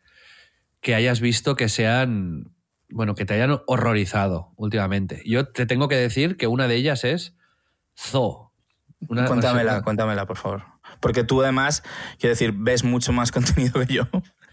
que 0.80 0.94
hayas 0.94 1.22
visto 1.22 1.56
que 1.56 1.70
sean, 1.70 2.54
bueno, 2.92 3.16
que 3.16 3.26
te 3.26 3.34
hayan 3.34 3.62
horrorizado 3.66 4.54
últimamente. 4.58 5.24
Yo 5.26 5.48
te 5.48 5.66
tengo 5.66 5.88
que 5.88 5.96
decir 5.96 6.38
que 6.38 6.46
una 6.46 6.68
de 6.68 6.76
ellas 6.76 7.04
es 7.04 7.36
Zoo. 7.98 8.54
Una- 9.10 9.26
cuéntamela, 9.26 9.82
cuéntamela, 9.82 10.28
por 10.28 10.38
favor. 10.38 10.66
Porque 11.00 11.24
tú 11.24 11.42
además, 11.42 11.82
quiero 12.20 12.34
decir, 12.34 12.54
ves 12.56 12.84
mucho 12.84 13.12
más 13.12 13.32
contenido 13.32 13.84
que 13.88 13.92
yo. 13.92 14.04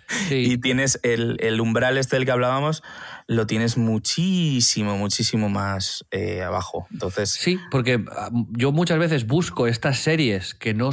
Sí. 0.09 0.53
Y 0.53 0.59
tienes 0.59 0.99
el, 1.03 1.37
el 1.41 1.61
umbral 1.61 1.99
este 1.99 2.17
del 2.17 2.25
que 2.25 2.31
hablábamos, 2.31 2.83
lo 3.27 3.47
tienes 3.47 3.77
muchísimo, 3.77 4.97
muchísimo 4.97 5.49
más 5.51 6.05
eh, 6.11 6.43
abajo. 6.43 6.87
Entonces, 6.91 7.31
Sí, 7.31 7.59
porque 7.71 8.03
ah, 8.17 8.31
yo 8.51 8.73
muchas 8.73 8.99
veces 8.99 9.27
busco 9.27 9.67
estas 9.67 9.99
series 9.99 10.55
que 10.55 10.73
no, 10.73 10.91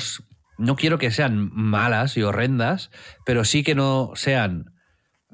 no 0.57 0.75
quiero 0.75 0.97
que 0.97 1.11
sean 1.11 1.49
malas 1.53 2.17
y 2.17 2.23
horrendas, 2.23 2.91
pero 3.25 3.45
sí 3.45 3.63
que 3.63 3.73
no 3.73 4.11
sean 4.15 4.73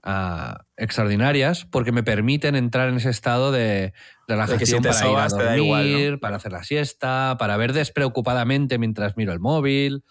ah, 0.03 0.65
extraordinarias 0.77 1.65
porque 1.65 1.91
me 1.91 2.03
permiten 2.03 2.55
entrar 2.55 2.87
en 2.89 2.97
ese 2.97 3.09
estado 3.09 3.51
de 3.51 3.93
relajación 4.27 4.83
te 4.83 4.89
para 4.89 5.09
ir 5.09 5.17
a 5.17 5.27
dormir, 5.27 5.63
igual, 5.63 6.11
¿no? 6.11 6.19
para 6.19 6.35
hacer 6.35 6.51
la 6.51 6.63
siesta, 6.63 7.35
para 7.39 7.57
ver 7.57 7.73
despreocupadamente 7.73 8.77
mientras 8.77 9.17
miro 9.17 9.33
el 9.33 9.39
móvil. 9.39 10.03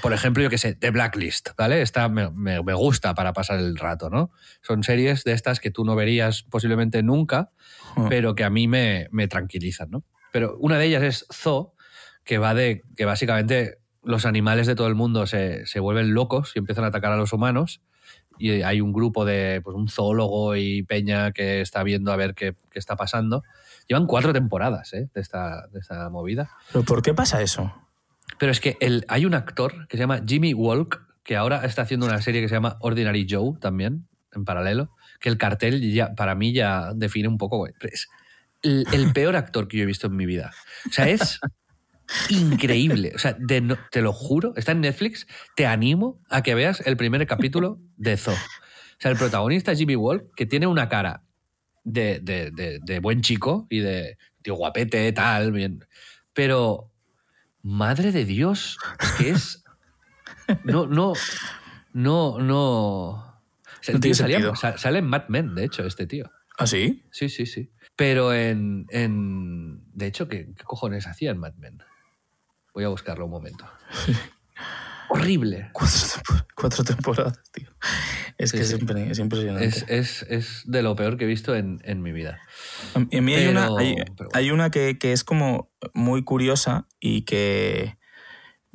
Por 0.00 0.12
ejemplo, 0.12 0.42
yo 0.42 0.48
que 0.50 0.58
sé, 0.58 0.74
The 0.74 0.90
Blacklist, 0.90 1.50
¿vale? 1.58 1.82
Esta 1.82 2.08
me, 2.08 2.30
me- 2.30 2.62
me 2.62 2.74
gusta 2.74 3.14
para 3.14 3.32
pasar 3.32 3.58
el 3.58 3.76
rato, 3.76 4.08
¿no? 4.10 4.30
Son 4.62 4.82
series 4.82 5.24
de 5.24 5.32
estas 5.32 5.60
que 5.60 5.70
tú 5.70 5.84
no 5.84 5.94
verías 5.94 6.42
posiblemente 6.44 7.02
nunca, 7.02 7.50
Mm. 7.96 8.08
pero 8.08 8.34
que 8.34 8.44
a 8.44 8.48
mí 8.50 8.68
me, 8.68 9.08
me 9.10 9.28
tranquilizan, 9.28 9.90
¿no? 9.90 10.02
Pero 10.32 10.56
una 10.58 10.78
de 10.78 10.86
ellas 10.86 11.02
es 11.02 11.26
Zoo, 11.30 11.74
que 12.24 12.38
va 12.38 12.54
de 12.54 12.82
que 12.96 13.04
básicamente 13.04 13.78
los 14.02 14.24
animales 14.24 14.66
de 14.66 14.74
todo 14.74 14.86
el 14.86 14.94
mundo 14.94 15.26
se, 15.26 15.66
se 15.66 15.78
vuelven 15.78 16.14
locos 16.14 16.52
y 16.54 16.60
empiezan 16.60 16.84
a 16.84 16.88
atacar 16.88 17.12
a 17.12 17.16
los 17.16 17.32
humanos. 17.34 17.82
Y 18.38 18.62
hay 18.62 18.80
un 18.80 18.92
grupo 18.94 19.24
de 19.26 19.60
pues, 19.62 19.76
un 19.76 19.88
zoólogo 19.88 20.56
y 20.56 20.82
peña 20.84 21.32
que 21.32 21.60
está 21.60 21.82
viendo 21.82 22.12
a 22.12 22.16
ver 22.16 22.34
qué, 22.34 22.56
qué 22.70 22.78
está 22.78 22.96
pasando. 22.96 23.42
Llevan 23.88 24.06
cuatro 24.06 24.32
temporadas 24.32 24.94
¿eh? 24.94 25.10
de, 25.14 25.20
esta, 25.20 25.66
de 25.68 25.80
esta 25.80 26.08
movida. 26.08 26.48
¿pero 26.72 26.82
por 26.82 27.02
qué 27.02 27.12
pasa 27.12 27.42
eso? 27.42 27.72
Pero 28.38 28.52
es 28.52 28.60
que 28.60 28.76
el, 28.80 29.04
hay 29.08 29.24
un 29.26 29.34
actor 29.34 29.86
que 29.88 29.96
se 29.96 30.02
llama 30.02 30.22
Jimmy 30.26 30.54
Walk, 30.54 31.00
que 31.22 31.36
ahora 31.36 31.64
está 31.64 31.82
haciendo 31.82 32.06
una 32.06 32.20
serie 32.20 32.40
que 32.40 32.48
se 32.48 32.54
llama 32.54 32.76
Ordinary 32.80 33.26
Joe 33.28 33.58
también, 33.60 34.08
en 34.34 34.44
paralelo, 34.44 34.90
que 35.20 35.28
el 35.28 35.38
cartel 35.38 35.92
ya, 35.92 36.14
para 36.14 36.34
mí 36.34 36.52
ya 36.52 36.92
define 36.94 37.28
un 37.28 37.38
poco. 37.38 37.66
Es 37.66 38.08
el, 38.62 39.12
peor 39.12 39.36
actor 39.36 39.68
que 39.68 39.76
yo 39.76 39.82
he 39.84 39.86
visto 39.86 40.06
en 40.06 40.16
mi 40.16 40.26
vida. 40.26 40.52
O 40.88 40.92
sea, 40.92 41.08
es 41.08 41.38
increíble. 42.28 43.12
O 43.14 43.18
sea, 43.18 43.36
te 43.90 44.02
lo 44.02 44.12
juro, 44.12 44.54
está 44.56 44.72
en 44.72 44.80
Netflix. 44.80 45.26
Te 45.56 45.66
animo 45.66 46.20
a 46.28 46.42
que 46.42 46.54
veas 46.54 46.80
el 46.86 46.96
primer 46.96 47.26
capítulo 47.26 47.78
de 47.96 48.16
Zoo. 48.16 48.34
O 48.34 48.98
sea, 48.98 49.10
el 49.10 49.16
protagonista 49.16 49.72
es 49.72 49.78
Jimmy 49.78 49.96
Walk, 49.96 50.34
que 50.36 50.46
tiene 50.46 50.66
una 50.66 50.88
cara 50.88 51.22
de, 51.84 52.20
de- 52.20 52.50
de- 52.52 52.78
de 52.82 52.98
buen 53.00 53.20
chico 53.20 53.66
y 53.70 53.80
de 53.80 54.16
guapete, 54.46 55.12
tal, 55.12 55.52
bien. 55.52 55.84
Pero, 56.32 56.91
madre 57.62 58.12
de 58.12 58.24
Dios, 58.24 58.78
que 59.18 59.30
es. 59.30 59.64
No, 60.64 60.86
no, 60.86 61.12
no, 61.92 62.38
no. 62.38 63.08
O 63.08 63.34
sea, 63.80 63.94
el 63.94 64.00
tío 64.00 64.14
salía- 64.14 64.54
sale 64.76 64.98
en 64.98 65.06
Mad 65.06 65.28
Men, 65.28 65.54
de 65.54 65.64
hecho, 65.64 65.84
este 65.86 66.06
tío. 66.06 66.30
¿Ah, 66.58 66.66
sí? 66.66 67.02
Sí, 67.10 67.28
sí, 67.28 67.46
sí. 67.46 67.70
Pero 67.96 68.32
en. 68.34 68.86
en 68.90 69.82
de 69.94 70.06
hecho, 70.06 70.28
¿qué, 70.28 70.52
qué 70.56 70.64
cojones 70.64 71.06
hacía 71.06 71.30
en 71.30 71.38
Mad 71.38 71.54
Men? 71.54 71.82
Voy 72.74 72.84
a 72.84 72.88
buscarlo 72.88 73.24
un 73.26 73.30
momento. 73.30 73.66
Horrible. 75.14 75.70
Cuatro, 75.72 75.98
tempo- 76.14 76.46
cuatro 76.54 76.84
temporadas, 76.84 77.40
tío. 77.52 77.68
Es 78.38 78.50
Sí, 78.50 78.58
que 78.58 78.64
sí. 78.64 78.76
impre- 78.76 79.10
es 79.10 79.18
impresionante. 79.18 79.66
Es, 79.66 79.84
es, 79.88 80.22
es 80.28 80.62
de 80.66 80.82
lo 80.82 80.96
peor 80.96 81.16
que 81.18 81.24
he 81.24 81.26
visto 81.26 81.54
en, 81.54 81.80
en 81.84 82.02
mi 82.02 82.12
vida. 82.12 82.40
En 83.10 83.24
mí 83.24 83.34
hay 83.34 83.46
una, 83.46 83.66
hay, 83.76 83.94
pero 83.94 84.30
bueno. 84.30 84.30
hay 84.32 84.50
una 84.50 84.70
que, 84.70 84.98
que 84.98 85.12
es 85.12 85.22
como 85.24 85.70
muy 85.94 86.24
curiosa 86.24 86.86
y 87.00 87.22
que 87.22 87.98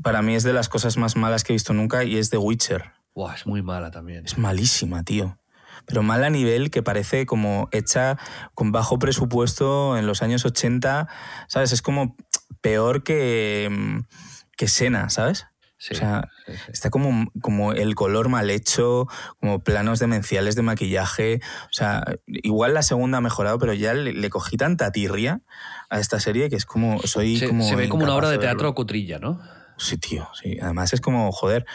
para 0.01 0.21
mí 0.21 0.35
es 0.35 0.43
de 0.43 0.53
las 0.53 0.69
cosas 0.69 0.95
más 0.97 1.15
malas 1.15 1.43
que 1.43 1.53
he 1.53 1.55
visto 1.55 1.73
nunca 1.73 2.03
y 2.03 2.17
es 2.17 2.29
The 2.29 2.37
Witcher. 2.37 2.91
Buah, 3.15 3.33
es 3.33 3.47
muy 3.47 3.63
mala 3.63 3.89
también. 3.89 4.25
Es 4.25 4.37
malísima, 4.37 5.03
tío. 5.03 5.39
Pero 5.87 6.03
mala 6.03 6.27
a 6.27 6.29
nivel 6.29 6.69
que 6.69 6.83
parece 6.83 7.25
como 7.25 7.67
hecha 7.71 8.17
con 8.53 8.71
bajo 8.71 8.99
presupuesto 8.99 9.97
en 9.97 10.05
los 10.05 10.21
años 10.21 10.45
80, 10.45 11.07
¿sabes? 11.47 11.71
Es 11.71 11.81
como 11.81 12.15
peor 12.61 13.03
que, 13.03 13.69
mm, 13.71 13.99
que 14.55 14.67
Sena, 14.67 15.09
¿sabes? 15.09 15.47
Sí, 15.79 15.93
o 15.93 15.97
sea, 15.97 16.29
sí, 16.45 16.53
sí. 16.53 16.71
está 16.73 16.89
como, 16.89 17.31
como 17.39 17.71
el 17.73 17.93
color 17.93 18.29
mal 18.29 18.49
hecho, 18.49 19.07
como 19.39 19.59
planos 19.59 19.99
demenciales 19.99 20.55
de 20.55 20.63
maquillaje. 20.63 21.39
O 21.65 21.73
sea, 21.73 22.03
igual 22.25 22.73
la 22.73 22.81
segunda 22.81 23.19
ha 23.19 23.21
mejorado, 23.21 23.59
pero 23.59 23.73
ya 23.73 23.93
le, 23.93 24.13
le 24.13 24.29
cogí 24.29 24.57
tanta 24.57 24.91
tirria 24.91 25.41
a 25.89 25.99
esta 25.99 26.19
serie 26.19 26.49
que 26.49 26.55
es 26.55 26.65
como. 26.65 26.99
Soy 27.03 27.37
Se, 27.37 27.47
como 27.47 27.63
se 27.63 27.75
ve 27.75 27.89
como 27.89 28.03
una 28.03 28.15
obra 28.15 28.29
de 28.29 28.37
verlo. 28.37 28.51
teatro 28.51 28.73
cutrilla, 28.73 29.19
¿no? 29.19 29.39
Sí, 29.79 29.97
tío, 29.97 30.27
sí. 30.33 30.57
Además 30.59 30.91
es 30.93 31.01
como, 31.01 31.31
joder, 31.31 31.65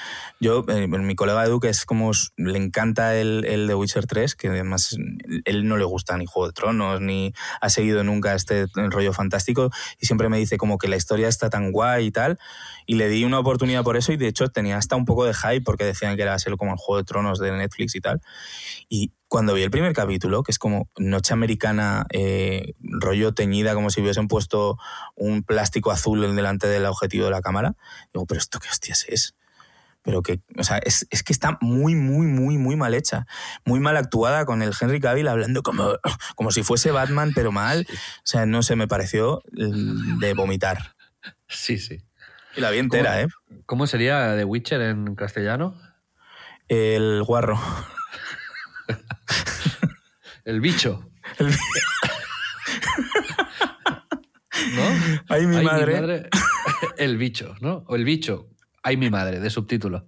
yo, 0.40 0.64
eh, 0.68 0.88
mi 0.88 1.14
colega 1.14 1.44
Edu, 1.44 1.60
que 1.60 1.68
es 1.68 1.84
como, 1.84 2.10
le 2.36 2.58
encanta 2.58 3.14
el, 3.14 3.44
el 3.44 3.68
The 3.68 3.76
Witcher 3.76 4.06
3, 4.06 4.34
que 4.34 4.48
además 4.48 4.96
él 5.44 5.68
no 5.68 5.76
le 5.76 5.84
gusta 5.84 6.16
ni 6.16 6.26
Juego 6.26 6.48
de 6.48 6.52
Tronos, 6.52 7.00
ni 7.00 7.32
ha 7.60 7.68
seguido 7.68 8.02
nunca 8.02 8.34
este 8.34 8.66
rollo 8.74 9.12
fantástico, 9.12 9.70
y 10.00 10.06
siempre 10.06 10.28
me 10.28 10.38
dice 10.38 10.56
como 10.56 10.78
que 10.78 10.88
la 10.88 10.96
historia 10.96 11.28
está 11.28 11.48
tan 11.48 11.70
guay 11.70 12.06
y 12.06 12.10
tal, 12.10 12.40
y 12.86 12.96
le 12.96 13.08
di 13.08 13.24
una 13.24 13.38
oportunidad 13.38 13.84
por 13.84 13.96
eso, 13.96 14.12
y 14.12 14.16
de 14.16 14.28
hecho 14.28 14.48
tenía 14.48 14.76
hasta 14.76 14.96
un 14.96 15.04
poco 15.04 15.24
de 15.24 15.34
hype, 15.34 15.62
porque 15.62 15.84
decían 15.84 16.16
que 16.16 16.22
era 16.22 16.38
ser 16.38 16.56
como 16.56 16.72
el 16.72 16.78
Juego 16.78 16.98
de 16.98 17.04
Tronos 17.04 17.38
de 17.38 17.52
Netflix 17.52 17.94
y 17.94 18.00
tal, 18.00 18.20
y 18.88 19.12
cuando 19.28 19.54
vi 19.54 19.62
el 19.62 19.70
primer 19.70 19.94
capítulo, 19.94 20.42
que 20.42 20.52
es 20.52 20.58
como 20.58 20.90
noche 20.98 21.32
americana, 21.32 22.04
eh, 22.10 22.74
rollo 22.82 23.32
teñida, 23.32 23.72
como 23.72 23.88
si 23.88 24.02
hubiesen 24.02 24.28
puesto 24.28 24.76
un 25.14 25.42
plástico 25.42 25.90
azul 25.90 26.22
en 26.24 26.36
delante 26.36 26.66
del 26.66 26.84
objetivo 26.84 27.24
de 27.24 27.30
la 27.30 27.40
cámara, 27.40 27.74
digo, 28.12 28.26
pero 28.26 28.38
esto 28.38 28.58
qué 28.60 28.68
hostias 28.68 29.06
es. 29.08 29.34
Pero 30.02 30.20
que, 30.20 30.40
o 30.58 30.64
sea, 30.64 30.78
es, 30.78 31.06
es 31.10 31.22
que 31.22 31.32
está 31.32 31.58
muy, 31.60 31.94
muy, 31.94 32.26
muy, 32.26 32.58
muy 32.58 32.76
mal 32.76 32.92
hecha. 32.92 33.26
Muy 33.64 33.80
mal 33.80 33.96
actuada 33.96 34.44
con 34.44 34.60
el 34.60 34.72
Henry 34.78 35.00
Cavill 35.00 35.28
hablando 35.28 35.62
como, 35.62 35.94
como 36.34 36.50
si 36.50 36.62
fuese 36.62 36.90
Batman, 36.90 37.32
pero 37.34 37.52
mal. 37.52 37.86
O 37.88 38.22
sea, 38.24 38.44
no 38.44 38.62
sé, 38.62 38.76
me 38.76 38.88
pareció 38.88 39.42
mm, 39.52 40.18
de 40.18 40.34
vomitar. 40.34 40.94
Sí, 41.48 41.78
sí. 41.78 42.02
Y 42.56 42.60
la 42.60 42.70
vi 42.70 42.78
entera, 42.78 43.20
¿eh? 43.22 43.28
¿Cómo 43.66 43.86
sería 43.86 44.34
The 44.36 44.44
Witcher 44.44 44.80
en 44.82 45.14
castellano? 45.14 45.80
El 46.68 47.22
guarro. 47.24 47.58
El 50.44 50.60
bicho. 50.60 51.08
El- 51.38 51.48
¿No? 54.74 54.82
Ay, 55.28 55.46
mi 55.46 55.62
madre. 55.64 56.28
El 56.96 57.16
bicho, 57.16 57.54
¿no? 57.60 57.84
O 57.86 57.96
el 57.96 58.04
bicho. 58.04 58.48
Ay, 58.82 58.96
mi 58.96 59.10
madre, 59.10 59.38
de 59.40 59.50
subtítulo. 59.50 60.06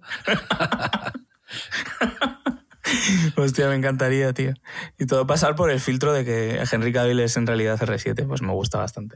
Hostia, 3.37 3.67
me 3.69 3.75
encantaría, 3.75 4.33
tío. 4.33 4.53
Y 4.97 5.05
todo 5.05 5.25
pasar 5.27 5.55
por 5.55 5.69
el 5.71 5.79
filtro 5.79 6.13
de 6.13 6.25
que 6.25 6.61
Henry 6.71 6.91
Cavill 6.93 7.19
es 7.19 7.37
en 7.37 7.47
realidad 7.47 7.79
R7, 7.79 8.27
pues 8.27 8.41
me 8.41 8.51
gusta 8.53 8.77
bastante. 8.79 9.15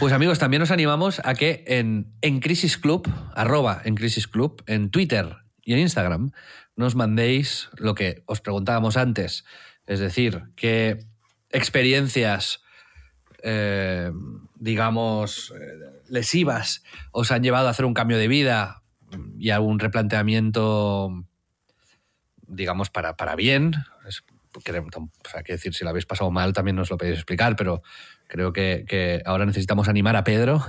Pues 0.00 0.12
amigos, 0.12 0.38
también 0.38 0.62
os 0.62 0.70
animamos 0.70 1.20
a 1.24 1.34
que 1.34 1.64
en, 1.66 2.12
en 2.20 2.40
Crisis 2.40 2.78
Club, 2.78 3.08
arroba 3.34 3.80
en 3.84 3.94
Crisis 3.94 4.26
Club, 4.26 4.62
en 4.66 4.90
Twitter 4.90 5.36
y 5.62 5.74
en 5.74 5.78
Instagram, 5.80 6.32
nos 6.76 6.94
mandéis 6.94 7.68
lo 7.76 7.94
que 7.94 8.22
os 8.26 8.40
preguntábamos 8.40 8.96
antes. 8.96 9.44
Es 9.86 10.00
decir, 10.00 10.42
qué 10.56 11.04
experiencias, 11.50 12.62
eh, 13.42 14.10
digamos, 14.56 15.52
eh, 15.60 16.00
lesivas 16.08 16.82
os 17.12 17.30
han 17.30 17.42
llevado 17.42 17.68
a 17.68 17.70
hacer 17.70 17.84
un 17.84 17.94
cambio 17.94 18.18
de 18.18 18.28
vida 18.28 18.82
y 19.38 19.50
a 19.50 19.60
un 19.60 19.78
replanteamiento, 19.78 21.24
digamos, 22.46 22.90
para, 22.90 23.16
para 23.16 23.36
bien. 23.36 23.74
Es- 24.08 24.24
o 24.56 24.60
sea, 25.28 25.42
quiero 25.42 25.56
decir, 25.56 25.74
si 25.74 25.82
lo 25.82 25.90
habéis 25.90 26.06
pasado 26.06 26.30
mal 26.30 26.52
también 26.52 26.76
nos 26.76 26.88
lo 26.88 26.96
podéis 26.96 27.16
explicar, 27.16 27.56
pero 27.56 27.82
creo 28.28 28.52
que, 28.52 28.84
que 28.88 29.22
ahora 29.24 29.46
necesitamos 29.46 29.88
animar 29.88 30.16
a 30.16 30.24
Pedro. 30.24 30.62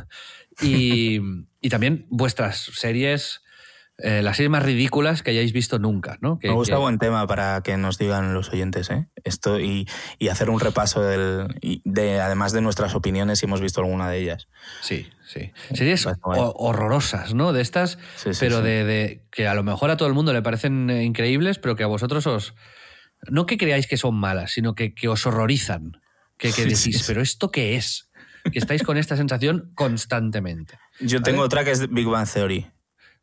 Y, 0.62 1.20
y 1.62 1.70
también 1.70 2.06
vuestras 2.10 2.58
series, 2.74 3.42
eh, 3.98 4.22
las 4.22 4.38
series 4.38 4.50
más 4.52 4.64
ridículas 4.64 5.24
que 5.24 5.32
hayáis 5.32 5.54
visto 5.54 5.80
nunca, 5.80 6.18
¿no? 6.22 6.38
Que- 6.40 6.50
Me 6.50 6.54
gusta 6.54 6.76
que- 6.76 6.82
buen 6.82 6.98
tema 7.00 7.26
para 7.28 7.62
que 7.64 7.78
nos 7.78 7.98
digan 7.98 8.34
los 8.34 8.50
oyentes, 8.52 8.90
¿eh? 8.90 9.08
Esto 9.24 9.60
y, 9.60 9.88
y 10.20 10.28
hacer 10.28 10.50
un 10.50 10.60
repaso 10.60 11.02
del, 11.02 11.48
y 11.62 11.82
de, 11.86 12.20
además 12.22 12.52
de 12.52 12.62
nuestras 12.62 12.94
opiniones, 12.96 13.40
si 13.40 13.46
hemos 13.46 13.62
visto 13.62 13.82
alguna 13.82 14.10
de 14.10 14.20
ellas. 14.20 14.48
Sí, 14.82 15.08
sí. 15.26 15.52
Series 15.74 16.08
horrorosas, 16.24 17.34
¿no? 17.34 17.54
De 17.54 17.62
estas, 17.62 17.98
Sí, 18.16 18.34
sí, 18.34 18.40
pero 18.40 18.58
sí. 18.58 18.64
De, 18.64 18.84
de 18.84 19.24
que 19.32 19.48
a 19.48 19.54
lo 19.56 19.64
mejor 19.64 19.90
a 19.92 19.98
todo 19.98 20.08
el 20.08 20.14
mundo 20.14 20.34
le 20.34 20.42
parecen 20.42 20.90
eh, 20.90 21.04
increíbles, 21.04 21.58
pero 21.60 21.76
que 21.76 21.84
a 21.84 21.88
vosotros 21.88 22.26
os... 22.28 22.54
No 23.28 23.46
que 23.46 23.58
creáis 23.58 23.88
que 23.88 23.98
son 23.98 24.16
malas, 24.16 24.52
sino 24.52 24.76
que, 24.76 24.94
que 24.94 25.08
os 25.08 25.26
horrorizan. 25.26 25.94
Que, 26.38 26.52
decís. 26.52 27.04
¿pero 27.08 27.22
esto 27.22 27.50
qué 27.52 27.76
es? 27.76 28.10
Que 28.52 28.60
estáis 28.60 28.84
con 28.84 28.98
esta 28.98 29.16
sensación 29.18 29.72
constantemente. 29.76 30.78
Yo 31.00 31.22
tengo 31.22 31.42
otra 31.42 31.64
que 31.64 31.72
es 31.72 31.90
Big 31.90 32.06
Bang 32.08 32.28
Theory. 32.32 32.72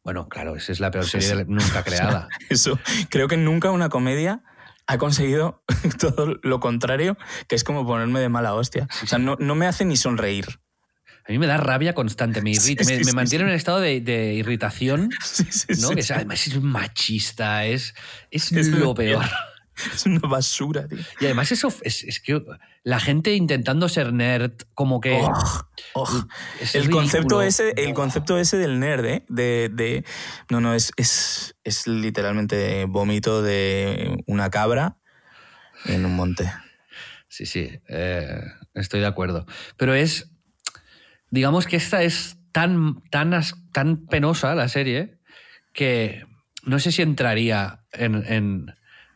Bueno, 0.03 0.29
claro, 0.29 0.57
esa 0.57 0.73
es 0.73 0.81
la 0.81 0.91
peor 0.91 1.07
serie 1.07 1.29
sí. 1.29 1.45
nunca 1.47 1.83
creada. 1.85 2.29
Eso, 2.49 2.79
creo 3.09 3.29
que 3.29 3.37
nunca 3.37 3.71
una 3.71 3.89
comedia 3.89 4.43
ha 4.89 4.99
conseguido 4.99 5.63
todo 6.01 6.39
lo 6.43 6.59
contrario, 6.59 7.17
que 7.49 7.55
es 7.55 7.63
como 7.65 7.87
ponerme 7.87 8.19
de 8.21 8.29
mala 8.29 8.55
hostia. 8.55 8.89
O 9.03 9.07
sea, 9.07 9.19
no, 9.19 9.37
no 9.39 9.55
me 9.55 9.67
hace 9.67 9.85
ni 9.85 9.97
sonreír. 9.97 10.47
A 11.29 11.31
mí 11.31 11.39
me 11.39 11.47
da 11.47 11.57
rabia 11.57 11.95
constante, 11.95 12.43
me 12.43 12.51
irrita, 12.51 12.83
Sí, 12.83 12.91
me, 12.93 12.99
sí, 12.99 13.05
me 13.05 13.13
mantiene 13.13 13.45
en 13.45 13.51
un 13.51 13.55
estado 13.55 13.79
de, 13.79 14.01
de 14.01 14.35
irritación, 14.35 15.09
¿no? 15.81 15.91
que 15.91 16.01
es- 16.01 16.11
además 16.11 16.45
es 16.49 16.61
machista, 16.61 17.65
es, 17.67 17.95
es, 18.33 18.51
Es 18.51 18.67
lo 18.69 18.93
peor. 18.93 19.25
Es 19.95 20.07
una 20.07 20.21
basura, 20.21 20.87
tío. 20.87 20.99
Y 21.21 21.25
además 21.27 21.51
eso 21.53 21.73
es, 21.83 22.05
es 22.05 22.21
que 22.21 22.43
la 22.85 23.01
gente 23.01 23.35
intentando 23.35 23.89
ser 23.89 24.13
nerd, 24.13 24.53
como 24.75 25.01
que... 25.01 25.19
Oh, 25.23 25.33
oh. 25.95 26.25
es 26.61 26.75
El 26.75 26.83
ridículo. 26.83 27.03
concepto, 27.03 27.43
ese, 27.43 27.73
el 27.77 27.95
concepto 27.95 28.39
ese 28.39 28.59
del 28.59 28.79
nerd, 28.81 29.05
¿eh? 29.07 29.25
De, 29.29 29.71
de- 29.73 30.05
no, 30.51 30.61
no, 30.61 30.75
es, 30.75 30.93
es, 30.97 31.55
es 31.65 31.87
literalmente 31.87 32.85
vómito 32.87 33.43
de 33.43 34.23
una 34.27 34.51
cabra 34.51 34.99
en 35.87 36.05
un 36.05 36.15
monte. 36.17 36.53
Sí, 37.29 37.47
sí, 37.47 37.71
eh, 37.89 38.41
estoy 38.75 39.01
de 39.01 39.07
acuerdo. 39.07 39.47
Pero 39.79 39.95
es, 39.95 40.31
digamos 41.31 41.67
que 41.67 41.77
esta 41.77 42.03
es 42.03 42.37
tan, 42.53 43.03
tan, 43.11 43.33
tan 43.73 44.07
penosa 44.07 44.55
la 44.55 44.69
serie 44.69 45.19
que 45.73 46.27
no 46.65 46.79
sé 46.79 46.93
si 46.93 47.01
entraría 47.03 47.85
en, 47.93 48.17
en 48.27 48.75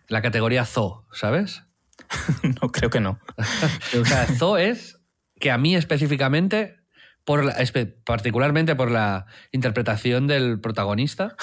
la 0.09 0.23
categoría 0.23 0.65
zoo, 0.65 1.05
¿sabes? 1.13 1.63
No, 2.63 2.69
creo 2.71 2.91
que 2.91 3.01
no. 3.01 3.19
O 4.01 4.05
sea, 4.05 4.27
zoo 4.27 4.57
es 4.59 5.01
que 5.41 5.51
a 5.51 5.59
mí 5.59 5.75
específicamente, 5.77 6.77
por 7.25 7.45
la- 7.45 7.57
particularmente 8.05 8.75
por 8.77 8.91
la 8.91 9.27
interpretación 9.53 10.27
del 10.27 10.61
protagonista, 10.61 11.35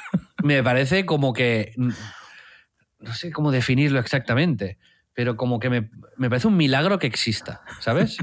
me 0.42 0.62
parece 0.62 1.06
como 1.06 1.32
que... 1.32 1.72
No 2.98 3.14
sé 3.14 3.32
cómo 3.32 3.50
definirlo 3.50 3.98
exactamente, 3.98 4.78
pero 5.12 5.36
como 5.36 5.58
que 5.58 5.68
me, 5.70 5.90
me 6.16 6.28
parece 6.30 6.46
un 6.46 6.56
milagro 6.56 7.00
que 7.00 7.08
exista, 7.08 7.62
¿sabes? 7.80 8.16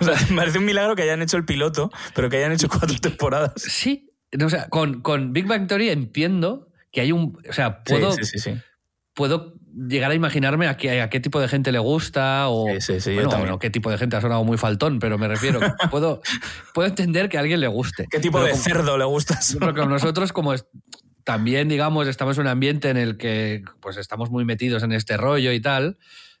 O 0.00 0.04
sea, 0.04 0.14
me 0.28 0.36
parece 0.36 0.58
un 0.58 0.66
milagro 0.66 0.94
que 0.94 1.02
hayan 1.02 1.22
hecho 1.22 1.38
el 1.38 1.46
piloto, 1.46 1.90
pero 2.14 2.28
que 2.28 2.36
hayan 2.36 2.52
hecho 2.52 2.68
cuatro 2.68 2.98
temporadas. 3.00 3.54
sí, 3.56 4.12
o 4.44 4.48
sea, 4.50 4.68
con, 4.68 5.00
con 5.00 5.32
Big 5.32 5.46
Bang 5.46 5.66
Theory 5.68 5.88
entiendo 5.88 6.68
que 6.92 7.00
hay 7.00 7.12
un... 7.12 7.38
O 7.48 7.52
sea, 7.54 7.82
puedo, 7.82 8.12
Sí, 8.12 8.24
sí, 8.24 8.38
sí. 8.38 8.52
sí. 8.52 8.60
Puedo 9.18 9.54
llegar 9.76 10.12
a 10.12 10.14
imaginarme 10.14 10.68
a 10.68 10.76
qué, 10.76 11.00
a 11.02 11.10
qué 11.10 11.18
tipo 11.18 11.40
de 11.40 11.48
gente 11.48 11.72
le 11.72 11.80
gusta 11.80 12.48
o 12.48 12.68
Sí, 12.68 12.80
sí, 12.80 13.00
sí, 13.00 13.14
yo 13.16 13.28
bueno, 13.28 13.58
qué 13.58 13.68
tipo 13.68 13.90
de 13.90 13.98
gente 13.98 14.14
ha 14.14 14.20
sonado 14.20 14.44
muy 14.44 14.56
faltón, 14.58 15.00
pero 15.00 15.18
me 15.18 15.26
refiero, 15.26 15.58
puedo, 15.90 16.22
puedo 16.72 16.86
entender 16.88 17.28
que 17.28 17.36
a 17.36 17.40
alguien 17.40 17.58
le 17.58 17.66
guste. 17.66 18.06
¿Qué 18.08 18.20
tipo 18.20 18.40
de 18.40 18.52
como- 18.52 18.62
cerdo 18.62 18.96
le 18.96 19.04
gustas? 19.04 19.56
Pero 19.60 19.74
que 19.74 19.84
nosotros 19.86 20.32
como 20.32 20.54
es- 20.54 20.66
también, 21.24 21.68
digamos, 21.68 22.06
estamos 22.06 22.36
en 22.38 22.42
un 22.42 22.46
ambiente 22.46 22.90
en 22.90 22.96
el 22.96 23.16
que 23.16 23.64
pues 23.80 23.96
estamos 23.96 24.30
muy 24.30 24.44
metidos 24.44 24.84
en 24.84 24.92
este 24.92 25.16
rollo 25.16 25.50
y 25.52 25.60
tal, 25.60 25.98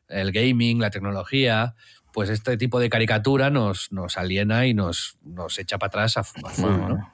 el 0.08 0.30
gaming, 0.30 0.78
la 0.80 0.90
tecnología, 0.90 1.74
pues 2.12 2.30
este 2.30 2.56
tipo 2.56 2.78
de 2.78 2.88
caricatura 2.88 3.50
nos, 3.50 3.90
nos 3.90 4.16
aliena 4.16 4.66
y 4.66 4.72
nos, 4.74 5.18
nos 5.24 5.58
echa 5.58 5.78
para 5.78 5.88
atrás 5.88 6.16
a, 6.16 6.20
a 6.20 6.24
full, 6.50 6.70
¿no? 6.70 7.12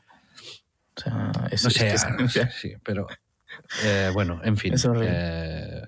O 0.97 1.01
sea, 1.01 1.33
es, 1.51 1.63
No 1.65 1.69
es 1.69 1.75
sé, 1.75 1.87
que 1.89 1.91
ah, 1.93 2.17
es- 2.25 2.55
sí, 2.61 2.75
pero 2.85 3.07
eh, 3.83 4.11
bueno, 4.13 4.41
en 4.45 4.57
fin. 4.57 4.75
Es 4.75 4.87
eh, 5.03 5.83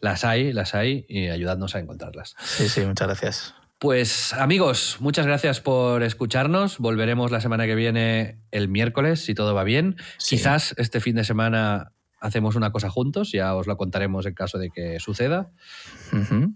las 0.00 0.24
hay, 0.24 0.52
las 0.52 0.74
hay 0.74 1.06
y 1.08 1.28
ayudadnos 1.28 1.74
a 1.74 1.78
encontrarlas. 1.78 2.34
sí, 2.42 2.68
sí, 2.68 2.80
muchas 2.82 3.06
gracias. 3.06 3.54
Pues 3.78 4.32
amigos, 4.32 4.96
muchas 4.98 5.24
gracias 5.26 5.60
por 5.60 6.02
escucharnos. 6.02 6.78
Volveremos 6.78 7.30
la 7.30 7.40
semana 7.40 7.64
que 7.66 7.76
viene 7.76 8.40
el 8.50 8.66
miércoles, 8.66 9.24
si 9.24 9.34
todo 9.34 9.54
va 9.54 9.62
bien. 9.62 9.96
Sí. 10.16 10.36
Quizás 10.36 10.74
este 10.78 11.00
fin 11.00 11.14
de 11.14 11.22
semana 11.22 11.92
hacemos 12.20 12.56
una 12.56 12.72
cosa 12.72 12.90
juntos, 12.90 13.30
ya 13.32 13.54
os 13.54 13.68
lo 13.68 13.76
contaremos 13.76 14.26
en 14.26 14.34
caso 14.34 14.58
de 14.58 14.70
que 14.70 14.98
suceda. 14.98 15.52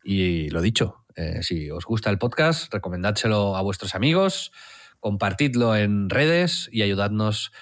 Y 0.03 0.51
lo 0.51 0.61
dicho, 0.61 1.05
eh, 1.15 1.43
si 1.43 1.71
os 1.71 1.85
gusta 1.85 2.11
el 2.11 2.19
podcast, 2.19 2.73
recomendádselo 2.73 3.57
a 3.57 3.63
vuestros 3.63 3.95
amigos, 3.95 4.51
compartidlo 4.99 5.77
en 5.77 6.11
redes 6.11 6.69
y 6.73 6.83
ayudadnos 6.83 7.53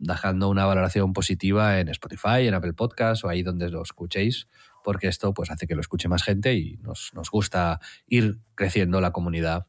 dejando 0.00 0.48
una 0.48 0.64
valoración 0.66 1.12
positiva 1.12 1.78
en 1.78 1.88
Spotify, 1.88 2.46
en 2.48 2.54
Apple 2.54 2.72
Podcast 2.72 3.22
o 3.24 3.28
ahí 3.28 3.42
donde 3.42 3.68
lo 3.68 3.82
escuchéis, 3.82 4.48
porque 4.82 5.08
esto 5.08 5.32
pues 5.34 5.50
hace 5.50 5.66
que 5.66 5.74
lo 5.74 5.80
escuche 5.80 6.08
más 6.08 6.22
gente 6.24 6.54
y 6.54 6.78
nos, 6.78 7.10
nos 7.14 7.30
gusta 7.30 7.80
ir 8.06 8.38
creciendo 8.54 9.00
la 9.00 9.12
comunidad 9.12 9.66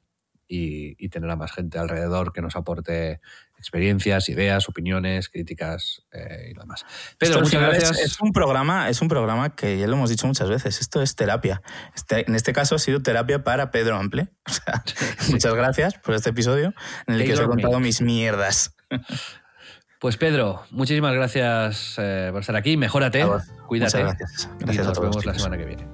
y, 0.48 0.96
y 1.04 1.10
tener 1.10 1.30
a 1.30 1.36
más 1.38 1.52
gente 1.54 1.80
alrededor 1.80 2.34
que 2.34 2.42
nos 2.42 2.56
aporte 2.56 3.22
experiencias, 3.58 4.28
ideas, 4.28 4.68
opiniones, 4.68 5.30
críticas 5.30 6.04
eh, 6.12 6.50
y 6.50 6.54
lo 6.56 6.62
demás. 6.62 6.84
Pedro, 7.18 7.36
Esto 7.36 7.40
muchas 7.46 7.52
final 7.60 7.72
es- 7.76 7.84
gracias. 7.90 8.06
Es, 8.14 8.20
un 8.22 8.34
programa, 8.34 8.90
es 8.90 9.02
un 9.02 9.08
programa 9.08 9.56
que 9.56 9.78
ya 9.78 9.86
lo 9.88 9.94
hemos 9.94 10.10
dicho 10.10 10.28
muchas 10.28 10.50
veces. 10.50 10.82
Esto 10.82 11.02
es 11.02 11.16
terapia. 11.16 11.62
Este- 11.96 12.28
en 12.28 12.36
este 12.36 12.54
caso 12.54 12.76
ha 12.76 12.80
sido 12.80 13.02
terapia 13.02 13.44
para 13.44 13.70
Pedro 13.72 13.98
Ample. 13.98 14.30
O 14.50 14.52
sea, 14.52 14.84
muchas 15.30 15.54
gracias 15.54 15.94
por 16.00 16.16
este 16.16 16.32
episodio 16.32 16.74
en 17.08 17.14
el 17.16 17.24
que 17.26 17.34
os 17.34 17.40
he 17.40 17.46
contado 17.46 17.80
mis 17.80 18.02
mierdas. 18.02 18.76
Pues 20.02 20.18
Pedro, 20.18 20.64
muchísimas 20.72 21.14
gracias 21.14 21.94
eh, 22.00 22.30
por 22.32 22.42
estar 22.42 22.56
aquí. 22.56 22.76
Mejórate, 22.76 23.22
A 23.22 23.44
cuídate. 23.68 24.04
Muchas 24.04 24.18
gracias. 24.18 24.50
y 24.60 24.64
Gracias 24.64 24.86
a 24.86 24.90
nos 24.90 24.98
todos, 24.98 25.10
vemos 25.12 25.26
la 25.28 25.34
semana 25.36 25.58
que 25.60 25.66
viene. 25.66 25.86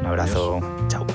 Un 0.00 0.04
abrazo. 0.04 0.60
Chao. 0.88 1.06